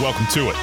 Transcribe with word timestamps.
Welcome 0.00 0.26
to 0.28 0.50
it. 0.50 0.56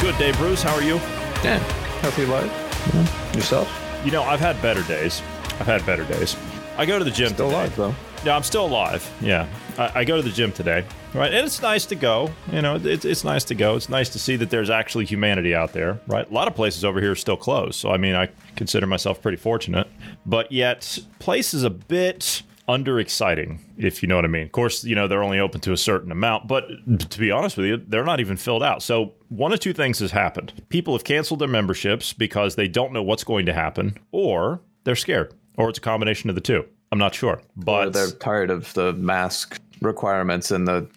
Good 0.00 0.18
day, 0.18 0.32
Bruce. 0.32 0.62
How 0.62 0.74
are 0.74 0.82
you? 0.82 0.96
Yeah, 1.42 1.58
healthy 2.02 2.26
life. 2.26 2.50
Yeah. 2.92 3.32
Yourself? 3.34 4.02
You 4.04 4.10
know, 4.10 4.22
I've 4.22 4.40
had 4.40 4.60
better 4.60 4.82
days. 4.82 5.22
I've 5.58 5.66
had 5.66 5.86
better 5.86 6.04
days. 6.04 6.36
I 6.76 6.84
go 6.84 6.98
to 6.98 7.04
the 7.04 7.10
gym 7.10 7.28
Still 7.30 7.46
today. 7.46 7.58
alive 7.60 7.76
though. 7.76 7.94
Yeah, 8.24 8.36
I'm 8.36 8.42
still 8.42 8.64
alive. 8.64 9.08
Yeah, 9.20 9.46
I, 9.76 10.00
I 10.00 10.04
go 10.04 10.16
to 10.16 10.22
the 10.22 10.30
gym 10.30 10.50
today, 10.50 10.82
right? 11.12 11.30
And 11.30 11.44
it's 11.44 11.60
nice 11.60 11.84
to 11.86 11.94
go. 11.94 12.30
You 12.50 12.62
know, 12.62 12.76
it's 12.82 13.04
it's 13.04 13.22
nice 13.22 13.44
to 13.44 13.54
go. 13.54 13.76
It's 13.76 13.90
nice 13.90 14.08
to 14.10 14.18
see 14.18 14.36
that 14.36 14.48
there's 14.48 14.70
actually 14.70 15.04
humanity 15.04 15.54
out 15.54 15.74
there, 15.74 16.00
right? 16.06 16.28
A 16.28 16.32
lot 16.32 16.48
of 16.48 16.54
places 16.54 16.86
over 16.86 17.02
here 17.02 17.12
are 17.12 17.16
still 17.16 17.36
closed, 17.36 17.74
so 17.74 17.90
I 17.90 17.98
mean, 17.98 18.14
I 18.14 18.30
consider 18.56 18.86
myself 18.86 19.20
pretty 19.20 19.36
fortunate. 19.36 19.88
But 20.24 20.50
yet, 20.50 20.98
place 21.18 21.52
is 21.52 21.64
a 21.64 21.70
bit 21.70 22.42
under 22.66 22.98
exciting, 22.98 23.60
if 23.76 24.02
you 24.02 24.08
know 24.08 24.16
what 24.16 24.24
I 24.24 24.28
mean. 24.28 24.44
Of 24.44 24.52
course, 24.52 24.84
you 24.84 24.94
know 24.94 25.06
they're 25.06 25.22
only 25.22 25.38
open 25.38 25.60
to 25.60 25.72
a 25.72 25.76
certain 25.76 26.10
amount, 26.10 26.48
but 26.48 26.66
to 27.10 27.18
be 27.18 27.30
honest 27.30 27.58
with 27.58 27.66
you, 27.66 27.76
they're 27.76 28.04
not 28.04 28.20
even 28.20 28.38
filled 28.38 28.62
out. 28.62 28.82
So 28.82 29.12
one 29.28 29.52
of 29.52 29.60
two 29.60 29.74
things 29.74 29.98
has 29.98 30.12
happened: 30.12 30.62
people 30.70 30.94
have 30.94 31.04
canceled 31.04 31.40
their 31.40 31.48
memberships 31.48 32.14
because 32.14 32.56
they 32.56 32.68
don't 32.68 32.94
know 32.94 33.02
what's 33.02 33.24
going 33.24 33.44
to 33.44 33.52
happen, 33.52 33.98
or 34.12 34.62
they're 34.84 34.96
scared, 34.96 35.34
or 35.58 35.68
it's 35.68 35.78
a 35.78 35.82
combination 35.82 36.30
of 36.30 36.36
the 36.36 36.40
two. 36.40 36.64
I'm 36.94 36.98
not 37.00 37.12
sure, 37.12 37.32
Or 37.38 37.42
but 37.56 37.92
they're 37.92 38.12
tired 38.12 38.50
of 38.50 38.72
the 38.74 38.92
mask 38.92 39.60
requirements 39.80 40.52
and 40.52 40.68
the 40.68 40.88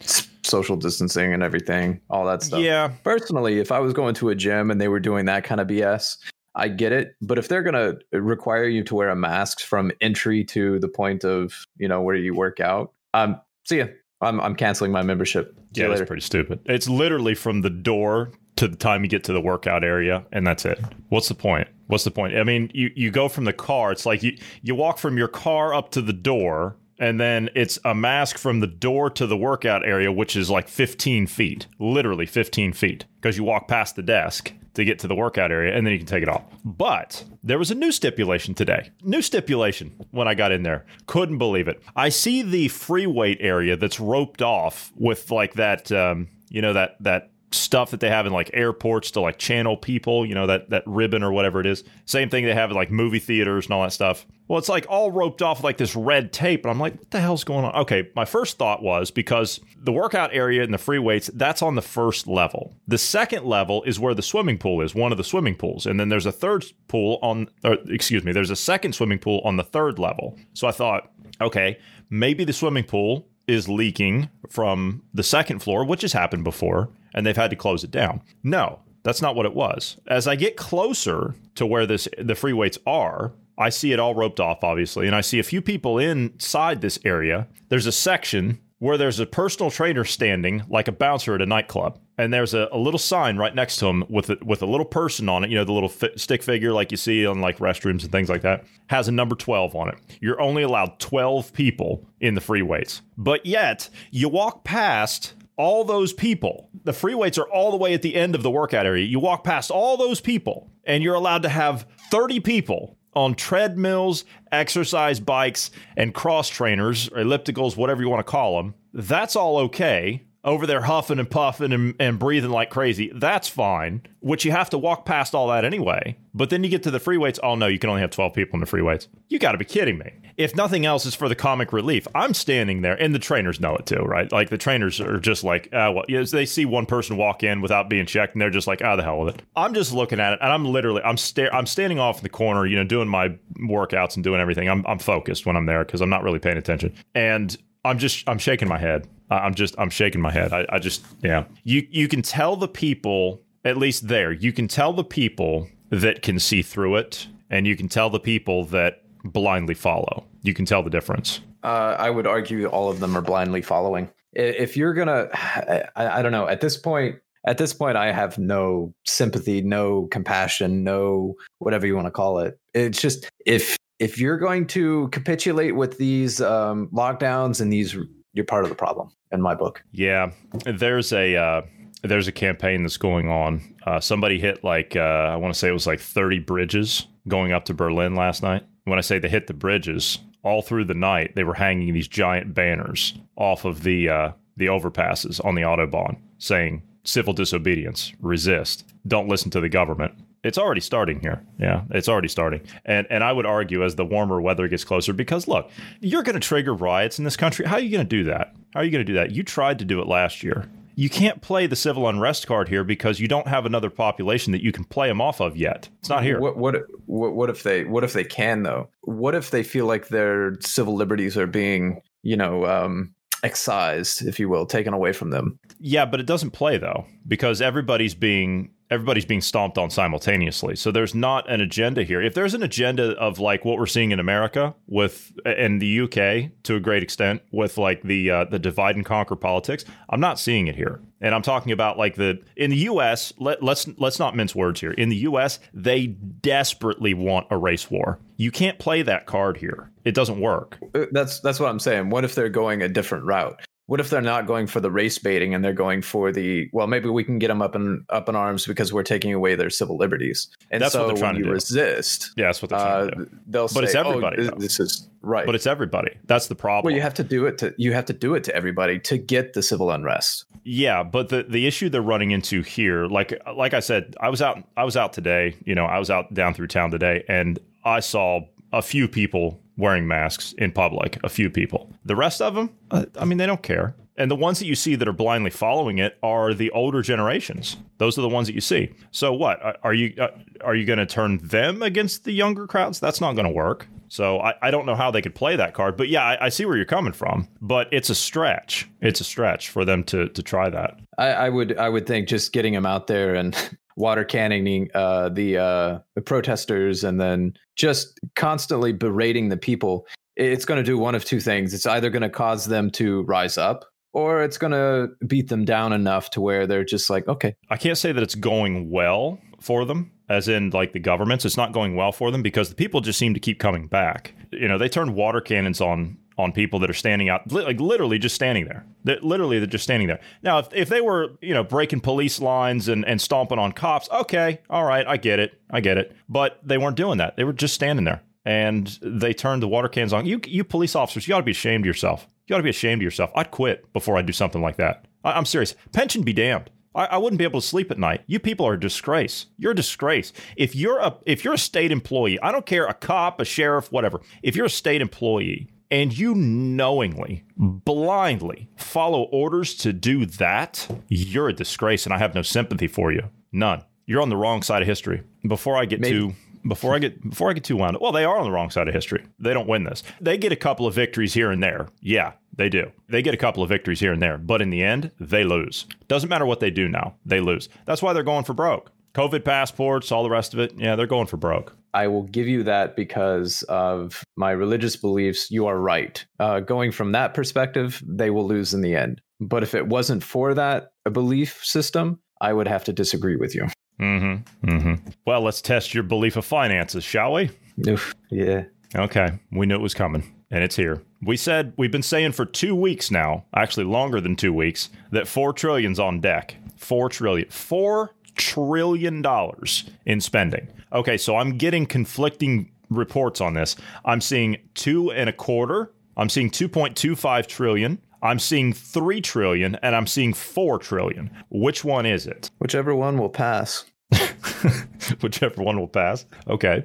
social 0.44 0.76
distancing 0.78 1.34
and 1.34 1.42
everything, 1.42 2.00
all 2.12 2.24
that 2.28 2.44
stuff. 2.44 2.60
yeah, 2.60 2.90
Personally, 3.04 3.58
if 3.58 3.72
I 3.72 3.80
was 3.80 3.94
going 3.94 4.14
to 4.16 4.30
a 4.30 4.36
gym 4.36 4.70
and 4.70 4.80
they 4.80 4.90
were 4.90 5.00
doing 5.00 5.26
that 5.26 5.44
kind 5.44 5.60
of 5.60 5.68
BS, 5.68 6.18
I 6.54 6.68
get 6.68 6.92
it. 6.92 7.16
But 7.20 7.40
if 7.40 7.48
they're 7.48 7.64
gonna 7.64 7.96
require 8.12 8.66
you 8.68 8.84
to 8.84 8.94
wear 8.94 9.10
a 9.10 9.16
mask 9.16 9.60
from 9.62 9.92
entry 10.00 10.44
to 10.46 10.78
the 10.78 10.88
point 10.88 11.26
of 11.26 11.66
you 11.78 11.88
know 11.88 12.02
where 12.04 12.16
you 12.16 12.36
work 12.36 12.60
out, 12.60 12.94
um, 13.16 13.42
see 13.66 13.80
ya. 13.80 13.88
I'm 14.22 14.40
I'm 14.40 14.56
canceling 14.56 14.92
my 14.92 15.02
membership. 15.02 15.58
See 15.76 15.82
yeah, 15.82 15.88
that's 15.88 16.04
pretty 16.06 16.22
stupid. 16.22 16.60
It's 16.66 16.88
literally 16.88 17.34
from 17.34 17.62
the 17.62 17.72
door 17.72 18.32
to 18.58 18.68
the 18.68 18.78
time 18.78 19.04
you 19.04 19.10
get 19.10 19.24
to 19.24 19.34
the 19.34 19.42
workout 19.42 19.84
area, 19.84 20.28
and 20.32 20.46
that's 20.46 20.64
it. 20.64 20.80
What's 21.10 21.28
the 21.28 21.36
point? 21.36 21.68
What's 21.88 22.04
the 22.04 22.12
point? 22.12 22.38
I 22.38 22.44
mean, 22.44 22.70
you 22.74 22.92
you 22.96 23.12
go 23.12 23.28
from 23.28 23.46
the 23.46 23.54
car. 23.54 23.92
It's 23.92 24.06
like 24.06 24.24
you 24.24 24.38
you 24.62 24.76
walk 24.76 24.98
from 24.98 25.18
your 25.18 25.28
car 25.28 25.74
up 25.74 25.92
to 25.92 26.02
the 26.02 26.14
door. 26.14 26.78
And 27.00 27.20
then 27.20 27.52
it's 27.54 27.78
a 27.86 27.94
mask 27.94 28.40
from 28.40 28.60
the 28.60 28.66
door 28.66 29.12
to 29.12 29.28
the 29.28 29.38
workout 29.38 29.88
area, 29.88 30.12
which 30.12 30.36
is 30.36 30.50
like 30.50 30.68
15 30.68 31.28
feet, 31.28 31.68
literally 31.78 32.26
15 32.26 32.74
feet, 32.74 33.06
because 33.22 33.38
you 33.38 33.44
walk 33.44 33.68
past 33.68 33.96
the 33.96 34.02
desk 34.02 34.52
to 34.78 34.86
get 34.86 35.00
to 35.00 35.08
the 35.08 35.16
workout 35.16 35.52
area 35.52 35.76
and 35.76 35.86
then 35.86 35.92
you 35.92 36.00
can 36.00 36.08
take 36.08 36.22
it 36.22 36.30
off. 36.30 36.44
But 36.64 37.24
there 37.44 37.58
was 37.58 37.72
a 37.72 37.76
new 37.76 37.92
stipulation 37.92 38.54
today. 38.54 38.92
New 39.02 39.24
stipulation 39.24 39.96
when 40.12 40.28
I 40.28 40.36
got 40.36 40.52
in 40.52 40.62
there. 40.62 40.86
Couldn't 41.08 41.40
believe 41.40 41.68
it. 41.68 41.82
I 41.96 42.10
see 42.10 42.44
the 42.44 42.68
free 42.68 43.08
weight 43.08 43.40
area 43.42 43.76
that's 43.76 44.00
roped 44.00 44.44
off 44.44 44.92
with 44.96 45.32
like 45.32 45.56
that, 45.56 45.92
um, 45.92 46.30
you 46.50 46.62
know, 46.62 46.74
that, 46.74 46.96
that, 47.02 47.32
stuff 47.52 47.92
that 47.92 48.02
they 48.02 48.10
have 48.10 48.26
in 48.26 48.34
like 48.34 48.52
airports 48.54 49.12
to 49.12 49.22
like 49.22 49.38
channel 49.38 49.78
people, 49.78 50.26
you 50.26 50.36
know, 50.36 50.48
that 50.48 50.70
that 50.70 50.84
ribbon 50.86 51.24
or 51.24 51.32
whatever 51.32 51.60
it 51.62 51.66
is. 51.66 51.84
Same 52.06 52.30
thing 52.30 52.46
they 52.46 52.54
have 52.54 52.72
in 52.72 52.76
like 52.76 52.92
movie 52.92 53.20
theaters 53.20 53.66
and 53.66 53.74
all 53.74 53.84
that 53.84 53.94
stuff. 53.94 54.26
Well, 54.48 54.60
it's 54.60 54.70
like 54.70 54.86
all 54.90 55.12
roped 55.12 55.42
off 55.42 55.64
like 55.64 55.78
this 55.78 55.96
red 55.96 56.32
tape. 56.32 56.64
And 56.64 56.72
I'm 56.72 56.80
like, 56.80 56.98
what 56.98 57.12
the 57.12 57.20
hell's 57.20 57.44
going 57.44 57.66
on? 57.66 57.76
Okay, 57.82 58.10
my 58.16 58.26
first 58.26 58.58
thought 58.58 58.82
was 58.82 59.12
because 59.12 59.60
the 59.78 59.92
workout 59.92 60.34
area 60.34 60.64
and 60.64 60.74
the 60.74 60.78
free 60.78 61.00
weights, 61.00 61.30
that's 61.34 61.62
on 61.62 61.76
the 61.76 61.82
first 61.82 62.28
level. 62.28 62.74
The 62.88 62.98
second 62.98 63.46
level 63.46 63.84
is 63.84 64.00
where 64.00 64.14
the 64.14 64.22
swimming 64.22 64.58
pool 64.58 64.82
is, 64.82 64.96
one 64.96 65.12
of 65.12 65.18
the 65.18 65.24
swimming 65.24 65.56
pools. 65.56 65.86
And 65.86 66.00
then 66.00 66.10
there's 66.10 66.26
a 66.26 66.32
third 66.32 66.66
pool 66.88 67.20
on, 67.22 67.50
or 67.64 67.78
excuse 67.88 68.24
me, 68.24 68.32
there's 68.32 68.50
a 68.50 68.56
second 68.56 68.94
swimming 68.94 69.20
pool 69.20 69.42
on 69.44 69.58
the 69.58 69.64
third 69.64 70.00
level. 70.00 70.38
So 70.54 70.68
I 70.68 70.72
thought, 70.72 71.12
okay, 71.42 71.78
maybe 72.10 72.44
the 72.46 72.54
swimming 72.54 72.86
pool 72.86 73.28
is 73.48 73.70
leaking 73.70 74.30
from 74.50 75.02
the 75.14 75.24
second 75.24 75.60
floor, 75.60 75.86
which 75.86 76.02
has 76.02 76.14
happened 76.14 76.44
before, 76.44 76.90
and 77.14 77.26
they've 77.26 77.36
had 77.36 77.50
to 77.50 77.56
close 77.56 77.84
it 77.84 77.92
down. 77.92 78.22
No, 78.44 78.80
that's 79.04 79.22
not 79.22 79.36
what 79.36 79.46
it 79.46 79.54
was. 79.54 79.98
As 80.08 80.28
I 80.28 80.36
get 80.36 80.58
closer 80.58 81.36
to 81.56 81.66
where 81.66 81.86
this 81.86 82.08
the 82.18 82.36
free 82.36 82.54
weights 82.54 82.78
are, 82.86 83.34
I 83.58 83.70
see 83.70 83.92
it 83.92 84.00
all 84.00 84.14
roped 84.14 84.40
off, 84.40 84.64
obviously, 84.64 85.08
and 85.08 85.16
I 85.16 85.22
see 85.22 85.40
a 85.40 85.44
few 85.44 85.62
people 85.62 85.98
inside 85.98 86.82
this 86.82 87.00
area. 87.04 87.48
There's 87.70 87.88
a 87.88 87.92
section 87.92 88.60
where 88.80 88.98
there's 88.98 89.20
a 89.20 89.26
personal 89.26 89.72
trainer 89.72 90.04
standing 90.04 90.64
like 90.70 90.88
a 90.88 90.92
bouncer 90.92 91.34
at 91.34 91.42
a 91.42 91.46
nightclub. 91.46 92.00
And 92.20 92.34
there's 92.34 92.54
a, 92.54 92.68
a 92.72 92.78
little 92.78 93.00
sign 93.00 93.38
right 93.38 93.54
next 93.54 93.78
to 93.78 93.88
him 93.88 94.04
with 94.10 94.30
a, 94.30 94.38
with 94.44 94.62
a 94.62 94.66
little 94.66 94.86
person 94.86 95.30
on 95.30 95.44
it, 95.44 95.50
you 95.50 95.56
know, 95.56 95.64
the 95.64 95.72
little 95.72 95.90
fi- 95.90 96.16
stick 96.16 96.44
figure 96.44 96.74
like 96.74 96.92
you 96.92 96.98
see 96.98 97.26
on 97.26 97.42
like 97.42 97.58
restrooms 97.58 98.04
and 98.04 98.12
things 98.12 98.30
like 98.30 98.42
that, 98.42 98.66
has 98.88 99.08
a 99.08 99.12
number 99.12 99.36
12 99.36 99.76
on 99.76 99.90
it. 99.90 99.96
You're 100.22 100.42
only 100.42 100.64
allowed 100.64 101.00
12 101.00 101.54
people 101.54 102.06
in 102.20 102.36
the 102.36 102.42
free 102.42 102.62
weights. 102.62 103.02
But 103.18 103.46
yet, 103.46 103.90
you 104.12 104.30
walk 104.30 104.64
past 104.64 105.34
all 105.58 105.84
those 105.84 106.14
people. 106.14 106.70
The 106.84 106.94
free 106.94 107.16
weights 107.16 107.38
are 107.38 107.50
all 107.50 107.72
the 107.72 107.78
way 107.78 107.94
at 107.94 108.02
the 108.02 108.16
end 108.16 108.36
of 108.36 108.44
the 108.44 108.52
workout 108.52 108.86
area. 108.86 109.06
You 109.06 109.20
walk 109.20 109.44
past 109.44 109.72
all 109.72 109.98
those 109.98 110.22
people, 110.22 110.72
and 110.86 111.04
you're 111.04 111.16
allowed 111.16 111.44
to 111.44 111.50
have 111.50 111.86
30 112.12 112.40
people 112.40 112.98
on 113.14 113.34
treadmills, 113.34 114.24
exercise 114.52 115.20
bikes, 115.20 115.72
and 115.98 116.14
cross 116.14 116.50
trainers, 116.50 117.10
ellipticals, 117.10 117.76
whatever 117.76 118.02
you 118.02 118.10
want 118.10 118.26
to 118.26 118.32
call 118.32 118.58
them. 118.58 118.76
That's 118.94 119.36
all 119.36 119.58
okay. 119.58 120.27
Over 120.48 120.66
there 120.66 120.82
huffing 120.82 121.20
and 121.20 121.30
puffing 121.30 121.74
and, 121.74 121.94
and 122.00 122.18
breathing 122.18 122.52
like 122.52 122.70
crazy. 122.70 123.12
That's 123.14 123.50
fine, 123.50 124.02
which 124.22 124.46
you 124.46 124.52
have 124.54 124.70
to 124.70 124.78
walk 124.78 125.06
past 125.06 125.36
all 125.36 125.50
that 125.50 125.66
anyway. 125.66 126.18
But 126.34 126.50
then 126.50 126.64
you 126.64 126.70
get 126.70 126.84
to 126.84 126.92
the 126.92 127.02
free 127.02 127.18
weights. 127.18 127.38
Oh 127.44 127.56
no, 127.56 127.68
you 127.68 127.78
can 127.78 127.90
only 127.90 128.00
have 128.00 128.12
12 128.12 128.34
people 128.34 128.56
in 128.56 128.62
the 128.62 128.66
free 128.66 128.82
weights. 128.82 129.10
You 129.28 129.40
got 129.40 129.52
to 129.52 129.58
be 129.58 129.66
kidding 129.66 129.98
me. 129.98 130.14
If 130.38 130.56
nothing 130.56 130.86
else 130.86 131.06
is 131.06 131.16
for 131.16 131.28
the 131.28 131.36
comic 131.36 131.74
relief, 131.74 132.08
I'm 132.16 132.34
standing 132.34 132.82
there, 132.82 132.94
and 132.96 133.14
the 133.14 133.20
trainers 133.20 133.60
know 133.60 133.76
it 133.76 133.86
too, 133.86 133.98
right? 133.98 134.32
Like 134.32 134.50
the 134.50 134.58
trainers 134.58 135.02
are 135.02 135.20
just 135.20 135.44
like, 135.44 135.66
uh, 135.74 135.92
well, 135.94 136.06
yes, 136.08 136.32
they 136.32 136.46
see 136.46 136.64
one 136.64 136.86
person 136.86 137.18
walk 137.18 137.44
in 137.44 137.60
without 137.60 137.90
being 137.90 138.06
checked, 138.06 138.34
and 138.34 138.42
they're 138.42 138.50
just 138.50 138.68
like, 138.68 138.82
oh, 138.82 138.96
the 138.96 139.04
hell 139.04 139.20
with 139.20 139.36
it. 139.36 139.42
I'm 139.58 139.74
just 139.74 139.92
looking 139.92 140.22
at 140.22 140.32
it, 140.32 140.40
and 140.42 140.54
I'm 140.54 140.64
literally, 140.64 141.02
I'm 141.04 141.18
sta- 141.18 141.50
I'm 141.52 141.66
standing 141.66 142.00
off 142.00 142.20
in 142.20 142.24
the 142.24 142.30
corner, 142.30 142.66
you 142.66 142.78
know, 142.78 142.86
doing 142.86 143.10
my 143.10 143.36
workouts 143.60 144.16
and 144.16 144.24
doing 144.24 144.40
everything. 144.40 144.70
I'm, 144.70 144.86
I'm 144.88 145.00
focused 145.00 145.46
when 145.46 145.58
I'm 145.58 145.66
there 145.66 145.84
because 145.84 146.00
I'm 146.00 146.10
not 146.10 146.24
really 146.24 146.40
paying 146.40 146.58
attention, 146.58 146.94
and 147.16 147.58
I'm 147.84 147.98
just, 147.98 148.30
I'm 148.30 148.38
shaking 148.38 148.70
my 148.70 148.78
head. 148.78 149.10
I'm 149.30 149.54
just, 149.54 149.76
I'm 149.78 149.90
shaking 149.90 150.22
my 150.22 150.32
head. 150.32 150.54
I, 150.54 150.66
I 150.70 150.80
just, 150.80 151.06
yeah. 151.24 151.46
You, 151.64 151.88
you 151.90 152.08
can 152.08 152.22
tell 152.22 152.56
the 152.56 152.68
people, 152.68 153.42
at 153.66 153.78
least 153.78 154.08
there, 154.08 154.32
you 154.32 154.54
can 154.54 154.68
tell 154.68 154.94
the 154.94 155.04
people 155.04 155.68
that 155.90 156.22
can 156.22 156.40
see 156.40 156.62
through 156.62 156.98
it, 156.98 157.28
and 157.50 157.66
you 157.66 157.76
can 157.76 157.88
tell 157.88 158.10
the 158.10 158.20
people 158.20 158.66
that 158.66 159.04
blindly 159.24 159.74
follow. 159.74 160.26
You 160.44 160.54
can 160.54 160.66
tell 160.66 160.84
the 160.84 160.90
difference. 160.90 161.42
Uh, 161.64 161.96
I 161.98 162.10
would 162.10 162.28
argue 162.28 162.68
all 162.68 162.90
of 162.90 163.00
them 163.00 163.18
are 163.18 163.22
blindly 163.22 163.62
following. 163.62 164.10
If 164.34 164.78
you're 164.78 164.94
gonna, 164.94 165.28
I, 165.34 166.20
I 166.20 166.22
don't 166.22 166.32
know. 166.32 166.48
At 166.48 166.62
this 166.62 166.78
point, 166.78 167.18
at 167.46 167.58
this 167.58 167.74
point, 167.74 167.98
I 167.98 168.12
have 168.12 168.38
no 168.38 168.94
sympathy, 169.06 169.62
no 169.62 170.08
compassion, 170.12 170.84
no 170.84 171.36
whatever 171.60 171.88
you 171.88 171.96
want 171.96 172.08
to 172.08 172.12
call 172.12 172.40
it. 172.40 172.60
It's 172.74 173.02
just 173.02 173.30
if 173.46 173.78
if 174.00 174.20
you're 174.20 174.38
going 174.38 174.68
to 174.68 175.08
capitulate 175.10 175.76
with 175.76 175.98
these 175.98 176.40
um, 176.42 176.90
lockdowns 176.94 177.62
and 177.62 177.74
these, 177.74 177.98
you're 178.38 178.46
part 178.46 178.64
of 178.64 178.70
the 178.70 178.76
problem 178.76 179.10
in 179.32 179.42
my 179.42 179.56
book. 179.56 179.84
Yeah, 179.92 180.32
there's 180.64 181.12
a 181.12 181.36
uh, 181.36 181.62
there's 182.04 182.28
a 182.28 182.32
campaign 182.32 182.84
that's 182.84 182.98
going 182.98 183.30
on. 183.30 183.76
Uh, 183.86 184.00
somebody 184.00 184.40
hit 184.40 184.64
like 184.64 184.96
uh, 184.96 185.00
I 185.00 185.36
want 185.36 185.54
to 185.54 185.60
say 185.60 185.68
it 185.68 185.74
was 185.74 185.88
like 185.88 186.00
30 186.00 186.40
bridges 186.40 187.08
going 187.28 187.52
up 187.52 187.66
to 187.66 187.74
Berlin 187.74 188.16
last 188.16 188.44
night. 188.44 188.64
When 188.86 188.98
I 188.98 189.02
say 189.02 189.20
they 189.20 189.28
hit 189.28 189.48
the 189.48 189.54
bridges, 189.54 190.20
all 190.44 190.62
through 190.62 190.86
the 190.86 190.94
night 190.94 191.36
they 191.36 191.44
were 191.44 191.56
hanging 191.56 191.94
these 191.94 192.08
giant 192.08 192.54
banners 192.54 193.16
off 193.36 193.66
of 193.66 193.84
the 193.84 194.08
uh, 194.08 194.32
the 194.56 194.68
overpasses 194.68 195.44
on 195.44 195.56
the 195.56 195.64
autobahn 195.64 196.18
saying 196.38 196.84
"civil 197.04 197.34
disobedience, 197.34 198.14
resist, 198.22 198.86
don't 199.08 199.28
listen 199.28 199.52
to 199.52 199.60
the 199.60 199.70
government." 199.70 200.14
It's 200.44 200.58
already 200.58 200.82
starting 200.82 201.20
here. 201.20 201.44
Yeah, 201.60 201.84
it's 201.92 202.08
already 202.08 202.28
starting. 202.28 202.62
And 202.86 203.08
and 203.10 203.24
I 203.24 203.32
would 203.34 203.46
argue 203.46 203.84
as 203.84 203.96
the 203.96 204.06
warmer 204.06 204.40
weather 204.40 204.68
gets 204.68 204.84
closer, 204.84 205.14
because 205.14 205.48
look, 205.48 205.70
you're 206.00 206.24
going 206.24 206.40
to 206.40 206.40
trigger 206.40 206.74
riots 206.74 207.18
in 207.20 207.26
this 207.26 207.36
country. 207.38 207.66
How 207.66 207.76
are 207.76 207.80
you 207.82 207.90
going 207.92 208.08
to 208.08 208.16
do 208.18 208.24
that? 208.26 208.56
How 208.74 208.82
are 208.82 208.84
you 208.84 208.92
going 208.92 209.06
to 209.06 209.12
do 209.12 209.16
that? 209.16 209.32
You 209.32 209.44
tried 209.44 209.80
to 209.80 209.86
do 209.86 210.00
it 210.02 210.08
last 210.08 210.44
year. 210.44 210.70
you 210.98 211.10
can't 211.10 211.42
play 211.42 211.68
the 211.68 211.76
civil 211.76 212.10
unrest 212.10 212.48
card 212.48 212.68
here 212.68 212.84
because 212.84 213.20
you 213.20 213.28
don't 213.28 213.48
have 213.48 213.68
another 213.68 213.90
population 213.92 214.52
that 214.52 214.64
you 214.64 214.72
can 214.72 214.84
play 214.84 215.08
them 215.08 215.22
off 215.22 215.40
of 215.40 215.56
yet. 215.56 215.90
It's 216.00 216.10
not 216.10 216.24
here. 216.24 216.40
What 216.40 216.58
what 216.58 216.76
what, 217.06 217.34
what 217.34 217.50
if 217.52 217.62
they 217.64 217.86
what 217.86 218.04
if 218.04 218.14
they 218.14 218.24
can 218.24 218.64
though? 218.64 218.90
What 219.02 219.36
if 219.36 219.52
they 219.52 219.64
feel 219.64 219.86
like 219.86 220.08
their 220.08 220.58
civil 220.60 220.96
liberties 220.96 221.38
are 221.38 221.46
being 221.48 222.02
you 222.24 222.36
know 222.36 222.66
um, 222.66 223.14
excised, 223.44 224.26
if 224.28 224.40
you 224.40 224.50
will, 224.50 224.66
taken 224.66 224.94
away 224.94 225.14
from 225.14 225.30
them? 225.30 225.60
Yeah, 225.80 226.06
but 226.06 226.20
it 226.20 226.26
doesn't 226.26 226.52
play 226.52 226.80
though 226.80 227.06
because 227.28 227.62
everybody's 227.62 228.16
being 228.16 228.72
everybody's 228.90 229.26
being 229.26 229.42
stomped 229.42 229.78
on 229.78 229.90
simultaneously. 229.90 230.76
So 230.76 230.92
there's 230.92 231.14
not 231.14 231.50
an 231.50 231.62
agenda 231.62 232.04
here. 232.04 232.22
If 232.22 232.34
there's 232.34 232.54
an 232.54 232.64
agenda 232.64 233.12
of 233.18 233.40
like 233.40 233.66
what 233.66 233.78
we're 233.78 233.86
seeing 233.86 234.12
in 234.12 234.20
America 234.20 234.76
with 234.88 235.32
and 235.46 235.82
the 235.82 236.02
UK 236.02 236.52
to 236.64 236.76
a 236.76 236.80
great 236.80 237.04
extent 237.04 237.42
with 237.52 237.78
like 237.78 238.04
the 238.04 238.32
uh, 238.32 238.46
the 238.46 238.60
divide 238.60 238.96
and 238.96 239.06
conquer 239.06 239.36
politics, 239.36 239.86
I'm 240.10 240.20
not 240.20 240.40
seeing 240.40 240.68
it 240.68 240.76
here. 240.76 241.02
And 241.20 241.34
I'm 241.34 241.42
talking 241.42 241.72
about 241.72 241.98
like 241.98 242.16
the 242.16 242.40
in 242.56 242.70
the 242.70 242.78
US, 242.78 243.34
let, 243.40 243.62
let's 243.64 243.88
let's 243.98 244.20
not 244.20 244.36
mince 244.36 244.56
words 244.56 244.80
here. 244.80 244.92
In 244.92 245.10
the 245.10 245.18
US, 245.18 245.60
they 245.74 246.08
desperately 246.08 247.14
want 247.14 247.48
a 247.50 247.58
race 247.58 247.90
war. 247.90 248.20
You 248.38 248.52
can't 248.52 248.78
play 248.80 249.02
that 249.02 249.26
card 249.26 249.58
here. 249.58 249.92
It 250.06 250.14
doesn't 250.14 250.40
work. 250.40 250.78
Uh, 250.94 251.06
That's 251.12 251.40
that's 251.40 251.60
what 251.60 251.70
I'm 251.70 251.80
saying. 251.80 252.10
What 252.10 252.24
if 252.24 252.36
they're 252.36 252.50
going 252.50 252.82
a 252.82 252.88
different 252.88 253.26
route? 253.26 253.60
What 253.88 254.02
if 254.02 254.10
they're 254.10 254.22
not 254.22 254.48
going 254.48 254.68
for 254.68 254.82
the 254.82 254.92
race 254.92 255.18
baiting 255.18 255.56
and 255.56 255.64
they're 255.64 255.72
going 255.72 256.02
for 256.02 256.32
the 256.32 256.70
well? 256.74 256.88
Maybe 256.88 257.08
we 257.08 257.24
can 257.24 257.40
get 257.40 257.48
them 257.48 257.62
up 257.62 257.74
in 257.74 258.06
up 258.10 258.28
in 258.28 258.36
arms 258.36 258.68
because 258.68 258.92
we're 258.92 259.04
taking 259.04 259.34
away 259.34 259.56
their 259.56 259.70
civil 259.70 259.98
liberties. 259.98 260.50
And 260.72 260.82
That's 260.82 260.94
what 260.94 261.02
so 261.02 261.08
they're 261.08 261.16
trying 261.16 261.36
to 261.36 261.40
you 261.40 261.46
do. 261.46 261.52
resist, 261.52 262.32
Yeah, 262.36 262.48
that's 262.48 262.62
what 262.62 262.70
they're 262.70 262.80
trying 262.80 263.08
uh, 263.08 263.10
to 263.12 263.16
do. 263.16 263.30
they'll 263.48 263.70
But 263.70 263.86
it's 263.86 263.96
everybody, 263.96 264.50
"Oh, 264.50 264.56
this 264.58 264.82
is 264.82 265.08
right." 265.22 265.46
But 265.46 265.56
it's 265.56 265.66
everybody. 265.66 266.12
That's 266.26 266.48
the 266.48 266.56
problem. 266.56 266.84
well, 266.92 266.96
you 266.96 267.02
have 267.02 267.14
to 267.14 267.24
do 267.24 267.46
it 267.46 267.58
to 267.60 267.74
you 267.78 267.94
have 267.94 268.06
to 268.06 268.14
do 268.14 268.36
it 268.36 268.44
to 268.44 268.56
everybody 268.56 269.00
to 269.00 269.18
get 269.18 269.54
the 269.54 269.64
civil 269.64 269.90
unrest. 269.90 270.44
Yeah, 270.66 271.04
but 271.04 271.30
the 271.30 271.44
the 271.44 271.66
issue 271.66 271.88
they're 271.88 272.02
running 272.02 272.32
into 272.32 272.64
here, 272.64 273.06
like 273.06 273.42
like 273.56 273.74
I 273.74 273.80
said, 273.80 274.18
I 274.20 274.28
was 274.28 274.42
out 274.42 274.62
I 274.76 274.84
was 274.84 274.98
out 274.98 275.14
today. 275.14 275.56
You 275.64 275.76
know, 275.76 275.86
I 275.86 275.98
was 275.98 276.10
out 276.10 276.34
down 276.34 276.54
through 276.54 276.68
town 276.68 276.92
today, 276.92 277.24
and 277.30 277.58
I 277.86 278.02
saw 278.02 278.42
a 278.74 278.82
few 278.82 279.08
people 279.08 279.62
wearing 279.78 280.08
masks 280.08 280.54
in 280.58 280.72
public. 280.72 281.18
A 281.24 281.30
few 281.30 281.50
people. 281.50 281.90
The 282.06 282.16
rest 282.16 282.42
of 282.42 282.56
them, 282.56 282.72
uh, 282.92 283.06
I 283.20 283.26
mean, 283.26 283.38
they 283.38 283.46
don't 283.46 283.64
care. 283.64 283.96
And 284.20 284.32
the 284.32 284.36
ones 284.36 284.58
that 284.58 284.66
you 284.66 284.74
see 284.74 284.96
that 284.96 285.08
are 285.08 285.14
blindly 285.14 285.52
following 285.52 286.00
it 286.00 286.18
are 286.24 286.52
the 286.54 286.72
older 286.72 287.04
generations. 287.04 287.78
Those 288.00 288.18
are 288.18 288.22
the 288.24 288.30
ones 288.30 288.48
that 288.48 288.56
you 288.56 288.62
see. 288.62 288.92
So 289.12 289.32
what 289.32 289.64
Uh, 289.64 289.74
are 289.84 289.94
you 289.94 290.14
uh, 290.20 290.30
are 290.62 290.74
you 290.74 290.86
going 290.86 290.98
to 290.98 291.06
turn 291.06 291.38
them 291.38 291.84
against 291.84 292.24
the 292.24 292.32
younger 292.34 292.66
crowds? 292.66 293.00
That's 293.00 293.22
not 293.22 293.34
going 293.34 293.46
to 293.46 293.54
work. 293.54 293.88
So 294.08 294.40
I, 294.40 294.54
I 294.64 294.72
don't 294.72 294.86
know 294.88 294.96
how 294.96 295.12
they 295.12 295.22
could 295.22 295.36
play 295.36 295.56
that 295.58 295.74
card. 295.76 295.98
But 295.98 296.08
yeah, 296.08 296.24
I, 296.24 296.46
I 296.46 296.50
see 296.50 296.66
where 296.66 296.78
you're 296.78 296.86
coming 296.86 297.14
from. 297.14 297.48
But 297.62 297.90
it's 297.92 298.10
a 298.10 298.16
stretch. 298.16 298.90
It's 299.02 299.22
a 299.22 299.24
stretch 299.24 299.70
for 299.70 299.86
them 299.86 300.04
to 300.06 300.30
to 300.30 300.42
try 300.42 300.70
that. 300.72 300.98
I, 301.20 301.28
I 301.28 301.50
would 301.50 301.78
I 301.78 301.88
would 301.90 302.08
think 302.08 302.28
just 302.28 302.54
getting 302.54 302.74
them 302.74 302.88
out 302.88 303.06
there 303.06 303.36
and 303.36 303.56
water 303.98 304.24
cannoning 304.24 304.90
uh, 304.94 305.28
the 305.30 305.58
uh, 305.58 306.00
the 306.16 306.22
protesters 306.22 307.04
and 307.04 307.20
then 307.20 307.54
just 307.76 308.20
constantly 308.36 308.94
berating 308.94 309.50
the 309.50 309.58
people. 309.58 310.08
It's 310.36 310.66
going 310.66 310.78
to 310.78 310.84
do 310.84 310.98
one 310.98 311.16
of 311.16 311.26
two 311.26 311.40
things. 311.40 311.74
It's 311.74 311.88
either 311.88 312.10
going 312.10 312.22
to 312.22 312.30
cause 312.30 312.66
them 312.66 312.92
to 312.92 313.24
rise 313.24 313.58
up, 313.58 313.86
or 314.14 314.44
it's 314.44 314.60
going 314.60 314.72
to 314.72 315.10
beat 315.26 315.50
them 315.50 315.66
down 315.66 315.94
enough 315.94 316.30
to 316.32 316.42
where 316.42 316.68
they're 316.68 316.86
just 316.86 317.10
like, 317.10 317.28
okay, 317.28 317.56
I 317.70 317.78
can't 317.78 317.98
say 317.98 318.12
that 318.12 318.22
it's 318.22 318.36
going 318.36 318.92
well 318.92 319.40
for 319.60 319.84
them, 319.84 320.12
as 320.30 320.48
in 320.48 320.70
like 320.70 320.94
the 320.94 321.00
governments. 321.00 321.44
It's 321.44 321.58
not 321.58 321.74
going 321.74 321.96
well 321.96 322.12
for 322.12 322.30
them 322.30 322.44
because 322.44 322.70
the 322.70 322.76
people 322.76 323.02
just 323.02 323.18
seem 323.18 323.34
to 323.34 323.40
keep 323.40 323.60
coming 323.60 323.88
back. 323.88 324.36
You 324.52 324.68
know, 324.68 324.78
they 324.78 324.90
turn 324.90 325.16
water 325.16 325.42
cannons 325.42 325.82
on 325.82 326.20
on 326.38 326.52
people 326.52 326.80
that 326.80 326.90
are 326.90 326.94
standing 326.94 327.30
out, 327.30 327.52
li- 327.52 327.64
like 327.64 327.80
literally 327.80 328.20
just 328.20 328.36
standing 328.36 328.66
there. 328.66 328.86
They're, 329.04 329.20
literally, 329.22 329.58
they're 329.60 329.68
just 329.68 329.84
standing 329.84 330.08
there. 330.08 330.20
Now, 330.44 330.60
if, 330.60 330.68
if 330.74 330.90
they 330.90 331.02
were, 331.02 331.32
you 331.42 331.54
know, 331.54 331.64
breaking 331.64 332.02
police 332.02 332.40
lines 332.40 332.88
and, 332.88 333.06
and 333.06 333.20
stomping 333.20 333.60
on 333.60 333.72
cops, 333.72 334.10
okay, 334.12 334.62
all 334.70 334.86
right, 334.86 335.06
I 335.08 335.18
get 335.18 335.40
it, 335.40 335.60
I 335.72 335.82
get 335.82 335.98
it. 335.98 336.16
But 336.30 336.60
they 336.64 336.78
weren't 336.78 336.98
doing 336.98 337.18
that. 337.18 337.38
They 337.38 337.44
were 337.44 337.54
just 337.54 337.74
standing 337.74 338.06
there, 338.06 338.22
and 338.46 338.88
they 339.02 339.34
turned 339.34 339.64
the 339.64 339.68
water 339.68 339.90
cans 339.90 340.14
on. 340.14 340.26
You, 340.26 340.40
you 340.46 340.64
police 340.64 340.96
officers, 340.96 341.28
you 341.28 341.34
ought 341.34 341.40
to 341.40 341.46
be 341.46 341.52
ashamed 341.52 341.84
of 341.84 341.88
yourself. 341.88 342.28
You 342.48 342.56
ought 342.56 342.60
to 342.60 342.64
be 342.64 342.70
ashamed 342.70 343.02
of 343.02 343.04
yourself. 343.04 343.32
I'd 343.36 343.52
quit 343.52 343.92
before 343.92 344.18
I 344.18 344.22
do 344.22 344.34
something 344.34 344.62
like 344.62 344.78
that. 344.78 345.06
I, 345.24 345.34
I'm 345.34 345.46
serious. 345.46 345.76
Pension 345.92 346.22
be 346.22 346.34
damned. 346.34 346.70
I, 346.96 347.06
I 347.06 347.18
wouldn't 347.18 347.38
be 347.38 347.44
able 347.44 347.62
to 347.62 347.68
sleep 347.68 347.92
at 347.92 347.98
night. 348.00 348.24
You 348.28 348.40
people 348.40 348.66
are 348.68 348.74
a 348.74 348.80
disgrace. 348.80 349.48
You're 349.58 349.72
a 349.72 349.76
disgrace. 349.76 350.34
If 350.56 350.76
you're 350.76 351.00
a 351.00 351.16
if 351.26 351.44
you're 351.44 351.54
a 351.54 351.60
state 351.60 351.92
employee, 351.92 352.40
I 352.42 352.52
don't 352.52 352.66
care 352.66 352.86
a 352.86 352.94
cop, 352.94 353.40
a 353.40 353.46
sheriff, 353.46 353.92
whatever. 353.92 354.22
If 354.44 354.56
you're 354.56 354.66
a 354.66 354.70
state 354.70 355.02
employee 355.02 355.70
and 355.90 356.18
you 356.18 356.36
knowingly, 356.36 357.44
blindly 357.58 358.70
follow 358.76 359.24
orders 359.24 359.74
to 359.76 359.94
do 359.94 360.26
that, 360.26 360.88
you're 361.08 361.50
a 361.50 361.54
disgrace, 361.54 362.06
and 362.06 362.14
I 362.14 362.18
have 362.20 362.36
no 362.36 362.42
sympathy 362.42 362.88
for 362.88 363.12
you. 363.12 363.24
None. 363.52 363.84
You're 364.06 364.22
on 364.22 364.30
the 364.30 364.38
wrong 364.38 364.62
side 364.62 364.82
of 364.82 364.88
history. 364.88 365.24
Before 365.48 365.78
I 365.78 365.86
get 365.86 366.00
Maybe- 366.02 366.18
to 366.18 366.34
before 366.68 366.94
I 366.94 367.00
get 367.00 367.22
before 367.30 367.50
I 367.50 367.54
get 367.54 367.64
too 367.64 367.78
wound 367.78 367.96
up. 367.96 368.02
Well, 368.02 368.12
they 368.12 368.26
are 368.26 368.38
on 368.38 368.44
the 368.44 368.52
wrong 368.52 368.70
side 368.72 368.90
of 368.90 368.94
history. 368.94 369.24
They 369.40 369.54
don't 369.54 369.68
win 369.70 369.86
this. 369.86 370.04
They 370.20 370.38
get 370.38 370.52
a 370.52 370.56
couple 370.58 370.86
of 370.86 370.94
victories 370.94 371.34
here 371.34 371.50
and 371.50 371.64
there. 371.64 371.88
Yeah, 372.02 372.34
they 372.54 372.68
do. 372.68 372.92
They 373.08 373.22
get 373.22 373.34
a 373.34 373.38
couple 373.38 373.64
of 373.64 373.70
victories 373.70 374.02
here 374.02 374.12
and 374.12 374.22
there, 374.22 374.38
but 374.38 374.62
in 374.62 374.70
the 374.70 374.84
end, 374.84 375.12
they 375.18 375.46
lose. 375.46 375.86
Doesn't 376.10 376.30
matter 376.30 376.46
what 376.46 376.60
they 376.60 376.72
do 376.72 376.90
now. 376.90 377.16
They 377.26 377.40
lose. 377.40 377.70
That's 377.86 378.02
why 378.02 378.12
they're 378.12 378.24
going 378.24 378.44
for 378.44 378.54
broke. 378.54 378.92
COVID 379.14 379.46
passports, 379.46 380.12
all 380.12 380.24
the 380.24 380.30
rest 380.30 380.54
of 380.54 380.60
it. 380.60 380.74
Yeah, 380.78 380.98
they're 380.98 381.08
going 381.08 381.28
for 381.28 381.38
broke. 381.38 381.77
I 381.94 382.08
will 382.08 382.24
give 382.24 382.48
you 382.48 382.64
that 382.64 382.96
because 382.96 383.64
of 383.64 384.24
my 384.36 384.52
religious 384.52 384.96
beliefs. 384.96 385.50
You 385.50 385.68
are 385.68 385.80
right. 385.80 386.24
Uh, 386.40 386.60
going 386.60 386.92
from 386.92 387.12
that 387.14 387.34
perspective, 387.34 388.02
they 388.06 388.30
will 388.30 388.48
lose 388.48 388.74
in 388.74 388.82
the 388.82 388.96
end. 388.96 389.22
But 389.40 389.64
if 389.64 389.76
it 389.76 389.88
wasn't 389.88 390.24
for 390.24 390.54
that 390.54 390.92
belief 391.12 391.64
system, 391.64 392.20
I 392.42 392.54
would 392.54 392.68
have 392.68 392.84
to 392.86 392.94
disagree 392.94 393.36
with 393.36 393.56
you. 393.56 393.68
Mm-hmm. 394.00 394.68
Mm-hmm. 394.68 395.10
Well, 395.26 395.42
let's 395.42 395.62
test 395.62 395.94
your 395.94 396.04
belief 396.04 396.38
of 396.38 396.46
finances, 396.46 397.04
shall 397.04 397.34
we? 397.34 397.50
Oof, 397.88 398.14
yeah. 398.30 398.64
Okay, 398.96 399.40
we 399.52 399.66
knew 399.66 399.76
it 399.76 399.82
was 399.82 399.94
coming, 399.94 400.24
and 400.52 400.64
it's 400.64 400.76
here. 400.76 401.02
We 401.22 401.36
said 401.36 401.74
we've 401.78 401.92
been 401.92 402.04
saying 402.04 402.34
for 402.34 402.46
two 402.46 402.76
weeks 402.76 403.12
now, 403.12 403.46
actually 403.56 403.86
longer 403.86 404.22
than 404.22 404.36
two 404.36 404.54
weeks, 404.54 404.90
that 405.12 405.28
four 405.28 405.54
trillion's 405.54 406.00
on 406.00 406.22
deck. 406.22 406.56
Four 406.78 407.10
trillion, 407.10 407.50
four 407.50 408.12
trillion 408.38 409.22
dollars 409.22 409.86
in 410.06 410.22
spending. 410.22 410.68
Okay, 410.94 411.18
so 411.18 411.36
I'm 411.36 411.58
getting 411.58 411.86
conflicting 411.86 412.72
reports 412.90 413.42
on 413.42 413.54
this. 413.54 413.76
I'm 414.06 414.22
seeing 414.22 414.58
two 414.74 415.12
and 415.12 415.30
a 415.30 415.34
quarter. 415.34 415.92
I'm 416.16 416.30
seeing 416.30 416.50
2.25 416.50 417.48
trillion. 417.48 418.02
I'm 418.24 418.40
seeing 418.40 418.74
three 418.74 419.22
trillion, 419.22 419.76
and 419.84 419.96
I'm 419.96 420.08
seeing 420.08 420.34
four 420.34 420.80
trillion. 420.80 421.30
Which 421.52 421.84
one 421.86 422.06
is 422.08 422.26
it? 422.26 422.50
Whichever 422.58 422.96
one 422.96 423.20
will 423.20 423.30
pass. 423.30 423.86
whichever 425.22 425.62
one 425.64 425.80
will 425.80 425.88
pass. 425.88 426.26
Okay. 426.48 426.84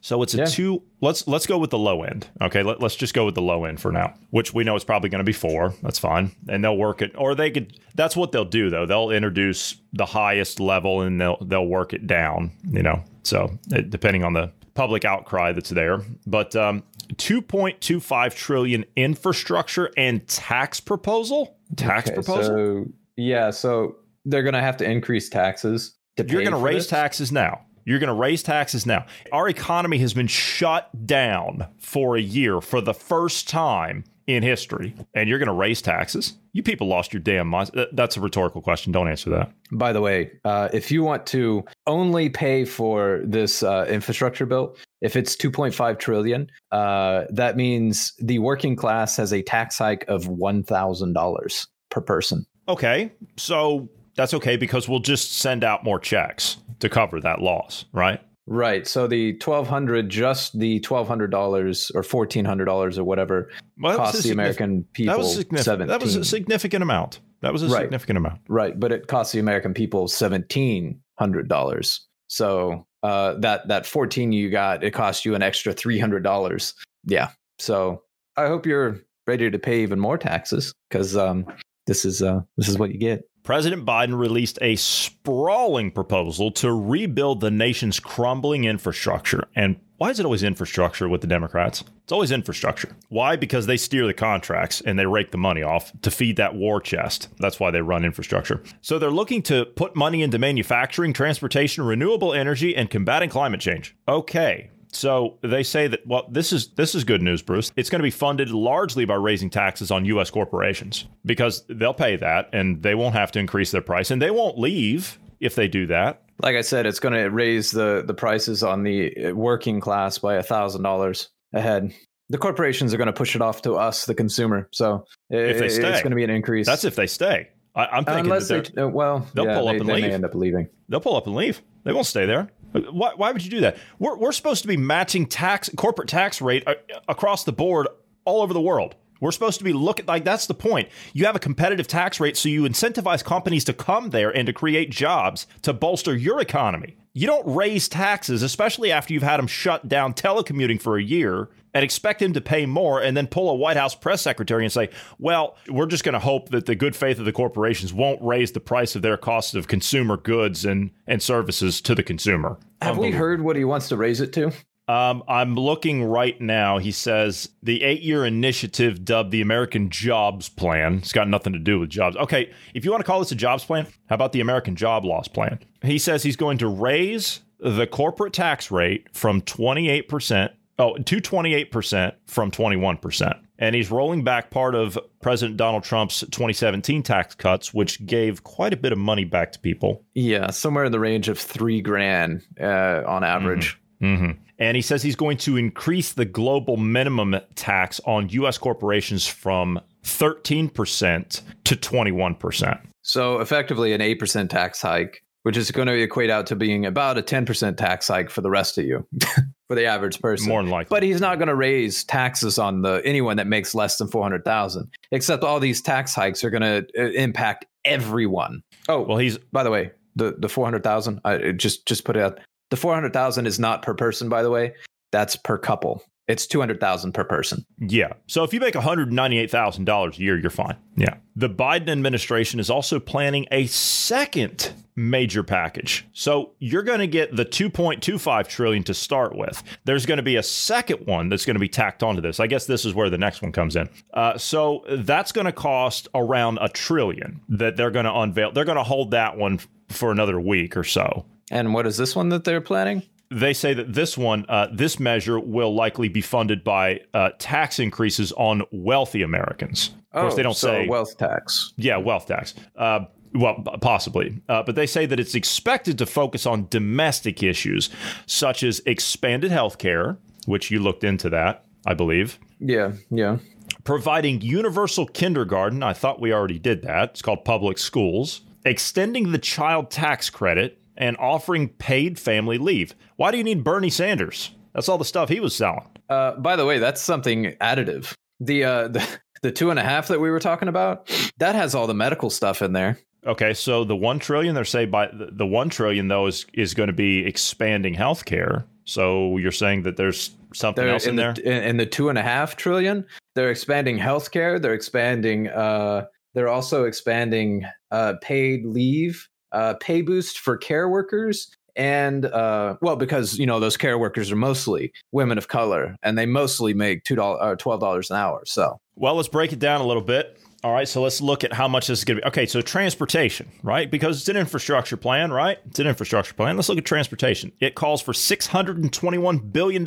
So 0.00 0.22
it's 0.22 0.34
a 0.34 0.38
Yeah. 0.38 0.44
two. 0.46 0.82
Let's 1.00 1.26
let's 1.26 1.46
go 1.46 1.58
with 1.58 1.70
the 1.70 1.78
low 1.78 2.02
end. 2.02 2.26
Okay. 2.40 2.62
Let, 2.62 2.80
let's 2.80 2.96
just 2.96 3.14
go 3.14 3.24
with 3.24 3.34
the 3.34 3.42
low 3.42 3.64
end 3.64 3.80
for 3.80 3.92
now, 3.92 4.14
which 4.30 4.52
we 4.54 4.64
know 4.64 4.76
is 4.76 4.84
probably 4.84 5.08
going 5.08 5.20
to 5.20 5.24
be 5.24 5.32
four. 5.32 5.74
That's 5.82 5.98
fine, 5.98 6.32
and 6.48 6.62
they'll 6.64 6.76
work 6.76 7.02
it, 7.02 7.12
or 7.16 7.34
they 7.34 7.50
could. 7.50 7.78
That's 7.94 8.16
what 8.16 8.32
they'll 8.32 8.44
do 8.44 8.70
though. 8.70 8.86
They'll 8.86 9.10
introduce 9.10 9.76
the 9.92 10.06
highest 10.06 10.60
level 10.60 11.02
and 11.02 11.20
they'll 11.20 11.38
they'll 11.42 11.66
work 11.66 11.92
it 11.92 12.06
down. 12.06 12.52
You 12.68 12.82
know. 12.82 13.02
So 13.22 13.58
it, 13.70 13.90
depending 13.90 14.24
on 14.24 14.32
the 14.34 14.52
public 14.74 15.04
outcry 15.04 15.52
that's 15.52 15.70
there, 15.70 16.00
but 16.26 16.54
um, 16.56 16.82
2.25 17.14 18.34
trillion 18.34 18.84
infrastructure 18.96 19.90
and 19.96 20.26
tax 20.26 20.80
proposal. 20.80 21.56
Tax 21.76 22.08
Okay, 22.08 22.14
proposal. 22.14 22.44
So, 22.44 22.84
yeah, 23.16 23.50
so 23.50 23.96
they're 24.24 24.42
going 24.42 24.54
to 24.54 24.60
have 24.60 24.76
to 24.78 24.84
increase 24.90 25.28
taxes. 25.28 25.94
You're 26.16 26.42
going 26.42 26.52
to 26.52 26.56
raise 26.58 26.84
this? 26.84 26.86
taxes 26.88 27.32
now. 27.32 27.62
You're 27.84 27.98
going 27.98 28.08
to 28.08 28.14
raise 28.14 28.42
taxes 28.42 28.86
now. 28.86 29.06
Our 29.30 29.48
economy 29.48 29.98
has 29.98 30.14
been 30.14 30.26
shut 30.26 31.06
down 31.06 31.66
for 31.78 32.16
a 32.16 32.20
year 32.20 32.60
for 32.60 32.80
the 32.80 32.94
first 32.94 33.48
time 33.48 34.04
in 34.26 34.42
history, 34.42 34.94
and 35.12 35.28
you're 35.28 35.38
going 35.38 35.48
to 35.48 35.52
raise 35.52 35.82
taxes. 35.82 36.34
You 36.52 36.62
people 36.62 36.86
lost 36.86 37.12
your 37.12 37.20
damn 37.20 37.46
minds. 37.46 37.70
That's 37.92 38.16
a 38.16 38.20
rhetorical 38.20 38.62
question. 38.62 38.90
Don't 38.90 39.08
answer 39.08 39.28
that. 39.30 39.52
By 39.70 39.92
the 39.92 40.00
way, 40.00 40.32
uh, 40.44 40.70
if 40.72 40.90
you 40.90 41.02
want 41.02 41.26
to 41.26 41.64
only 41.86 42.30
pay 42.30 42.64
for 42.64 43.20
this 43.24 43.62
uh, 43.62 43.86
infrastructure 43.88 44.46
bill, 44.46 44.76
if 45.02 45.14
it's 45.16 45.36
2.5 45.36 45.98
trillion, 45.98 46.50
uh, 46.72 47.24
that 47.30 47.56
means 47.56 48.14
the 48.18 48.38
working 48.38 48.76
class 48.76 49.16
has 49.18 49.32
a 49.32 49.42
tax 49.42 49.76
hike 49.76 50.06
of 50.08 50.24
$1,000 50.24 51.66
per 51.90 52.00
person. 52.00 52.46
Okay, 52.66 53.12
so 53.36 53.90
that's 54.16 54.34
okay 54.34 54.56
because 54.56 54.88
we'll 54.88 55.00
just 55.00 55.38
send 55.38 55.64
out 55.64 55.84
more 55.84 55.98
checks 55.98 56.56
to 56.80 56.88
cover 56.88 57.20
that 57.20 57.40
loss, 57.40 57.84
right? 57.92 58.20
Right. 58.46 58.86
So 58.86 59.06
the 59.06 59.32
1200 59.42 60.10
just 60.10 60.58
the 60.58 60.78
$1,200 60.80 61.94
or 61.94 62.02
$1,400 62.02 62.98
or 62.98 63.04
whatever 63.04 63.50
Well, 63.78 63.92
that 63.96 63.98
was 64.02 64.10
costs 64.12 64.20
a 64.20 64.22
the 64.22 64.28
signif- 64.28 64.32
American 64.34 64.84
people 64.92 65.12
That 65.14 65.18
was, 65.18 65.28
a 65.32 65.34
significant, 65.36 65.64
17. 65.64 65.88
that 65.88 66.00
was 66.02 66.16
a 66.16 66.24
significant 66.24 66.82
amount. 66.82 67.20
That 67.40 67.52
was 67.52 67.62
a 67.62 67.68
Right. 67.68 67.82
significant 67.82 68.18
amount. 68.18 68.40
Right, 68.48 68.78
but 68.78 68.92
it 68.92 69.06
cost 69.06 69.32
the 69.32 69.38
American 69.38 69.72
people 69.74 70.08
seventeen 70.08 71.00
hundred 71.18 71.48
dollars. 71.48 72.06
So 72.28 72.86
uh, 73.02 73.34
that 73.40 73.68
that 73.68 73.84
fourteen 73.86 74.32
you 74.32 74.48
got, 74.50 74.82
it 74.82 74.92
cost 74.92 75.24
you 75.26 75.34
an 75.34 75.42
extra 75.42 75.72
three 75.74 75.98
hundred 75.98 76.22
dollars. 76.22 76.74
Yeah. 77.04 77.30
So 77.58 78.02
I 78.36 78.46
hope 78.46 78.64
you're 78.66 78.98
ready 79.26 79.50
to 79.50 79.58
pay 79.58 79.82
even 79.82 80.00
more 80.00 80.16
taxes 80.18 80.72
because 80.88 81.16
um, 81.16 81.44
this 81.86 82.04
is 82.06 82.22
uh, 82.22 82.40
this 82.56 82.68
is 82.68 82.78
what 82.78 82.92
you 82.92 82.98
get. 82.98 83.22
President 83.44 83.84
Biden 83.84 84.18
released 84.18 84.58
a 84.62 84.74
sprawling 84.76 85.90
proposal 85.90 86.50
to 86.52 86.72
rebuild 86.72 87.40
the 87.42 87.50
nation's 87.50 88.00
crumbling 88.00 88.64
infrastructure. 88.64 89.46
And 89.54 89.76
why 89.98 90.08
is 90.08 90.18
it 90.18 90.24
always 90.24 90.42
infrastructure 90.42 91.10
with 91.10 91.20
the 91.20 91.26
Democrats? 91.26 91.84
It's 92.04 92.12
always 92.12 92.32
infrastructure. 92.32 92.96
Why? 93.10 93.36
Because 93.36 93.66
they 93.66 93.76
steer 93.76 94.06
the 94.06 94.14
contracts 94.14 94.80
and 94.80 94.98
they 94.98 95.04
rake 95.04 95.30
the 95.30 95.36
money 95.36 95.62
off 95.62 95.92
to 96.00 96.10
feed 96.10 96.36
that 96.36 96.54
war 96.54 96.80
chest. 96.80 97.28
That's 97.38 97.60
why 97.60 97.70
they 97.70 97.82
run 97.82 98.06
infrastructure. 98.06 98.62
So 98.80 98.98
they're 98.98 99.10
looking 99.10 99.42
to 99.42 99.66
put 99.66 99.94
money 99.94 100.22
into 100.22 100.38
manufacturing, 100.38 101.12
transportation, 101.12 101.84
renewable 101.84 102.32
energy, 102.32 102.74
and 102.74 102.88
combating 102.88 103.28
climate 103.28 103.60
change. 103.60 103.94
Okay, 104.08 104.70
so 104.94 105.38
they 105.42 105.62
say 105.62 105.86
that 105.88 106.06
well, 106.06 106.26
this 106.30 106.52
is 106.52 106.68
this 106.74 106.94
is 106.94 107.04
good 107.04 107.22
news, 107.22 107.42
Bruce. 107.42 107.72
It's 107.76 107.90
going 107.90 108.00
to 108.00 108.04
be 108.04 108.10
funded 108.10 108.50
largely 108.50 109.04
by 109.04 109.14
raising 109.14 109.50
taxes 109.50 109.90
on 109.90 110.04
U.S. 110.06 110.30
corporations 110.30 111.06
because 111.24 111.64
they'll 111.68 111.94
pay 111.94 112.16
that 112.16 112.48
and 112.52 112.82
they 112.82 112.94
won't 112.94 113.14
have 113.14 113.32
to 113.32 113.38
increase 113.38 113.70
their 113.70 113.82
price 113.82 114.10
and 114.10 114.20
they 114.20 114.30
won't 114.30 114.58
leave 114.58 115.18
if 115.40 115.54
they 115.54 115.68
do 115.68 115.86
that. 115.86 116.22
Like 116.42 116.56
I 116.56 116.62
said, 116.62 116.86
it's 116.86 117.00
going 117.00 117.14
to 117.14 117.28
raise 117.30 117.70
the 117.70 118.02
the 118.06 118.14
prices 118.14 118.62
on 118.62 118.82
the 118.82 119.32
working 119.32 119.80
class 119.80 120.18
by 120.18 120.34
a 120.34 120.42
thousand 120.42 120.82
dollars 120.82 121.28
a 121.52 121.60
head. 121.60 121.94
The 122.30 122.38
corporations 122.38 122.94
are 122.94 122.96
going 122.96 123.06
to 123.06 123.12
push 123.12 123.36
it 123.36 123.42
off 123.42 123.62
to 123.62 123.74
us, 123.74 124.06
the 124.06 124.14
consumer. 124.14 124.68
So 124.72 125.04
if 125.28 125.58
they 125.58 125.68
stay, 125.68 125.90
it's 125.90 126.02
going 126.02 126.10
to 126.10 126.16
be 126.16 126.24
an 126.24 126.30
increase. 126.30 126.66
That's 126.66 126.84
if 126.84 126.96
they 126.96 127.06
stay. 127.06 127.50
I, 127.76 127.98
am 127.98 128.04
thinking 128.04 128.26
unless 128.26 128.48
they 128.48 128.60
uh, 128.80 128.88
well, 128.88 129.26
they'll 129.34 129.46
yeah, 129.46 129.56
pull 129.56 129.66
they, 129.66 129.74
up 129.74 129.80
and 129.80 129.88
they 129.88 129.94
leave. 129.94 130.12
end 130.12 130.24
up 130.24 130.34
leaving. 130.34 130.68
They'll 130.88 131.00
pull 131.00 131.16
up 131.16 131.26
and 131.26 131.34
leave. 131.34 131.60
They 131.82 131.92
won't 131.92 132.06
stay 132.06 132.24
there. 132.24 132.48
Why, 132.74 133.12
why 133.14 133.30
would 133.30 133.44
you 133.44 133.50
do 133.50 133.60
that? 133.60 133.76
We're, 133.98 134.16
we're 134.16 134.32
supposed 134.32 134.62
to 134.62 134.68
be 134.68 134.76
matching 134.76 135.26
tax 135.26 135.70
corporate 135.76 136.08
tax 136.08 136.40
rate 136.40 136.64
uh, 136.66 136.74
across 137.08 137.44
the 137.44 137.52
board 137.52 137.86
all 138.24 138.42
over 138.42 138.52
the 138.52 138.60
world. 138.60 138.96
We're 139.20 139.32
supposed 139.32 139.58
to 139.58 139.64
be 139.64 139.72
looking 139.72 140.06
like 140.06 140.24
that's 140.24 140.46
the 140.46 140.54
point. 140.54 140.88
You 141.12 141.26
have 141.26 141.36
a 141.36 141.40
competitive 141.40 141.86
tax 141.86 142.20
rate, 142.20 142.36
so 142.36 142.48
you 142.48 142.62
incentivize 142.62 143.24
companies 143.24 143.64
to 143.64 143.72
come 143.72 144.10
there 144.10 144.30
and 144.30 144.46
to 144.46 144.52
create 144.52 144.90
jobs 144.90 145.46
to 145.62 145.72
bolster 145.72 146.16
your 146.16 146.40
economy. 146.40 146.96
You 147.12 147.26
don't 147.26 147.46
raise 147.46 147.88
taxes, 147.88 148.42
especially 148.42 148.90
after 148.90 149.14
you've 149.14 149.22
had 149.22 149.38
them 149.38 149.46
shut 149.46 149.88
down 149.88 150.14
telecommuting 150.14 150.82
for 150.82 150.98
a 150.98 151.02
year 151.02 151.48
and 151.72 151.84
expect 151.84 152.22
him 152.22 152.32
to 152.32 152.40
pay 152.40 152.66
more 152.66 153.00
and 153.02 153.16
then 153.16 153.26
pull 153.26 153.50
a 153.50 153.54
White 153.54 153.76
House 153.76 153.94
press 153.94 154.22
secretary 154.22 154.64
and 154.64 154.72
say, 154.72 154.90
well, 155.18 155.56
we're 155.68 155.86
just 155.86 156.04
going 156.04 156.14
to 156.14 156.20
hope 156.20 156.50
that 156.50 156.66
the 156.66 156.74
good 156.74 156.94
faith 156.94 157.18
of 157.18 157.24
the 157.24 157.32
corporations 157.32 157.92
won't 157.92 158.22
raise 158.22 158.52
the 158.52 158.60
price 158.60 158.94
of 158.94 159.02
their 159.02 159.16
cost 159.16 159.54
of 159.54 159.68
consumer 159.68 160.16
goods 160.16 160.64
and, 160.64 160.90
and 161.06 161.22
services 161.22 161.80
to 161.82 161.94
the 161.94 162.02
consumer. 162.02 162.58
Have 162.80 162.98
we 162.98 163.10
heard 163.10 163.42
what 163.42 163.56
he 163.56 163.64
wants 163.64 163.88
to 163.88 163.96
raise 163.96 164.20
it 164.20 164.32
to? 164.34 164.52
Um, 164.86 165.22
I'm 165.28 165.54
looking 165.54 166.04
right 166.04 166.38
now. 166.40 166.78
He 166.78 166.92
says 166.92 167.48
the 167.62 167.82
eight 167.82 168.02
year 168.02 168.24
initiative 168.24 169.04
dubbed 169.04 169.30
the 169.30 169.40
American 169.40 169.88
Jobs 169.88 170.48
Plan. 170.48 170.98
It's 170.98 171.12
got 171.12 171.28
nothing 171.28 171.52
to 171.54 171.58
do 171.58 171.80
with 171.80 171.90
jobs. 171.90 172.16
Okay, 172.16 172.50
if 172.74 172.84
you 172.84 172.90
want 172.90 173.00
to 173.00 173.06
call 173.06 173.20
this 173.20 173.32
a 173.32 173.34
jobs 173.34 173.64
plan, 173.64 173.86
how 174.08 174.14
about 174.14 174.32
the 174.32 174.40
American 174.40 174.76
Job 174.76 175.04
Loss 175.04 175.28
Plan? 175.28 175.58
He 175.82 175.98
says 175.98 176.22
he's 176.22 176.36
going 176.36 176.58
to 176.58 176.68
raise 176.68 177.40
the 177.58 177.86
corporate 177.86 178.34
tax 178.34 178.70
rate 178.70 179.06
from 179.12 179.40
28%, 179.40 180.50
oh, 180.78 180.96
to 180.98 181.16
28% 181.16 182.12
from 182.26 182.50
21%. 182.50 183.38
And 183.58 183.74
he's 183.74 183.90
rolling 183.90 184.24
back 184.24 184.50
part 184.50 184.74
of 184.74 184.98
President 185.22 185.56
Donald 185.56 185.84
Trump's 185.84 186.20
2017 186.20 187.02
tax 187.04 187.34
cuts, 187.34 187.72
which 187.72 188.04
gave 188.04 188.42
quite 188.42 188.74
a 188.74 188.76
bit 188.76 188.92
of 188.92 188.98
money 188.98 189.24
back 189.24 189.52
to 189.52 189.58
people. 189.60 190.02
Yeah, 190.14 190.50
somewhere 190.50 190.84
in 190.84 190.92
the 190.92 190.98
range 190.98 191.28
of 191.28 191.38
three 191.38 191.80
grand 191.80 192.42
uh, 192.60 193.02
on 193.06 193.22
average. 193.24 193.78
Mm-hmm. 194.02 194.32
And 194.58 194.76
he 194.76 194.82
says 194.82 195.02
he's 195.02 195.16
going 195.16 195.36
to 195.38 195.56
increase 195.56 196.12
the 196.12 196.24
global 196.24 196.76
minimum 196.76 197.36
tax 197.54 198.00
on 198.06 198.28
U.S. 198.30 198.58
corporations 198.58 199.26
from 199.26 199.80
13% 200.04 201.42
to 201.64 201.76
21%. 201.76 202.80
So 203.02 203.40
effectively, 203.40 203.92
an 203.92 204.00
8% 204.00 204.48
tax 204.48 204.80
hike, 204.80 205.22
which 205.42 205.56
is 205.56 205.70
going 205.70 205.88
to 205.88 205.94
equate 205.94 206.30
out 206.30 206.46
to 206.46 206.56
being 206.56 206.86
about 206.86 207.18
a 207.18 207.22
10% 207.22 207.76
tax 207.76 208.08
hike 208.08 208.30
for 208.30 208.40
the 208.40 208.50
rest 208.50 208.78
of 208.78 208.84
you, 208.84 209.06
for 209.68 209.74
the 209.74 209.84
average 209.84 210.20
person. 210.20 210.48
More 210.48 210.62
than 210.62 210.70
likely. 210.70 210.94
But 210.94 211.02
he's 211.02 211.20
not 211.20 211.38
going 211.38 211.48
to 211.48 211.54
raise 211.54 212.04
taxes 212.04 212.58
on 212.58 212.82
the 212.82 213.02
anyone 213.04 213.36
that 213.36 213.46
makes 213.46 213.74
less 213.74 213.98
than 213.98 214.08
400,000. 214.08 214.88
Except 215.10 215.42
all 215.42 215.60
these 215.60 215.82
tax 215.82 216.14
hikes 216.14 216.44
are 216.44 216.50
going 216.50 216.62
to 216.62 216.86
uh, 216.98 217.10
impact 217.10 217.66
everyone. 217.84 218.62
Oh, 218.88 219.02
well, 219.02 219.18
he's 219.18 219.36
by 219.38 219.62
the 219.62 219.70
way, 219.70 219.90
the 220.16 220.36
the 220.38 220.48
400,000, 220.48 221.20
I 221.24 221.52
just 221.52 221.86
just 221.86 222.04
put 222.04 222.16
it 222.16 222.22
out. 222.22 222.40
The 222.70 222.76
400,000 222.76 223.46
is 223.46 223.58
not 223.58 223.82
per 223.82 223.94
person 223.94 224.28
by 224.28 224.42
the 224.42 224.50
way. 224.50 224.74
That's 225.12 225.36
per 225.36 225.58
couple. 225.58 226.02
It's 226.26 226.46
200,000 226.46 227.12
per 227.12 227.24
person. 227.24 227.66
Yeah. 227.78 228.14
So 228.26 228.44
if 228.44 228.54
you 228.54 228.60
make 228.60 228.74
$198,000 228.74 230.16
a 230.16 230.20
year, 230.20 230.38
you're 230.38 230.48
fine. 230.48 230.76
Yeah. 230.96 231.16
The 231.36 231.50
Biden 231.50 231.90
administration 231.90 232.60
is 232.60 232.70
also 232.70 232.98
planning 232.98 233.46
a 233.50 233.66
second 233.66 234.72
major 234.96 235.42
package. 235.42 236.06
So 236.14 236.52
you're 236.60 236.82
going 236.82 237.00
to 237.00 237.06
get 237.06 237.36
the 237.36 237.44
2.25 237.44 238.48
trillion 238.48 238.82
to 238.84 238.94
start 238.94 239.36
with. 239.36 239.62
There's 239.84 240.06
going 240.06 240.16
to 240.16 240.22
be 240.22 240.36
a 240.36 240.42
second 240.42 241.06
one 241.06 241.28
that's 241.28 241.44
going 241.44 241.56
to 241.56 241.60
be 241.60 241.68
tacked 241.68 242.02
onto 242.02 242.22
this. 242.22 242.40
I 242.40 242.46
guess 242.46 242.64
this 242.64 242.86
is 242.86 242.94
where 242.94 243.10
the 243.10 243.18
next 243.18 243.42
one 243.42 243.52
comes 243.52 243.76
in. 243.76 243.90
Uh, 244.14 244.38
so 244.38 244.84
that's 244.88 245.30
going 245.30 245.46
to 245.46 245.52
cost 245.52 246.08
around 246.14 246.58
a 246.62 246.70
trillion 246.70 247.42
that 247.50 247.76
they're 247.76 247.90
going 247.90 248.06
to 248.06 248.14
unveil. 248.14 248.52
They're 248.52 248.64
going 248.64 248.78
to 248.78 248.84
hold 248.84 249.10
that 249.10 249.36
one 249.36 249.60
for 249.90 250.10
another 250.10 250.40
week 250.40 250.74
or 250.74 250.84
so. 250.84 251.26
And 251.50 251.74
what 251.74 251.86
is 251.86 251.96
this 251.96 252.14
one 252.16 252.28
that 252.30 252.44
they're 252.44 252.60
planning? 252.60 253.02
they 253.30 253.52
say 253.54 253.74
that 253.74 253.92
this 253.92 254.16
one, 254.16 254.44
uh, 254.48 254.68
this 254.72 255.00
measure 255.00 255.40
will 255.40 255.74
likely 255.74 256.08
be 256.08 256.20
funded 256.20 256.62
by 256.62 257.00
uh, 257.14 257.30
tax 257.38 257.80
increases 257.80 258.32
on 258.36 258.62
wealthy 258.70 259.22
Americans. 259.22 259.90
Of 260.12 260.20
course, 260.20 260.32
Oh, 260.34 260.36
they 260.36 260.42
don't 260.44 260.56
so 260.56 260.68
say 260.68 260.86
wealth 260.88 261.16
tax. 261.18 261.72
yeah, 261.76 261.96
wealth 261.96 262.26
tax. 262.28 262.54
Uh, 262.76 263.06
well, 263.32 263.60
possibly, 263.80 264.40
uh, 264.48 264.62
but 264.62 264.76
they 264.76 264.86
say 264.86 265.06
that 265.06 265.18
it's 265.18 265.34
expected 265.34 265.98
to 265.98 266.06
focus 266.06 266.46
on 266.46 266.68
domestic 266.70 267.42
issues 267.42 267.90
such 268.26 268.62
as 268.62 268.80
expanded 268.86 269.50
health 269.50 269.78
care, 269.78 270.16
which 270.46 270.70
you 270.70 270.78
looked 270.78 271.02
into 271.02 271.28
that, 271.30 271.64
I 271.86 271.94
believe. 271.94 272.38
Yeah, 272.60 272.92
yeah. 273.10 273.38
Providing 273.82 274.42
universal 274.42 275.06
kindergarten. 275.06 275.82
I 275.82 275.94
thought 275.94 276.20
we 276.20 276.32
already 276.32 276.60
did 276.60 276.82
that. 276.82 277.10
It's 277.10 277.22
called 277.22 277.44
public 277.44 277.78
schools. 277.78 278.42
Extending 278.64 279.32
the 279.32 279.38
child 279.38 279.90
tax 279.90 280.30
credit 280.30 280.78
and 280.96 281.16
offering 281.18 281.68
paid 281.68 282.18
family 282.18 282.58
leave. 282.58 282.94
Why 283.16 283.30
do 283.30 283.38
you 283.38 283.44
need 283.44 283.64
Bernie 283.64 283.90
Sanders? 283.90 284.50
That's 284.74 284.88
all 284.88 284.98
the 284.98 285.04
stuff 285.04 285.28
he 285.28 285.40
was 285.40 285.54
selling. 285.54 285.86
Uh, 286.08 286.36
by 286.36 286.56
the 286.56 286.66
way, 286.66 286.78
that's 286.78 287.00
something 287.00 287.54
additive. 287.60 288.14
The 288.40 288.64
uh, 288.64 288.88
the 288.88 289.18
the 289.42 289.52
two 289.52 289.70
and 289.70 289.78
a 289.78 289.82
half 289.82 290.08
that 290.08 290.20
we 290.20 290.30
were 290.30 290.40
talking 290.40 290.68
about 290.68 291.10
that 291.38 291.54
has 291.54 291.74
all 291.74 291.86
the 291.86 291.94
medical 291.94 292.30
stuff 292.30 292.62
in 292.62 292.72
there. 292.72 292.98
Okay, 293.26 293.54
so 293.54 293.84
the 293.84 293.96
one 293.96 294.18
trillion 294.18 294.54
they're 294.54 294.64
saying 294.64 294.90
by 294.90 295.08
the, 295.12 295.46
one 295.46 295.70
trillion 295.70 296.08
though 296.08 296.26
is 296.26 296.46
is 296.52 296.74
going 296.74 296.88
to 296.88 296.92
be 296.94 297.24
expanding 297.24 297.94
healthcare. 297.94 298.64
So 298.84 299.38
you're 299.38 299.52
saying 299.52 299.82
that 299.84 299.96
there's 299.96 300.36
something 300.52 300.84
They're 300.84 300.92
else 300.92 301.04
in, 301.04 301.10
in 301.10 301.16
there? 301.16 301.32
the 301.32 301.42
in, 301.42 301.62
in 301.62 301.76
the 301.78 301.86
two 301.86 302.10
and 302.10 302.18
a 302.18 302.22
half 302.22 302.56
trillion. 302.56 303.06
They're 303.34 303.50
expanding 303.50 303.98
healthcare. 303.98 304.60
They're 304.60 304.74
expanding. 304.74 305.48
Uh, 305.48 306.06
they're 306.34 306.48
also 306.48 306.84
expanding 306.84 307.64
uh, 307.90 308.14
paid 308.20 308.66
leave, 308.66 309.28
uh, 309.54 309.74
pay 309.80 310.02
boost 310.02 310.38
for 310.38 310.56
care 310.56 310.88
workers, 310.88 311.54
and 311.76 312.26
uh, 312.26 312.76
well, 312.80 312.96
because 312.96 313.38
you 313.38 313.46
know 313.46 313.60
those 313.60 313.76
care 313.76 313.98
workers 313.98 314.30
are 314.30 314.36
mostly 314.36 314.92
women 315.12 315.38
of 315.38 315.48
color, 315.48 315.96
and 316.02 316.18
they 316.18 316.26
mostly 316.26 316.74
make 316.74 317.04
two 317.04 317.16
dollars 317.16 317.40
or 317.42 317.56
twelve 317.56 317.80
dollars 317.80 318.10
an 318.10 318.16
hour. 318.16 318.42
So 318.44 318.78
Well, 318.96 319.14
let's 319.14 319.28
break 319.28 319.52
it 319.52 319.58
down 319.58 319.80
a 319.80 319.86
little 319.86 320.02
bit. 320.02 320.38
All 320.62 320.72
right, 320.72 320.88
so 320.88 321.02
let's 321.02 321.20
look 321.20 321.44
at 321.44 321.52
how 321.52 321.68
much 321.68 321.88
this 321.88 321.98
is 321.98 322.04
going 322.06 322.16
to 322.16 322.22
be. 322.22 322.28
Okay, 322.28 322.46
so 322.46 322.62
transportation, 322.62 323.50
right? 323.62 323.90
Because 323.90 324.20
it's 324.20 324.30
an 324.30 324.38
infrastructure 324.38 324.96
plan, 324.96 325.30
right? 325.30 325.58
It's 325.66 325.78
an 325.78 325.86
infrastructure 325.86 326.32
plan. 326.32 326.56
Let's 326.56 326.70
look 326.70 326.78
at 326.78 326.86
transportation. 326.86 327.52
It 327.60 327.74
calls 327.74 328.00
for 328.00 328.12
$621 328.12 329.52
billion 329.52 329.86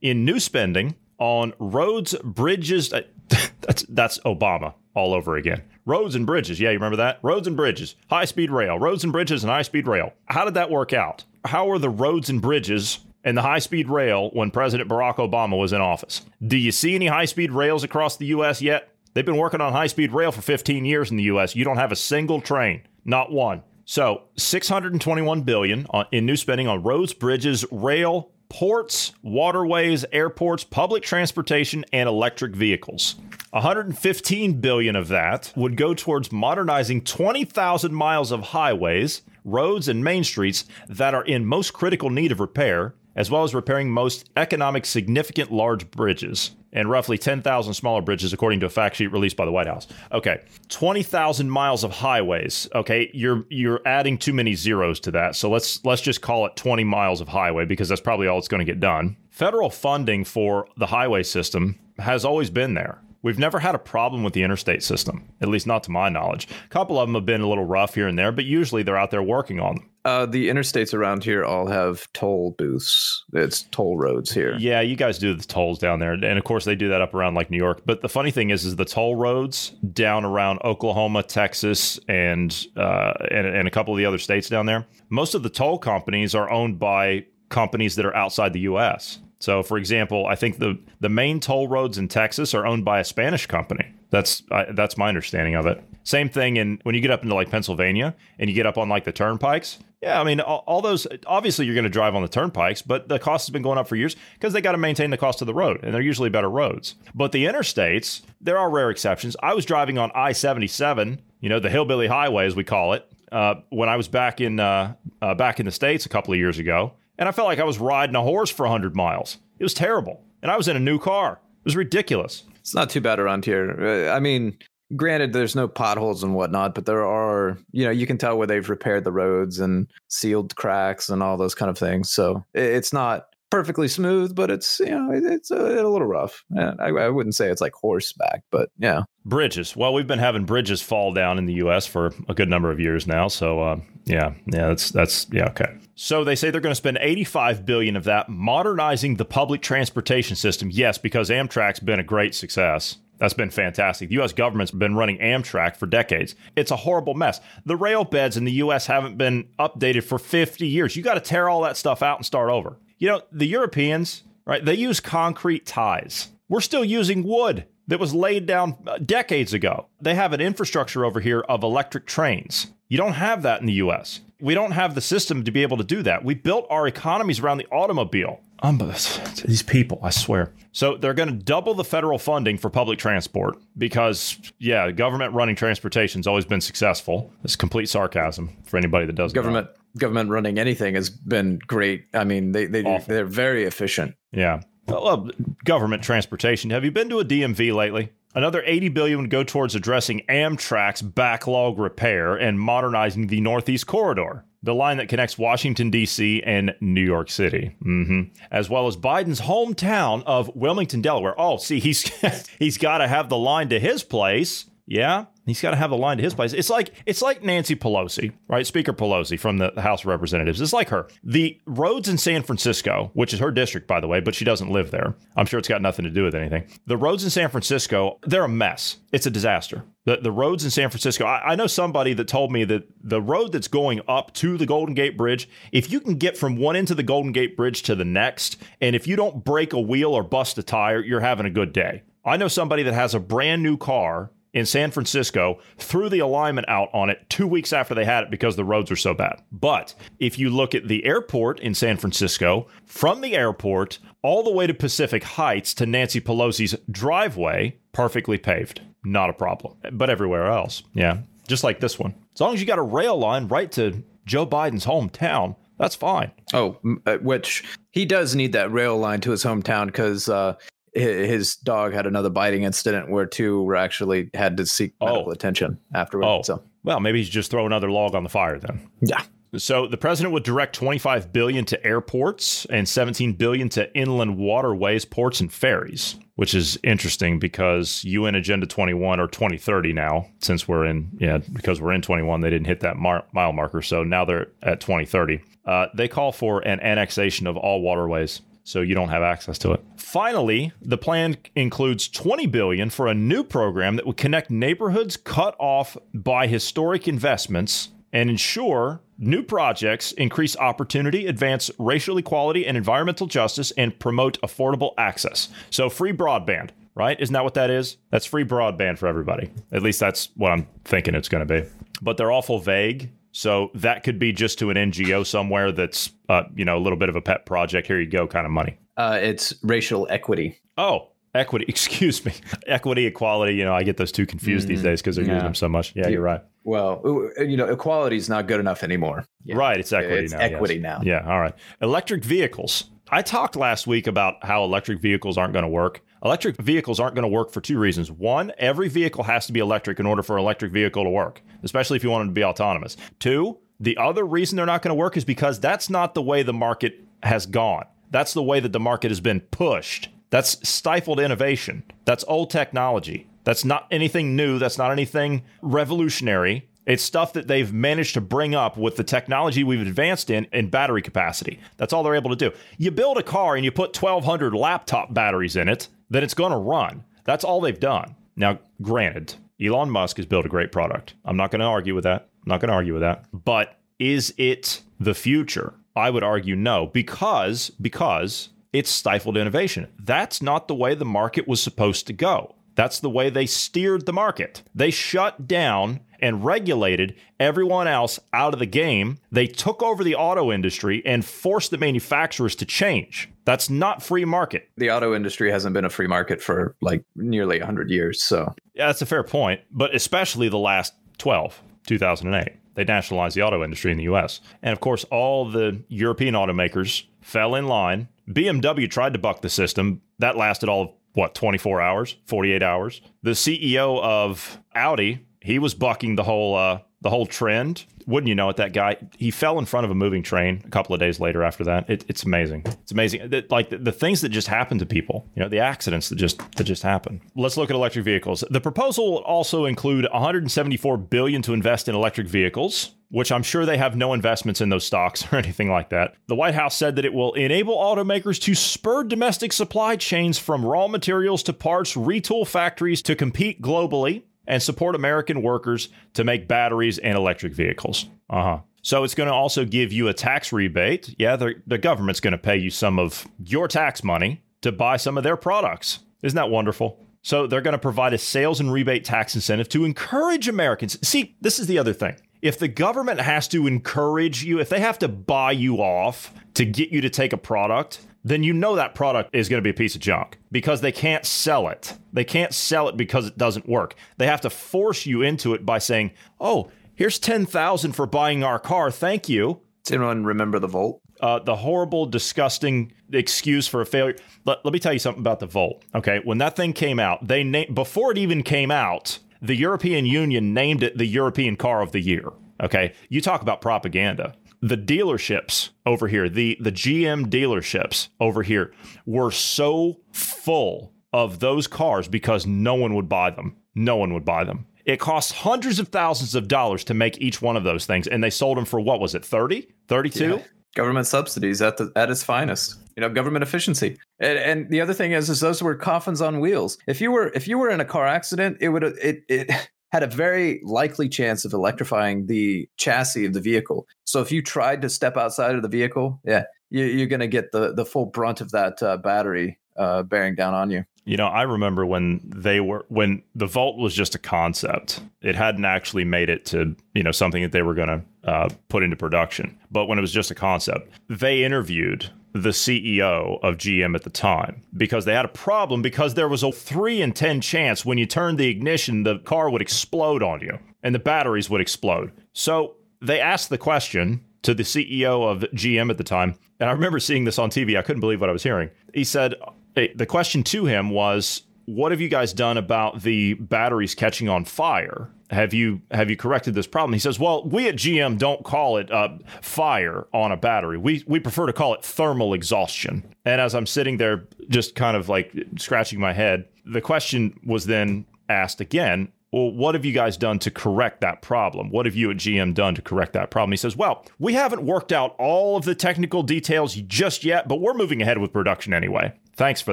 in 0.00 0.24
new 0.24 0.40
spending 0.40 0.96
on 1.22 1.52
roads, 1.60 2.14
bridges. 2.24 2.92
uh, 2.92 3.02
That's 3.60 3.84
that's 3.88 4.18
Obama 4.26 4.74
all 4.94 5.14
over 5.14 5.36
again. 5.36 5.62
Roads 5.86 6.16
and 6.16 6.26
bridges. 6.26 6.58
Yeah, 6.60 6.70
you 6.70 6.74
remember 6.74 6.96
that? 6.96 7.20
Roads 7.22 7.46
and 7.46 7.56
bridges, 7.56 7.94
high 8.10 8.24
speed 8.24 8.50
rail, 8.50 8.76
roads 8.78 9.04
and 9.04 9.12
bridges, 9.12 9.44
and 9.44 9.50
high 9.50 9.62
speed 9.62 9.86
rail. 9.86 10.12
How 10.26 10.44
did 10.44 10.54
that 10.54 10.68
work 10.70 10.92
out? 10.92 11.24
How 11.44 11.70
are 11.70 11.78
the 11.78 11.88
roads 11.88 12.28
and 12.28 12.42
bridges 12.42 12.98
and 13.24 13.36
the 13.38 13.42
high 13.42 13.60
speed 13.60 13.88
rail 13.88 14.30
when 14.32 14.50
President 14.50 14.90
Barack 14.90 15.16
Obama 15.16 15.56
was 15.58 15.72
in 15.72 15.80
office? 15.80 16.22
Do 16.44 16.56
you 16.56 16.72
see 16.72 16.94
any 16.96 17.06
high 17.06 17.24
speed 17.24 17.52
rails 17.52 17.84
across 17.84 18.16
the 18.16 18.26
U.S. 18.26 18.60
yet? 18.60 18.88
They've 19.14 19.24
been 19.24 19.36
working 19.36 19.60
on 19.60 19.72
high 19.72 19.86
speed 19.86 20.12
rail 20.12 20.32
for 20.32 20.42
15 20.42 20.84
years 20.84 21.10
in 21.12 21.16
the 21.16 21.24
U.S. 21.24 21.54
You 21.54 21.64
don't 21.64 21.76
have 21.78 21.92
a 21.92 21.96
single 21.96 22.40
train, 22.40 22.82
not 23.04 23.30
one. 23.30 23.62
So 23.84 24.24
621 24.36 25.42
billion 25.42 25.86
in 26.10 26.26
new 26.26 26.36
spending 26.36 26.66
on 26.66 26.82
roads, 26.82 27.12
bridges, 27.14 27.64
rail, 27.70 28.30
ports, 28.52 29.12
waterways, 29.22 30.04
airports, 30.12 30.62
public 30.62 31.02
transportation, 31.02 31.86
and 31.90 32.06
electric 32.06 32.54
vehicles. 32.54 33.16
115 33.50 34.60
billion 34.60 34.94
of 34.94 35.08
that 35.08 35.50
would 35.56 35.74
go 35.74 35.94
towards 35.94 36.30
modernizing 36.30 37.02
20,000 37.02 37.94
miles 37.94 38.30
of 38.30 38.42
highways, 38.42 39.22
roads, 39.42 39.88
and 39.88 40.04
main 40.04 40.22
streets 40.22 40.66
that 40.86 41.14
are 41.14 41.24
in 41.24 41.46
most 41.46 41.72
critical 41.72 42.10
need 42.10 42.30
of 42.30 42.40
repair, 42.40 42.94
as 43.16 43.30
well 43.30 43.42
as 43.42 43.54
repairing 43.54 43.90
most 43.90 44.28
economic 44.36 44.84
significant 44.84 45.50
large 45.50 45.90
bridges 45.90 46.50
and 46.72 46.88
roughly 46.90 47.18
10,000 47.18 47.74
smaller 47.74 48.00
bridges, 48.00 48.32
according 48.32 48.60
to 48.60 48.66
a 48.66 48.70
fact 48.70 48.96
sheet 48.96 49.08
released 49.08 49.36
by 49.36 49.44
the 49.44 49.52
White 49.52 49.66
House. 49.66 49.86
Okay, 50.10 50.40
20,000 50.68 51.50
miles 51.50 51.84
of 51.84 51.92
highways. 51.92 52.68
Okay, 52.74 53.10
you're 53.12 53.44
you're 53.50 53.80
adding 53.84 54.18
too 54.18 54.32
many 54.32 54.54
zeros 54.54 55.00
to 55.00 55.10
that, 55.10 55.36
so 55.36 55.50
let's 55.50 55.84
let's 55.84 56.02
just 56.02 56.22
call 56.22 56.46
it 56.46 56.56
20 56.56 56.84
miles 56.84 57.20
of 57.20 57.28
highway 57.28 57.64
because 57.64 57.88
that's 57.88 58.00
probably 58.00 58.26
all 58.26 58.38
it's 58.38 58.48
going 58.48 58.64
to 58.64 58.70
get 58.70 58.80
done. 58.80 59.16
Federal 59.30 59.70
funding 59.70 60.24
for 60.24 60.66
the 60.76 60.86
highway 60.86 61.22
system 61.22 61.78
has 61.98 62.24
always 62.24 62.50
been 62.50 62.74
there. 62.74 63.00
We've 63.22 63.38
never 63.38 63.60
had 63.60 63.76
a 63.76 63.78
problem 63.78 64.24
with 64.24 64.32
the 64.32 64.42
interstate 64.42 64.82
system, 64.82 65.28
at 65.40 65.48
least 65.48 65.66
not 65.66 65.84
to 65.84 65.92
my 65.92 66.08
knowledge. 66.08 66.48
A 66.64 66.68
couple 66.68 66.98
of 66.98 67.06
them 67.06 67.14
have 67.14 67.24
been 67.24 67.40
a 67.40 67.48
little 67.48 67.64
rough 67.64 67.94
here 67.94 68.08
and 68.08 68.18
there, 68.18 68.32
but 68.32 68.44
usually 68.44 68.82
they're 68.82 68.96
out 68.96 69.12
there 69.12 69.22
working 69.22 69.60
on 69.60 69.76
them. 69.76 69.90
Uh, 70.04 70.26
the 70.26 70.48
interstates 70.48 70.92
around 70.92 71.22
here 71.22 71.44
all 71.44 71.68
have 71.68 72.12
toll 72.12 72.54
booths. 72.58 73.24
It's 73.34 73.62
toll 73.70 73.96
roads 73.96 74.32
here. 74.32 74.56
Yeah, 74.58 74.80
you 74.80 74.96
guys 74.96 75.18
do 75.18 75.32
the 75.32 75.44
tolls 75.44 75.78
down 75.78 76.00
there, 76.00 76.12
and 76.12 76.24
of 76.24 76.44
course 76.44 76.64
they 76.64 76.74
do 76.74 76.88
that 76.88 77.00
up 77.00 77.14
around 77.14 77.34
like 77.34 77.50
New 77.50 77.56
York. 77.56 77.82
But 77.86 78.02
the 78.02 78.08
funny 78.08 78.32
thing 78.32 78.50
is, 78.50 78.64
is 78.64 78.74
the 78.74 78.84
toll 78.84 79.14
roads 79.14 79.70
down 79.92 80.24
around 80.24 80.60
Oklahoma, 80.64 81.22
Texas, 81.22 82.00
and 82.08 82.66
uh, 82.76 83.12
and, 83.30 83.46
and 83.46 83.68
a 83.68 83.70
couple 83.70 83.94
of 83.94 83.98
the 83.98 84.06
other 84.06 84.18
states 84.18 84.48
down 84.48 84.66
there. 84.66 84.86
Most 85.08 85.34
of 85.34 85.44
the 85.44 85.50
toll 85.50 85.78
companies 85.78 86.34
are 86.34 86.50
owned 86.50 86.80
by 86.80 87.26
companies 87.48 87.94
that 87.94 88.04
are 88.04 88.16
outside 88.16 88.52
the 88.52 88.60
U.S. 88.60 89.20
So, 89.38 89.62
for 89.62 89.78
example, 89.78 90.26
I 90.26 90.34
think 90.34 90.58
the 90.58 90.80
the 90.98 91.08
main 91.08 91.38
toll 91.38 91.68
roads 91.68 91.96
in 91.96 92.08
Texas 92.08 92.54
are 92.54 92.66
owned 92.66 92.84
by 92.84 92.98
a 92.98 93.04
Spanish 93.04 93.46
company. 93.46 93.94
That's 94.10 94.42
uh, 94.50 94.64
that's 94.72 94.96
my 94.96 95.08
understanding 95.08 95.54
of 95.54 95.66
it. 95.66 95.82
Same 96.04 96.28
thing 96.28 96.56
in 96.56 96.80
when 96.82 96.94
you 96.94 97.00
get 97.00 97.10
up 97.10 97.22
into 97.22 97.34
like 97.34 97.50
Pennsylvania 97.50 98.14
and 98.38 98.50
you 98.50 98.54
get 98.54 98.66
up 98.66 98.78
on 98.78 98.88
like 98.88 99.04
the 99.04 99.12
turnpikes. 99.12 99.78
Yeah, 100.02 100.20
I 100.20 100.24
mean 100.24 100.40
all, 100.40 100.64
all 100.66 100.82
those. 100.82 101.06
Obviously, 101.26 101.64
you're 101.64 101.76
going 101.76 101.84
to 101.84 101.90
drive 101.90 102.16
on 102.16 102.22
the 102.22 102.28
turnpikes, 102.28 102.82
but 102.82 103.08
the 103.08 103.20
cost 103.20 103.46
has 103.46 103.52
been 103.52 103.62
going 103.62 103.78
up 103.78 103.86
for 103.86 103.94
years 103.94 104.16
because 104.34 104.52
they 104.52 104.60
got 104.60 104.72
to 104.72 104.78
maintain 104.78 105.10
the 105.10 105.16
cost 105.16 105.40
of 105.40 105.46
the 105.46 105.54
road, 105.54 105.78
and 105.82 105.94
they're 105.94 106.02
usually 106.02 106.28
better 106.28 106.50
roads. 106.50 106.96
But 107.14 107.30
the 107.30 107.44
interstates, 107.44 108.22
there 108.40 108.58
are 108.58 108.68
rare 108.68 108.90
exceptions. 108.90 109.36
I 109.40 109.54
was 109.54 109.64
driving 109.64 109.98
on 109.98 110.10
I-77, 110.12 111.20
you 111.40 111.48
know, 111.48 111.60
the 111.60 111.70
hillbilly 111.70 112.08
highway 112.08 112.46
as 112.46 112.56
we 112.56 112.64
call 112.64 112.94
it, 112.94 113.08
uh, 113.30 113.54
when 113.70 113.88
I 113.88 113.96
was 113.96 114.08
back 114.08 114.40
in 114.40 114.58
uh, 114.58 114.94
uh, 115.22 115.34
back 115.34 115.60
in 115.60 115.66
the 115.66 115.72
states 115.72 116.04
a 116.04 116.08
couple 116.08 116.32
of 116.32 116.38
years 116.38 116.58
ago, 116.58 116.94
and 117.16 117.28
I 117.28 117.32
felt 117.32 117.46
like 117.46 117.60
I 117.60 117.64
was 117.64 117.78
riding 117.78 118.16
a 118.16 118.22
horse 118.22 118.50
for 118.50 118.64
100 118.64 118.96
miles. 118.96 119.38
It 119.60 119.62
was 119.62 119.74
terrible, 119.74 120.24
and 120.42 120.50
I 120.50 120.56
was 120.56 120.66
in 120.66 120.76
a 120.76 120.80
new 120.80 120.98
car. 120.98 121.34
It 121.34 121.64
was 121.64 121.76
ridiculous. 121.76 122.42
It's 122.58 122.74
not 122.74 122.90
too 122.90 123.00
bad 123.00 123.20
around 123.20 123.44
here. 123.44 124.08
Uh, 124.08 124.12
I 124.12 124.18
mean, 124.18 124.58
granted, 124.96 125.32
there's 125.32 125.56
no 125.56 125.68
potholes 125.68 126.22
and 126.22 126.34
whatnot, 126.34 126.74
but 126.74 126.86
there 126.86 127.04
are, 127.04 127.58
you 127.72 127.84
know, 127.84 127.90
you 127.90 128.06
can 128.06 128.18
tell 128.18 128.36
where 128.36 128.46
they've 128.46 128.68
repaired 128.68 129.04
the 129.04 129.12
roads 129.12 129.58
and 129.58 129.88
sealed 130.08 130.54
cracks 130.56 131.08
and 131.08 131.22
all 131.22 131.36
those 131.36 131.54
kind 131.54 131.70
of 131.70 131.78
things. 131.78 132.10
So 132.10 132.44
it's 132.54 132.92
not 132.92 133.26
perfectly 133.50 133.86
smooth, 133.86 134.34
but 134.34 134.50
it's, 134.50 134.80
you 134.80 134.86
know, 134.86 135.10
it's 135.12 135.50
a, 135.50 135.56
a 135.56 135.88
little 135.88 136.06
rough. 136.06 136.42
And 136.50 136.80
I, 136.80 136.88
I 136.88 137.08
wouldn't 137.10 137.34
say 137.34 137.50
it's 137.50 137.60
like 137.60 137.74
horseback, 137.74 138.42
but 138.50 138.70
yeah. 138.78 139.02
Bridges. 139.24 139.76
Well, 139.76 139.92
we've 139.92 140.06
been 140.06 140.18
having 140.18 140.46
bridges 140.46 140.80
fall 140.80 141.12
down 141.12 141.38
in 141.38 141.44
the 141.46 141.54
U.S. 141.54 141.86
for 141.86 142.12
a 142.28 142.34
good 142.34 142.48
number 142.48 142.70
of 142.70 142.80
years 142.80 143.06
now. 143.06 143.28
So, 143.28 143.60
uh, 143.60 143.76
yeah, 144.04 144.34
yeah, 144.46 144.68
that's 144.68 144.90
that's 144.90 145.26
yeah, 145.30 145.48
okay. 145.50 145.76
So 145.94 146.24
they 146.24 146.34
say 146.34 146.50
they're 146.50 146.60
going 146.60 146.72
to 146.72 146.76
spend 146.76 146.98
85 147.00 147.64
billion 147.64 147.94
of 147.94 148.04
that 148.04 148.28
modernizing 148.28 149.16
the 149.16 149.24
public 149.24 149.62
transportation 149.62 150.34
system. 150.34 150.70
Yes, 150.72 150.98
because 150.98 151.30
Amtrak's 151.30 151.78
been 151.78 152.00
a 152.00 152.04
great 152.04 152.34
success. 152.34 152.96
That's 153.22 153.34
been 153.34 153.50
fantastic. 153.50 154.08
The 154.08 154.16
U.S. 154.16 154.32
government's 154.32 154.72
been 154.72 154.96
running 154.96 155.18
Amtrak 155.18 155.76
for 155.76 155.86
decades. 155.86 156.34
It's 156.56 156.72
a 156.72 156.76
horrible 156.76 157.14
mess. 157.14 157.40
The 157.64 157.76
rail 157.76 158.02
beds 158.02 158.36
in 158.36 158.44
the 158.44 158.50
U.S. 158.54 158.88
haven't 158.88 159.16
been 159.16 159.46
updated 159.60 160.02
for 160.02 160.18
50 160.18 160.66
years. 160.66 160.96
You 160.96 161.04
got 161.04 161.14
to 161.14 161.20
tear 161.20 161.48
all 161.48 161.60
that 161.60 161.76
stuff 161.76 162.02
out 162.02 162.18
and 162.18 162.26
start 162.26 162.50
over. 162.50 162.78
You 162.98 163.10
know, 163.10 163.22
the 163.30 163.46
Europeans, 163.46 164.24
right? 164.44 164.64
They 164.64 164.74
use 164.74 164.98
concrete 164.98 165.66
ties. 165.66 166.30
We're 166.48 166.60
still 166.60 166.84
using 166.84 167.22
wood 167.22 167.66
that 167.86 168.00
was 168.00 168.12
laid 168.12 168.46
down 168.46 168.76
uh, 168.88 168.98
decades 168.98 169.54
ago. 169.54 169.86
They 170.00 170.16
have 170.16 170.32
an 170.32 170.40
infrastructure 170.40 171.04
over 171.04 171.20
here 171.20 171.42
of 171.42 171.62
electric 171.62 172.06
trains. 172.06 172.72
You 172.88 172.98
don't 172.98 173.12
have 173.12 173.42
that 173.42 173.60
in 173.60 173.68
the 173.68 173.74
US. 173.74 174.20
We 174.42 174.54
don't 174.54 174.72
have 174.72 174.94
the 174.94 175.00
system 175.00 175.44
to 175.44 175.50
be 175.50 175.62
able 175.62 175.78
to 175.78 175.84
do 175.84 176.02
that. 176.02 176.24
We 176.24 176.34
built 176.34 176.66
our 176.68 176.86
economies 176.86 177.40
around 177.40 177.58
the 177.58 177.66
automobile. 177.68 178.40
Um, 178.64 178.78
these 178.78 179.62
people, 179.62 179.98
I 180.04 180.10
swear. 180.10 180.52
So 180.70 180.96
they're 180.96 181.14
going 181.14 181.28
to 181.28 181.34
double 181.34 181.74
the 181.74 181.82
federal 181.82 182.16
funding 182.16 182.58
for 182.58 182.70
public 182.70 182.96
transport 182.96 183.56
because, 183.76 184.38
yeah, 184.60 184.92
government 184.92 185.34
running 185.34 185.56
transportation 185.56 185.92
transportation's 185.92 186.26
always 186.26 186.44
been 186.44 186.60
successful. 186.60 187.32
It's 187.44 187.56
complete 187.56 187.88
sarcasm 187.88 188.50
for 188.64 188.76
anybody 188.76 189.06
that 189.06 189.14
doesn't. 189.14 189.34
Government 189.34 189.68
know. 189.68 189.94
government 189.98 190.30
running 190.30 190.58
anything 190.58 190.94
has 190.94 191.10
been 191.10 191.58
great. 191.66 192.04
I 192.14 192.24
mean, 192.24 192.52
they 192.52 192.66
they 192.66 192.82
do, 192.82 192.98
they're 193.06 193.24
very 193.24 193.64
efficient. 193.64 194.14
Yeah, 194.32 194.62
well, 194.86 195.30
government 195.64 196.02
transportation. 196.02 196.70
Have 196.70 196.84
you 196.84 196.90
been 196.90 197.08
to 197.10 197.20
a 197.20 197.24
DMV 197.24 197.74
lately? 197.74 198.10
Another 198.34 198.62
80 198.64 198.88
billion 198.88 199.20
would 199.20 199.30
go 199.30 199.44
towards 199.44 199.74
addressing 199.74 200.22
Amtrak's 200.28 201.02
backlog 201.02 201.78
repair 201.78 202.34
and 202.34 202.58
modernizing 202.58 203.26
the 203.26 203.40
Northeast 203.42 203.86
Corridor, 203.86 204.44
the 204.62 204.74
line 204.74 204.96
that 204.96 205.08
connects 205.08 205.36
Washington 205.36 205.90
D.C. 205.90 206.42
and 206.42 206.74
New 206.80 207.04
York 207.04 207.30
City, 207.30 207.76
mm-hmm. 207.84 208.22
as 208.50 208.70
well 208.70 208.86
as 208.86 208.96
Biden's 208.96 209.42
hometown 209.42 210.22
of 210.24 210.54
Wilmington, 210.54 211.02
Delaware. 211.02 211.38
Oh, 211.38 211.58
see, 211.58 211.78
he's 211.78 212.02
he's 212.58 212.78
got 212.78 212.98
to 212.98 213.08
have 213.08 213.28
the 213.28 213.38
line 213.38 213.68
to 213.68 213.78
his 213.78 214.02
place. 214.02 214.64
Yeah, 214.92 215.24
He's 215.44 215.60
got 215.60 215.72
to 215.72 215.76
have 215.76 215.90
a 215.90 215.96
line 215.96 216.18
to 216.18 216.22
his 216.22 216.34
place. 216.34 216.52
It's 216.52 216.70
like 216.70 216.92
it's 217.04 217.20
like 217.20 217.42
Nancy 217.42 217.74
Pelosi, 217.74 218.32
right? 218.46 218.64
Speaker 218.64 218.92
Pelosi 218.92 219.38
from 219.38 219.58
the 219.58 219.72
House 219.80 220.02
of 220.02 220.06
Representatives. 220.06 220.60
It's 220.60 220.72
like 220.72 220.90
her. 220.90 221.08
The 221.24 221.58
roads 221.66 222.08
in 222.08 222.16
San 222.16 222.44
Francisco, 222.44 223.10
which 223.14 223.34
is 223.34 223.40
her 223.40 223.50
district, 223.50 223.88
by 223.88 223.98
the 223.98 224.06
way, 224.06 224.20
but 224.20 224.36
she 224.36 224.44
doesn't 224.44 224.70
live 224.70 224.92
there. 224.92 225.16
I'm 225.36 225.46
sure 225.46 225.58
it's 225.58 225.68
got 225.68 225.82
nothing 225.82 226.04
to 226.04 226.10
do 226.10 226.22
with 226.22 226.36
anything. 226.36 226.64
The 226.86 226.96
roads 226.96 227.24
in 227.24 227.30
San 227.30 227.50
Francisco, 227.50 228.20
they're 228.22 228.44
a 228.44 228.48
mess. 228.48 228.98
It's 229.10 229.26
a 229.26 229.30
disaster. 229.30 229.82
The, 230.04 230.18
the 230.18 230.32
roads 230.32 230.64
in 230.64 230.70
San 230.70 230.90
Francisco, 230.90 231.24
I, 231.24 231.52
I 231.52 231.54
know 231.56 231.66
somebody 231.66 232.14
that 232.14 232.28
told 232.28 232.52
me 232.52 232.64
that 232.64 232.84
the 233.02 233.20
road 233.20 233.52
that's 233.52 233.68
going 233.68 234.00
up 234.06 234.32
to 234.34 234.56
the 234.56 234.66
Golden 234.66 234.94
Gate 234.94 235.16
Bridge, 235.16 235.48
if 235.72 235.90
you 235.90 235.98
can 235.98 236.14
get 236.14 236.36
from 236.36 236.56
one 236.56 236.76
end 236.76 236.90
of 236.92 236.96
the 236.96 237.02
Golden 237.02 237.32
Gate 237.32 237.56
Bridge 237.56 237.82
to 237.82 237.96
the 237.96 238.04
next, 238.04 238.58
and 238.80 238.94
if 238.94 239.08
you 239.08 239.16
don't 239.16 239.44
break 239.44 239.72
a 239.72 239.80
wheel 239.80 240.12
or 240.12 240.22
bust 240.22 240.56
a 240.58 240.62
tire, 240.62 241.00
you're 241.00 241.20
having 241.20 241.46
a 241.46 241.50
good 241.50 241.72
day. 241.72 242.02
I 242.24 242.36
know 242.36 242.48
somebody 242.48 242.84
that 242.84 242.94
has 242.94 243.14
a 243.14 243.20
brand 243.20 243.64
new 243.64 243.76
car 243.76 244.30
in 244.52 244.66
San 244.66 244.90
Francisco 244.90 245.58
threw 245.78 246.08
the 246.08 246.18
alignment 246.18 246.68
out 246.68 246.90
on 246.92 247.10
it 247.10 247.24
two 247.28 247.46
weeks 247.46 247.72
after 247.72 247.94
they 247.94 248.04
had 248.04 248.24
it 248.24 248.30
because 248.30 248.56
the 248.56 248.64
roads 248.64 248.90
were 248.90 248.96
so 248.96 249.14
bad. 249.14 249.42
But 249.50 249.94
if 250.18 250.38
you 250.38 250.50
look 250.50 250.74
at 250.74 250.88
the 250.88 251.04
airport 251.04 251.60
in 251.60 251.74
San 251.74 251.96
Francisco, 251.96 252.66
from 252.84 253.20
the 253.20 253.34
airport 253.34 253.98
all 254.22 254.42
the 254.42 254.52
way 254.52 254.66
to 254.66 254.74
Pacific 254.74 255.24
Heights 255.24 255.74
to 255.74 255.86
Nancy 255.86 256.20
Pelosi's 256.20 256.76
driveway, 256.90 257.78
perfectly 257.92 258.38
paved. 258.38 258.82
Not 259.04 259.30
a 259.30 259.34
problem. 259.34 259.76
But 259.92 260.10
everywhere 260.10 260.46
else, 260.46 260.82
yeah, 260.94 261.18
just 261.48 261.64
like 261.64 261.80
this 261.80 261.98
one. 261.98 262.14
As 262.34 262.40
long 262.40 262.54
as 262.54 262.60
you 262.60 262.66
got 262.66 262.78
a 262.78 262.82
rail 262.82 263.18
line 263.18 263.48
right 263.48 263.70
to 263.72 264.02
Joe 264.26 264.46
Biden's 264.46 264.86
hometown, 264.86 265.56
that's 265.78 265.96
fine. 265.96 266.30
Oh, 266.54 266.78
uh, 267.06 267.16
which 267.16 267.64
he 267.90 268.04
does 268.04 268.36
need 268.36 268.52
that 268.52 268.70
rail 268.70 268.96
line 268.96 269.20
to 269.22 269.32
his 269.32 269.42
hometown 269.42 269.86
because 269.86 270.28
uh, 270.28 270.54
his 270.94 271.56
dog 271.56 271.92
had 271.92 272.06
another 272.06 272.30
biting 272.30 272.64
incident 272.64 273.10
where 273.10 273.26
two 273.26 273.62
were 273.62 273.76
actually 273.76 274.30
had 274.34 274.56
to 274.58 274.66
seek 274.66 274.94
medical 275.00 275.28
oh. 275.28 275.32
attention 275.32 275.78
afterwards. 275.94 276.50
Oh. 276.50 276.56
So 276.56 276.62
well, 276.84 277.00
maybe 277.00 277.18
he's 277.18 277.28
just 277.28 277.50
throw 277.50 277.66
another 277.66 277.90
log 277.90 278.14
on 278.14 278.22
the 278.24 278.28
fire 278.28 278.58
then. 278.58 278.88
Yeah. 279.00 279.22
So 279.56 279.86
the 279.86 279.98
president 279.98 280.32
would 280.32 280.44
direct 280.44 280.74
25 280.74 281.30
billion 281.30 281.66
to 281.66 281.86
airports 281.86 282.64
and 282.66 282.88
17 282.88 283.34
billion 283.34 283.68
to 283.70 283.94
inland 283.94 284.38
waterways, 284.38 285.04
ports 285.04 285.40
and 285.40 285.52
ferries, 285.52 286.16
which 286.36 286.54
is 286.54 286.78
interesting 286.82 287.38
because 287.38 288.02
UN 288.04 288.34
Agenda 288.34 288.66
21 288.66 289.20
or 289.20 289.28
2030 289.28 289.92
now, 289.92 290.26
since 290.38 290.66
we're 290.66 290.86
in 290.86 291.10
yeah, 291.18 291.38
because 291.52 291.82
we're 291.82 291.92
in 291.92 292.00
21, 292.00 292.40
they 292.40 292.48
didn't 292.48 292.66
hit 292.66 292.80
that 292.80 292.96
mar- 292.96 293.26
mile 293.34 293.52
marker, 293.52 293.82
so 293.82 294.02
now 294.02 294.24
they're 294.24 294.48
at 294.62 294.80
2030. 294.80 295.42
Uh, 295.66 295.86
they 295.94 296.08
call 296.08 296.32
for 296.32 296.60
an 296.60 296.80
annexation 296.80 297.46
of 297.46 297.56
all 297.58 297.82
waterways 297.82 298.40
so 298.64 298.80
you 298.80 298.94
don't 298.94 299.08
have 299.08 299.22
access 299.22 299.58
to 299.58 299.72
it. 299.72 299.82
Finally, 299.96 300.72
the 300.80 300.98
plan 300.98 301.36
includes 301.56 302.08
20 302.08 302.46
billion 302.46 302.90
for 302.90 303.06
a 303.06 303.14
new 303.14 303.42
program 303.42 303.96
that 303.96 304.06
would 304.06 304.16
connect 304.16 304.50
neighborhoods 304.50 305.16
cut 305.16 305.56
off 305.58 305.96
by 306.14 306.46
historic 306.46 307.08
investments 307.08 307.88
and 308.12 308.28
ensure 308.28 309.00
new 309.18 309.42
projects 309.42 310.12
increase 310.12 310.56
opportunity, 310.56 311.26
advance 311.26 311.70
racial 311.78 312.18
equality 312.18 312.66
and 312.66 312.76
environmental 312.76 313.26
justice 313.26 313.70
and 313.72 313.98
promote 313.98 314.40
affordable 314.42 314.92
access. 314.98 315.48
So 315.70 315.88
free 315.88 316.12
broadband, 316.12 316.70
right? 316.94 317.18
Isn't 317.18 317.32
that 317.32 317.44
what 317.44 317.54
that 317.54 317.70
is? 317.70 317.96
That's 318.10 318.26
free 318.26 318.44
broadband 318.44 318.98
for 318.98 319.06
everybody. 319.06 319.50
At 319.72 319.82
least 319.82 319.98
that's 319.98 320.28
what 320.36 320.52
I'm 320.52 320.66
thinking 320.84 321.14
it's 321.14 321.28
going 321.28 321.46
to 321.46 321.62
be. 321.62 321.68
But 322.02 322.16
they're 322.16 322.32
awful 322.32 322.58
vague 322.58 323.10
so 323.32 323.70
that 323.74 324.04
could 324.04 324.18
be 324.18 324.32
just 324.32 324.58
to 324.60 324.70
an 324.70 324.76
NGO 324.76 325.26
somewhere 325.26 325.72
that's, 325.72 326.12
uh, 326.28 326.44
you 326.54 326.64
know, 326.64 326.76
a 326.76 326.80
little 326.80 326.98
bit 326.98 327.08
of 327.08 327.16
a 327.16 327.20
pet 327.20 327.46
project. 327.46 327.86
Here 327.86 328.00
you 328.00 328.08
go, 328.08 328.26
kind 328.26 328.46
of 328.46 328.52
money. 328.52 328.78
Uh, 328.96 329.18
it's 329.20 329.54
racial 329.62 330.06
equity. 330.10 330.60
Oh, 330.78 331.08
equity. 331.34 331.64
Excuse 331.68 332.24
me, 332.24 332.32
equity, 332.66 333.06
equality. 333.06 333.54
You 333.54 333.64
know, 333.64 333.74
I 333.74 333.82
get 333.82 333.96
those 333.96 334.12
two 334.12 334.26
confused 334.26 334.66
mm-hmm. 334.66 334.74
these 334.74 334.82
days 334.82 335.00
because 335.00 335.16
they're 335.16 335.24
yeah. 335.24 335.34
using 335.34 335.46
them 335.46 335.54
so 335.54 335.68
much. 335.68 335.94
Yeah, 335.96 336.08
you're 336.08 336.22
right. 336.22 336.42
Well, 336.64 337.30
you 337.38 337.56
know, 337.56 337.66
equality 337.66 338.16
is 338.16 338.28
not 338.28 338.46
good 338.46 338.60
enough 338.60 338.84
anymore. 338.84 339.24
Yeah. 339.44 339.56
Right, 339.56 339.80
it's 339.80 339.92
equity 339.92 340.24
it's 340.24 340.32
now. 340.32 340.38
Equity 340.38 340.74
yes. 340.74 340.82
now. 340.82 341.00
Yeah, 341.02 341.26
all 341.26 341.40
right. 341.40 341.54
Electric 341.80 342.22
vehicles 342.22 342.84
I 343.12 343.20
talked 343.20 343.56
last 343.56 343.86
week 343.86 344.06
about 344.06 344.42
how 344.42 344.64
electric 344.64 345.00
vehicles 345.00 345.36
aren't 345.36 345.52
going 345.52 345.64
to 345.64 345.68
work. 345.68 346.02
Electric 346.24 346.56
vehicles 346.56 347.00
aren't 347.00 347.16
going 347.16 347.24
to 347.24 347.28
work 347.28 347.50
for 347.50 347.60
two 347.60 347.78
reasons. 347.78 348.10
One, 348.10 348.52
every 348.56 348.88
vehicle 348.88 349.24
has 349.24 349.46
to 349.46 349.52
be 349.52 349.58
electric 349.58 349.98
in 349.98 350.06
order 350.06 350.22
for 350.22 350.36
an 350.36 350.42
electric 350.42 350.70
vehicle 350.70 351.02
to 351.02 351.10
work, 351.10 351.42
especially 351.64 351.96
if 351.96 352.04
you 352.04 352.10
want 352.10 352.22
them 352.22 352.28
to 352.28 352.34
be 352.34 352.44
autonomous. 352.44 352.96
Two, 353.18 353.58
the 353.80 353.96
other 353.96 354.24
reason 354.24 354.56
they're 354.56 354.64
not 354.64 354.82
going 354.82 354.90
to 354.90 354.94
work 354.94 355.16
is 355.16 355.24
because 355.24 355.58
that's 355.58 355.90
not 355.90 356.14
the 356.14 356.22
way 356.22 356.44
the 356.44 356.52
market 356.52 357.04
has 357.24 357.44
gone. 357.46 357.86
That's 358.10 358.34
the 358.34 358.42
way 358.42 358.60
that 358.60 358.72
the 358.72 358.78
market 358.78 359.10
has 359.10 359.20
been 359.20 359.40
pushed. 359.40 360.10
That's 360.30 360.66
stifled 360.68 361.18
innovation. 361.18 361.82
That's 362.04 362.24
old 362.28 362.50
technology. 362.50 363.26
That's 363.42 363.64
not 363.64 363.88
anything 363.90 364.36
new. 364.36 364.60
That's 364.60 364.78
not 364.78 364.92
anything 364.92 365.42
revolutionary. 365.60 366.68
It's 366.86 367.02
stuff 367.02 367.32
that 367.34 367.48
they've 367.48 367.72
managed 367.72 368.14
to 368.14 368.20
bring 368.20 368.54
up 368.54 368.76
with 368.76 368.96
the 368.96 369.04
technology 369.04 369.62
we've 369.62 369.80
advanced 369.80 370.30
in 370.30 370.46
in 370.52 370.68
battery 370.68 371.02
capacity. 371.02 371.60
That's 371.76 371.92
all 371.92 372.02
they're 372.02 372.14
able 372.14 372.30
to 372.30 372.36
do. 372.36 372.56
You 372.76 372.90
build 372.90 373.18
a 373.18 373.22
car 373.22 373.54
and 373.56 373.64
you 373.64 373.70
put 373.70 374.00
1,200 374.00 374.54
laptop 374.54 375.14
batteries 375.14 375.54
in 375.54 375.68
it, 375.68 375.88
then 376.12 376.22
it's 376.22 376.34
going 376.34 376.52
to 376.52 376.58
run. 376.58 377.04
That's 377.24 377.44
all 377.44 377.60
they've 377.60 377.78
done. 377.78 378.14
Now, 378.36 378.58
granted, 378.80 379.34
Elon 379.60 379.90
Musk 379.90 380.16
has 380.16 380.26
built 380.26 380.46
a 380.46 380.48
great 380.48 380.72
product. 380.72 381.14
I'm 381.24 381.36
not 381.36 381.50
going 381.50 381.60
to 381.60 381.66
argue 381.66 381.94
with 381.94 382.04
that. 382.04 382.28
I'm 382.44 382.50
not 382.50 382.60
going 382.60 382.68
to 382.68 382.74
argue 382.74 382.92
with 382.92 383.02
that. 383.02 383.24
But 383.32 383.78
is 383.98 384.34
it 384.36 384.82
the 384.98 385.14
future? 385.14 385.74
I 385.94 386.10
would 386.10 386.22
argue 386.22 386.56
no, 386.56 386.86
because 386.86 387.70
because 387.70 388.48
it's 388.72 388.90
stifled 388.90 389.36
innovation. 389.36 389.88
That's 389.98 390.40
not 390.40 390.66
the 390.66 390.74
way 390.74 390.94
the 390.94 391.04
market 391.04 391.46
was 391.46 391.62
supposed 391.62 392.06
to 392.06 392.12
go. 392.12 392.54
That's 392.74 393.00
the 393.00 393.10
way 393.10 393.28
they 393.28 393.46
steered 393.46 394.06
the 394.06 394.14
market. 394.14 394.62
They 394.74 394.90
shut 394.90 395.46
down 395.46 396.00
and 396.22 396.44
regulated 396.44 397.16
everyone 397.38 397.88
else 397.88 398.18
out 398.32 398.54
of 398.54 398.60
the 398.60 398.66
game. 398.66 399.18
They 399.30 399.46
took 399.46 399.82
over 399.82 400.02
the 400.02 400.14
auto 400.14 400.52
industry 400.52 401.02
and 401.04 401.24
forced 401.24 401.70
the 401.72 401.78
manufacturers 401.78 402.54
to 402.56 402.64
change. 402.64 403.28
That's 403.44 403.68
not 403.68 404.02
free 404.02 404.24
market. 404.24 404.70
The 404.76 404.90
auto 404.90 405.14
industry 405.14 405.50
hasn't 405.50 405.74
been 405.74 405.84
a 405.84 405.90
free 405.90 406.06
market 406.06 406.40
for 406.40 406.76
like 406.80 407.04
nearly 407.16 407.58
100 407.58 407.90
years. 407.90 408.22
So, 408.22 408.54
yeah, 408.74 408.86
that's 408.86 409.02
a 409.02 409.06
fair 409.06 409.24
point, 409.24 409.60
but 409.70 409.94
especially 409.94 410.48
the 410.48 410.58
last 410.58 410.94
12, 411.18 411.60
2008. 411.86 412.56
They 412.74 412.84
nationalized 412.84 413.36
the 413.36 413.42
auto 413.42 413.62
industry 413.62 413.90
in 413.90 413.98
the 413.98 414.04
US. 414.04 414.40
And 414.62 414.72
of 414.72 414.80
course, 414.80 415.04
all 415.10 415.50
the 415.50 415.82
European 415.88 416.34
automakers 416.34 417.04
fell 417.20 417.54
in 417.54 417.66
line. 417.66 418.08
BMW 418.30 418.90
tried 418.90 419.12
to 419.12 419.18
buck 419.18 419.42
the 419.42 419.50
system. 419.50 420.00
That 420.20 420.36
lasted 420.36 420.68
all 420.68 420.82
of 420.82 420.90
what 421.14 421.34
24 421.34 421.80
hours 421.80 422.16
48 422.24 422.62
hours 422.62 423.02
the 423.22 423.32
ceo 423.32 424.02
of 424.02 424.58
audi 424.74 425.20
he 425.42 425.58
was 425.58 425.74
bucking 425.74 426.16
the 426.16 426.22
whole 426.22 426.54
uh, 426.54 426.80
the 427.02 427.10
whole 427.10 427.26
trend. 427.26 427.84
Wouldn't 428.06 428.28
you 428.28 428.34
know 428.34 428.48
it? 428.48 428.56
That 428.56 428.72
guy 428.72 428.96
he 429.16 429.30
fell 429.30 429.58
in 429.58 429.64
front 429.64 429.84
of 429.84 429.90
a 429.90 429.94
moving 429.94 430.22
train 430.22 430.62
a 430.64 430.70
couple 430.70 430.94
of 430.94 431.00
days 431.00 431.20
later. 431.20 431.42
After 431.42 431.64
that, 431.64 431.88
it, 431.88 432.04
it's 432.08 432.24
amazing. 432.24 432.62
It's 432.66 432.92
amazing. 432.92 433.44
like 433.50 433.70
the, 433.70 433.78
the, 433.78 433.92
things 433.92 434.20
that 434.22 434.30
just 434.30 434.48
happen 434.48 434.78
to 434.78 434.86
people. 434.86 435.28
You 435.36 435.42
know, 435.42 435.48
the 435.48 435.60
accidents 435.60 436.08
that 436.08 436.16
just 436.16 436.38
that 436.56 436.64
just 436.64 436.82
happen. 436.82 437.20
Let's 437.36 437.56
look 437.56 437.70
at 437.70 437.76
electric 437.76 438.04
vehicles. 438.04 438.44
The 438.50 438.60
proposal 438.60 439.12
will 439.12 439.18
also 439.18 439.66
include 439.66 440.06
174 440.12 440.96
billion 440.96 441.42
to 441.42 441.52
invest 441.52 441.88
in 441.88 441.94
electric 441.94 442.28
vehicles 442.28 442.92
which 443.12 443.30
I'm 443.30 443.42
sure 443.42 443.66
they 443.66 443.76
have 443.76 443.94
no 443.94 444.14
investments 444.14 444.62
in 444.62 444.70
those 444.70 444.86
stocks 444.86 445.30
or 445.32 445.36
anything 445.36 445.70
like 445.70 445.90
that. 445.90 446.14
The 446.28 446.34
White 446.34 446.54
House 446.54 446.74
said 446.74 446.96
that 446.96 447.04
it 447.04 447.12
will 447.12 447.34
enable 447.34 447.76
automakers 447.76 448.40
to 448.40 448.54
spur 448.54 449.04
domestic 449.04 449.52
supply 449.52 449.96
chains 449.96 450.38
from 450.38 450.64
raw 450.64 450.88
materials 450.88 451.42
to 451.44 451.52
parts, 451.52 451.94
retool 451.94 452.46
factories 452.46 453.02
to 453.02 453.14
compete 453.14 453.60
globally 453.60 454.22
and 454.46 454.62
support 454.62 454.94
American 454.94 455.42
workers 455.42 455.88
to 456.14 456.24
make 456.24 456.48
batteries 456.48 456.98
and 456.98 457.16
electric 457.16 457.52
vehicles. 457.54 458.06
Uh 458.28 458.42
huh. 458.42 458.58
So 458.82 459.04
it's 459.04 459.14
going 459.14 459.28
to 459.28 459.34
also 459.34 459.64
give 459.64 459.92
you 459.92 460.08
a 460.08 460.14
tax 460.14 460.52
rebate. 460.52 461.14
Yeah, 461.18 461.36
the, 461.36 461.54
the 461.66 461.78
government's 461.78 462.18
going 462.18 462.32
to 462.32 462.38
pay 462.38 462.56
you 462.56 462.70
some 462.70 462.98
of 462.98 463.28
your 463.38 463.68
tax 463.68 464.02
money 464.02 464.42
to 464.62 464.72
buy 464.72 464.96
some 464.96 465.16
of 465.16 465.22
their 465.22 465.36
products. 465.36 466.00
Isn't 466.22 466.36
that 466.36 466.50
wonderful? 466.50 466.98
So 467.22 467.46
they're 467.46 467.60
going 467.60 467.72
to 467.72 467.78
provide 467.78 468.12
a 468.12 468.18
sales 468.18 468.58
and 468.58 468.72
rebate 468.72 469.04
tax 469.04 469.36
incentive 469.36 469.68
to 469.70 469.84
encourage 469.84 470.48
Americans. 470.48 470.98
See, 471.06 471.36
this 471.40 471.60
is 471.60 471.68
the 471.68 471.78
other 471.78 471.92
thing. 471.92 472.16
If 472.42 472.58
the 472.58 472.66
government 472.66 473.20
has 473.20 473.46
to 473.48 473.68
encourage 473.68 474.42
you, 474.42 474.58
if 474.58 474.68
they 474.68 474.80
have 474.80 474.98
to 474.98 475.08
buy 475.08 475.52
you 475.52 475.76
off 475.76 476.34
to 476.54 476.64
get 476.64 476.90
you 476.90 477.00
to 477.00 477.10
take 477.10 477.32
a 477.32 477.36
product, 477.36 478.00
then 478.24 478.42
you 478.42 478.52
know 478.52 478.76
that 478.76 478.94
product 478.94 479.34
is 479.34 479.48
going 479.48 479.58
to 479.58 479.64
be 479.64 479.70
a 479.70 479.74
piece 479.74 479.94
of 479.94 480.00
junk 480.00 480.38
because 480.50 480.80
they 480.80 480.92
can't 480.92 481.26
sell 481.26 481.68
it. 481.68 481.94
They 482.12 482.24
can't 482.24 482.54
sell 482.54 482.88
it 482.88 482.96
because 482.96 483.26
it 483.26 483.38
doesn't 483.38 483.68
work. 483.68 483.94
They 484.18 484.26
have 484.26 484.40
to 484.42 484.50
force 484.50 485.06
you 485.06 485.22
into 485.22 485.54
it 485.54 485.66
by 485.66 485.78
saying, 485.78 486.12
"Oh, 486.40 486.70
here's 486.94 487.18
10,000 487.18 487.92
for 487.92 488.06
buying 488.06 488.44
our 488.44 488.58
car. 488.58 488.90
Thank 488.90 489.28
you." 489.28 489.60
Does 489.84 489.92
anyone 489.92 490.24
remember 490.24 490.58
the 490.58 490.68
Volt? 490.68 491.00
Uh, 491.20 491.38
the 491.38 491.56
horrible, 491.56 492.06
disgusting 492.06 492.92
excuse 493.12 493.68
for 493.68 493.80
a 493.80 493.86
failure. 493.86 494.16
Let, 494.44 494.64
let 494.64 494.72
me 494.72 494.80
tell 494.80 494.92
you 494.92 494.98
something 494.98 495.22
about 495.22 495.40
the 495.40 495.46
Volt. 495.46 495.84
Okay, 495.94 496.20
when 496.24 496.38
that 496.38 496.56
thing 496.56 496.72
came 496.72 496.98
out, 496.98 497.26
they 497.26 497.44
na- 497.44 497.70
before 497.72 498.12
it 498.12 498.18
even 498.18 498.42
came 498.42 498.70
out, 498.70 499.18
the 499.40 499.56
European 499.56 500.06
Union 500.06 500.54
named 500.54 500.82
it 500.82 500.96
the 500.98 501.06
European 501.06 501.56
Car 501.56 501.82
of 501.82 501.92
the 501.92 502.00
Year. 502.00 502.30
Okay, 502.62 502.94
you 503.08 503.20
talk 503.20 503.42
about 503.42 503.60
propaganda 503.60 504.34
the 504.62 504.76
dealerships 504.76 505.70
over 505.84 506.08
here, 506.08 506.28
the 506.28 506.56
the 506.60 506.72
GM 506.72 507.26
dealerships 507.26 508.08
over 508.20 508.42
here 508.42 508.72
were 509.04 509.32
so 509.32 510.00
full 510.12 510.92
of 511.12 511.40
those 511.40 511.66
cars 511.66 512.08
because 512.08 512.46
no 512.46 512.74
one 512.74 512.94
would 512.94 513.08
buy 513.08 513.30
them. 513.30 513.56
No 513.74 513.96
one 513.96 514.14
would 514.14 514.24
buy 514.24 514.44
them. 514.44 514.66
It 514.84 514.98
costs 514.98 515.32
hundreds 515.32 515.78
of 515.78 515.88
thousands 515.88 516.34
of 516.34 516.48
dollars 516.48 516.84
to 516.84 516.94
make 516.94 517.20
each 517.20 517.42
one 517.42 517.56
of 517.56 517.64
those 517.64 517.86
things 517.86 518.06
and 518.06 518.22
they 518.22 518.30
sold 518.30 518.56
them 518.56 518.64
for 518.64 518.80
what 518.80 519.00
was 519.00 519.14
it? 519.14 519.24
30? 519.24 519.68
32? 519.88 520.28
Yeah. 520.28 520.42
Government 520.74 521.06
subsidies 521.06 521.60
at 521.60 521.76
the 521.76 521.92
at 521.96 522.10
its 522.10 522.22
finest. 522.22 522.78
You 522.96 523.02
know, 523.02 523.10
government 523.10 523.42
efficiency. 523.42 523.98
And, 524.20 524.38
and 524.38 524.70
the 524.70 524.80
other 524.80 524.94
thing 524.94 525.12
is 525.12 525.28
is 525.28 525.40
those 525.40 525.62
were 525.62 525.74
coffins 525.74 526.22
on 526.22 526.40
wheels. 526.40 526.78
If 526.86 527.00
you 527.00 527.10
were 527.10 527.30
if 527.34 527.46
you 527.46 527.58
were 527.58 527.68
in 527.68 527.80
a 527.80 527.84
car 527.84 528.06
accident, 528.06 528.58
it 528.60 528.68
would 528.68 528.84
it 528.84 529.24
it 529.28 529.68
had 529.92 530.02
a 530.02 530.06
very 530.06 530.60
likely 530.64 531.08
chance 531.08 531.44
of 531.44 531.52
electrifying 531.52 532.26
the 532.26 532.68
chassis 532.78 533.26
of 533.26 533.34
the 533.34 533.40
vehicle. 533.40 533.86
So 534.04 534.20
if 534.20 534.32
you 534.32 534.42
tried 534.42 534.82
to 534.82 534.88
step 534.88 535.18
outside 535.18 535.54
of 535.54 535.62
the 535.62 535.68
vehicle, 535.68 536.18
yeah, 536.24 536.44
you, 536.70 537.04
are 537.04 537.06
going 537.06 537.20
to 537.20 537.28
get 537.28 537.52
the 537.52 537.74
the 537.74 537.84
full 537.84 538.06
brunt 538.06 538.40
of 538.40 538.50
that 538.52 538.82
uh, 538.82 538.96
battery 538.96 539.58
uh, 539.76 540.02
bearing 540.02 540.34
down 540.34 540.54
on 540.54 540.70
you. 540.70 540.84
You 541.04 541.16
know, 541.16 541.26
I 541.26 541.42
remember 541.42 541.84
when 541.84 542.20
they 542.24 542.60
were 542.60 542.86
when 542.88 543.22
the 543.34 543.46
Volt 543.46 543.76
was 543.76 543.94
just 543.94 544.14
a 544.14 544.18
concept. 544.18 545.02
It 545.20 545.34
hadn't 545.34 545.64
actually 545.64 546.04
made 546.04 546.30
it 546.30 546.46
to 546.46 546.74
you 546.94 547.02
know 547.02 547.12
something 547.12 547.42
that 547.42 547.52
they 547.52 547.62
were 547.62 547.74
going 547.74 547.88
to 547.88 548.30
uh, 548.30 548.48
put 548.68 548.82
into 548.82 548.96
production. 548.96 549.58
But 549.70 549.86
when 549.86 549.98
it 549.98 550.00
was 550.00 550.12
just 550.12 550.30
a 550.30 550.34
concept, 550.34 550.90
they 551.08 551.44
interviewed 551.44 552.08
the 552.34 552.50
CEO 552.50 553.38
of 553.42 553.58
GM 553.58 553.94
at 553.94 554.04
the 554.04 554.10
time 554.10 554.62
because 554.74 555.04
they 555.04 555.14
had 555.14 555.24
a 555.24 555.28
problem 555.28 555.82
because 555.82 556.14
there 556.14 556.28
was 556.28 556.42
a 556.42 556.50
3 556.50 557.02
in 557.02 557.12
10 557.12 557.40
chance 557.40 557.84
when 557.84 557.98
you 557.98 558.06
turned 558.06 558.38
the 558.38 558.48
ignition 558.48 559.02
the 559.02 559.18
car 559.18 559.50
would 559.50 559.60
explode 559.60 560.22
on 560.22 560.40
you 560.40 560.58
and 560.82 560.94
the 560.94 560.98
batteries 560.98 561.50
would 561.50 561.60
explode. 561.60 562.10
So 562.32 562.76
they 563.00 563.20
asked 563.20 563.50
the 563.50 563.58
question 563.58 564.24
to 564.42 564.54
the 564.54 564.62
CEO 564.62 565.30
of 565.30 565.40
GM 565.52 565.90
at 565.90 565.98
the 565.98 566.04
time 566.04 566.36
and 566.58 566.70
I 566.70 566.72
remember 566.72 567.00
seeing 567.00 567.24
this 567.24 567.38
on 567.38 567.50
TV. 567.50 567.76
I 567.76 567.82
couldn't 567.82 568.00
believe 568.00 568.20
what 568.20 568.30
I 568.30 568.32
was 568.32 568.42
hearing. 568.42 568.70
He 568.94 569.04
said 569.04 569.34
eh, 569.76 569.88
the 569.94 570.06
question 570.06 570.42
to 570.44 570.64
him 570.64 570.90
was 570.90 571.42
what 571.74 571.92
have 571.92 572.00
you 572.00 572.08
guys 572.08 572.32
done 572.32 572.56
about 572.56 573.02
the 573.02 573.34
batteries 573.34 573.94
catching 573.94 574.28
on 574.28 574.44
fire? 574.44 575.10
Have 575.30 575.54
you 575.54 575.80
have 575.90 576.10
you 576.10 576.16
corrected 576.16 576.54
this 576.54 576.66
problem? 576.66 576.92
He 576.92 576.98
says, 576.98 577.18
"Well, 577.18 577.44
we 577.44 577.66
at 577.68 577.76
GM 577.76 578.18
don't 578.18 578.44
call 578.44 578.76
it 578.76 578.90
uh, 578.90 579.16
fire 579.40 580.06
on 580.12 580.30
a 580.30 580.36
battery. 580.36 580.76
We 580.76 581.04
we 581.06 581.20
prefer 581.20 581.46
to 581.46 581.52
call 581.52 581.74
it 581.74 581.82
thermal 581.82 582.34
exhaustion." 582.34 583.14
And 583.24 583.40
as 583.40 583.54
I'm 583.54 583.66
sitting 583.66 583.96
there, 583.96 584.24
just 584.48 584.74
kind 584.74 584.96
of 584.96 585.08
like 585.08 585.32
scratching 585.56 585.98
my 585.98 586.12
head, 586.12 586.46
the 586.66 586.82
question 586.82 587.38
was 587.46 587.66
then 587.66 588.06
asked 588.28 588.60
again. 588.60 589.10
Well, 589.32 589.50
what 589.50 589.74
have 589.74 589.86
you 589.86 589.94
guys 589.94 590.18
done 590.18 590.38
to 590.40 590.50
correct 590.50 591.00
that 591.00 591.22
problem? 591.22 591.70
What 591.70 591.86
have 591.86 591.96
you 591.96 592.10
at 592.10 592.18
GM 592.18 592.52
done 592.52 592.74
to 592.74 592.82
correct 592.82 593.14
that 593.14 593.30
problem? 593.30 593.52
He 593.52 593.56
says, 593.56 593.74
Well, 593.74 594.04
we 594.18 594.34
haven't 594.34 594.66
worked 594.66 594.92
out 594.92 595.14
all 595.18 595.56
of 595.56 595.64
the 595.64 595.74
technical 595.74 596.22
details 596.22 596.74
just 596.74 597.24
yet, 597.24 597.48
but 597.48 597.58
we're 597.58 597.72
moving 597.72 598.02
ahead 598.02 598.18
with 598.18 598.30
production 598.30 598.74
anyway. 598.74 599.14
Thanks 599.34 599.62
for 599.62 599.72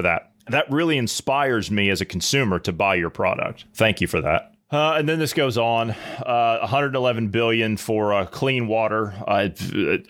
that. 0.00 0.29
That 0.50 0.70
really 0.70 0.98
inspires 0.98 1.70
me 1.70 1.90
as 1.90 2.00
a 2.00 2.04
consumer 2.04 2.58
to 2.60 2.72
buy 2.72 2.96
your 2.96 3.10
product. 3.10 3.64
Thank 3.74 4.00
you 4.00 4.06
for 4.06 4.20
that. 4.20 4.52
Uh, 4.70 4.94
and 4.98 5.08
then 5.08 5.18
this 5.18 5.32
goes 5.32 5.58
on, 5.58 5.90
uh, 5.90 6.58
111 6.60 7.28
billion 7.28 7.76
for 7.76 8.14
uh, 8.14 8.24
clean 8.26 8.68
water. 8.68 9.12
Uh, 9.26 9.48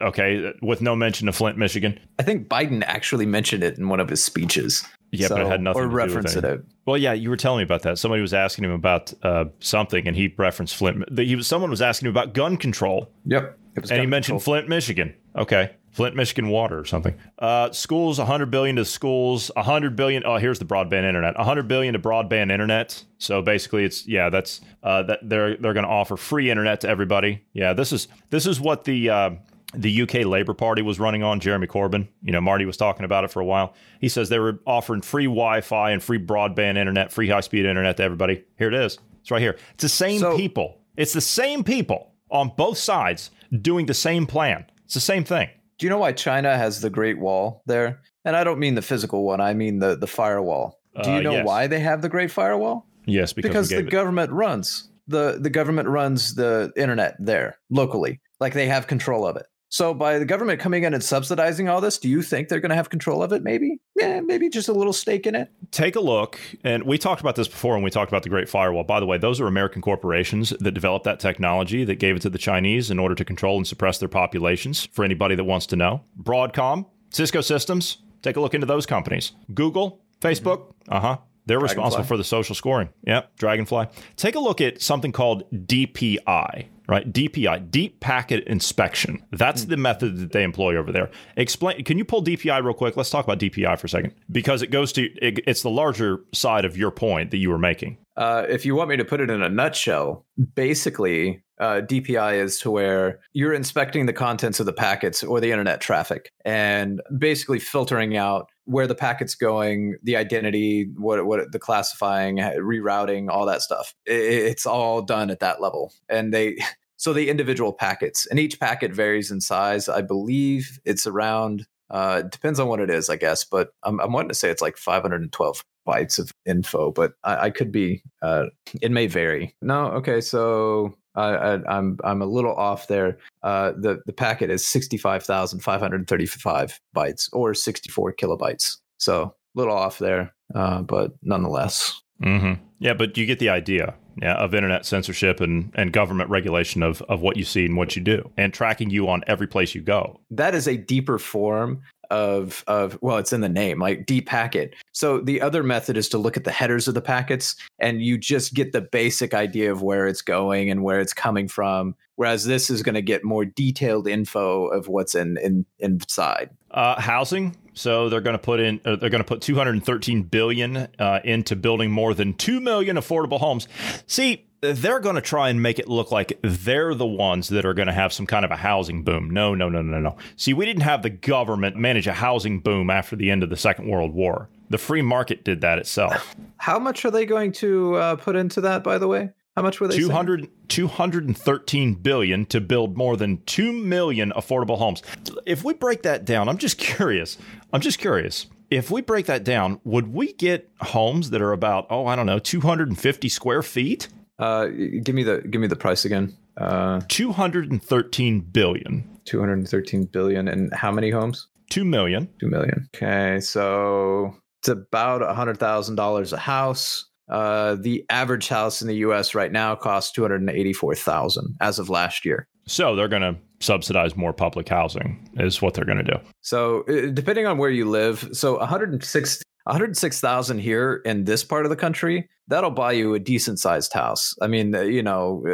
okay, 0.02 0.52
with 0.60 0.82
no 0.82 0.94
mention 0.94 1.28
of 1.28 1.36
Flint, 1.36 1.56
Michigan. 1.56 1.98
I 2.18 2.24
think 2.24 2.48
Biden 2.48 2.82
actually 2.84 3.24
mentioned 3.24 3.64
it 3.64 3.78
in 3.78 3.88
one 3.88 4.00
of 4.00 4.10
his 4.10 4.22
speeches. 4.22 4.86
Yeah, 5.12 5.28
so, 5.28 5.36
but 5.36 5.46
it 5.46 5.48
had 5.48 5.62
nothing 5.62 5.82
or 5.82 5.84
to 5.86 5.90
reference 5.90 6.34
do 6.34 6.38
with 6.38 6.44
it. 6.44 6.64
Well, 6.84 6.98
yeah, 6.98 7.14
you 7.14 7.30
were 7.30 7.38
telling 7.38 7.58
me 7.58 7.64
about 7.64 7.82
that. 7.82 7.98
Somebody 7.98 8.20
was 8.20 8.34
asking 8.34 8.64
him 8.64 8.72
about 8.72 9.14
uh, 9.22 9.46
something, 9.60 10.06
and 10.06 10.14
he 10.14 10.34
referenced 10.36 10.76
Flint. 10.76 11.18
He 11.18 11.36
was 11.36 11.46
someone 11.46 11.70
was 11.70 11.82
asking 11.82 12.06
him 12.06 12.12
about 12.12 12.34
gun 12.34 12.58
control. 12.58 13.10
Yep, 13.24 13.58
and 13.76 14.00
he 14.00 14.06
mentioned 14.06 14.38
control. 14.38 14.56
Flint, 14.56 14.68
Michigan. 14.68 15.14
Okay, 15.36 15.74
Flint, 15.90 16.14
Michigan 16.14 16.48
water 16.48 16.78
or 16.78 16.84
something. 16.84 17.14
Uh, 17.38 17.70
schools, 17.72 18.18
100 18.18 18.50
billion 18.50 18.76
to 18.76 18.84
schools, 18.84 19.50
100 19.56 19.96
billion. 19.96 20.22
Oh, 20.24 20.36
here's 20.36 20.58
the 20.58 20.64
broadband 20.64 21.04
internet. 21.04 21.36
100 21.36 21.66
billion 21.68 21.94
to 21.94 21.98
broadband 21.98 22.52
internet. 22.52 23.04
So 23.18 23.42
basically, 23.42 23.84
it's 23.84 24.06
yeah, 24.06 24.30
that's 24.30 24.60
uh, 24.82 25.02
that 25.04 25.20
they're 25.28 25.56
they're 25.56 25.74
going 25.74 25.84
to 25.86 25.90
offer 25.90 26.16
free 26.16 26.50
internet 26.50 26.80
to 26.82 26.88
everybody. 26.88 27.42
Yeah, 27.52 27.72
this 27.72 27.92
is 27.92 28.08
this 28.30 28.46
is 28.46 28.60
what 28.60 28.84
the 28.84 29.10
uh, 29.10 29.30
the 29.74 30.02
UK 30.02 30.14
Labour 30.26 30.54
Party 30.54 30.82
was 30.82 30.98
running 31.00 31.22
on, 31.22 31.40
Jeremy 31.40 31.66
Corbyn. 31.66 32.08
You 32.22 32.32
know, 32.32 32.40
Marty 32.40 32.64
was 32.66 32.76
talking 32.76 33.04
about 33.04 33.24
it 33.24 33.30
for 33.30 33.40
a 33.40 33.44
while. 33.44 33.74
He 34.00 34.08
says 34.08 34.28
they 34.28 34.38
were 34.38 34.60
offering 34.66 35.00
free 35.02 35.26
Wi 35.26 35.60
Fi 35.60 35.90
and 35.90 36.02
free 36.02 36.18
broadband 36.18 36.76
internet, 36.76 37.12
free 37.12 37.28
high 37.28 37.40
speed 37.40 37.66
internet 37.66 37.96
to 37.98 38.02
everybody. 38.02 38.44
Here 38.58 38.68
it 38.68 38.74
is. 38.74 38.98
It's 39.20 39.30
right 39.30 39.42
here. 39.42 39.56
It's 39.74 39.82
the 39.82 39.88
same 39.88 40.20
So- 40.20 40.36
people. 40.36 40.78
It's 40.96 41.12
the 41.12 41.20
same 41.20 41.64
people 41.64 42.12
on 42.30 42.52
both 42.56 42.76
sides 42.78 43.30
doing 43.62 43.86
the 43.86 43.94
same 43.94 44.26
plan. 44.26 44.66
It's 44.84 44.94
the 44.94 45.00
same 45.00 45.24
thing. 45.24 45.48
Do 45.80 45.86
you 45.86 45.90
know 45.90 45.98
why 45.98 46.12
China 46.12 46.56
has 46.58 46.82
the 46.82 46.90
Great 46.90 47.18
Wall 47.18 47.62
there? 47.64 48.00
And 48.26 48.36
I 48.36 48.44
don't 48.44 48.58
mean 48.58 48.74
the 48.74 48.82
physical 48.82 49.24
one. 49.24 49.40
I 49.40 49.54
mean 49.54 49.78
the 49.78 49.96
the 49.96 50.06
firewall. 50.06 50.78
Do 51.02 51.10
you 51.10 51.16
Uh, 51.16 51.22
know 51.22 51.32
yes. 51.32 51.46
why 51.46 51.66
they 51.68 51.80
have 51.80 52.02
the 52.02 52.08
Great 52.10 52.30
Firewall? 52.30 52.86
Yes, 53.06 53.32
because, 53.32 53.48
Because 53.50 53.68
the 53.70 53.78
it- 53.78 53.90
government 53.90 54.30
runs 54.30 54.90
the 55.08 55.38
the 55.40 55.48
government 55.50 55.88
runs 55.88 56.34
the 56.34 56.70
internet 56.76 57.16
there 57.18 57.56
locally. 57.70 58.20
Like 58.40 58.52
they 58.52 58.66
have 58.66 58.86
control 58.86 59.26
of 59.26 59.36
it. 59.36 59.46
So 59.70 59.94
by 59.94 60.18
the 60.18 60.24
government 60.24 60.60
coming 60.60 60.82
in 60.82 60.94
and 60.94 61.02
subsidizing 61.02 61.68
all 61.68 61.80
this, 61.80 61.96
do 61.96 62.08
you 62.08 62.22
think 62.22 62.48
they're 62.48 62.60
going 62.60 62.70
to 62.70 62.76
have 62.76 62.90
control 62.90 63.22
of 63.22 63.32
it? 63.32 63.42
Maybe, 63.44 63.78
yeah, 63.94 64.20
maybe 64.20 64.48
just 64.48 64.68
a 64.68 64.72
little 64.72 64.92
stake 64.92 65.28
in 65.28 65.36
it. 65.36 65.48
take 65.70 65.94
a 65.94 66.00
look 66.00 66.40
and 66.64 66.82
we 66.82 66.98
talked 66.98 67.20
about 67.20 67.36
this 67.36 67.46
before 67.46 67.74
when 67.74 67.82
we 67.82 67.90
talked 67.90 68.10
about 68.10 68.24
the 68.24 68.28
great 68.28 68.48
firewall. 68.48 68.82
By 68.82 68.98
the 68.98 69.06
way 69.06 69.16
those 69.16 69.40
are 69.40 69.46
american 69.46 69.80
corporations 69.80 70.50
that 70.58 70.72
developed 70.72 71.04
that 71.04 71.20
technology 71.20 71.84
that 71.84 71.96
gave 71.96 72.16
it 72.16 72.22
to 72.22 72.30
the 72.30 72.38
chinese 72.38 72.90
in 72.90 72.98
order 72.98 73.14
to 73.14 73.24
control 73.24 73.56
and 73.56 73.66
suppress 73.66 73.98
their 73.98 74.08
populations 74.08 74.86
for 74.92 75.04
anybody 75.04 75.34
that 75.36 75.44
wants 75.44 75.66
to 75.66 75.76
know. 75.76 76.02
Broadcom 76.20 76.86
cisco 77.10 77.40
systems 77.40 77.98
take 78.22 78.36
a 78.36 78.40
look 78.40 78.54
into 78.54 78.66
those 78.66 78.86
companies. 78.86 79.32
Google 79.54 80.00
facebook 80.20 80.74
uh-huh 80.88 81.18
they're 81.46 81.60
responsible 81.60 82.04
for 82.04 82.16
the 82.16 82.24
social 82.24 82.54
scoring. 82.54 82.88
Yep 83.06 83.36
dragonfly. 83.36 83.86
Take 84.16 84.34
a 84.34 84.40
look 84.40 84.60
at 84.60 84.82
something 84.82 85.12
called 85.12 85.44
dpi 85.52 86.66
right? 86.90 87.10
Dpi 87.10 87.70
deep 87.70 88.00
packet 88.00 88.44
inspection. 88.46 89.24
That's 89.32 89.64
the 89.64 89.76
method 89.78 90.18
that 90.18 90.32
they 90.32 90.42
employ 90.42 90.76
over 90.76 90.92
there. 90.92 91.08
Explain 91.36 91.84
can 91.84 91.96
you 91.96 92.04
pull 92.04 92.22
dpi 92.22 92.62
real 92.62 92.74
quick? 92.74 92.96
Let's 92.96 93.08
talk 93.10 93.24
about 93.24 93.38
dpi 93.38 93.78
for 93.78 93.86
a 93.86 93.90
second 93.90 94.12
because 94.30 94.60
it 94.60 94.70
goes 94.70 94.92
to 94.94 95.04
it, 95.22 95.38
it's 95.46 95.62
the 95.62 95.70
larger 95.70 96.20
side 96.34 96.64
of 96.66 96.76
your 96.76 96.90
point 96.90 97.30
that 97.30 97.38
you 97.38 97.48
were 97.48 97.58
making. 97.58 97.96
Uh, 98.16 98.44
if 98.50 98.66
you 98.66 98.74
want 98.74 98.90
me 98.90 98.96
to 98.98 99.04
put 99.04 99.20
it 99.20 99.30
in 99.30 99.40
a 99.40 99.48
nutshell, 99.48 100.26
basically, 100.54 101.42
uh, 101.58 101.80
DPI 101.80 102.34
is 102.42 102.58
to 102.60 102.70
where 102.70 103.20
you're 103.32 103.54
inspecting 103.54 104.04
the 104.06 104.12
contents 104.12 104.60
of 104.60 104.66
the 104.66 104.72
packets 104.72 105.22
or 105.22 105.40
the 105.40 105.50
internet 105.50 105.80
traffic 105.80 106.30
and 106.44 107.00
basically 107.16 107.58
filtering 107.58 108.16
out 108.16 108.46
where 108.64 108.86
the 108.86 108.94
packet's 108.94 109.34
going, 109.34 109.96
the 110.02 110.16
identity, 110.16 110.90
what 110.96 111.24
what 111.24 111.50
the 111.52 111.58
classifying, 111.58 112.36
rerouting, 112.36 113.28
all 113.30 113.46
that 113.46 113.62
stuff. 113.62 113.94
I- 114.08 114.12
I- 114.12 114.14
it's 114.50 114.66
all 114.66 115.02
done 115.02 115.30
at 115.30 115.40
that 115.40 115.60
level, 115.62 115.92
and 116.08 116.32
they. 116.34 116.58
So 117.00 117.14
the 117.14 117.30
individual 117.30 117.72
packets, 117.72 118.26
and 118.26 118.38
each 118.38 118.60
packet 118.60 118.92
varies 118.92 119.30
in 119.30 119.40
size. 119.40 119.88
I 119.88 120.02
believe 120.02 120.78
it's 120.84 121.06
around. 121.06 121.66
Uh, 121.88 122.20
depends 122.20 122.60
on 122.60 122.68
what 122.68 122.78
it 122.78 122.90
is, 122.90 123.08
I 123.08 123.16
guess, 123.16 123.42
but 123.42 123.70
I'm, 123.84 123.98
I'm 124.00 124.12
wanting 124.12 124.28
to 124.28 124.34
say 124.34 124.50
it's 124.50 124.60
like 124.60 124.76
512 124.76 125.64
bytes 125.88 126.18
of 126.18 126.30
info, 126.44 126.92
but 126.92 127.12
I, 127.24 127.46
I 127.46 127.50
could 127.50 127.72
be. 127.72 128.02
Uh, 128.20 128.48
it 128.82 128.90
may 128.90 129.06
vary. 129.06 129.56
No, 129.62 129.86
okay, 129.92 130.20
so 130.20 130.94
I, 131.14 131.30
I, 131.30 131.78
I'm 131.78 131.96
I'm 132.04 132.20
a 132.20 132.26
little 132.26 132.54
off 132.54 132.86
there. 132.88 133.16
Uh, 133.42 133.72
the 133.72 134.02
the 134.04 134.12
packet 134.12 134.50
is 134.50 134.68
sixty 134.68 134.98
five 134.98 135.22
thousand 135.24 135.60
five 135.60 135.80
hundred 135.80 136.06
thirty 136.06 136.26
five 136.26 136.78
bytes 136.94 137.30
or 137.32 137.54
sixty 137.54 137.88
four 137.88 138.12
kilobytes. 138.12 138.76
So 138.98 139.22
a 139.22 139.32
little 139.54 139.74
off 139.74 139.98
there, 139.98 140.34
uh, 140.54 140.82
but 140.82 141.12
nonetheless. 141.22 141.98
mm-hmm. 142.22 142.62
yeah 142.80 142.92
but 142.92 143.16
you 143.16 143.24
get 143.24 143.38
the 143.38 143.48
idea 143.48 143.94
yeah, 144.20 144.34
of 144.34 144.54
internet 144.54 144.84
censorship 144.84 145.40
and, 145.40 145.72
and 145.74 145.92
government 145.92 146.30
regulation 146.30 146.82
of, 146.82 147.02
of 147.02 147.22
what 147.22 147.36
you 147.36 147.44
see 147.44 147.64
and 147.64 147.76
what 147.76 147.96
you 147.96 148.02
do 148.02 148.30
and 148.36 148.52
tracking 148.52 148.90
you 148.90 149.08
on 149.08 149.22
every 149.26 149.46
place 149.46 149.74
you 149.74 149.80
go. 149.80 150.20
That 150.30 150.54
is 150.54 150.68
a 150.68 150.76
deeper 150.76 151.18
form 151.18 151.82
of 152.10 152.64
of 152.66 152.98
well 153.02 153.18
it's 153.18 153.32
in 153.32 153.40
the 153.40 153.48
name 153.48 153.78
like 153.78 154.04
deep 154.04 154.26
packet 154.26 154.74
so 154.90 155.20
the 155.20 155.40
other 155.40 155.62
method 155.62 155.96
is 155.96 156.08
to 156.08 156.18
look 156.18 156.36
at 156.36 156.42
the 156.42 156.50
headers 156.50 156.88
of 156.88 156.94
the 156.94 157.00
packets 157.00 157.54
and 157.78 158.02
you 158.02 158.18
just 158.18 158.52
get 158.52 158.72
the 158.72 158.80
basic 158.80 159.32
idea 159.32 159.70
of 159.70 159.80
where 159.80 160.08
it's 160.08 160.20
going 160.20 160.70
and 160.70 160.82
where 160.82 160.98
it's 160.98 161.12
coming 161.12 161.46
from 161.46 161.94
whereas 162.20 162.44
this 162.44 162.68
is 162.68 162.82
going 162.82 162.94
to 162.94 163.00
get 163.00 163.24
more 163.24 163.46
detailed 163.46 164.06
info 164.06 164.66
of 164.66 164.88
what's 164.88 165.14
in, 165.14 165.38
in 165.38 165.64
inside. 165.78 166.50
Uh, 166.70 167.00
housing. 167.00 167.56
So 167.74 168.08
they're 168.08 168.20
going 168.20 168.34
to 168.34 168.42
put 168.42 168.60
in. 168.60 168.80
Uh, 168.84 168.96
they're 168.96 169.10
going 169.10 169.22
to 169.22 169.28
put 169.28 169.40
213 169.42 170.22
billion 170.24 170.88
uh, 170.98 171.20
into 171.24 171.56
building 171.56 171.90
more 171.90 172.14
than 172.14 172.34
two 172.34 172.60
million 172.60 172.96
affordable 172.96 173.38
homes. 173.38 173.68
See, 174.06 174.46
they're 174.60 175.00
going 175.00 175.14
to 175.14 175.22
try 175.22 175.48
and 175.48 175.62
make 175.62 175.78
it 175.78 175.88
look 175.88 176.10
like 176.10 176.38
they're 176.42 176.94
the 176.94 177.06
ones 177.06 177.48
that 177.48 177.64
are 177.64 177.74
going 177.74 177.88
to 177.88 177.94
have 177.94 178.12
some 178.12 178.26
kind 178.26 178.44
of 178.44 178.50
a 178.50 178.56
housing 178.56 179.04
boom. 179.04 179.30
No, 179.30 179.54
no, 179.54 179.68
no, 179.68 179.82
no, 179.82 179.98
no. 179.98 180.16
See, 180.36 180.52
we 180.52 180.66
didn't 180.66 180.82
have 180.82 181.02
the 181.02 181.10
government 181.10 181.76
manage 181.76 182.06
a 182.06 182.12
housing 182.12 182.60
boom 182.60 182.90
after 182.90 183.16
the 183.16 183.30
end 183.30 183.42
of 183.42 183.50
the 183.50 183.56
Second 183.56 183.88
World 183.88 184.12
War. 184.12 184.48
The 184.68 184.78
free 184.78 185.02
market 185.02 185.44
did 185.44 185.62
that 185.62 185.78
itself. 185.78 186.36
how 186.58 186.78
much 186.78 187.04
are 187.04 187.10
they 187.10 187.26
going 187.26 187.52
to 187.52 187.96
uh, 187.96 188.16
put 188.16 188.36
into 188.36 188.60
that 188.60 188.84
by 188.84 188.98
the 188.98 189.08
way 189.08 189.30
how 189.56 189.62
much 189.62 189.80
were 189.80 189.88
they 189.88 189.96
saying? 189.96 190.08
200, 190.08 190.48
213 190.68 191.94
billion 191.94 192.46
to 192.46 192.60
build 192.60 192.96
more 192.96 193.16
than 193.16 193.42
2 193.46 193.72
million 193.72 194.32
affordable 194.36 194.78
homes. 194.78 195.02
If 195.46 195.64
we 195.64 195.74
break 195.74 196.02
that 196.02 196.24
down, 196.24 196.48
I'm 196.48 196.58
just 196.58 196.78
curious. 196.78 197.36
I'm 197.72 197.80
just 197.80 197.98
curious. 197.98 198.46
If 198.70 198.90
we 198.90 199.00
break 199.00 199.26
that 199.26 199.42
down, 199.42 199.80
would 199.84 200.12
we 200.12 200.32
get 200.32 200.70
homes 200.80 201.30
that 201.30 201.42
are 201.42 201.52
about, 201.52 201.86
oh, 201.90 202.06
I 202.06 202.14
don't 202.14 202.26
know, 202.26 202.38
250 202.38 203.28
square 203.28 203.62
feet? 203.62 204.08
uh, 204.40 204.66
give 205.02 205.14
me 205.14 205.22
the 205.22 205.42
give 205.42 205.60
me 205.60 205.66
the 205.66 205.76
price 205.76 206.04
again 206.04 206.34
uh, 206.56 207.00
213 207.08 208.40
billion. 208.40 209.06
213 209.26 210.04
billion 210.04 210.48
and 210.48 210.74
how 210.74 210.90
many 210.90 211.10
homes 211.10 211.46
2 211.70 211.84
million. 211.84 212.28
Two 212.40 212.48
million. 212.48 212.88
Okay, 212.96 213.38
so 213.40 214.34
it's 214.60 214.68
about 214.68 215.22
a 215.22 215.34
hundred 215.34 215.58
thousand 215.58 215.96
dollars 215.96 216.32
a 216.32 216.38
house. 216.38 217.06
Uh, 217.30 217.76
the 217.76 218.04
average 218.10 218.48
house 218.48 218.82
in 218.82 218.88
the 218.88 218.96
U.S. 218.96 219.34
right 219.34 219.52
now 219.52 219.74
costs 219.76 220.12
two 220.12 220.22
hundred 220.22 220.40
and 220.42 220.50
eighty-four 220.50 220.94
thousand 220.94 221.56
as 221.60 221.78
of 221.78 221.88
last 221.88 222.24
year. 222.24 222.46
So 222.66 222.94
they're 222.96 223.08
going 223.08 223.22
to 223.22 223.36
subsidize 223.60 224.16
more 224.16 224.32
public 224.32 224.68
housing, 224.68 225.28
is 225.36 225.60
what 225.62 225.74
they're 225.74 225.84
going 225.84 226.04
to 226.04 226.04
do. 226.04 226.18
So 226.40 226.82
uh, 226.88 227.10
depending 227.12 227.46
on 227.46 227.58
where 227.58 227.70
you 227.70 227.88
live, 227.88 228.28
so 228.32 228.58
one 228.58 228.68
hundred 228.68 228.92
and 228.92 229.02
six. 229.04 229.42
106,000 229.66 230.58
here 230.58 231.02
in 231.04 231.24
this 231.24 231.44
part 231.44 231.66
of 231.66 231.70
the 231.70 231.76
country, 231.76 232.26
that'll 232.48 232.70
buy 232.70 232.90
you 232.92 233.12
a 233.14 233.18
decent 233.18 233.58
sized 233.58 233.92
house. 233.92 234.34
I 234.40 234.46
mean, 234.46 234.74
uh, 234.74 234.80
you 234.80 235.02
know, 235.02 235.44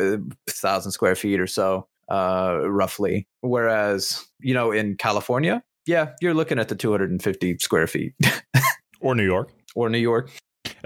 thousand 0.49 0.93
square 0.93 1.17
feet 1.17 1.41
or 1.41 1.49
so, 1.49 1.89
uh, 2.09 2.61
roughly. 2.63 3.27
Whereas, 3.41 4.25
you 4.41 4.55
know, 4.55 4.71
in 4.71 4.97
California, 4.97 5.63
yeah, 5.87 6.13
you're 6.23 6.35
looking 6.35 6.61
at 6.61 6.69
the 6.69 6.77
250 6.77 7.59
square 7.59 7.89
feet 7.89 8.15
Or 9.01 9.15
New 9.17 9.25
York. 9.25 9.53
or 9.75 9.91
New 9.91 9.99
York. 9.99 10.31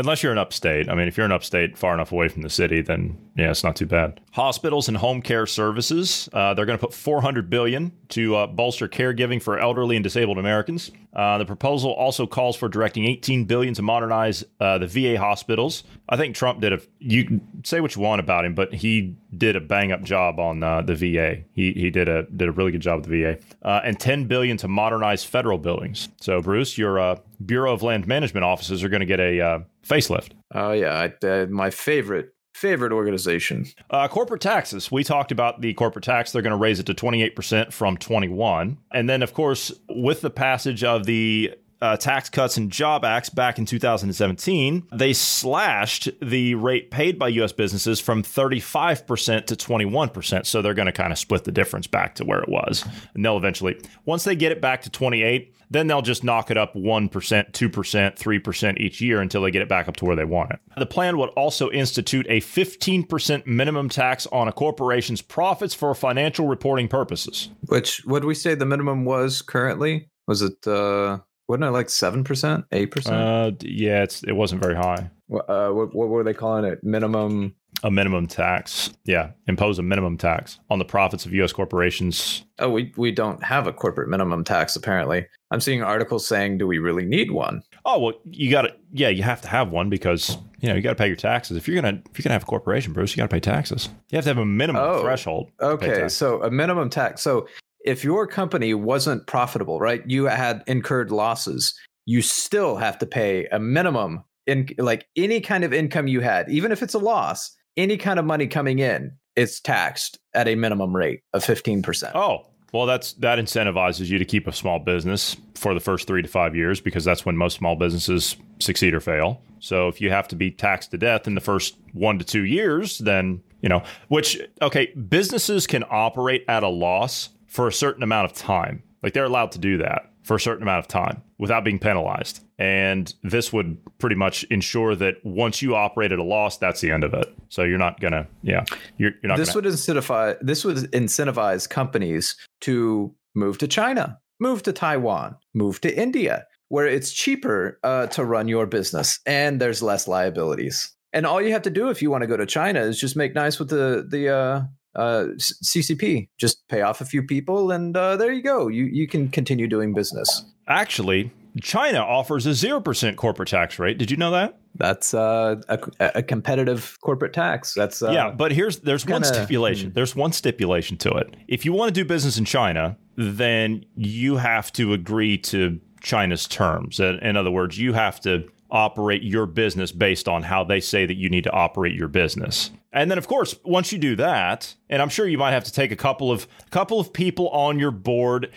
Unless 0.01 0.23
you're 0.23 0.33
in 0.33 0.39
upstate. 0.39 0.89
I 0.89 0.95
mean, 0.95 1.09
if 1.09 1.19
you're 1.19 1.27
in 1.27 1.33
upstate 1.33 1.77
far 1.77 1.93
enough 1.93 2.11
away 2.11 2.29
from 2.29 2.41
the 2.41 2.49
city, 2.49 2.81
then 2.81 3.19
yeah, 3.40 3.50
it's 3.50 3.64
not 3.64 3.74
too 3.74 3.87
bad. 3.87 4.20
Hospitals 4.33 4.88
and 4.88 4.96
home 4.96 5.22
care 5.22 5.46
services. 5.46 6.29
Uh, 6.33 6.53
they're 6.53 6.66
going 6.66 6.79
to 6.79 6.85
put 6.85 6.94
400 6.94 7.48
billion 7.48 7.92
to 8.11 8.37
uh, 8.37 8.46
bolster 8.46 8.87
caregiving 8.87 9.42
for 9.42 9.59
elderly 9.59 9.96
and 9.96 10.05
disabled 10.05 10.38
Americans. 10.38 10.90
Uh, 11.14 11.38
the 11.38 11.46
proposal 11.46 11.92
also 11.92 12.26
calls 12.26 12.55
for 12.55 12.68
directing 12.68 13.07
18 13.07 13.44
billion 13.44 13.72
to 13.74 13.83
modernize 13.83 14.44
uh, 14.61 14.79
the 14.79 14.87
VA 14.87 15.18
hospitals. 15.18 15.85
I 16.09 16.16
think 16.16 16.37
Trump 16.37 16.61
did 16.61 16.72
a. 16.72 16.81
You 16.98 17.40
say 17.64 17.81
what 17.81 17.96
you 17.96 18.03
want 18.03 18.20
about 18.20 18.44
him, 18.44 18.55
but 18.55 18.74
he 18.74 19.16
did 19.37 19.57
a 19.57 19.61
bang 19.61 19.90
up 19.90 20.03
job 20.03 20.38
on 20.38 20.62
uh, 20.62 20.83
the 20.83 20.94
VA. 20.94 21.42
He 21.53 21.72
he 21.72 21.90
did 21.90 22.09
a 22.09 22.24
did 22.24 22.48
a 22.48 22.53
really 22.53 22.72
good 22.72 22.83
job 22.83 23.00
with 23.00 23.09
the 23.09 23.22
VA. 23.22 23.38
Uh, 23.62 23.81
and 23.85 23.98
10 23.98 24.26
billion 24.26 24.57
to 24.59 24.68
modernize 24.68 25.24
federal 25.24 25.59
buildings. 25.59 26.09
So 26.20 26.40
Bruce, 26.42 26.76
your 26.76 26.98
uh, 26.98 27.16
Bureau 27.44 27.72
of 27.72 27.83
Land 27.83 28.07
Management 28.07 28.44
offices 28.44 28.85
are 28.85 28.88
going 28.88 29.00
to 29.00 29.07
get 29.07 29.20
a 29.20 29.40
uh, 29.40 29.59
facelift. 29.83 30.33
Oh 30.55 30.72
yeah, 30.72 31.09
I, 31.22 31.26
uh, 31.26 31.46
my 31.46 31.70
favorite 31.70 32.35
favorite 32.53 32.93
organization. 32.93 33.67
Uh, 33.91 34.09
corporate 34.09 34.41
taxes. 34.41 34.91
We 34.91 35.05
talked 35.05 35.33
about 35.33 35.61
the 35.61 35.75
corporate 35.75 36.05
tax. 36.05 36.33
They're 36.33 36.43
going 36.43 36.53
to 36.53 36.57
raise 36.57 36.81
it 36.81 36.87
to 36.87 36.95
28% 36.95 37.73
from 37.73 37.97
21. 37.97 38.79
And 38.93 39.09
then, 39.09 39.23
of 39.23 39.33
course, 39.35 39.73
with 39.89 40.21
the 40.21 40.31
passage 40.31 40.85
of 40.85 41.07
the 41.07 41.55
uh, 41.81 41.97
Tax 41.97 42.29
Cuts 42.29 42.57
and 42.57 42.71
Job 42.71 43.05
Acts 43.05 43.31
back 43.31 43.59
in 43.59 43.64
2017, 43.64 44.88
they 44.93 45.12
slashed 45.12 46.11
the 46.21 46.55
rate 46.55 46.90
paid 46.90 47.19
by 47.19 47.29
U.S. 47.29 47.53
businesses 47.53 48.01
from 48.01 48.23
35% 48.23 49.47
to 49.47 49.57
21%. 49.57 50.47
So 50.47 50.62
they're 50.62 50.75
going 50.75 50.87
to 50.87 50.93
kind 50.93 51.12
of 51.12 51.19
split 51.19 51.45
the 51.45 51.53
difference 51.53 51.87
back 51.87 52.14
to 52.16 52.25
where 52.25 52.40
it 52.40 52.49
was. 52.49 52.85
And 53.14 53.25
they'll 53.25 53.37
eventually, 53.37 53.81
once 54.05 54.25
they 54.25 54.37
get 54.37 54.53
it 54.53 54.61
back 54.61 54.83
to 54.83 54.90
28, 54.90 55.55
then 55.71 55.87
they'll 55.87 56.03
just 56.03 56.25
knock 56.25 56.51
it 56.51 56.59
up 56.59 56.75
1%, 56.75 57.11
2%, 57.11 57.51
3% 57.53 58.79
each 58.79 59.01
year 59.01 59.21
until 59.21 59.43
they 59.43 59.51
get 59.51 59.62
it 59.62 59.69
back 59.69 59.88
up 59.88 59.97
to 59.97 60.05
where 60.05 60.16
they 60.16 60.25
want 60.25 60.51
it. 60.51 60.59
The 60.77 60.87
plan 60.87 61.16
would 61.19 61.31
also 61.31 61.71
institute 61.71 62.27
a 62.29 62.40
15% 62.40 63.47
minimum 63.47 63.88
tax 63.88 64.27
on 64.27 64.49
a 64.49 64.53
corporation's 64.53 65.23
profits 65.23 65.75
for 65.75 65.95
financial 65.95 66.49
reporting 66.49 66.88
purposes. 66.88 67.51
Which 67.66 68.03
what 68.05 68.21
do 68.21 68.29
we 68.29 68.35
say 68.35 68.55
the 68.55 68.66
minimum 68.66 69.05
was 69.05 69.43
currently? 69.43 70.09
Was 70.27 70.43
it 70.43 70.66
uh 70.66 71.19
wasn't 71.51 71.65
it 71.65 71.71
like 71.73 71.91
seven 71.91 72.23
percent, 72.23 72.65
eight 72.71 72.93
percent? 72.93 73.17
Uh, 73.17 73.51
yeah, 73.63 74.05
it's, 74.05 74.23
it 74.23 74.33
wasn't 74.33 74.63
very 74.63 74.77
high. 74.77 75.11
Uh, 75.33 75.71
what, 75.71 75.93
what 75.95 76.09
were 76.09 76.23
they 76.23 76.33
calling 76.33 76.65
it? 76.65 76.83
Minimum. 76.85 77.57
A 77.83 77.91
minimum 77.91 78.27
tax. 78.27 78.91
Yeah. 79.05 79.31
Impose 79.49 79.79
a 79.79 79.83
minimum 79.83 80.17
tax 80.17 80.61
on 80.71 80.79
the 80.79 80.85
profits 80.85 81.27
of 81.27 81.33
U.S. 81.35 81.53
corporations. 81.53 82.45
Oh, 82.59 82.71
we, 82.71 82.93
we 82.97 83.11
don't 83.11 83.43
have 83.43 83.67
a 83.67 83.73
corporate 83.73 84.09
minimum 84.09 84.45
tax, 84.45 84.77
apparently. 84.77 85.27
I'm 85.51 85.61
seeing 85.61 85.83
articles 85.83 86.27
saying, 86.27 86.59
do 86.59 86.67
we 86.67 86.79
really 86.79 87.05
need 87.05 87.31
one? 87.33 87.63
Oh, 87.85 87.99
well, 87.99 88.13
you 88.25 88.51
got 88.51 88.63
to, 88.63 88.75
yeah, 88.93 89.09
you 89.09 89.23
have 89.23 89.41
to 89.43 89.49
have 89.49 89.71
one 89.71 89.89
because, 89.89 90.37
you 90.61 90.69
know, 90.69 90.75
you 90.77 90.83
got 90.83 90.91
to 90.91 90.95
pay 90.97 91.07
your 91.09 91.17
taxes. 91.17 91.57
If 91.57 91.67
you're 91.67 91.81
going 91.81 91.97
to, 91.97 92.11
if 92.11 92.19
you're 92.19 92.25
to 92.25 92.33
have 92.33 92.43
a 92.43 92.47
corporation, 92.47 92.93
Bruce, 92.93 93.13
you 93.13 93.17
got 93.17 93.31
to 93.31 93.35
pay 93.35 93.41
taxes. 93.41 93.89
You 94.11 94.17
have 94.17 94.25
to 94.25 94.31
have 94.31 94.39
a 94.39 94.47
minimum 94.47 94.83
Oh, 94.85 95.03
threshold. 95.03 95.51
Okay, 95.61 96.09
so 96.09 96.43
a 96.43 96.51
minimum 96.51 96.91
tax. 96.91 97.23
So 97.23 97.49
if 97.85 98.05
your 98.05 98.27
company 98.27 98.75
wasn't 98.75 99.27
profitable, 99.27 99.81
right, 99.81 100.03
you 100.07 100.25
had 100.25 100.62
incurred 100.66 101.11
losses, 101.11 101.75
you 102.07 102.23
still 102.23 102.77
have 102.77 102.99
to 102.99 103.07
pay 103.07 103.47
a 103.47 103.59
minimum 103.59 104.25
in 104.47 104.69
like 104.79 105.07
any 105.16 105.40
kind 105.40 105.64
of 105.64 105.73
income 105.73 106.07
you 106.07 106.21
had, 106.21 106.49
even 106.51 106.73
if 106.73 106.83
it's 106.83 106.95
a 106.95 106.99
loss, 106.99 107.55
any 107.77 107.97
kind 107.97 108.19
of 108.19 108.25
money 108.25 108.47
coming 108.47 108.79
in, 108.79 109.12
it's 109.37 109.61
taxed 109.61 110.19
at 110.35 110.49
a 110.49 110.55
minimum 110.55 110.95
rate 110.95 111.21
of 111.33 111.45
15%. 111.45 112.12
Oh, 112.14 112.47
well, 112.73 112.87
that's 112.87 113.14
that 113.14 113.38
incentivizes 113.38 114.09
you 114.09 114.19
to 114.19 114.25
keep 114.25 114.47
a 114.47 114.53
small 114.53 114.79
business 114.79 115.37
for 115.55 115.75
the 115.75 115.81
first 115.81 116.07
three 116.07 116.23
to 116.23 116.29
five 116.29 116.55
years 116.55 116.81
because 116.81 117.05
that's 117.05 117.27
when 117.27 117.37
most 117.37 117.57
small 117.57 117.75
businesses 117.75 118.37
succeed 118.61 118.95
or 118.95 119.01
fail. 119.01 119.43
So 119.59 119.88
if 119.88 120.01
you 120.01 120.11
have 120.11 120.29
to 120.29 120.37
be 120.37 120.51
taxed 120.51 120.93
to 120.93 120.99
death 120.99 121.27
in 121.27 121.35
the 121.35 121.40
first 121.40 121.77
one 121.93 122.19
to 122.19 122.25
two 122.25 122.45
years, 122.45 122.99
then 122.99 123.43
you 123.61 123.69
know 123.69 123.83
which 124.09 124.40
okay, 124.62 124.87
businesses 124.95 125.66
can 125.66 125.85
operate 125.90 126.45
at 126.49 126.62
a 126.62 126.69
loss 126.69 127.31
for 127.51 127.67
a 127.69 127.73
certain 127.73 128.03
amount 128.03 128.31
of 128.31 128.37
time. 128.37 128.83
Like 129.03 129.13
they're 129.13 129.25
allowed 129.25 129.53
to 129.53 129.59
do 129.59 129.77
that 129.79 130.13
for 130.23 130.37
a 130.37 130.41
certain 130.41 130.63
amount 130.63 130.79
of 130.79 130.89
time 130.89 131.23
without 131.39 131.65
being 131.65 131.79
penalized. 131.79 132.45
And 132.59 133.13
this 133.23 133.53
would 133.53 133.79
pretty 133.99 134.17
much 134.17 134.45
ensure 134.45 134.95
that 134.97 135.17
once 135.25 135.61
you 135.61 135.75
operate 135.75 136.13
at 136.13 136.19
a 136.19 136.23
loss, 136.23 136.59
that's 136.59 136.81
the 136.81 136.91
end 136.91 137.05
of 137.05 137.15
it. 137.15 137.35
So 137.49 137.65
you're 137.65 137.79
not 137.79 138.01
gonna, 138.01 138.29
yeah, 138.43 138.65
you're, 138.99 139.13
you're 139.23 139.29
not 139.29 139.39
this 139.39 139.55
gonna. 139.55 139.67
would 139.67 139.75
incentivize 139.75 140.37
this 140.41 140.65
would 140.65 140.77
incentivize 140.93 141.69
companies 141.69 142.37
to 142.63 143.15
move 143.35 143.59
to 143.59 143.69
China, 143.69 144.19
move 144.39 144.63
to 144.65 144.73
Taiwan, 144.73 145.37
move 145.55 145.81
to 145.81 145.95
India, 145.95 146.47
where 146.69 146.87
it's 146.87 147.13
cheaper 147.13 147.81
uh, 147.83 148.07
to 148.09 148.25
run 148.25 148.47
your 148.47 148.67
business 148.67 149.19
and 149.27 149.61
there's 149.61 149.83
less 149.83 150.07
liabilities. 150.07 150.95
And 151.13 151.27
all 151.27 151.43
you 151.43 151.53
have 151.53 151.63
to 151.63 151.71
do 151.71 151.89
if 151.89 152.03
you 152.03 152.11
want 152.11 152.23
to 152.23 152.29
go 152.29 152.37
to 152.37 152.47
China 152.47 152.81
is 152.83 153.01
just 153.01 153.17
make 153.17 153.35
nice 153.35 153.59
with 153.59 153.71
the 153.71 154.07
the 154.09 154.29
uh, 154.29 154.63
uh, 154.94 155.26
CCP. 155.38 156.29
Just 156.38 156.66
pay 156.68 156.83
off 156.83 157.00
a 157.00 157.05
few 157.05 157.22
people, 157.22 157.70
and 157.70 157.96
uh, 157.96 158.16
there 158.16 158.33
you 158.33 158.42
go. 158.42 158.68
You 158.68 158.85
you 158.85 159.07
can 159.07 159.29
continue 159.29 159.66
doing 159.66 159.94
business. 159.94 160.44
Actually, 160.66 161.33
China 161.61 161.98
offers 161.98 162.46
a 162.46 162.50
0% 162.50 163.16
corporate 163.16 163.48
tax 163.48 163.79
rate. 163.79 163.98
Did 163.98 164.11
you 164.11 164.16
know 164.16 164.31
that? 164.31 164.57
That's 164.76 165.14
uh, 165.14 165.57
a, 165.68 165.79
a 166.16 166.22
competitive 166.22 166.96
corporate 167.00 167.33
tax. 167.33 167.74
That's 167.74 168.03
uh, 168.03 168.12
yeah, 168.12 168.31
but 168.31 168.53
here's 168.53 168.79
there's 168.81 169.05
one 169.05 169.22
kinda- 169.22 169.35
stipulation. 169.35 169.92
There's 169.92 170.14
one 170.14 170.33
stipulation 170.33 170.96
to 170.98 171.11
it. 171.12 171.35
If 171.48 171.64
you 171.64 171.72
want 171.72 171.92
to 171.94 172.00
do 172.00 172.05
business 172.05 172.38
in 172.38 172.44
China, 172.44 172.96
then 173.16 173.85
you 173.96 174.37
have 174.37 174.72
to 174.74 174.92
agree 174.92 175.38
to 175.38 175.81
China's 176.00 176.46
terms. 176.46 177.00
In 177.00 177.37
other 177.37 177.50
words, 177.50 177.79
you 177.79 177.92
have 177.92 178.20
to 178.20 178.48
operate 178.70 179.22
your 179.22 179.46
business 179.46 179.90
based 179.90 180.29
on 180.29 180.44
how 180.44 180.62
they 180.62 180.81
say 180.81 181.05
that 181.05 181.16
you 181.16 181.29
need 181.29 181.44
to 181.44 181.50
operate 181.50 181.94
your 181.94 182.09
business. 182.09 182.70
And 182.92 183.11
then 183.11 183.18
of 183.18 183.29
course, 183.29 183.55
once 183.64 183.92
you 183.92 183.98
do 183.98 184.16
that, 184.16 184.74
and 184.88 185.00
I'm 185.00 185.09
sure 185.09 185.26
you 185.26 185.38
might 185.38 185.53
have 185.53 185.64
to 185.64 185.72
take 185.72 185.92
a 185.92 185.96
couple 185.96 186.31
of 186.33 186.46
couple 186.70 186.98
of 186.98 187.12
people 187.12 187.48
on 187.50 187.79
your 187.79 187.90
board 187.90 188.50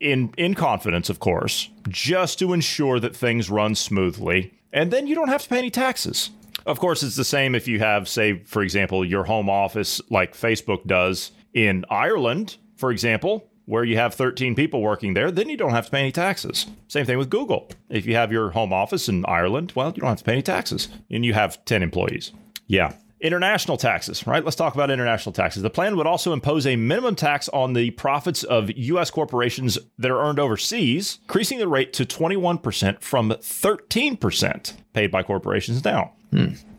in 0.00 0.32
in 0.36 0.54
confidence, 0.54 1.10
of 1.10 1.18
course, 1.18 1.68
just 1.88 2.38
to 2.38 2.52
ensure 2.52 3.00
that 3.00 3.16
things 3.16 3.50
run 3.50 3.74
smoothly. 3.74 4.54
And 4.72 4.90
then 4.90 5.06
you 5.06 5.14
don't 5.14 5.28
have 5.28 5.42
to 5.42 5.48
pay 5.48 5.58
any 5.58 5.70
taxes. 5.70 6.30
Of 6.64 6.78
course, 6.78 7.02
it's 7.02 7.16
the 7.16 7.24
same 7.24 7.54
if 7.54 7.66
you 7.66 7.80
have, 7.80 8.08
say, 8.08 8.38
for 8.44 8.62
example, 8.62 9.04
your 9.04 9.24
home 9.24 9.50
office 9.50 10.00
like 10.10 10.34
Facebook 10.34 10.86
does 10.86 11.32
in 11.52 11.84
Ireland, 11.90 12.56
for 12.76 12.90
example, 12.90 13.50
where 13.66 13.84
you 13.84 13.96
have 13.96 14.14
13 14.14 14.54
people 14.54 14.80
working 14.80 15.14
there, 15.14 15.30
then 15.30 15.48
you 15.48 15.56
don't 15.56 15.70
have 15.70 15.86
to 15.86 15.90
pay 15.90 16.00
any 16.00 16.12
taxes. 16.12 16.66
Same 16.88 17.06
thing 17.06 17.18
with 17.18 17.30
Google. 17.30 17.68
If 17.88 18.06
you 18.06 18.14
have 18.14 18.32
your 18.32 18.50
home 18.50 18.72
office 18.72 19.08
in 19.08 19.24
Ireland, 19.26 19.72
well, 19.74 19.92
you 19.94 20.00
don't 20.00 20.08
have 20.08 20.18
to 20.18 20.24
pay 20.24 20.32
any 20.32 20.42
taxes 20.42 20.88
and 21.10 21.24
you 21.24 21.34
have 21.34 21.64
10 21.64 21.82
employees. 21.82 22.32
Yeah. 22.66 22.94
International 23.22 23.76
taxes, 23.76 24.26
right? 24.26 24.44
Let's 24.44 24.56
talk 24.56 24.74
about 24.74 24.90
international 24.90 25.32
taxes. 25.32 25.62
The 25.62 25.70
plan 25.70 25.96
would 25.96 26.08
also 26.08 26.32
impose 26.32 26.66
a 26.66 26.74
minimum 26.76 27.14
tax 27.14 27.48
on 27.50 27.72
the 27.72 27.90
profits 27.92 28.42
of 28.42 28.68
U.S. 28.76 29.10
corporations 29.10 29.78
that 29.98 30.10
are 30.10 30.20
earned 30.20 30.40
overseas, 30.40 31.20
increasing 31.22 31.58
the 31.58 31.68
rate 31.68 31.92
to 31.94 32.04
21% 32.04 33.00
from 33.00 33.30
13% 33.30 34.72
paid 34.92 35.10
by 35.12 35.22
corporations 35.22 35.84
now. 35.84 36.12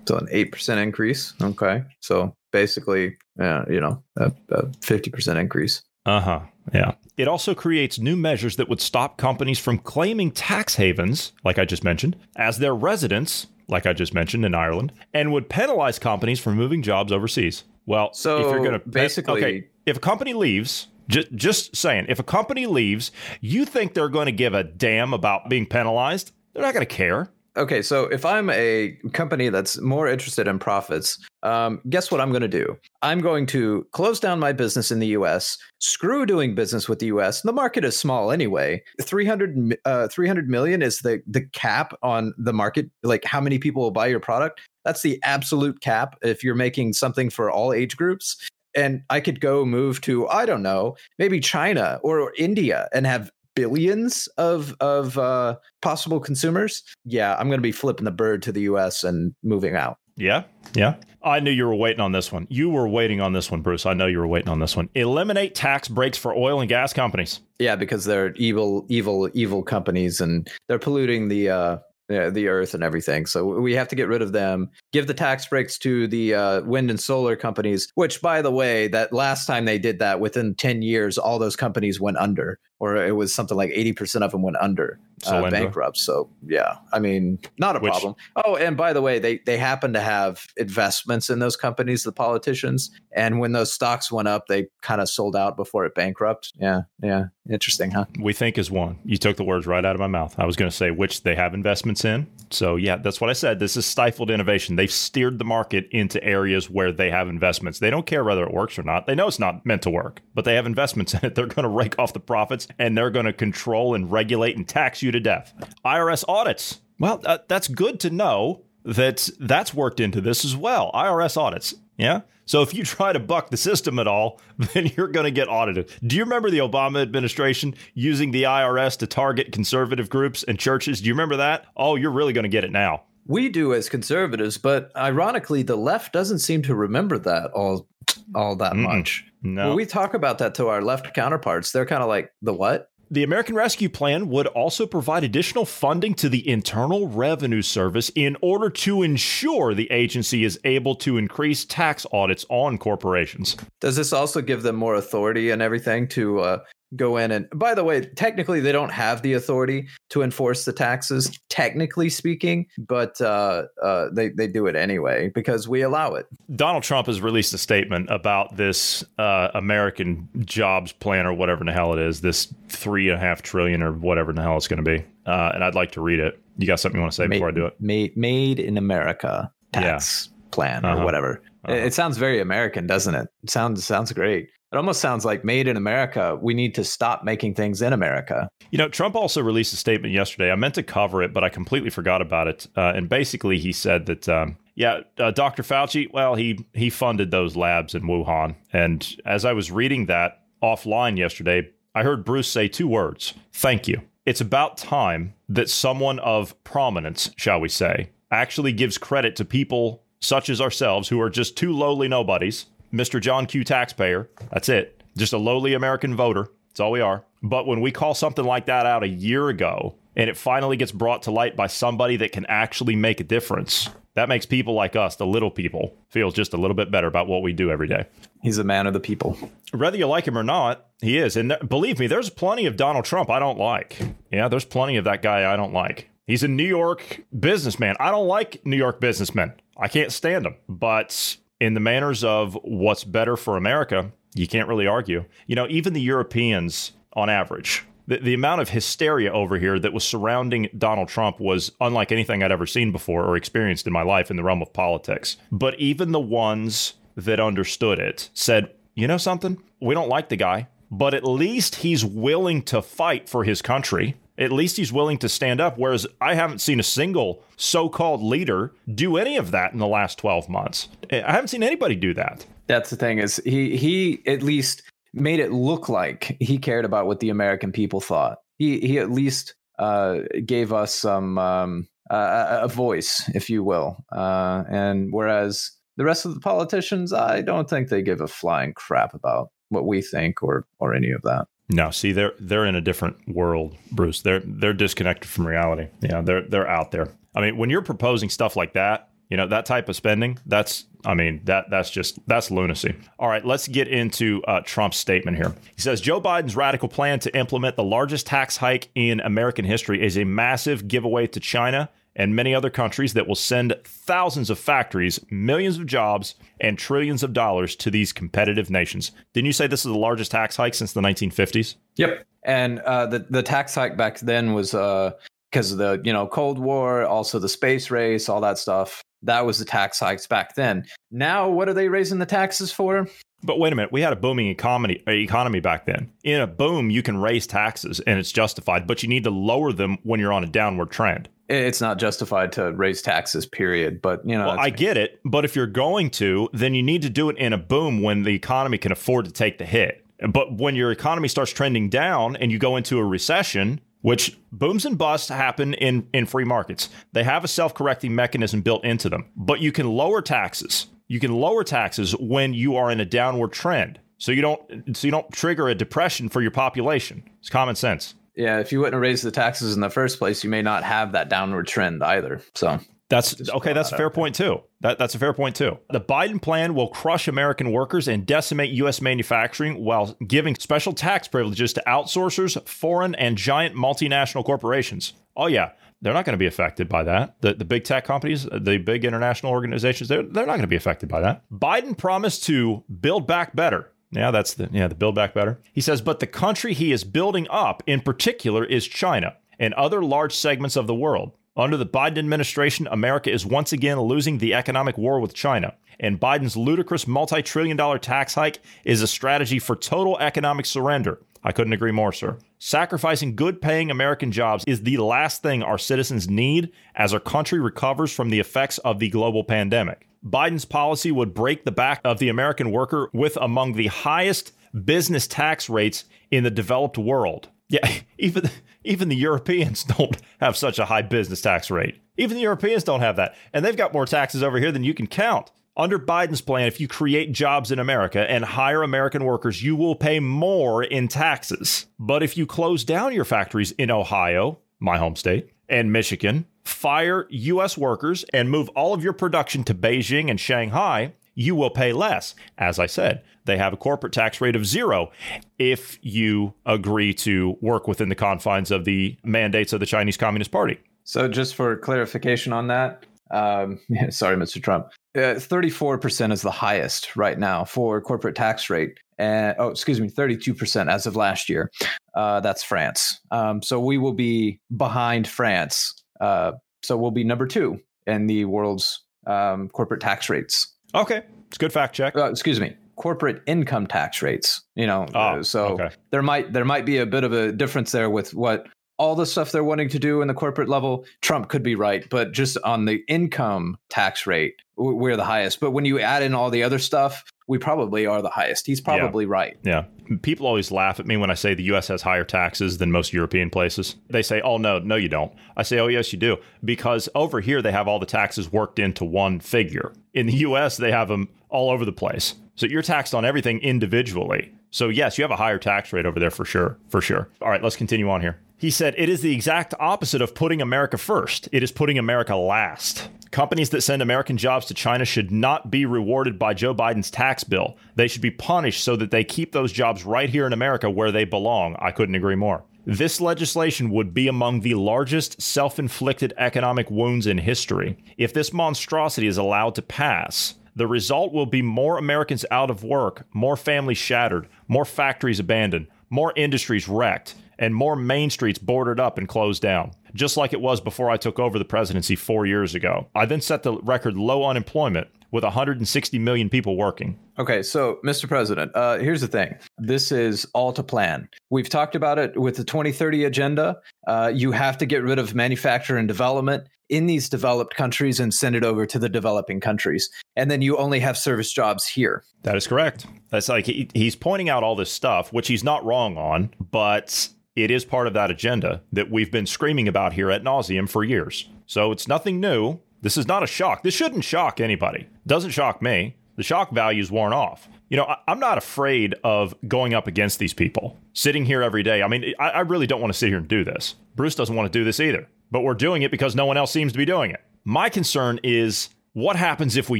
So 0.06 0.18
an 0.18 0.28
eight 0.32 0.52
percent 0.52 0.82
increase. 0.82 1.34
Okay, 1.42 1.84
so 2.02 2.36
basically, 2.52 3.16
uh, 3.40 3.64
you 3.70 3.80
know, 3.80 4.04
a 4.18 4.34
fifty 4.82 5.10
percent 5.10 5.40
increase. 5.40 5.82
Uh 6.06 6.20
huh. 6.20 6.40
Yeah. 6.74 6.96
It 7.18 7.28
also 7.28 7.54
creates 7.54 8.00
new 8.00 8.16
measures 8.16 8.56
that 8.58 8.68
would 8.68 8.82
stop 8.82 9.18
companies 9.18 9.60
from 9.60 9.78
claiming 9.78 10.32
tax 10.32 10.76
havens, 10.76 11.32
like 11.46 11.60
I 11.60 11.66
just 11.66 11.84
mentioned, 11.84 12.16
as 12.36 12.58
their 12.58 12.74
residence, 12.76 13.48
like 13.74 13.86
I 13.86 13.92
just 13.92 14.14
mentioned 14.14 14.46
in 14.46 14.56
Ireland, 14.56 14.94
and 15.14 15.34
would 15.34 15.50
penalize 15.50 16.00
companies 16.00 16.40
for 16.40 16.52
moving 16.52 16.82
jobs 16.82 17.12
overseas. 17.12 17.66
Well, 17.86 18.14
So, 18.14 18.38
if 18.40 18.46
you're 18.52 18.60
going 18.64 18.80
to 18.80 18.88
basically- 18.88 19.44
okay, 19.44 19.68
if 19.86 19.98
a 19.98 20.00
company 20.00 20.34
leaves, 20.34 20.88
just 21.10 21.34
just 21.36 21.76
saying, 21.76 22.06
if 22.08 22.20
a 22.20 22.24
company 22.24 22.66
leaves, 22.66 23.12
you 23.42 23.66
think 23.66 23.94
they're 23.94 24.08
going 24.08 24.28
to 24.28 24.32
give 24.32 24.54
a 24.54 24.64
damn 24.64 25.14
about 25.14 25.50
being 25.50 25.66
penalized? 25.66 26.32
They're 26.54 26.64
not 26.64 26.74
going 26.74 26.86
to 26.88 26.96
care. 26.96 27.30
Okay, 27.56 27.82
so 27.84 28.06
if 28.06 28.26
I'm 28.26 28.50
a 28.50 28.98
company 29.12 29.50
that's 29.50 29.80
more 29.80 30.08
interested 30.08 30.48
in 30.48 30.58
profits, 30.58 31.20
um, 31.44 31.82
guess 31.90 32.10
what 32.10 32.20
I'm 32.22 32.30
going 32.30 32.42
to 32.42 32.48
do? 32.48 32.78
I'm 33.04 33.20
going 33.20 33.46
to 33.48 33.86
close 33.92 34.18
down 34.18 34.40
my 34.40 34.54
business 34.54 34.90
in 34.90 35.00
the 35.00 35.08
U.S. 35.08 35.58
Screw 35.80 36.26
doing 36.26 36.56
business 36.56 36.88
with 36.88 37.00
the 37.00 37.08
U.S. 37.08 37.42
The 37.42 37.52
market 37.52 37.84
is 37.84 38.00
small 38.00 38.32
anyway. 38.32 38.82
300, 39.02 39.78
uh, 39.84 40.08
300 40.08 40.48
million 40.50 40.82
is 40.82 41.00
the 41.00 41.22
the 41.28 41.42
cap 41.52 41.94
on 42.02 42.34
the 42.38 42.54
market. 42.54 42.90
Like 43.04 43.26
how 43.26 43.42
many 43.42 43.60
people 43.60 43.84
will 43.84 43.92
buy 43.92 44.08
your 44.08 44.22
product? 44.22 44.62
That's 44.86 45.02
the 45.02 45.20
absolute 45.24 45.82
cap 45.82 46.16
if 46.22 46.46
you're 46.46 46.56
making 46.56 46.94
something 46.94 47.30
for 47.30 47.52
all 47.52 47.74
age 47.74 47.98
groups. 47.98 48.38
And 48.74 49.04
I 49.10 49.20
could 49.20 49.42
go 49.42 49.66
move 49.66 50.00
to 50.02 50.28
I 50.30 50.46
don't 50.46 50.64
know, 50.64 50.96
maybe 51.20 51.42
China 51.42 52.00
or 52.04 52.32
India 52.38 52.88
and 52.94 53.06
have 53.06 53.30
billions 53.54 54.28
of 54.38 54.76
of 54.80 55.18
uh, 55.18 55.58
possible 55.82 56.22
consumers. 56.22 56.84
Yeah, 57.04 57.36
I'm 57.36 57.48
going 57.48 57.60
to 57.60 57.62
be 57.62 57.74
flipping 57.74 58.06
the 58.06 58.12
bird 58.12 58.42
to 58.44 58.54
the 58.54 58.62
U.S. 58.62 59.04
and 59.04 59.36
moving 59.44 59.76
out. 59.76 59.98
Yeah. 60.16 60.44
Yeah. 60.74 60.96
I 61.24 61.40
knew 61.40 61.52
you 61.52 61.66
were 61.66 61.76
waiting 61.76 62.02
on 62.02 62.12
this 62.12 62.32
one. 62.32 62.48
You 62.50 62.70
were 62.70 62.88
waiting 62.88 63.22
on 63.22 63.32
this 63.32 63.50
one, 63.50 63.62
Bruce. 63.62 63.86
I 63.86 63.94
know 63.94 64.08
you 64.08 64.20
were 64.20 64.28
waiting 64.28 64.50
on 64.50 64.60
this 64.60 64.76
one. 64.76 64.90
Eliminate 64.94 65.56
tax 65.56 65.88
breaks 65.88 66.18
for 66.18 66.36
oil 66.36 66.60
and 66.60 66.68
gas 66.68 66.92
companies. 66.92 67.40
Yeah, 67.60 67.78
because 67.78 68.04
they're 68.04 68.34
evil, 68.34 68.86
evil, 68.90 69.30
evil 69.34 69.64
companies, 69.64 70.20
and 70.20 70.50
they're 70.68 70.80
polluting 70.80 71.30
the 71.30 71.50
uh, 71.50 71.78
yeah, 72.10 72.30
the 72.30 72.50
earth 72.50 72.74
and 72.74 72.84
everything. 72.84 73.26
So 73.26 73.46
we 73.46 73.74
have 73.74 73.88
to 73.88 73.96
get 73.96 74.10
rid 74.10 74.22
of 74.22 74.34
them. 74.34 74.70
Give 74.92 75.08
the 75.08 75.14
tax 75.14 75.48
breaks 75.48 75.78
to 75.80 76.08
the 76.08 76.36
uh, 76.36 76.62
wind 76.64 76.90
and 76.90 77.00
solar 77.00 77.38
companies. 77.38 77.88
Which, 77.96 78.22
by 78.22 78.42
the 78.42 78.52
way, 78.52 78.90
that 78.90 79.14
last 79.14 79.48
time 79.48 79.64
they 79.64 79.80
did 79.80 80.00
that, 80.00 80.20
within 80.20 80.56
ten 80.56 80.82
years, 80.82 81.18
all 81.18 81.40
those 81.40 81.56
companies 81.56 82.02
went 82.02 82.18
under, 82.18 82.60
or 82.84 82.98
it 82.98 83.16
was 83.16 83.34
something 83.34 83.56
like 83.56 83.72
eighty 83.74 83.94
percent 83.94 84.26
of 84.26 84.32
them 84.32 84.42
went 84.42 84.58
under, 84.58 85.00
uh, 85.26 85.50
bankrupt. 85.50 85.98
So 85.98 86.30
yeah, 86.46 86.78
I 86.92 87.00
mean, 87.00 87.40
not 87.58 87.78
a 87.78 87.80
Which- 87.80 87.92
problem. 87.92 88.16
Oh, 88.44 88.58
and 88.58 88.76
by 88.76 88.92
the 88.92 89.02
way, 89.02 89.20
they 89.20 89.38
they 89.46 89.58
happen 89.58 89.94
to 89.94 90.02
have 90.02 90.46
investments 90.58 91.30
in 91.30 91.40
those 91.40 91.56
companies, 91.56 92.04
the 92.04 92.12
politicians, 92.12 92.92
and 93.16 93.40
when 93.40 93.54
those 93.54 93.72
stocks 93.72 94.12
went 94.12 94.28
up, 94.28 94.48
they 94.48 94.68
kind 94.82 95.00
of 95.00 95.08
sold 95.08 95.36
out 95.36 95.56
before 95.56 95.86
it 95.86 95.96
bankrupt. 95.96 96.52
Yeah, 96.60 96.82
yeah, 97.02 97.26
interesting, 97.50 97.92
huh? 97.92 98.06
We 98.20 98.34
think 98.34 98.58
is 98.58 98.70
one. 98.70 99.00
You 99.06 99.18
took 99.18 99.38
the 99.38 99.46
words 99.46 99.66
right 99.66 99.86
out 99.86 99.96
of 99.96 100.00
my 100.00 100.08
mouth. 100.08 100.36
I 100.38 100.46
was 100.46 100.58
going 100.58 100.70
to 100.70 100.76
say 100.76 100.92
which 100.92 101.24
they 101.24 101.36
have 101.36 101.54
investments 101.54 102.04
in. 102.04 102.28
So, 102.52 102.76
yeah, 102.76 102.98
that's 102.98 103.20
what 103.20 103.32
I 103.32 103.34
said. 103.34 103.60
This 103.60 103.76
is 103.76 103.86
stifled 103.86 104.30
innovation. 104.30 104.76
They've 104.76 104.92
steered 104.92 105.40
the 105.40 105.46
market 105.46 105.88
into 105.90 106.24
areas 106.24 106.70
where 106.70 106.92
they 106.92 107.10
have 107.10 107.28
investments. 107.28 107.80
They 107.80 107.90
don't 107.90 108.06
care 108.06 108.24
whether 108.24 108.44
it 108.44 108.54
works 108.54 108.78
or 108.78 108.84
not. 108.84 109.08
They 109.08 109.16
know 109.16 109.28
it's 109.28 109.40
not 109.40 109.66
meant 109.66 109.82
to 109.84 109.90
work, 109.90 110.22
but 110.36 110.46
they 110.46 110.54
have 110.54 110.68
investments 110.68 111.16
in 111.16 111.22
it. 111.24 111.34
They're 111.34 111.48
going 111.48 111.64
to 111.64 111.70
rake 111.70 111.98
off 111.98 112.14
the 112.14 112.20
profits 112.20 112.68
and 112.80 112.98
they're 112.98 113.10
going 113.10 113.26
to 113.26 113.34
control 113.34 113.96
and 113.96 114.12
regulate 114.12 114.56
and 114.56 114.68
tax 114.68 115.02
you 115.02 115.12
to 115.12 115.20
death. 115.20 115.54
IRS 115.86 116.24
audits. 116.28 116.80
Well, 117.00 117.22
uh, 117.26 117.40
that's 117.48 117.68
good 117.68 118.00
to 118.02 118.10
know 118.10 118.64
that 118.84 119.30
that's 119.40 119.74
worked 119.74 120.00
into 120.00 120.22
this 120.22 120.46
as 120.46 120.56
well. 120.56 120.92
IRS 120.94 121.38
audits. 121.38 121.76
Yeah. 121.98 122.22
So 122.46 122.62
if 122.62 122.74
you 122.74 122.84
try 122.86 123.14
to 123.14 123.20
buck 123.20 123.50
the 123.50 123.58
system 123.58 124.00
at 124.00 124.08
all, 124.08 124.40
then 124.74 124.92
you're 124.96 125.08
going 125.08 125.26
to 125.26 125.32
get 125.32 125.48
audited. 125.48 125.92
Do 126.06 126.16
you 126.16 126.24
remember 126.24 126.50
the 126.50 126.60
Obama 126.60 127.02
administration 127.02 127.76
using 127.94 128.32
the 128.32 128.44
IRS 128.44 128.98
to 128.98 129.08
target 129.08 129.52
conservative 129.52 130.10
groups 130.10 130.44
and 130.44 130.60
churches? 130.60 131.02
Do 131.02 131.08
you 131.08 131.14
remember 131.14 131.38
that? 131.38 131.66
Oh, 131.76 131.96
you're 131.96 132.12
really 132.12 132.34
going 132.34 132.44
to 132.44 132.50
get 132.50 132.64
it 132.64 132.72
now. 132.72 133.04
We 133.26 133.50
do 133.50 133.74
as 133.74 133.90
conservatives, 133.90 134.58
but 134.58 134.92
ironically, 134.96 135.64
the 135.64 135.76
left 135.76 136.14
doesn't 136.14 136.40
seem 136.40 136.62
to 136.64 136.76
remember 136.76 137.18
that 137.20 137.52
all 137.52 137.88
all 138.36 138.56
that 138.58 138.74
Mm-mm. 138.74 138.84
much. 138.84 139.26
No. 139.42 139.70
When 139.70 139.78
we 139.78 139.86
talk 139.86 140.14
about 140.14 140.38
that 140.40 140.56
to 140.56 140.68
our 140.68 140.82
left 140.82 141.14
counterparts, 141.14 141.72
they're 141.72 141.86
kind 141.86 142.04
of 142.04 142.10
like, 142.10 142.32
"The 142.42 142.54
what?" 142.54 142.90
The 143.12 143.24
American 143.24 143.54
Rescue 143.54 143.90
Plan 143.90 144.28
would 144.30 144.48
also 144.48 144.88
provide 144.88 145.24
additional 145.24 145.66
funding 145.66 146.16
to 146.16 146.30
the 146.30 146.48
Internal 146.50 147.08
Revenue 147.08 147.62
Service 147.62 148.10
in 148.16 148.36
order 148.42 148.72
to 148.72 149.04
ensure 149.04 149.76
the 149.76 149.92
agency 149.92 150.44
is 150.44 150.60
able 150.64 150.96
to 150.96 151.18
increase 151.18 151.64
tax 151.64 152.08
audits 152.12 152.44
on 152.50 152.80
corporations. 152.80 153.56
Does 153.80 153.98
this 153.98 154.14
also 154.14 154.42
give 154.42 154.64
them 154.64 154.76
more 154.76 154.96
authority 154.96 155.52
and 155.52 155.62
everything 155.62 156.08
to 156.10 156.40
uh, 156.40 156.60
go 156.96 157.18
in 157.18 157.32
and 157.32 157.48
by 157.54 157.74
the 157.74 157.84
way 157.84 158.02
technically 158.02 158.60
they 158.60 158.72
don't 158.72 158.92
have 158.92 159.22
the 159.22 159.34
authority 159.34 159.88
to 160.10 160.22
enforce 160.22 160.66
the 160.66 160.74
taxes 160.74 161.40
technically 161.50 162.10
speaking 162.10 162.66
but 162.78 163.20
uh, 163.22 163.64
uh, 163.82 164.08
they, 164.12 164.30
they 164.30 164.48
do 164.48 164.68
it 164.68 164.76
anyway 164.76 165.30
because 165.34 165.68
we 165.68 165.82
allow 165.82 166.14
it 166.14 166.28
donald 166.56 166.84
trump 166.84 167.08
has 167.08 167.22
released 167.22 167.54
a 167.54 167.58
statement 167.58 168.10
about 168.10 168.56
this 168.58 169.04
uh, 169.18 169.50
american 169.56 170.28
jobs 170.40 170.92
plan 170.92 171.26
or 171.26 171.34
whatever 171.34 171.62
in 171.62 171.68
the 171.68 171.74
hell 171.74 171.94
it 171.94 172.00
is 172.00 172.22
this 172.22 172.54
three 172.70 173.10
and 173.10 173.18
a 173.18 173.20
half 173.20 173.42
trillion 173.42 173.82
or 173.82 173.92
whatever 173.92 174.30
in 174.30 174.36
the 174.36 174.42
hell 174.42 174.58
it's 174.58 174.68
going 174.68 174.84
to 174.84 174.98
be 174.98 175.04
uh, 175.26 175.52
and 175.54 175.64
i'd 175.64 175.76
like 175.76 175.92
to 175.92 176.02
read 176.02 176.20
it 176.20 176.40
you 176.58 176.68
got 176.68 176.80
something 176.80 176.98
you 176.98 177.02
want 177.02 177.12
to 177.12 177.16
say 177.16 177.28
made, 177.28 177.38
before 177.38 177.50
i 177.50 177.52
do 177.52 177.66
it 177.66 177.76
made, 177.80 178.16
made 178.16 178.60
in 178.60 178.78
america 178.78 179.52
tax 179.72 180.30
yeah. 180.32 180.50
plan 180.52 180.86
or 180.86 180.90
uh-huh. 180.90 181.06
whatever 181.06 181.42
uh-huh. 181.66 181.76
it 181.76 181.94
sounds 181.94 182.18
very 182.18 182.40
american 182.40 182.86
doesn't 182.86 183.16
it? 183.16 183.28
it 183.44 183.50
sounds 183.50 183.84
sounds 183.86 184.12
great 184.12 184.50
it 184.74 184.78
almost 184.78 185.02
sounds 185.02 185.24
like 185.24 185.46
made 185.46 185.68
in 185.68 185.78
America. 185.78 186.36
We 186.42 186.56
need 186.56 186.74
to 186.76 186.84
stop 186.84 187.24
making 187.24 187.54
things 187.54 187.84
in 187.84 187.94
America. 187.94 188.50
You 188.72 188.80
know, 188.80 188.90
Trump 188.90 189.16
also 189.16 189.40
released 189.40 189.72
a 189.72 189.78
statement 189.78 190.16
yesterday. 190.16 190.52
I 190.52 190.56
meant 190.56 190.74
to 190.76 190.84
cover 190.84 191.22
it, 191.22 191.32
but 191.32 191.44
I 191.44 191.50
completely 191.50 191.92
forgot 191.92 192.24
about 192.24 192.48
it. 192.48 192.68
Uh, 192.76 192.92
and 192.96 193.08
basically, 193.08 193.60
he 193.60 193.72
said 193.72 194.08
that, 194.08 194.28
um, 194.28 194.58
yeah, 194.74 195.02
uh, 195.20 195.30
Dr. 195.30 195.62
Fauci, 195.62 196.12
well, 196.12 196.34
he 196.34 196.66
he 196.74 196.90
funded 196.90 197.30
those 197.30 197.56
labs 197.56 197.94
in 197.94 198.02
Wuhan. 198.02 198.56
And 198.72 199.16
as 199.26 199.46
I 199.46 199.54
was 199.54 199.70
reading 199.70 200.08
that 200.08 200.42
offline 200.64 201.20
yesterday, 201.20 201.70
I 201.94 202.02
heard 202.02 202.26
Bruce 202.26 202.48
say 202.48 202.68
two 202.68 202.88
words: 202.88 203.36
"Thank 203.52 203.88
you." 203.88 204.02
It's 204.26 204.42
about 204.42 204.78
time 204.78 205.36
that 205.50 205.70
someone 205.70 206.18
of 206.20 206.62
prominence, 206.64 207.30
shall 207.36 207.60
we 207.60 207.70
say, 207.70 208.10
actually 208.32 208.72
gives 208.72 208.98
credit 208.98 209.36
to 209.36 209.46
people 209.46 210.02
such 210.20 210.50
as 210.50 210.62
ourselves 210.62 211.10
who 211.10 211.22
are 211.22 211.30
just 211.30 211.58
two 211.58 211.74
lowly 211.74 212.08
nobodies 212.08 212.66
Mr. 212.94 213.20
John 213.20 213.46
Q. 213.46 213.64
Taxpayer. 213.64 214.30
That's 214.52 214.70
it. 214.70 215.02
Just 215.18 215.34
a 215.34 215.38
lowly 215.38 215.74
American 215.74 216.16
voter. 216.16 216.50
That's 216.70 216.80
all 216.80 216.92
we 216.92 217.02
are. 217.02 217.24
But 217.42 217.68
when 217.68 217.82
we 217.82 217.92
call 217.92 218.14
something 218.14 218.46
like 218.46 218.68
that 218.68 218.86
out 218.86 219.04
a 219.04 219.08
year 219.08 219.50
ago 219.50 219.96
and 220.16 220.30
it 220.30 220.38
finally 220.38 220.78
gets 220.78 220.92
brought 220.92 221.24
to 221.24 221.32
light 221.32 221.56
by 221.56 221.68
somebody 221.68 222.18
that 222.18 222.32
can 222.32 222.46
actually 222.48 222.96
make 222.96 223.20
a 223.20 223.24
difference, 223.24 223.90
that 224.16 224.30
makes 224.30 224.46
people 224.46 224.74
like 224.74 224.96
us, 224.96 225.16
the 225.16 225.26
little 225.26 225.52
people, 225.52 225.96
feel 226.10 226.32
just 226.32 226.54
a 226.54 226.58
little 226.58 226.76
bit 226.76 226.92
better 226.92 227.08
about 227.08 227.28
what 227.28 227.42
we 227.42 227.52
do 227.52 227.72
every 227.72 227.88
day. 227.88 228.06
He's 228.42 228.60
a 228.60 228.64
man 228.64 228.88
of 228.88 228.94
the 228.94 229.00
people. 229.00 229.38
Whether 229.72 229.98
you 229.98 230.08
like 230.08 230.28
him 230.28 230.38
or 230.38 230.44
not, 230.44 230.86
he 231.02 231.18
is. 231.18 231.36
And 231.36 231.56
believe 231.68 232.00
me, 232.00 232.08
there's 232.08 232.30
plenty 232.30 232.66
of 232.66 232.78
Donald 232.78 233.06
Trump 233.06 233.30
I 233.30 233.40
don't 233.40 233.58
like. 233.58 234.00
Yeah, 234.32 234.48
there's 234.48 234.66
plenty 234.66 234.98
of 234.98 235.06
that 235.06 235.22
guy 235.22 235.52
I 235.52 235.56
don't 235.56 235.74
like. 235.74 236.10
He's 236.28 236.44
a 236.44 236.48
New 236.48 236.64
York 236.64 237.22
businessman. 237.38 237.96
I 238.00 238.12
don't 238.12 238.28
like 238.28 238.66
New 238.66 238.78
York 238.78 239.00
businessmen. 239.02 239.54
I 239.78 239.88
can't 239.88 240.12
stand 240.12 240.46
them. 240.46 240.56
But 240.70 241.38
in 241.64 241.74
the 241.76 241.80
manners 241.80 242.26
of 242.26 242.58
what's 242.64 243.06
better 243.06 243.38
for 243.38 243.56
America, 243.56 244.12
you 244.36 244.48
can't 244.48 244.68
really 244.68 244.86
argue. 244.86 245.24
You 245.48 245.56
know, 245.56 245.66
even 245.70 245.94
the 245.94 246.02
Europeans, 246.02 246.92
on 247.14 247.30
average, 247.30 247.86
the, 248.06 248.18
the 248.18 248.34
amount 248.34 248.60
of 248.60 248.70
hysteria 248.70 249.32
over 249.32 249.58
here 249.58 249.80
that 249.80 249.94
was 249.94 250.04
surrounding 250.04 250.68
Donald 250.78 251.08
Trump 251.08 251.40
was 251.40 251.72
unlike 251.80 252.12
anything 252.12 252.44
I'd 252.44 252.52
ever 252.52 252.66
seen 252.66 252.92
before 252.92 253.24
or 253.24 253.38
experienced 253.38 253.88
in 253.88 253.94
my 253.94 254.02
life 254.02 254.30
in 254.30 254.36
the 254.36 254.44
realm 254.44 254.62
of 254.62 254.74
politics. 254.74 255.38
But 255.54 255.80
even 255.80 256.12
the 256.12 256.20
ones 256.20 256.96
that 257.16 257.40
understood 257.40 257.98
it 257.98 258.30
said, 258.34 258.72
you 258.94 259.08
know 259.08 259.18
something? 259.18 259.64
We 259.80 259.96
don't 259.96 260.10
like 260.10 260.28
the 260.28 260.36
guy, 260.36 260.68
but 260.92 261.14
at 261.14 261.24
least 261.24 261.76
he's 261.76 262.04
willing 262.04 262.62
to 262.64 262.82
fight 262.82 263.30
for 263.30 263.46
his 263.46 263.62
country. 263.62 264.16
At 264.38 264.52
least 264.52 264.78
he's 264.78 264.92
willing 264.92 265.18
to 265.20 265.30
stand 265.30 265.62
up. 265.62 265.78
Whereas 265.78 266.08
I 266.20 266.36
haven't 266.36 266.60
seen 266.60 266.80
a 266.80 266.84
single 266.84 267.44
so 267.56 267.90
called 267.90 268.22
leader 268.22 268.74
do 268.94 269.18
any 269.18 269.38
of 269.38 269.52
that 269.52 269.74
in 269.74 269.80
the 269.80 269.88
last 269.88 270.18
12 270.18 270.50
months. 270.50 270.90
I 271.12 271.32
haven't 271.32 271.50
seen 271.50 271.64
anybody 271.64 271.96
do 271.96 272.14
that. 272.16 272.46
That's 272.68 272.90
the 272.90 272.96
thing 272.96 273.20
is 273.20 273.42
he 273.46 273.76
he 273.76 274.22
at 274.26 274.42
least 274.42 274.84
made 275.14 275.40
it 275.40 275.52
look 275.52 275.90
like 275.90 276.38
he 276.40 276.58
cared 276.58 276.86
about 276.86 277.06
what 277.06 277.20
the 277.20 277.30
American 277.30 277.72
people 277.72 278.02
thought. 278.02 278.40
He 278.58 278.80
he 278.80 279.00
at 279.00 279.12
least 279.12 279.56
uh, 279.80 280.20
gave 280.46 280.72
us 280.72 280.96
some 280.96 281.38
um, 281.38 281.88
uh, 282.10 282.60
a 282.64 282.68
voice, 282.68 283.30
if 283.34 283.50
you 283.50 283.64
will. 283.64 284.04
Uh, 284.12 284.64
and 284.70 285.10
whereas 285.12 285.72
the 285.98 286.06
rest 286.06 286.26
of 286.26 286.34
the 286.34 286.40
politicians, 286.40 287.14
I 287.14 287.42
don't 287.42 287.70
think 287.70 287.90
they 287.90 288.02
give 288.02 288.22
a 288.22 288.28
flying 288.28 288.74
crap 288.74 289.14
about 289.14 289.50
what 289.70 289.86
we 289.86 290.02
think 290.02 290.42
or 290.42 290.66
or 290.80 290.94
any 290.94 291.12
of 291.12 291.22
that. 291.24 291.48
No, 291.70 291.92
see, 291.92 292.12
they're 292.12 292.34
they're 292.40 292.66
in 292.66 292.76
a 292.76 292.82
different 292.82 293.28
world, 293.28 293.76
Bruce. 293.92 294.22
They're 294.22 294.42
they're 294.46 294.74
disconnected 294.74 295.30
from 295.30 295.48
reality. 295.48 295.88
Yeah, 296.02 296.22
they're 296.22 296.42
they're 296.42 296.68
out 296.68 296.92
there. 296.92 297.10
I 297.36 297.42
mean, 297.42 297.58
when 297.58 297.70
you're 297.70 297.82
proposing 297.82 298.30
stuff 298.30 298.56
like 298.56 298.74
that, 298.74 299.10
you 299.30 299.38
know 299.38 299.48
that 299.48 299.66
type 299.66 299.90
of 299.90 299.96
spending. 299.96 300.38
That's 300.46 300.86
I 301.06 301.14
mean 301.14 301.42
that 301.46 301.70
that's 301.70 301.90
just 301.90 302.20
that's 302.28 302.52
lunacy. 302.52 302.96
All 303.18 303.30
right, 303.30 303.44
let's 303.46 303.68
get 303.68 303.88
into 303.88 304.44
uh, 304.44 304.62
Trump's 304.62 304.98
statement 304.98 305.38
here. 305.38 305.56
He 305.76 305.82
says 305.82 306.02
Joe 306.02 306.22
Biden's 306.22 306.56
radical 306.56 306.90
plan 306.90 307.20
to 307.22 307.36
implement 307.36 307.76
the 307.76 307.84
largest 307.84 308.28
tax 308.28 308.58
hike 308.58 308.90
in 308.94 309.20
American 309.22 309.66
history 309.66 310.04
is 310.06 310.18
a 310.18 310.24
massive 310.26 310.88
giveaway 310.88 311.28
to 311.28 311.40
China 311.40 311.90
and 312.16 312.36
many 312.36 312.54
other 312.54 312.70
countries 312.70 313.14
that 313.14 313.28
will 313.28 313.36
send 313.36 313.76
thousands 313.84 314.50
of 314.50 314.60
factories, 314.60 315.20
millions 315.30 315.78
of 315.78 315.86
jobs, 315.86 316.36
and 316.60 316.78
trillions 316.78 317.24
of 317.24 317.34
dollars 317.34 317.76
to 317.78 317.92
these 317.92 318.14
competitive 318.14 318.70
nations. 318.70 319.12
Didn't 319.34 319.48
you 319.48 319.54
say 319.54 319.68
this 319.68 319.86
is 319.86 319.92
the 319.92 319.98
largest 319.98 320.32
tax 320.32 320.56
hike 320.56 320.74
since 320.74 320.94
the 320.94 321.02
1950s? 321.02 321.76
Yep. 321.96 322.26
And 322.46 322.80
uh, 322.80 323.06
the 323.08 323.20
the 323.30 323.44
tax 323.44 323.74
hike 323.74 323.96
back 323.96 324.20
then 324.20 324.54
was 324.54 324.72
because 324.72 325.72
uh, 325.72 325.76
of 325.76 325.78
the 325.78 326.02
you 326.04 326.12
know 326.12 326.28
Cold 326.28 326.60
War, 326.60 327.06
also 327.06 327.40
the 327.40 327.50
space 327.50 327.90
race, 327.90 328.28
all 328.28 328.42
that 328.42 328.58
stuff. 328.58 329.02
That 329.22 329.46
was 329.46 329.58
the 329.58 329.66
tax 329.66 330.02
hikes 330.02 330.28
back 330.28 330.56
then. 330.56 330.86
Now, 331.10 331.50
what 331.50 331.70
are 331.70 331.74
they 331.74 331.88
raising 331.88 332.20
the 332.20 332.26
taxes 332.26 332.74
for? 332.74 333.08
But 333.44 333.60
wait 333.60 333.74
a 333.74 333.76
minute, 333.76 333.92
we 333.92 334.02
had 334.02 334.14
a 334.14 334.18
booming 334.18 334.48
economy 334.48 335.04
economy 335.08 335.60
back 335.60 335.86
then. 335.86 336.12
In 336.24 336.42
a 336.42 336.48
boom, 336.48 336.90
you 336.90 337.02
can 337.02 337.18
raise 337.18 337.46
taxes 337.46 338.00
and 338.02 338.20
it's 338.20 338.32
justified, 338.32 338.88
but 338.88 339.04
you 339.04 339.10
need 339.10 339.26
to 339.26 339.32
lower 339.32 339.74
them 339.74 339.98
when 340.04 340.20
you're 340.20 340.34
on 340.34 340.44
a 340.44 340.48
downward 340.48 340.92
trend. 340.92 341.30
It's 341.54 341.82
not 341.82 342.00
justified 342.00 342.52
to 342.54 342.72
raise 342.72 343.02
taxes, 343.02 343.46
period. 343.46 344.02
But 344.02 344.26
you 344.26 344.38
know, 344.38 344.48
well, 344.48 344.60
I 344.60 344.70
get 344.70 344.98
it. 344.98 345.20
But 345.26 345.46
if 345.46 345.56
you're 345.56 345.68
going 345.68 346.10
to, 346.12 346.50
then 346.54 346.74
you 346.74 346.84
need 346.84 347.02
to 347.04 347.10
do 347.10 347.30
it 347.30 347.38
in 347.38 347.54
a 347.54 347.58
boom 347.58 348.02
when 348.02 348.24
the 348.24 348.34
economy 348.34 348.78
can 348.78 348.92
afford 348.92 349.26
to 349.26 349.32
take 349.32 349.58
the 349.58 349.66
hit. 349.66 350.06
But 350.30 350.58
when 350.58 350.76
your 350.76 350.92
economy 350.92 351.28
starts 351.28 351.52
trending 351.52 351.90
down 351.90 352.36
and 352.38 352.52
you 352.52 352.60
go 352.60 352.76
into 352.76 353.00
a 353.00 353.04
recession, 353.04 353.82
which 354.02 354.38
booms 354.52 354.86
and 354.86 354.98
busts 354.98 355.30
happen 355.30 355.74
in, 355.76 356.08
in 356.14 356.26
free 356.26 356.44
markets. 356.44 356.90
They 357.14 357.24
have 357.24 357.44
a 357.44 357.48
self 357.48 357.74
correcting 357.74 358.14
mechanism 358.14 358.62
built 358.62 358.84
into 358.84 359.10
them, 359.10 359.26
but 359.36 359.60
you 359.60 359.72
can 359.72 359.90
lower 359.90 360.22
taxes 360.22 360.88
you 361.08 361.20
can 361.20 361.32
lower 361.32 361.64
taxes 361.64 362.16
when 362.18 362.54
you 362.54 362.76
are 362.76 362.90
in 362.90 363.00
a 363.00 363.06
downward 363.06 363.52
trend. 363.52 364.00
So 364.18 364.32
you 364.32 364.42
don't 364.42 364.98
so 364.98 365.06
you 365.08 365.12
don't 365.12 365.32
trigger 365.32 365.68
a 365.68 365.76
depression 365.76 366.30
for 366.30 366.42
your 366.42 366.52
population. 366.52 367.24
It's 367.40 367.50
common 367.50 367.76
sense. 367.76 368.16
Yeah, 368.36 368.60
if 368.60 368.72
you 368.72 368.80
wouldn't 368.80 369.02
raise 369.02 369.22
the 369.22 369.32
taxes 369.32 369.76
in 369.76 369.82
the 369.82 369.90
first 369.90 370.18
place, 370.18 370.44
you 370.44 370.50
may 370.50 370.62
not 370.62 370.84
have 370.84 371.12
that 371.12 371.30
downward 371.30 371.68
trend 371.68 372.04
either. 372.04 372.42
So 372.56 372.80
that's 373.10 373.50
okay. 373.50 373.74
That's 373.74 373.92
a 373.92 373.98
fair 373.98 374.10
point 374.10 374.34
too. 374.36 374.62
That, 374.82 374.98
that's 374.98 375.14
a 375.14 375.20
fair 375.20 375.34
point 375.34 375.56
too. 375.56 375.78
The 375.90 376.02
Biden 376.02 376.42
plan 376.42 376.74
will 376.74 376.88
crush 376.88 377.28
American 377.28 377.72
workers 377.72 378.08
and 378.08 378.26
decimate 378.26 378.72
U.S. 378.72 379.02
manufacturing 379.02 379.84
while 379.84 380.16
giving 380.26 380.56
special 380.56 380.94
tax 380.94 381.28
privileges 381.28 381.74
to 381.74 381.84
outsourcers, 381.86 382.68
foreign, 382.68 383.14
and 383.16 383.38
giant 383.38 383.76
multinational 383.76 384.44
corporations. 384.44 385.14
Oh 385.36 385.48
yeah, 385.48 385.72
they're 386.02 386.14
not 386.14 386.26
going 386.26 386.34
to 386.34 386.38
be 386.38 386.48
affected 386.48 386.90
by 386.90 387.04
that. 387.04 387.36
The, 387.42 387.54
the 387.54 387.66
big 387.66 387.84
tech 387.86 388.04
companies, 388.04 388.46
the 388.46 388.78
big 388.78 389.06
international 389.06 389.52
organizations, 389.52 390.10
they're, 390.10 390.24
they're 390.24 390.46
not 390.46 390.54
going 390.54 390.62
to 390.62 390.68
be 390.68 390.76
affected 390.76 391.08
by 391.08 391.22
that. 391.22 391.44
Biden 391.52 391.98
promised 391.98 392.44
to 392.46 392.84
build 393.00 393.26
back 393.26 393.56
better. 393.56 393.90
Yeah, 394.14 394.32
that's 394.32 394.54
the 394.54 394.70
yeah, 394.72 394.88
the 394.88 394.96
build 394.96 395.16
back 395.16 395.34
better. 395.34 395.60
He 395.74 395.82
says, 395.82 396.02
but 396.02 396.20
the 396.20 396.28
country 396.28 396.74
he 396.74 396.92
is 396.92 397.04
building 397.04 397.48
up 397.50 397.84
in 397.88 398.02
particular 398.02 398.64
is 398.64 398.88
China 398.88 399.36
and 399.60 399.74
other 399.74 400.04
large 400.04 400.36
segments 400.36 400.76
of 400.76 400.88
the 400.88 400.96
world. 400.96 401.32
Under 401.56 401.78
the 401.78 401.86
Biden 401.86 402.18
administration, 402.18 402.88
America 402.90 403.32
is 403.32 403.46
once 403.46 403.72
again 403.72 404.00
losing 404.02 404.40
the 404.40 404.56
economic 404.56 404.98
war 404.98 405.20
with 405.20 405.36
China. 405.36 405.76
And 406.00 406.20
Biden's 406.20 406.58
ludicrous 406.58 407.08
multi 407.08 407.44
trillion 407.44 407.78
dollar 407.78 408.00
tax 408.00 408.34
hike 408.34 408.60
is 408.84 409.02
a 409.02 409.08
strategy 409.08 409.60
for 409.60 409.76
total 409.76 410.18
economic 410.20 410.66
surrender. 410.66 411.22
I 411.44 411.52
couldn't 411.52 411.74
agree 411.74 411.92
more, 411.92 412.14
sir. 412.14 412.38
Sacrificing 412.60 413.36
good 413.36 413.62
paying 413.62 413.92
American 413.92 414.32
jobs 414.32 414.64
is 414.66 414.84
the 414.84 414.98
last 414.98 415.42
thing 415.42 415.62
our 415.62 415.78
citizens 415.78 416.30
need 416.30 416.72
as 416.96 417.14
our 417.14 417.20
country 417.20 417.60
recovers 417.60 418.14
from 418.14 418.30
the 418.30 418.40
effects 418.40 418.78
of 418.80 419.00
the 419.00 419.10
global 419.10 419.44
pandemic. 419.44 420.08
Biden's 420.26 420.66
policy 420.66 421.12
would 421.12 421.34
break 421.34 421.66
the 421.66 421.72
back 421.72 422.00
of 422.06 422.20
the 422.20 422.30
American 422.30 422.72
worker 422.72 423.10
with 423.14 423.38
among 423.42 423.74
the 423.74 423.88
highest 423.88 424.54
business 424.86 425.28
tax 425.28 425.70
rates 425.70 426.06
in 426.32 426.44
the 426.44 426.52
developed 426.52 426.98
world. 426.98 427.50
Yeah, 427.70 427.92
even 428.18 428.50
even 428.84 429.10
the 429.10 429.16
Europeans 429.16 429.84
don't 429.98 430.18
have 430.40 430.58
such 430.58 430.80
a 430.80 430.86
high 430.86 431.02
business 431.02 431.42
tax 431.42 431.70
rate. 431.70 432.00
Even 432.18 432.38
the 432.38 432.44
Europeans 432.44 432.84
don't 432.84 433.02
have 433.02 433.16
that. 433.18 433.36
And 433.54 433.66
they've 433.66 433.76
got 433.76 433.94
more 433.94 434.06
taxes 434.06 434.44
over 434.44 434.60
here 434.60 434.72
than 434.72 434.84
you 434.84 434.94
can 434.94 435.08
count. 435.08 435.52
Under 435.76 435.98
Biden's 435.98 436.42
plan, 436.42 436.68
if 436.68 436.80
you 436.80 436.88
create 436.88 437.32
jobs 437.32 437.72
in 437.72 437.80
America 437.80 438.30
and 438.30 438.46
hire 438.46 438.84
American 438.84 439.24
workers, 439.24 439.64
you 439.64 439.76
will 439.76 439.96
pay 439.96 440.20
more 440.20 440.84
in 440.84 441.08
taxes. 441.08 441.88
But 441.98 442.22
if 442.22 442.38
you 442.38 442.46
close 442.46 442.84
down 442.84 443.14
your 443.14 443.26
factories 443.26 443.72
in 443.72 443.90
Ohio, 443.90 444.60
my 444.80 445.00
home 445.00 445.16
state, 445.16 445.50
and 445.68 445.92
Michigan, 445.92 446.46
fire 446.64 447.26
U.S. 447.32 447.76
workers, 447.76 448.24
and 448.32 448.52
move 448.52 448.70
all 448.70 448.94
of 448.94 449.04
your 449.04 449.14
production 449.14 449.64
to 449.64 449.74
Beijing 449.74 450.30
and 450.30 450.40
Shanghai, 450.40 451.14
you 451.34 451.56
will 451.56 451.72
pay 451.72 451.92
less. 451.92 452.36
As 452.60 452.78
I 452.78 452.86
said, 452.86 453.24
they 453.46 453.58
have 453.58 453.74
a 453.74 453.78
corporate 453.78 454.14
tax 454.14 454.40
rate 454.42 454.56
of 454.56 454.68
zero 454.68 455.12
if 455.58 455.98
you 456.04 456.54
agree 456.68 457.16
to 457.16 457.58
work 457.62 457.88
within 457.88 458.10
the 458.10 458.16
confines 458.16 458.70
of 458.70 458.86
the 458.86 459.18
mandates 459.24 459.74
of 459.74 459.80
the 459.80 459.88
Chinese 459.88 460.18
Communist 460.18 460.52
Party. 460.52 460.80
So, 461.04 461.28
just 461.28 461.56
for 461.56 461.76
clarification 461.78 462.54
on 462.54 462.68
that, 462.68 463.08
um, 463.32 463.80
sorry, 464.10 464.38
Mr. 464.38 464.62
Trump, 464.62 464.92
uh, 465.16 465.36
34% 465.36 466.32
is 466.32 466.42
the 466.42 466.52
highest 466.52 467.16
right 467.16 467.38
now 467.38 467.64
for 467.64 468.02
corporate 468.02 468.36
tax 468.36 468.70
rate. 468.70 468.98
And 469.18 469.56
oh, 469.60 469.70
excuse 469.70 470.02
me, 470.02 470.10
32% 470.10 470.92
as 470.92 471.06
of 471.06 471.16
last 471.16 471.50
year. 471.50 471.72
Uh, 472.16 472.40
that's 472.40 472.64
France. 472.64 473.20
Um, 473.32 473.62
so 473.62 473.80
we 473.80 473.98
will 473.98 474.14
be 474.14 474.60
behind 474.76 475.28
France. 475.28 475.94
Uh, 476.20 476.54
so 476.84 476.98
we'll 476.98 477.12
be 477.12 477.24
number 477.24 477.46
two 477.46 477.80
in 478.08 478.28
the 478.28 478.46
world's 478.46 479.04
um, 479.28 479.70
corporate 479.70 480.02
tax 480.02 480.30
rates. 480.30 480.74
Okay, 480.96 481.24
it's 481.48 481.58
good 481.58 481.74
fact 481.74 481.96
check. 481.96 482.16
Uh, 482.16 482.30
excuse 482.30 482.60
me, 482.60 482.76
corporate 482.96 483.42
income 483.46 483.88
tax 483.88 484.22
rates. 484.22 484.62
You 484.76 484.88
know, 484.88 485.08
oh, 485.16 485.42
so 485.42 485.70
okay. 485.70 485.90
there 486.12 486.22
might 486.22 486.54
there 486.54 486.66
might 486.66 486.86
be 486.86 486.98
a 486.98 487.06
bit 487.06 487.24
of 487.24 487.34
a 487.34 487.52
difference 487.52 487.92
there 487.92 488.10
with 488.10 488.34
what 488.34 488.68
all 489.00 489.16
the 489.16 489.26
stuff 489.26 489.52
they're 489.52 489.64
wanting 489.64 489.90
to 489.90 490.00
do 490.00 490.22
in 490.22 490.28
the 490.28 490.34
corporate 490.34 490.70
level. 490.70 491.06
Trump 491.22 491.50
could 491.50 491.64
be 491.64 491.76
right, 491.76 492.08
but 492.10 492.32
just 492.32 492.58
on 492.64 492.86
the 492.86 493.04
income 493.08 493.78
tax 493.90 494.28
rate, 494.28 494.56
we're 494.76 495.18
the 495.18 495.26
highest. 495.26 495.60
But 495.60 495.72
when 495.72 495.86
you 495.86 496.00
add 496.00 496.24
in 496.24 496.34
all 496.34 496.50
the 496.50 496.64
other 496.64 496.80
stuff, 496.80 497.24
we 497.48 497.58
probably 497.58 498.06
are 498.06 498.22
the 498.22 498.30
highest. 498.30 498.66
He's 498.66 498.82
probably 498.82 499.26
yeah. 499.26 499.32
right. 499.32 499.58
Yeah. 499.64 499.86
People 500.22 500.48
always 500.48 500.72
laugh 500.72 501.00
at 501.00 501.06
me 501.06 501.18
when 501.18 501.30
I 501.30 501.34
say 501.34 501.54
the 501.54 501.64
US 501.76 501.88
has 501.88 502.02
higher 502.02 502.24
taxes 502.24 502.78
than 502.78 502.92
most 502.92 503.14
European 503.14 503.50
places. 503.50 503.96
They 504.10 504.22
say, 504.22 504.42
oh, 504.42 504.58
no, 504.58 504.80
no, 504.80 504.96
you 504.96 505.10
don't. 505.10 505.34
I 505.58 505.64
say, 505.64 505.80
oh, 505.80 505.88
yes, 505.88 506.14
you 506.14 506.20
do. 506.20 506.38
Because 506.64 507.10
over 507.16 507.42
here, 507.42 507.62
they 507.62 507.72
have 507.72 507.88
all 507.88 508.00
the 508.00 508.06
taxes 508.06 508.52
worked 508.52 508.80
into 508.80 509.06
one 509.06 509.40
figure. 509.40 509.94
In 510.14 510.28
the 510.28 510.34
US, 510.38 510.78
they 510.78 510.92
have 510.92 511.08
them 511.08 511.30
all 511.50 511.70
over 511.70 511.86
the 511.86 511.92
place. 511.92 512.36
So 512.56 512.66
you're 512.66 512.82
taxed 512.82 513.16
on 513.16 513.26
everything 513.26 513.60
individually. 513.60 514.54
So, 514.70 514.90
yes, 514.90 515.18
you 515.18 515.24
have 515.24 515.32
a 515.32 515.36
higher 515.36 515.60
tax 515.60 515.94
rate 515.94 516.06
over 516.06 516.20
there 516.20 516.32
for 516.32 516.46
sure. 516.46 516.78
For 516.90 517.02
sure. 517.02 517.30
All 517.42 517.50
right, 517.50 517.62
let's 517.62 517.76
continue 517.76 518.10
on 518.10 518.22
here. 518.22 518.40
He 518.58 518.72
said, 518.72 518.96
It 518.98 519.10
is 519.10 519.22
the 519.22 519.34
exact 519.34 519.74
opposite 519.80 520.22
of 520.22 520.34
putting 520.34 520.62
America 520.62 520.98
first. 520.98 521.50
It 521.52 521.64
is 521.64 521.72
putting 521.72 521.98
America 521.98 522.36
last. 522.36 523.10
Companies 523.34 523.72
that 523.72 523.82
send 523.82 524.04
American 524.04 524.38
jobs 524.38 524.68
to 524.68 524.76
China 524.76 525.06
should 525.06 525.32
not 525.32 525.72
be 525.72 525.88
rewarded 525.88 526.38
by 526.38 526.54
Joe 526.54 526.76
Biden's 526.76 527.10
tax 527.10 527.44
bill. 527.44 527.76
They 527.96 528.08
should 528.08 528.22
be 528.22 528.30
punished 528.30 528.84
so 528.84 528.96
that 528.96 529.10
they 529.10 529.24
keep 529.24 529.54
those 529.54 529.72
jobs 529.72 530.06
right 530.06 530.30
here 530.30 530.46
in 530.46 530.54
America 530.54 530.88
where 530.88 531.12
they 531.12 531.24
belong. 531.24 531.76
I 531.80 531.90
couldn't 531.90 532.14
agree 532.14 532.36
more. 532.36 532.64
This 532.86 533.20
legislation 533.20 533.90
would 533.90 534.14
be 534.14 534.28
among 534.28 534.60
the 534.60 534.76
largest 534.76 535.42
self 535.42 535.80
inflicted 535.80 536.36
economic 536.38 536.92
wounds 536.92 537.26
in 537.26 537.40
history. 537.40 537.98
If 538.20 538.36
this 538.36 538.54
monstrosity 538.54 539.26
is 539.26 539.40
allowed 539.40 539.74
to 539.76 539.82
pass, 539.82 540.54
the 540.76 540.86
result 540.86 541.34
will 541.34 541.48
be 541.48 541.64
more 541.64 541.98
Americans 541.98 542.46
out 542.52 542.70
of 542.70 542.84
work, 542.84 543.26
more 543.34 543.58
families 543.58 543.98
shattered, 543.98 544.48
more 544.68 544.86
factories 544.86 545.40
abandoned, 545.40 545.88
more 546.12 546.34
industries 546.36 546.88
wrecked, 546.88 547.34
and 547.58 547.74
more 547.74 547.96
main 547.96 548.30
streets 548.30 548.60
boarded 548.60 549.00
up 549.00 549.18
and 549.18 549.28
closed 549.28 549.64
down, 549.64 549.92
just 550.14 550.38
like 550.38 550.54
it 550.54 550.62
was 550.62 550.82
before 550.82 551.10
I 551.10 551.18
took 551.18 551.40
over 551.40 551.58
the 551.58 551.66
presidency 551.66 552.16
four 552.16 552.46
years 552.46 552.76
ago. 552.76 553.08
I 553.16 553.26
then 553.26 553.42
set 553.42 553.64
the 553.64 553.78
record 553.78 554.16
low 554.16 554.46
unemployment 554.46 555.08
with 555.32 555.44
160 555.44 556.20
million 556.20 556.48
people 556.48 556.78
working. 556.78 557.18
Okay, 557.40 557.64
so 557.64 557.98
Mr. 558.06 558.28
President, 558.28 558.72
uh, 558.76 559.00
here's 559.00 559.22
the 559.22 559.28
thing. 559.28 559.56
This 559.80 560.12
is 560.12 560.46
all 560.54 560.72
to 560.74 560.84
plan. 560.84 561.28
We've 561.50 561.70
talked 561.70 561.96
about 561.96 562.20
it 562.20 562.40
with 562.40 562.56
the 562.56 562.64
2030 562.64 563.24
agenda. 563.26 563.78
Uh, 564.08 564.32
you 564.34 564.52
have 564.52 564.78
to 564.78 564.86
get 564.86 565.02
rid 565.02 565.18
of 565.18 565.34
manufacture 565.34 565.98
and 565.98 566.08
development 566.08 566.68
in 566.90 567.08
these 567.08 567.28
developed 567.30 567.76
countries 567.76 568.20
and 568.20 568.32
send 568.32 568.56
it 568.56 568.64
over 568.64 568.86
to 568.86 569.00
the 569.00 569.10
developing 569.10 569.60
countries. 569.60 570.08
And 570.36 570.52
then 570.52 570.62
you 570.62 570.78
only 570.78 571.00
have 571.00 571.18
service 571.18 571.52
jobs 571.52 571.88
here. 571.88 572.24
That 572.44 572.56
is 572.56 572.68
correct. 572.68 573.08
That's 573.32 573.50
like 573.50 573.66
he, 573.66 573.90
he's 573.96 574.16
pointing 574.16 574.50
out 574.50 574.62
all 574.62 574.76
this 574.76 574.92
stuff, 574.92 575.34
which 575.34 575.48
he's 575.48 575.64
not 575.64 575.84
wrong 575.84 576.16
on, 576.18 576.54
but 576.72 577.30
it 577.56 577.72
is 577.72 577.86
part 577.86 578.08
of 578.08 578.14
that 578.14 578.32
agenda 578.32 578.82
that 578.92 579.12
we've 579.12 579.32
been 579.32 579.46
screaming 579.46 579.88
about 579.88 580.14
here 580.14 580.32
at 580.32 580.44
nauseum 580.44 580.90
for 580.90 581.04
years. 581.04 581.48
So 581.66 581.92
it's 581.92 582.08
nothing 582.08 582.40
new. 582.40 582.80
This 583.02 583.18
is 583.18 583.28
not 583.28 583.44
a 583.44 583.48
shock. 583.48 583.84
This 583.84 583.94
shouldn't 583.94 584.24
shock 584.24 584.60
anybody. 584.60 585.08
Doesn't 585.28 585.52
shock 585.52 585.82
me. 585.82 586.16
The 586.36 586.44
shock 586.44 586.72
value's 586.72 587.12
worn 587.12 587.34
off. 587.34 587.70
You 587.90 587.98
know, 587.98 588.06
I, 588.06 588.18
am 588.28 588.40
not 588.40 588.58
afraid 588.58 589.14
of 589.24 589.54
going 589.68 589.94
up 589.94 590.08
against 590.08 590.40
these 590.40 590.54
people, 590.54 590.98
sitting 591.14 591.46
here 591.46 591.62
every 591.62 591.84
day. 591.84 592.02
I 592.02 592.08
mean, 592.08 592.34
I, 592.40 592.50
I 592.50 592.60
really 592.62 592.88
don't 592.88 593.02
want 593.02 593.14
to 593.14 593.18
sit 593.18 593.30
here 593.30 593.38
and 593.38 593.48
do 593.48 593.64
this. 593.64 593.96
Bruce 594.16 594.34
doesn't 594.34 594.56
want 594.56 594.72
to 594.72 594.80
do 594.80 594.84
this 594.84 595.00
either, 595.00 595.28
but 595.52 595.62
we're 595.62 595.76
doing 595.76 596.02
it 596.02 596.10
because 596.10 596.36
no 596.36 596.46
one 596.46 596.58
else 596.58 596.72
seems 596.72 596.92
to 596.94 596.98
be 596.98 597.06
doing 597.06 597.30
it. 597.30 597.42
My 597.66 597.90
concern 597.90 598.40
is 598.44 598.90
what 599.14 599.36
happens 599.36 599.78
if 599.78 599.92
we 599.92 600.00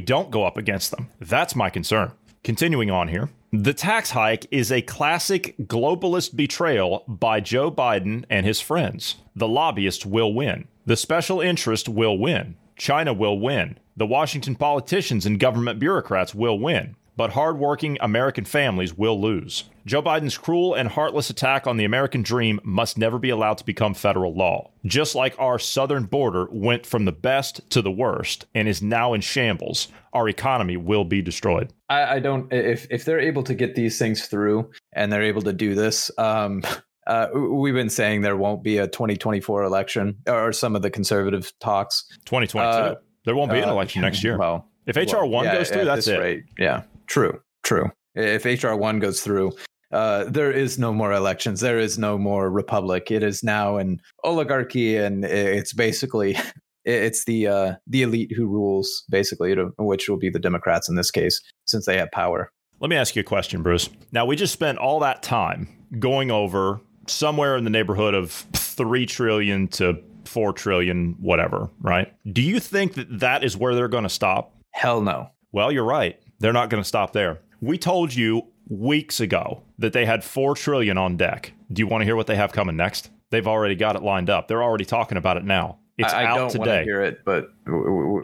don't 0.00 0.32
go 0.32 0.44
up 0.44 0.56
against 0.56 0.90
them? 0.90 1.08
That's 1.20 1.54
my 1.54 1.70
concern. 1.70 2.10
Continuing 2.42 2.90
on 2.90 3.08
here, 3.08 3.30
the 3.62 3.74
tax 3.74 4.10
hike 4.10 4.46
is 4.50 4.72
a 4.72 4.82
classic 4.82 5.54
globalist 5.58 6.34
betrayal 6.34 7.04
by 7.06 7.40
Joe 7.40 7.70
Biden 7.70 8.24
and 8.28 8.44
his 8.44 8.60
friends. 8.60 9.16
The 9.36 9.46
lobbyists 9.46 10.04
will 10.04 10.34
win. 10.34 10.66
The 10.86 10.96
special 10.96 11.40
interest 11.40 11.88
will 11.88 12.18
win. 12.18 12.56
China 12.76 13.12
will 13.12 13.38
win. 13.38 13.78
The 13.96 14.06
Washington 14.06 14.56
politicians 14.56 15.24
and 15.24 15.38
government 15.38 15.78
bureaucrats 15.78 16.34
will 16.34 16.58
win 16.58 16.96
but 17.16 17.30
hardworking 17.30 17.98
American 18.00 18.44
families 18.44 18.96
will 18.96 19.20
lose. 19.20 19.64
Joe 19.86 20.02
Biden's 20.02 20.38
cruel 20.38 20.74
and 20.74 20.88
heartless 20.88 21.30
attack 21.30 21.66
on 21.66 21.76
the 21.76 21.84
American 21.84 22.22
dream 22.22 22.58
must 22.64 22.96
never 22.96 23.18
be 23.18 23.30
allowed 23.30 23.58
to 23.58 23.64
become 23.64 23.92
federal 23.92 24.34
law. 24.34 24.70
Just 24.86 25.14
like 25.14 25.34
our 25.38 25.58
southern 25.58 26.04
border 26.04 26.48
went 26.50 26.86
from 26.86 27.04
the 27.04 27.12
best 27.12 27.68
to 27.70 27.82
the 27.82 27.90
worst 27.90 28.46
and 28.54 28.66
is 28.66 28.82
now 28.82 29.12
in 29.12 29.20
shambles, 29.20 29.88
our 30.12 30.28
economy 30.28 30.76
will 30.76 31.04
be 31.04 31.20
destroyed. 31.20 31.72
I, 31.88 32.14
I 32.14 32.18
don't. 32.20 32.50
If 32.52 32.86
if 32.90 33.04
they're 33.04 33.20
able 33.20 33.42
to 33.44 33.54
get 33.54 33.74
these 33.74 33.98
things 33.98 34.26
through 34.26 34.70
and 34.94 35.12
they're 35.12 35.22
able 35.22 35.42
to 35.42 35.52
do 35.52 35.74
this, 35.74 36.10
um, 36.16 36.62
uh, 37.06 37.28
we've 37.34 37.74
been 37.74 37.90
saying 37.90 38.22
there 38.22 38.36
won't 38.36 38.62
be 38.62 38.78
a 38.78 38.86
2024 38.86 39.64
election 39.64 40.16
or 40.26 40.52
some 40.52 40.74
of 40.74 40.82
the 40.82 40.90
conservative 40.90 41.52
talks. 41.60 42.04
2022. 42.24 42.58
Uh, 42.58 42.94
there 43.24 43.36
won't 43.36 43.50
be 43.50 43.58
an 43.58 43.68
uh, 43.68 43.72
election 43.72 44.02
uh, 44.02 44.06
next 44.06 44.22
year. 44.22 44.38
Well, 44.38 44.68
if 44.86 44.96
HR 44.96 45.24
one 45.24 45.44
yeah, 45.44 45.56
goes 45.56 45.70
through, 45.70 45.84
that's 45.84 46.08
it. 46.08 46.18
Rate, 46.18 46.44
yeah. 46.58 46.82
True, 47.06 47.40
true. 47.62 47.90
If 48.14 48.44
HR 48.44 48.74
one 48.74 49.00
goes 49.00 49.20
through, 49.20 49.52
uh, 49.92 50.24
there 50.24 50.50
is 50.50 50.78
no 50.78 50.92
more 50.92 51.12
elections. 51.12 51.60
There 51.60 51.78
is 51.78 51.98
no 51.98 52.18
more 52.18 52.50
republic. 52.50 53.10
It 53.10 53.22
is 53.22 53.42
now 53.42 53.76
an 53.76 54.00
oligarchy, 54.24 54.96
and 54.96 55.24
it's 55.24 55.72
basically 55.72 56.36
it's 56.84 57.24
the 57.24 57.46
uh, 57.46 57.74
the 57.86 58.02
elite 58.02 58.32
who 58.34 58.46
rules, 58.46 59.04
basically, 59.08 59.54
which 59.78 60.08
will 60.08 60.18
be 60.18 60.30
the 60.30 60.38
Democrats 60.38 60.88
in 60.88 60.96
this 60.96 61.10
case, 61.10 61.40
since 61.64 61.86
they 61.86 61.98
have 61.98 62.10
power. 62.10 62.50
Let 62.80 62.90
me 62.90 62.96
ask 62.96 63.16
you 63.16 63.20
a 63.20 63.24
question, 63.24 63.62
Bruce. 63.62 63.88
Now 64.12 64.26
we 64.26 64.36
just 64.36 64.52
spent 64.52 64.78
all 64.78 65.00
that 65.00 65.22
time 65.22 65.68
going 65.98 66.30
over 66.30 66.80
somewhere 67.06 67.56
in 67.56 67.64
the 67.64 67.70
neighborhood 67.70 68.14
of 68.14 68.30
three 68.32 69.06
trillion 69.06 69.68
to 69.68 70.02
four 70.24 70.52
trillion, 70.52 71.16
whatever, 71.20 71.70
right? 71.80 72.12
Do 72.32 72.42
you 72.42 72.58
think 72.58 72.94
that 72.94 73.20
that 73.20 73.44
is 73.44 73.56
where 73.56 73.74
they're 73.74 73.88
going 73.88 74.04
to 74.04 74.10
stop? 74.10 74.53
Hell 74.74 75.00
no. 75.00 75.30
Well, 75.52 75.70
you're 75.70 75.84
right. 75.84 76.20
They're 76.40 76.52
not 76.52 76.68
going 76.68 76.82
to 76.82 76.86
stop 76.86 77.12
there. 77.12 77.38
We 77.60 77.78
told 77.78 78.12
you 78.12 78.48
weeks 78.68 79.20
ago 79.20 79.62
that 79.78 79.92
they 79.92 80.04
had 80.04 80.24
4 80.24 80.56
trillion 80.56 80.98
on 80.98 81.16
deck. 81.16 81.52
Do 81.72 81.80
you 81.80 81.86
want 81.86 82.02
to 82.02 82.04
hear 82.04 82.16
what 82.16 82.26
they 82.26 82.34
have 82.34 82.50
coming 82.50 82.76
next? 82.76 83.08
They've 83.30 83.46
already 83.46 83.76
got 83.76 83.94
it 83.94 84.02
lined 84.02 84.28
up. 84.28 84.48
They're 84.48 84.64
already 84.64 84.84
talking 84.84 85.16
about 85.16 85.36
it 85.36 85.44
now. 85.44 85.78
It's 85.96 86.12
I, 86.12 86.24
out 86.24 86.32
I 86.32 86.38
don't 86.38 86.50
today. 86.50 86.64
Want 86.64 86.78
to 86.78 86.84
hear 86.84 87.02
it, 87.02 87.24
but 87.24 87.52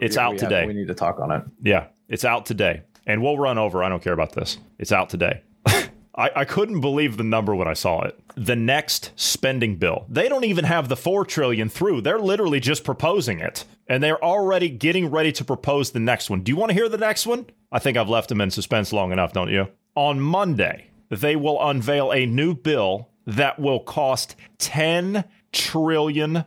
it's 0.01 0.17
out 0.17 0.37
today. 0.37 0.59
Have, 0.59 0.67
we 0.67 0.73
need 0.73 0.89
to 0.89 0.93
talk 0.93 1.21
on 1.21 1.31
it. 1.31 1.43
Yeah, 1.63 1.87
it's 2.09 2.25
out 2.25 2.45
today, 2.45 2.81
and 3.07 3.23
we'll 3.23 3.37
run 3.37 3.57
over. 3.57 3.81
I 3.81 3.87
don't 3.87 4.03
care 4.03 4.11
about 4.13 4.33
this. 4.33 4.57
It's 4.77 4.91
out 4.91 5.09
today. 5.09 5.41
I, 6.15 6.31
I 6.35 6.45
couldn't 6.45 6.81
believe 6.81 7.15
the 7.15 7.23
number 7.23 7.55
when 7.55 7.69
I 7.69 7.73
saw 7.73 8.01
it. 8.01 8.19
The 8.35 8.57
next 8.57 9.11
spending 9.15 9.77
bill. 9.77 10.05
They 10.09 10.27
don't 10.27 10.43
even 10.43 10.65
have 10.65 10.89
the 10.89 10.97
four 10.97 11.23
trillion 11.23 11.69
through. 11.69 12.01
They're 12.01 12.19
literally 12.19 12.59
just 12.59 12.83
proposing 12.83 13.39
it. 13.39 13.63
And 13.91 14.01
they're 14.01 14.23
already 14.23 14.69
getting 14.69 15.11
ready 15.11 15.33
to 15.33 15.43
propose 15.43 15.91
the 15.91 15.99
next 15.99 16.29
one. 16.29 16.43
Do 16.43 16.51
you 16.53 16.55
want 16.55 16.69
to 16.69 16.73
hear 16.73 16.87
the 16.87 16.97
next 16.97 17.27
one? 17.27 17.45
I 17.73 17.79
think 17.79 17.97
I've 17.97 18.07
left 18.07 18.29
them 18.29 18.39
in 18.39 18.49
suspense 18.49 18.93
long 18.93 19.11
enough, 19.11 19.33
don't 19.33 19.51
you? 19.51 19.67
On 19.95 20.17
Monday, 20.17 20.87
they 21.09 21.35
will 21.35 21.61
unveil 21.61 22.09
a 22.13 22.25
new 22.25 22.55
bill 22.55 23.09
that 23.27 23.59
will 23.59 23.81
cost 23.81 24.37
$10 24.59 25.25
trillion 25.51 26.45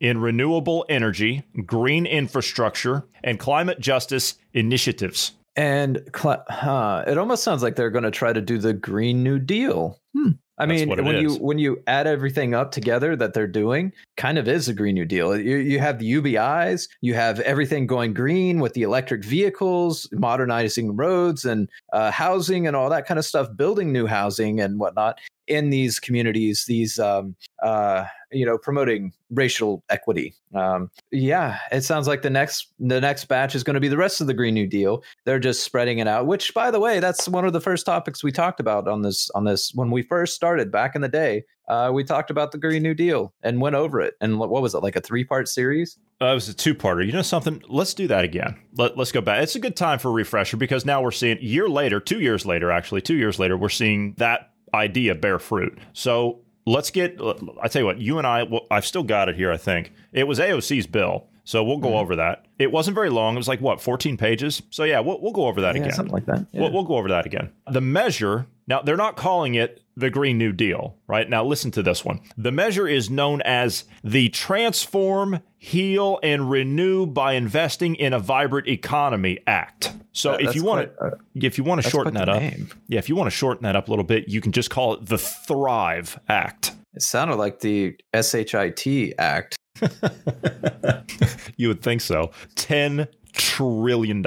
in 0.00 0.18
renewable 0.18 0.86
energy, 0.88 1.42
green 1.66 2.06
infrastructure, 2.06 3.04
and 3.22 3.38
climate 3.38 3.78
justice 3.78 4.36
initiatives. 4.54 5.32
And 5.56 6.08
huh, 6.14 7.04
it 7.06 7.18
almost 7.18 7.44
sounds 7.44 7.62
like 7.62 7.76
they're 7.76 7.90
going 7.90 8.04
to 8.04 8.10
try 8.10 8.32
to 8.32 8.40
do 8.40 8.56
the 8.56 8.72
Green 8.72 9.22
New 9.22 9.38
Deal. 9.38 10.00
Hmm. 10.16 10.30
I 10.56 10.66
That's 10.66 10.86
mean, 10.86 11.04
when 11.04 11.16
is. 11.16 11.22
you 11.22 11.34
when 11.42 11.58
you 11.58 11.82
add 11.88 12.06
everything 12.06 12.54
up 12.54 12.70
together 12.70 13.16
that 13.16 13.34
they're 13.34 13.48
doing, 13.48 13.92
kind 14.16 14.38
of 14.38 14.46
is 14.46 14.68
a 14.68 14.74
Green 14.74 14.94
New 14.94 15.04
Deal. 15.04 15.36
You, 15.36 15.56
you 15.56 15.80
have 15.80 15.98
the 15.98 16.12
UBIs, 16.12 16.88
you 17.00 17.14
have 17.14 17.40
everything 17.40 17.88
going 17.88 18.14
green 18.14 18.60
with 18.60 18.74
the 18.74 18.82
electric 18.82 19.24
vehicles, 19.24 20.08
modernizing 20.12 20.94
roads 20.94 21.44
and 21.44 21.68
uh, 21.92 22.12
housing 22.12 22.68
and 22.68 22.76
all 22.76 22.88
that 22.90 23.04
kind 23.06 23.18
of 23.18 23.24
stuff, 23.24 23.48
building 23.56 23.92
new 23.92 24.06
housing 24.06 24.60
and 24.60 24.78
whatnot 24.78 25.18
in 25.46 25.70
these 25.70 26.00
communities. 26.00 26.64
These, 26.66 26.98
um, 26.98 27.36
uh, 27.62 28.06
you 28.30 28.44
know, 28.44 28.58
promoting 28.58 29.12
racial 29.30 29.82
equity. 29.90 30.34
Um, 30.54 30.90
yeah, 31.10 31.58
it 31.72 31.82
sounds 31.82 32.06
like 32.06 32.22
the 32.22 32.30
next 32.30 32.72
the 32.78 33.00
next 33.00 33.26
batch 33.26 33.54
is 33.54 33.64
going 33.64 33.74
to 33.74 33.80
be 33.80 33.88
the 33.88 33.96
rest 33.96 34.20
of 34.20 34.26
the 34.26 34.34
Green 34.34 34.54
New 34.54 34.66
Deal. 34.66 35.02
They're 35.24 35.38
just 35.38 35.64
spreading 35.64 35.98
it 35.98 36.08
out. 36.08 36.26
Which, 36.26 36.54
by 36.54 36.70
the 36.70 36.80
way, 36.80 37.00
that's 37.00 37.28
one 37.28 37.44
of 37.44 37.52
the 37.52 37.60
first 37.60 37.86
topics 37.86 38.24
we 38.24 38.32
talked 38.32 38.60
about 38.60 38.88
on 38.88 39.02
this 39.02 39.30
on 39.30 39.44
this 39.44 39.72
when 39.74 39.90
we 39.90 40.02
first 40.02 40.34
started 40.34 40.70
back 40.72 40.94
in 40.94 41.02
the 41.02 41.08
day. 41.08 41.44
Uh, 41.68 41.90
we 41.92 42.04
talked 42.04 42.30
about 42.30 42.52
the 42.52 42.58
Green 42.58 42.82
New 42.82 42.94
Deal 42.94 43.32
and 43.42 43.60
went 43.60 43.74
over 43.74 44.00
it. 44.00 44.14
And 44.20 44.38
what 44.38 44.50
was 44.50 44.74
it 44.74 44.82
like 44.82 44.96
a 44.96 45.00
three 45.00 45.24
part 45.24 45.48
series? 45.48 45.98
Uh, 46.20 46.26
it 46.26 46.34
was 46.34 46.48
a 46.48 46.54
two-parter. 46.54 47.04
You 47.04 47.12
know 47.12 47.22
something? 47.22 47.62
Let's 47.68 47.94
do 47.94 48.06
that 48.08 48.24
again. 48.24 48.56
Let, 48.76 48.96
let's 48.96 49.12
go 49.12 49.20
back. 49.20 49.42
It's 49.42 49.56
a 49.56 49.60
good 49.60 49.76
time 49.76 49.98
for 49.98 50.10
a 50.10 50.12
refresher 50.12 50.56
because 50.56 50.84
now 50.84 51.02
we're 51.02 51.10
seeing 51.10 51.38
year 51.40 51.68
later, 51.68 52.00
two 52.00 52.20
years 52.20 52.46
later, 52.46 52.70
actually, 52.70 53.00
two 53.00 53.16
years 53.16 53.38
later, 53.38 53.56
we're 53.56 53.68
seeing 53.68 54.14
that 54.18 54.50
idea 54.74 55.14
bear 55.14 55.38
fruit. 55.38 55.78
So 55.92 56.40
let's 56.66 56.90
get. 56.90 57.20
I 57.62 57.68
tell 57.68 57.82
you 57.82 57.86
what, 57.86 57.98
you 57.98 58.18
and 58.18 58.26
I. 58.26 58.42
Well, 58.42 58.66
I've 58.70 58.86
still 58.86 59.04
got 59.04 59.28
it 59.28 59.36
here. 59.36 59.50
I 59.50 59.56
think 59.56 59.92
it 60.12 60.24
was 60.24 60.38
AOC's 60.38 60.86
bill. 60.86 61.26
So 61.44 61.62
we'll 61.62 61.78
go 61.78 61.88
mm-hmm. 61.88 61.96
over 61.96 62.16
that. 62.16 62.46
It 62.58 62.72
wasn't 62.72 62.94
very 62.94 63.10
long. 63.10 63.34
It 63.34 63.38
was 63.38 63.48
like 63.48 63.60
what, 63.60 63.80
14 63.80 64.16
pages. 64.16 64.62
So 64.70 64.84
yeah, 64.84 65.00
we'll, 65.00 65.20
we'll 65.20 65.32
go 65.32 65.46
over 65.46 65.60
that 65.60 65.74
Yeah, 65.76 65.82
again. 65.82 65.94
something 65.94 66.12
like 66.14 66.24
that. 66.24 66.46
Yeah. 66.52 66.62
We'll, 66.62 66.72
we'll 66.72 66.84
go 66.84 66.96
over 66.96 67.08
that 67.08 67.26
again. 67.26 67.52
The 67.70 67.82
measure, 67.82 68.46
now 68.66 68.80
they're 68.80 68.96
not 68.96 69.16
calling 69.16 69.54
it 69.54 69.82
the 69.96 70.10
Green 70.10 70.38
New 70.38 70.52
Deal, 70.52 70.96
right? 71.06 71.28
Now 71.28 71.44
listen 71.44 71.70
to 71.72 71.82
this 71.82 72.04
one. 72.04 72.20
The 72.36 72.50
measure 72.52 72.86
is 72.88 73.10
known 73.10 73.40
as 73.42 73.84
the 74.02 74.28
Transform, 74.30 75.40
Heal, 75.58 76.18
and 76.22 76.50
Renew 76.50 77.06
by 77.06 77.34
Investing 77.34 77.94
in 77.94 78.12
a 78.12 78.18
Vibrant 78.18 78.66
Economy 78.68 79.38
Act. 79.46 79.92
So 80.12 80.32
That- 80.32 80.42
if 80.42 80.54
you 80.54 80.62
quite, 80.62 80.96
to, 80.96 81.04
uh, 81.04 81.10
if 81.34 81.58
you 81.58 81.64
want 81.64 81.82
to 81.82 81.88
shorten 81.90 82.14
that 82.14 82.28
up, 82.28 82.40
name. 82.40 82.68
yeah, 82.88 82.98
if 82.98 83.08
you 83.08 83.16
want 83.16 83.26
to 83.28 83.36
shorten 83.36 83.62
that 83.64 83.76
up 83.76 83.88
a 83.88 83.90
little 83.90 84.04
bit, 84.04 84.28
you 84.28 84.40
can 84.40 84.52
just 84.52 84.70
call 84.70 84.94
it 84.94 85.06
the 85.06 85.18
Thrive 85.18 86.18
Act. 86.28 86.72
It 86.94 87.02
sounded 87.02 87.36
like 87.36 87.60
the 87.60 87.96
SHIT 88.14 89.14
Act. 89.18 89.56
you 91.56 91.68
would 91.68 91.82
think 91.82 92.00
so. 92.00 92.30
$10 92.56 93.08
trillion. 93.32 94.22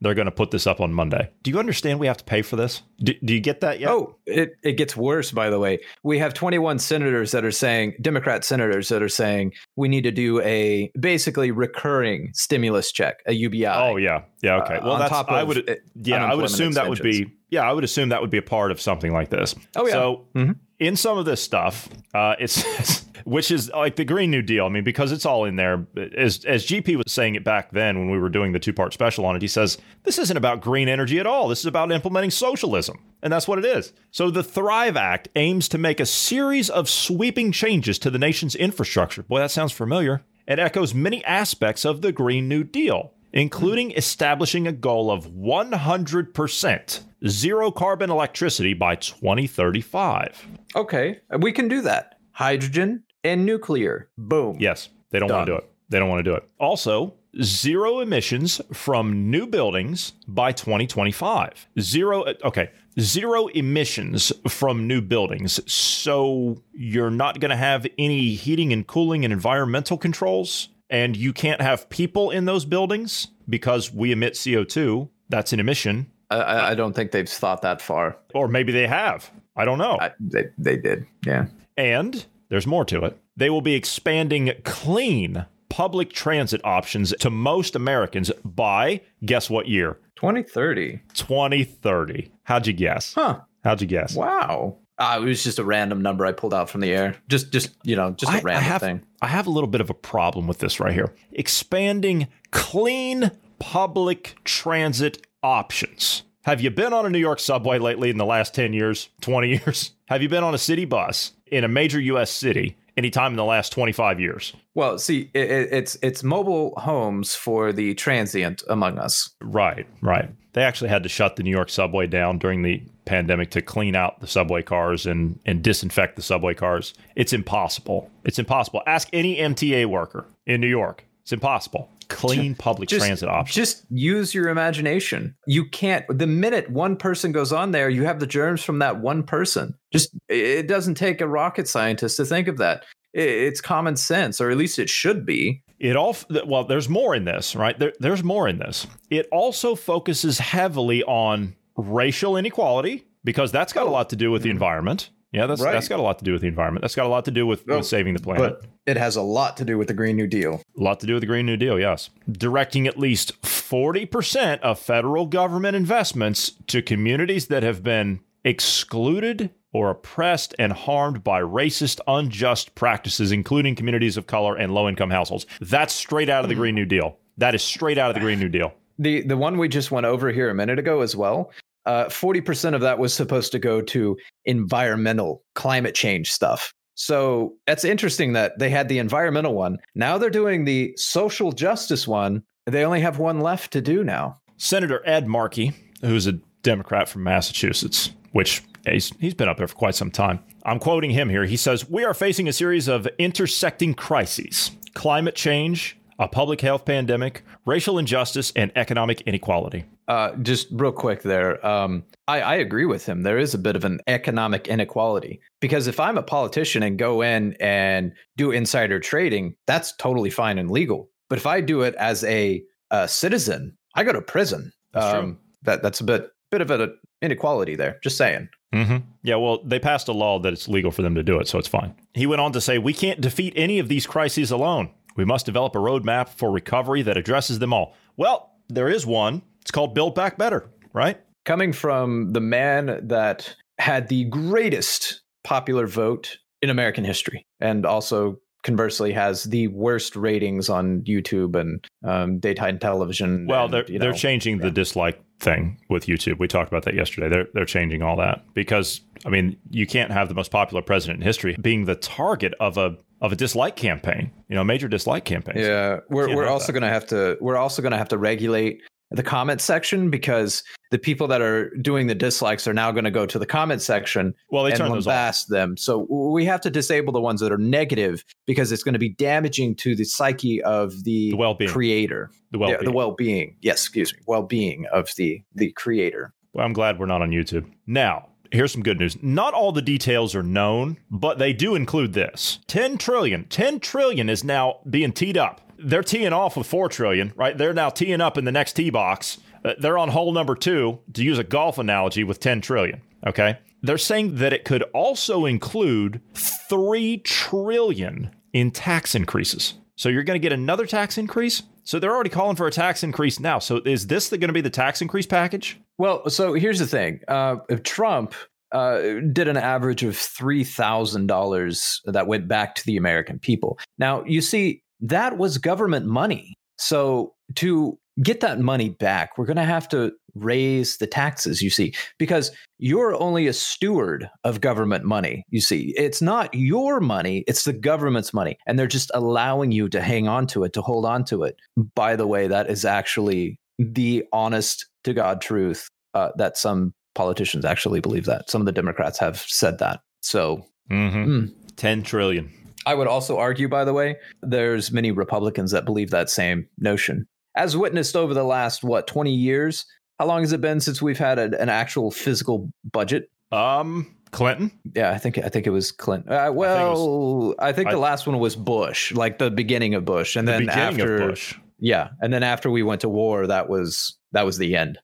They're 0.00 0.14
going 0.14 0.26
to 0.26 0.32
put 0.32 0.50
this 0.50 0.66
up 0.66 0.80
on 0.80 0.92
Monday. 0.92 1.30
Do 1.42 1.50
you 1.50 1.58
understand 1.58 1.98
we 1.98 2.06
have 2.06 2.18
to 2.18 2.24
pay 2.24 2.42
for 2.42 2.56
this? 2.56 2.82
Do, 2.98 3.14
do 3.24 3.32
you 3.34 3.40
get 3.40 3.60
that 3.62 3.80
yet? 3.80 3.88
Oh, 3.90 4.16
it, 4.26 4.56
it 4.62 4.72
gets 4.72 4.96
worse, 4.96 5.30
by 5.30 5.48
the 5.48 5.58
way. 5.58 5.80
We 6.02 6.18
have 6.18 6.34
21 6.34 6.78
senators 6.78 7.32
that 7.32 7.44
are 7.44 7.50
saying, 7.50 7.94
Democrat 8.00 8.44
senators 8.44 8.88
that 8.90 9.02
are 9.02 9.08
saying, 9.08 9.52
we 9.74 9.88
need 9.88 10.02
to 10.02 10.10
do 10.10 10.40
a 10.42 10.90
basically 10.98 11.50
recurring 11.50 12.30
stimulus 12.34 12.92
check, 12.92 13.22
a 13.26 13.32
UBI. 13.32 13.66
Oh 13.66 13.96
yeah, 13.96 14.22
yeah. 14.42 14.62
Okay. 14.62 14.76
uh, 14.76 14.84
well, 14.84 14.92
on 14.94 15.00
that's 15.00 15.10
top 15.10 15.30
I 15.30 15.42
would. 15.42 15.56
Yeah, 15.94 16.16
I 16.16 16.34
would 16.34 16.44
unemployment 16.44 16.52
assume 16.52 16.72
that 16.72 16.88
would 16.88 17.02
be. 17.02 17.32
Yeah, 17.48 17.62
I 17.68 17.72
would 17.72 17.84
assume 17.84 18.08
that 18.10 18.20
would 18.20 18.30
be 18.30 18.38
a 18.38 18.42
part 18.42 18.70
of 18.72 18.80
something 18.80 19.12
like 19.12 19.30
this. 19.30 19.54
Oh, 19.76 19.86
yeah. 19.86 19.92
So 19.92 20.26
Mhm. 20.34 20.56
In 20.78 20.96
some 20.96 21.18
of 21.18 21.24
this 21.24 21.42
stuff, 21.42 21.88
uh, 22.14 22.34
it's 22.38 23.04
which 23.24 23.50
is 23.50 23.70
like 23.70 23.96
the 23.96 24.04
Green 24.04 24.30
New 24.30 24.42
Deal. 24.42 24.66
I 24.66 24.68
mean, 24.68 24.84
because 24.84 25.10
it's 25.10 25.26
all 25.26 25.44
in 25.44 25.56
there. 25.56 25.86
As 26.16 26.44
as 26.44 26.66
GP 26.66 26.96
was 26.96 27.12
saying 27.12 27.34
it 27.34 27.44
back 27.44 27.72
then 27.72 27.98
when 27.98 28.10
we 28.10 28.18
were 28.18 28.28
doing 28.28 28.52
the 28.52 28.58
two 28.58 28.72
part 28.72 28.92
special 28.92 29.24
on 29.26 29.34
it, 29.36 29.42
he 29.42 29.48
says 29.48 29.78
this 30.04 30.18
isn't 30.18 30.36
about 30.36 30.60
green 30.60 30.88
energy 30.88 31.18
at 31.18 31.26
all. 31.26 31.48
This 31.48 31.60
is 31.60 31.66
about 31.66 31.90
implementing 31.92 32.30
socialism, 32.30 32.98
and 33.22 33.32
that's 33.32 33.48
what 33.48 33.58
it 33.58 33.64
is. 33.64 33.92
So 34.10 34.30
the 34.30 34.44
Thrive 34.44 34.96
Act 34.96 35.28
aims 35.34 35.68
to 35.70 35.78
make 35.78 36.00
a 36.00 36.06
series 36.06 36.70
of 36.70 36.88
sweeping 36.88 37.52
changes 37.52 37.98
to 38.00 38.10
the 38.10 38.18
nation's 38.18 38.54
infrastructure. 38.54 39.22
Boy, 39.22 39.40
that 39.40 39.50
sounds 39.50 39.72
familiar. 39.72 40.22
It 40.46 40.60
echoes 40.60 40.94
many 40.94 41.24
aspects 41.24 41.84
of 41.84 42.02
the 42.02 42.12
Green 42.12 42.48
New 42.48 42.62
Deal 42.62 43.12
including 43.36 43.92
establishing 43.92 44.66
a 44.66 44.72
goal 44.72 45.10
of 45.10 45.26
100% 45.26 47.00
zero 47.28 47.70
carbon 47.70 48.10
electricity 48.10 48.72
by 48.72 48.94
2035. 48.96 50.46
Okay, 50.74 51.20
we 51.38 51.52
can 51.52 51.68
do 51.68 51.82
that. 51.82 52.18
Hydrogen 52.32 53.04
and 53.22 53.44
nuclear. 53.44 54.08
Boom. 54.16 54.56
Yes, 54.58 54.88
they 55.10 55.18
don't 55.18 55.30
want 55.30 55.46
to 55.46 55.52
do 55.52 55.58
it. 55.58 55.70
They 55.88 55.98
don't 55.98 56.08
want 56.08 56.20
to 56.20 56.30
do 56.30 56.34
it. 56.34 56.48
Also, 56.58 57.14
zero 57.42 58.00
emissions 58.00 58.60
from 58.72 59.30
new 59.30 59.46
buildings 59.46 60.12
by 60.26 60.52
2025. 60.52 61.68
Zero, 61.78 62.22
uh, 62.22 62.34
okay, 62.44 62.70
zero 62.98 63.48
emissions 63.48 64.32
from 64.48 64.86
new 64.86 65.02
buildings. 65.02 65.60
So 65.70 66.62
you're 66.72 67.10
not 67.10 67.40
going 67.40 67.50
to 67.50 67.56
have 67.56 67.86
any 67.98 68.34
heating 68.34 68.72
and 68.72 68.86
cooling 68.86 69.24
and 69.24 69.32
environmental 69.32 69.98
controls, 69.98 70.68
and 70.90 71.16
you 71.16 71.32
can't 71.32 71.60
have 71.60 71.88
people 71.88 72.30
in 72.30 72.44
those 72.44 72.64
buildings 72.64 73.28
because 73.48 73.92
we 73.92 74.12
emit 74.12 74.34
CO2. 74.34 75.08
That's 75.28 75.52
an 75.52 75.60
emission. 75.60 76.10
I- 76.30 76.70
I, 76.70 76.74
don't 76.74 76.92
think 76.92 77.12
they've 77.12 77.28
thought 77.28 77.62
that 77.62 77.80
far. 77.80 78.16
Or 78.34 78.48
maybe 78.48 78.72
they 78.72 78.86
have. 78.88 79.30
I 79.54 79.64
don't 79.64 79.78
know. 79.78 79.96
I, 80.00 80.10
they, 80.18 80.46
they 80.58 80.76
did. 80.76 81.06
Yeah. 81.24 81.46
And 81.76 82.26
there's 82.48 82.66
more 82.66 82.84
to 82.86 83.04
it. 83.04 83.16
They 83.36 83.48
will 83.50 83.60
be 83.60 83.74
expanding 83.74 84.52
clean 84.64 85.46
public 85.68 86.12
transit 86.12 86.60
options 86.64 87.14
to 87.20 87.30
most 87.30 87.76
Americans 87.76 88.30
by 88.44 89.02
guess 89.24 89.48
what 89.50 89.68
year? 89.68 89.98
2030. 90.16 91.00
2030. 91.14 92.30
How'd 92.44 92.66
you 92.66 92.72
guess? 92.72 93.14
Huh. 93.14 93.40
How'd 93.62 93.80
you 93.80 93.86
guess? 93.86 94.14
Wow. 94.16 94.78
Uh, 94.98 95.18
it 95.20 95.24
was 95.24 95.44
just 95.44 95.58
a 95.58 95.64
random 95.64 96.00
number 96.00 96.24
I 96.24 96.32
pulled 96.32 96.54
out 96.54 96.70
from 96.70 96.80
the 96.80 96.92
air. 96.92 97.16
Just, 97.28 97.52
just 97.52 97.70
you 97.82 97.96
know, 97.96 98.12
just 98.12 98.32
a 98.32 98.36
I- 98.36 98.38
I 98.38 98.42
random 98.42 98.64
have, 98.64 98.80
thing. 98.80 99.02
I 99.20 99.26
have 99.28 99.46
a 99.46 99.50
little 99.50 99.68
bit 99.68 99.80
of 99.80 99.90
a 99.90 99.94
problem 99.94 100.46
with 100.46 100.58
this 100.58 100.80
right 100.80 100.92
here. 100.94 101.14
Expanding 101.32 102.28
clean 102.50 103.30
public 103.58 104.36
transit 104.44 105.26
options. 105.42 106.22
Have 106.44 106.60
you 106.60 106.70
been 106.70 106.92
on 106.92 107.04
a 107.06 107.10
New 107.10 107.18
York 107.18 107.40
subway 107.40 107.78
lately 107.78 108.08
in 108.10 108.18
the 108.18 108.24
last 108.24 108.54
10 108.54 108.72
years, 108.72 109.08
20 109.20 109.48
years? 109.64 109.92
Have 110.08 110.22
you 110.22 110.28
been 110.28 110.44
on 110.44 110.54
a 110.54 110.58
city 110.58 110.84
bus 110.84 111.32
in 111.46 111.64
a 111.64 111.68
major 111.68 112.00
US 112.00 112.30
city 112.30 112.76
anytime 112.96 113.32
in 113.32 113.36
the 113.36 113.44
last 113.44 113.72
25 113.72 114.20
years? 114.20 114.52
Well, 114.74 114.98
see, 114.98 115.30
it, 115.34 115.50
it's 115.72 115.98
it's 116.02 116.22
mobile 116.22 116.74
homes 116.76 117.34
for 117.34 117.72
the 117.72 117.94
transient 117.94 118.62
among 118.68 118.98
us. 118.98 119.30
Right, 119.42 119.86
right. 120.02 120.30
They 120.52 120.62
actually 120.62 120.90
had 120.90 121.02
to 121.02 121.08
shut 121.08 121.36
the 121.36 121.42
New 121.42 121.50
York 121.50 121.68
subway 121.70 122.06
down 122.06 122.38
during 122.38 122.62
the 122.62 122.82
pandemic 123.06 123.50
to 123.52 123.62
clean 123.62 123.96
out 123.96 124.20
the 124.20 124.26
subway 124.26 124.62
cars 124.62 125.06
and, 125.06 125.38
and 125.46 125.62
disinfect 125.62 126.16
the 126.16 126.22
subway 126.22 126.52
cars. 126.52 126.92
It's 127.14 127.32
impossible. 127.32 128.10
It's 128.24 128.38
impossible. 128.38 128.82
Ask 128.86 129.08
any 129.12 129.36
MTA 129.36 129.86
worker 129.86 130.26
in 130.44 130.60
New 130.60 130.68
York. 130.68 131.04
It's 131.22 131.32
impossible. 131.32 131.88
Clean 132.08 132.54
public 132.54 132.88
Just- 132.88 133.04
transit 133.04 133.28
options. 133.28 133.54
Just 133.54 133.84
use 133.90 134.34
your 134.34 134.48
imagination. 134.48 135.34
You 135.46 135.68
can't. 135.68 136.04
The 136.08 136.26
minute 136.26 136.70
one 136.70 136.96
person 136.96 137.32
goes 137.32 137.52
on 137.52 137.72
there, 137.72 137.88
you 137.88 138.04
have 138.04 138.20
the 138.20 138.26
germs 138.26 138.62
from 138.62 138.78
that 138.80 139.00
one 139.00 139.24
person. 139.24 139.74
Just 139.92 140.10
it 140.28 140.68
doesn't 140.68 140.94
take 140.94 141.20
a 141.20 141.26
rocket 141.26 141.66
scientist 141.66 142.16
to 142.18 142.24
think 142.24 142.46
of 142.46 142.58
that. 142.58 142.84
It's 143.12 143.60
common 143.60 143.96
sense, 143.96 144.40
or 144.40 144.50
at 144.50 144.56
least 144.56 144.78
it 144.78 144.90
should 144.90 145.26
be. 145.26 145.62
It 145.80 145.96
all 145.96 146.16
well, 146.46 146.64
there's 146.64 146.88
more 146.88 147.14
in 147.14 147.24
this, 147.24 147.56
right? 147.56 147.76
There, 147.76 147.92
there's 147.98 148.22
more 148.22 148.46
in 148.46 148.58
this. 148.58 148.86
It 149.10 149.26
also 149.32 149.74
focuses 149.74 150.38
heavily 150.38 151.02
on 151.04 151.56
racial 151.76 152.36
inequality 152.36 153.06
because 153.24 153.52
that's 153.52 153.72
got 153.72 153.86
a 153.86 153.90
lot 153.90 154.10
to 154.10 154.16
do 154.16 154.30
with 154.30 154.42
the 154.42 154.48
mm-hmm. 154.48 154.56
environment. 154.56 155.10
Yeah, 155.32 155.46
that's 155.46 155.60
Right. 155.60 155.72
that's 155.72 155.88
got 155.88 155.98
a 155.98 156.02
lot 156.02 156.18
to 156.20 156.24
do 156.24 156.32
with 156.32 156.40
the 156.40 156.48
environment. 156.48 156.82
That's 156.82 156.94
got 156.94 157.04
a 157.04 157.08
lot 157.08 157.24
to 157.26 157.30
do 157.30 157.46
with, 157.46 157.64
Oh, 157.68 157.78
with 157.78 157.86
saving 157.86 158.14
the 158.14 158.20
planet. 158.20 158.40
But 158.60 158.70
it 158.86 158.96
has 158.96 159.16
a 159.16 159.22
lot 159.22 159.56
to 159.58 159.64
do 159.64 159.76
with 159.76 159.88
the 159.88 159.94
Green 159.94 160.16
New 160.16 160.26
Deal. 160.26 160.62
A 160.78 160.82
lot 160.82 161.00
to 161.00 161.06
do 161.06 161.14
with 161.14 161.22
the 161.22 161.26
Green 161.26 161.44
New 161.44 161.56
Deal, 161.56 161.78
yes. 161.78 162.10
Directing 162.30 162.86
at 162.86 162.98
least 162.98 163.42
40% 163.42 164.60
of 164.60 164.78
federal 164.78 165.26
government 165.26 165.76
investments 165.76 166.52
to 166.68 166.80
communities 166.80 167.48
that 167.48 167.62
have 167.62 167.82
been 167.82 168.20
excluded 168.44 169.50
or 169.72 169.90
oppressed 169.90 170.54
and 170.58 170.72
harmed 170.72 171.22
by 171.22 171.40
racist, 171.40 172.00
unjust 172.06 172.74
practices, 172.74 173.30
including 173.32 173.74
communities 173.74 174.16
of 174.16 174.26
color 174.26 174.56
and 174.56 174.72
low 174.72 174.88
income 174.88 175.10
households. 175.10 175.44
That's 175.60 175.92
straight 175.92 176.30
out 176.30 176.44
of 176.44 176.48
the 176.48 176.54
Green 176.54 176.74
New 176.74 176.86
Deal. 176.86 177.18
That 177.36 177.54
is 177.54 177.62
straight 177.62 177.98
out 177.98 178.08
of 178.08 178.14
the 178.14 178.20
Green 178.20 178.38
New 178.38 178.48
Deal. 178.48 178.72
The 178.98 179.20
the 179.20 179.36
one 179.36 179.58
we 179.58 179.68
just 179.68 179.90
went 179.90 180.06
over 180.06 180.32
here 180.32 180.48
a 180.48 180.54
minute 180.54 180.78
ago 180.78 181.02
as 181.02 181.14
well. 181.14 181.50
Uh, 181.86 182.08
Forty 182.08 182.40
percent 182.40 182.74
of 182.74 182.82
that 182.82 182.98
was 182.98 183.14
supposed 183.14 183.52
to 183.52 183.58
go 183.58 183.80
to 183.80 184.16
environmental 184.44 185.42
climate 185.54 185.94
change 185.94 186.30
stuff. 186.30 186.72
So 186.94 187.54
that's 187.66 187.84
interesting 187.84 188.32
that 188.32 188.58
they 188.58 188.70
had 188.70 188.88
the 188.88 188.98
environmental 188.98 189.54
one. 189.54 189.78
Now 189.94 190.18
they're 190.18 190.30
doing 190.30 190.64
the 190.64 190.94
social 190.96 191.52
justice 191.52 192.08
one. 192.08 192.42
They 192.64 192.84
only 192.84 193.00
have 193.00 193.18
one 193.18 193.40
left 193.40 193.72
to 193.72 193.82
do 193.82 194.02
now. 194.02 194.36
Senator 194.56 195.02
Ed 195.06 195.26
Markey, 195.26 195.72
who's 196.00 196.26
a 196.26 196.32
Democrat 196.62 197.08
from 197.08 197.22
Massachusetts, 197.22 198.10
which 198.32 198.62
he's, 198.86 199.12
he's 199.20 199.34
been 199.34 199.48
up 199.48 199.58
there 199.58 199.68
for 199.68 199.74
quite 199.76 199.94
some 199.94 200.10
time. 200.10 200.40
I'm 200.64 200.78
quoting 200.78 201.10
him 201.10 201.28
here. 201.28 201.44
He 201.44 201.56
says, 201.56 201.88
We 201.88 202.04
are 202.04 202.14
facing 202.14 202.48
a 202.48 202.52
series 202.52 202.88
of 202.88 203.06
intersecting 203.18 203.94
crises 203.94 204.70
climate 204.94 205.34
change, 205.34 205.98
a 206.18 206.26
public 206.26 206.62
health 206.62 206.86
pandemic, 206.86 207.44
racial 207.66 207.98
injustice, 207.98 208.52
and 208.56 208.72
economic 208.74 209.20
inequality. 209.22 209.84
Uh, 210.08 210.36
just 210.36 210.68
real 210.70 210.92
quick 210.92 211.22
there. 211.22 211.64
Um, 211.66 212.04
I, 212.28 212.40
I 212.40 212.54
agree 212.56 212.86
with 212.86 213.06
him. 213.06 213.22
There 213.22 213.38
is 213.38 213.54
a 213.54 213.58
bit 213.58 213.74
of 213.74 213.84
an 213.84 214.00
economic 214.06 214.68
inequality 214.68 215.40
because 215.60 215.86
if 215.86 215.98
I'm 215.98 216.16
a 216.16 216.22
politician 216.22 216.82
and 216.82 216.98
go 216.98 217.22
in 217.22 217.56
and 217.60 218.12
do 218.36 218.52
insider 218.52 219.00
trading, 219.00 219.56
that's 219.66 219.94
totally 219.96 220.30
fine 220.30 220.58
and 220.58 220.70
legal. 220.70 221.10
But 221.28 221.38
if 221.38 221.46
I 221.46 221.60
do 221.60 221.82
it 221.82 221.96
as 221.96 222.22
a, 222.24 222.62
a 222.90 223.08
citizen, 223.08 223.76
I 223.94 224.04
go 224.04 224.12
to 224.12 224.22
prison. 224.22 224.72
That's. 224.92 225.06
Um, 225.06 225.38
that 225.66 225.82
that's 225.82 226.00
a 226.00 226.04
bit 226.04 226.30
bit 226.50 226.60
of 226.60 226.70
an 226.70 226.96
inequality 227.20 227.76
there. 227.76 227.98
Just 228.02 228.16
saying. 228.16 228.48
Mm-hmm. 228.74 228.96
Yeah, 229.22 229.36
well, 229.36 229.62
they 229.64 229.78
passed 229.78 230.08
a 230.08 230.12
law 230.12 230.38
that 230.40 230.52
it's 230.52 230.68
legal 230.68 230.90
for 230.90 231.02
them 231.02 231.14
to 231.14 231.22
do 231.22 231.38
it, 231.38 231.48
so 231.48 231.58
it's 231.58 231.68
fine. 231.68 231.94
He 232.14 232.26
went 232.26 232.40
on 232.40 232.52
to 232.52 232.60
say, 232.60 232.78
We 232.78 232.92
can't 232.92 233.20
defeat 233.20 233.52
any 233.56 233.78
of 233.78 233.88
these 233.88 234.06
crises 234.06 234.50
alone. 234.50 234.90
We 235.16 235.24
must 235.24 235.46
develop 235.46 235.74
a 235.74 235.78
roadmap 235.78 236.28
for 236.28 236.50
recovery 236.50 237.02
that 237.02 237.16
addresses 237.16 237.58
them 237.58 237.72
all. 237.72 237.94
Well, 238.16 238.52
there 238.68 238.88
is 238.88 239.06
one. 239.06 239.42
It's 239.66 239.72
called 239.72 239.96
Build 239.96 240.14
Back 240.14 240.38
Better, 240.38 240.70
right? 240.92 241.20
Coming 241.44 241.72
from 241.72 242.32
the 242.32 242.40
man 242.40 243.00
that 243.08 243.52
had 243.80 244.06
the 244.06 244.22
greatest 244.26 245.22
popular 245.42 245.88
vote 245.88 246.38
in 246.62 246.70
American 246.70 247.02
history, 247.02 247.44
and 247.58 247.84
also 247.84 248.36
conversely 248.62 249.12
has 249.12 249.42
the 249.42 249.66
worst 249.66 250.14
ratings 250.14 250.68
on 250.68 251.00
YouTube 251.02 251.56
and 251.56 251.84
um, 252.04 252.38
daytime 252.38 252.78
television. 252.78 253.48
Well, 253.48 253.64
and, 253.64 253.74
they're 253.74 253.90
you 253.90 253.98
they're 253.98 254.12
know, 254.12 254.16
changing 254.16 254.58
the 254.58 254.70
dislike 254.70 255.20
thing 255.40 255.80
with 255.90 256.06
YouTube. 256.06 256.38
We 256.38 256.46
talked 256.46 256.68
about 256.68 256.84
that 256.84 256.94
yesterday. 256.94 257.28
They're 257.28 257.48
they're 257.52 257.64
changing 257.64 258.02
all 258.02 258.16
that 258.18 258.44
because 258.54 259.00
I 259.24 259.30
mean, 259.30 259.56
you 259.70 259.88
can't 259.88 260.12
have 260.12 260.28
the 260.28 260.34
most 260.36 260.52
popular 260.52 260.80
president 260.80 261.22
in 261.22 261.26
history 261.26 261.56
being 261.60 261.86
the 261.86 261.96
target 261.96 262.54
of 262.60 262.78
a 262.78 262.98
of 263.20 263.32
a 263.32 263.36
dislike 263.36 263.74
campaign. 263.74 264.30
You 264.48 264.54
know, 264.54 264.60
a 264.60 264.64
major 264.64 264.86
dislike 264.86 265.24
campaign. 265.24 265.58
Yeah, 265.58 265.98
we're 266.08 266.36
we're 266.36 266.46
also 266.46 266.72
going 266.72 266.84
to 266.84 266.88
have 266.88 267.06
to 267.08 267.36
we're 267.40 267.56
also 267.56 267.82
going 267.82 267.90
to 267.90 267.98
have 267.98 268.10
to 268.10 268.18
regulate 268.18 268.82
the 269.10 269.22
comment 269.22 269.60
section 269.60 270.10
because 270.10 270.62
the 270.90 270.98
people 270.98 271.26
that 271.28 271.40
are 271.40 271.70
doing 271.76 272.06
the 272.06 272.14
dislikes 272.14 272.66
are 272.66 272.74
now 272.74 272.90
going 272.90 273.04
to 273.04 273.10
go 273.10 273.26
to 273.26 273.38
the 273.38 273.46
comment 273.46 273.82
section 273.82 274.34
Well, 274.50 274.64
they 274.64 274.70
and 274.70 274.78
turn 274.78 274.90
those 274.92 275.06
off. 275.06 275.46
them. 275.48 275.76
So 275.76 276.06
we 276.10 276.44
have 276.44 276.60
to 276.62 276.70
disable 276.70 277.12
the 277.12 277.20
ones 277.20 277.40
that 277.40 277.52
are 277.52 277.58
negative 277.58 278.24
because 278.46 278.72
it's 278.72 278.82
going 278.82 278.94
to 278.94 278.98
be 278.98 279.10
damaging 279.10 279.74
to 279.76 279.94
the 279.96 280.04
psyche 280.04 280.62
of 280.62 281.04
the, 281.04 281.30
The 281.30 281.36
well-being. 281.36 281.70
creator. 281.70 282.30
The 282.52 282.58
Yeah, 282.58 282.66
well 282.66 282.78
the 282.84 282.92
well-being. 282.92 283.56
Yes, 283.60 283.76
excuse 283.84 284.12
me, 284.14 284.20
well-being 284.26 284.86
of 284.92 285.10
the 285.16 285.42
the 285.54 285.72
creator. 285.72 286.32
Well, 286.52 286.64
I'm 286.64 286.72
glad 286.72 286.98
we're 286.98 287.06
not 287.06 287.20
on 287.22 287.30
YouTube. 287.30 287.66
Now, 287.86 288.28
here's 288.52 288.72
some 288.72 288.82
good 288.82 288.98
news. 288.98 289.22
Not 289.22 289.54
all 289.54 289.72
the 289.72 289.82
details 289.82 290.34
are 290.34 290.42
known, 290.42 290.98
but 291.10 291.38
they 291.38 291.52
do 291.52 291.74
include 291.74 292.12
this. 292.12 292.58
10 292.66 292.98
trillion. 292.98 293.44
10 293.44 293.80
trillion 293.80 294.28
is 294.28 294.44
now 294.44 294.80
being 294.88 295.12
teed 295.12 295.36
up. 295.36 295.60
They're 295.78 296.02
teeing 296.02 296.32
off 296.32 296.56
with 296.56 296.66
4 296.66 296.88
trillion, 296.88 297.32
right? 297.36 297.56
They're 297.56 297.74
now 297.74 297.90
teeing 297.90 298.20
up 298.20 298.38
in 298.38 298.44
the 298.44 298.52
next 298.52 298.74
tee 298.74 298.90
box. 298.90 299.38
Uh, 299.64 299.74
They're 299.78 299.98
on 299.98 300.08
hole 300.08 300.32
number 300.32 300.54
2 300.54 300.98
to 301.14 301.22
use 301.24 301.38
a 301.38 301.44
golf 301.44 301.78
analogy 301.78 302.24
with 302.24 302.40
10 302.40 302.60
trillion, 302.60 303.02
okay? 303.26 303.58
They're 303.82 303.98
saying 303.98 304.36
that 304.36 304.52
it 304.52 304.64
could 304.64 304.82
also 304.94 305.44
include 305.44 306.20
3 306.34 307.18
trillion 307.18 308.30
in 308.52 308.70
tax 308.70 309.14
increases. 309.14 309.74
So 309.96 310.08
you're 310.08 310.24
going 310.24 310.40
to 310.40 310.42
get 310.42 310.52
another 310.52 310.86
tax 310.86 311.18
increase? 311.18 311.62
So 311.84 311.98
they're 311.98 312.14
already 312.14 312.30
calling 312.30 312.56
for 312.56 312.66
a 312.66 312.70
tax 312.72 313.02
increase 313.02 313.38
now. 313.38 313.58
So 313.58 313.80
is 313.84 314.08
this 314.08 314.28
going 314.30 314.40
to 314.40 314.52
be 314.52 314.60
the 314.60 314.70
tax 314.70 315.00
increase 315.00 315.26
package? 315.26 315.78
Well, 315.98 316.28
so 316.28 316.54
here's 316.54 316.78
the 316.78 316.86
thing: 316.86 317.20
uh, 317.28 317.56
Trump 317.84 318.34
uh, 318.72 319.00
did 319.32 319.48
an 319.48 319.56
average 319.56 320.02
of 320.02 320.16
three 320.16 320.64
thousand 320.64 321.26
dollars 321.26 322.00
that 322.04 322.26
went 322.26 322.48
back 322.48 322.74
to 322.76 322.84
the 322.84 322.96
American 322.96 323.38
people. 323.38 323.78
Now, 323.98 324.24
you 324.24 324.40
see, 324.40 324.82
that 325.00 325.38
was 325.38 325.58
government 325.58 326.06
money. 326.06 326.54
So 326.78 327.34
to 327.56 327.98
get 328.22 328.40
that 328.40 328.60
money 328.60 328.90
back, 328.90 329.38
we're 329.38 329.46
going 329.46 329.56
to 329.56 329.62
have 329.64 329.88
to 329.88 330.12
raise 330.34 330.98
the 330.98 331.06
taxes. 331.06 331.62
You 331.62 331.70
see, 331.70 331.94
because 332.18 332.50
you're 332.78 333.18
only 333.20 333.46
a 333.46 333.54
steward 333.54 334.28
of 334.44 334.60
government 334.60 335.04
money. 335.04 335.44
You 335.48 335.62
see, 335.62 335.94
it's 335.96 336.20
not 336.20 336.52
your 336.52 337.00
money; 337.00 337.44
it's 337.46 337.64
the 337.64 337.72
government's 337.72 338.34
money, 338.34 338.58
and 338.66 338.78
they're 338.78 338.86
just 338.86 339.10
allowing 339.14 339.72
you 339.72 339.88
to 339.88 340.02
hang 340.02 340.28
on 340.28 340.46
to 340.48 340.64
it, 340.64 340.74
to 340.74 340.82
hold 340.82 341.06
on 341.06 341.24
to 341.26 341.44
it. 341.44 341.56
By 341.94 342.16
the 342.16 342.26
way, 342.26 342.48
that 342.48 342.68
is 342.68 342.84
actually 342.84 343.58
the 343.78 344.24
honest 344.32 344.86
to 345.04 345.12
God 345.12 345.40
truth 345.40 345.88
uh, 346.14 346.30
that 346.36 346.56
some 346.56 346.94
politicians 347.14 347.64
actually 347.64 348.00
believe 348.00 348.24
that. 348.26 348.50
Some 348.50 348.60
of 348.62 348.66
the 348.66 348.72
Democrats 348.72 349.18
have 349.18 349.38
said 349.38 349.78
that. 349.78 350.00
So 350.20 350.66
Mm-hmm. 350.90 351.18
Mm. 351.38 351.54
10 351.76 352.02
trillion. 352.04 352.52
I 352.86 352.94
would 352.94 353.08
also 353.08 353.38
argue, 353.38 353.68
by 353.68 353.84
the 353.84 353.92
way, 353.92 354.16
there's 354.42 354.92
many 354.92 355.10
Republicans 355.10 355.72
that 355.72 355.84
believe 355.84 356.10
that 356.10 356.30
same 356.30 356.68
notion. 356.78 357.26
As 357.56 357.76
witnessed 357.76 358.14
over 358.14 358.32
the 358.34 358.44
last, 358.44 358.84
what, 358.84 359.08
20 359.08 359.32
years? 359.32 359.84
How 360.20 360.26
long 360.26 360.42
has 360.42 360.52
it 360.52 360.60
been 360.60 360.78
since 360.80 361.02
we've 361.02 361.18
had 361.18 361.38
a, 361.40 361.60
an 361.60 361.68
actual 361.68 362.12
physical 362.12 362.70
budget? 362.92 363.28
Um, 363.50 364.14
Clinton. 364.30 364.70
Yeah, 364.94 365.10
I 365.10 365.18
think 365.18 365.38
I 365.38 365.48
think 365.48 365.66
it 365.66 365.70
was 365.70 365.90
Clinton. 365.90 366.32
Uh, 366.32 366.52
well, 366.52 367.54
I 367.58 367.72
think, 367.72 367.88
I- 367.88 367.92
the 367.92 367.98
last 367.98 368.26
one 368.28 368.38
was 368.38 368.54
Bush, 368.54 369.12
like 369.12 369.38
the 369.38 369.50
beginning 369.50 369.94
of 369.94 370.04
Bush, 370.04 370.36
and 370.36 370.46
the 370.46 370.52
then 370.52 370.68
after 370.68 371.18
Bush. 371.30 371.54
Yeah, 371.78 372.08
and 372.20 372.32
then 372.32 372.42
after 372.42 372.70
we 372.70 372.82
went 372.82 373.02
to 373.02 373.08
war, 373.08 373.46
that 373.46 373.68
was 373.68 374.16
that 374.32 374.44
was 374.44 374.58
the 374.58 374.76
end. 374.76 374.98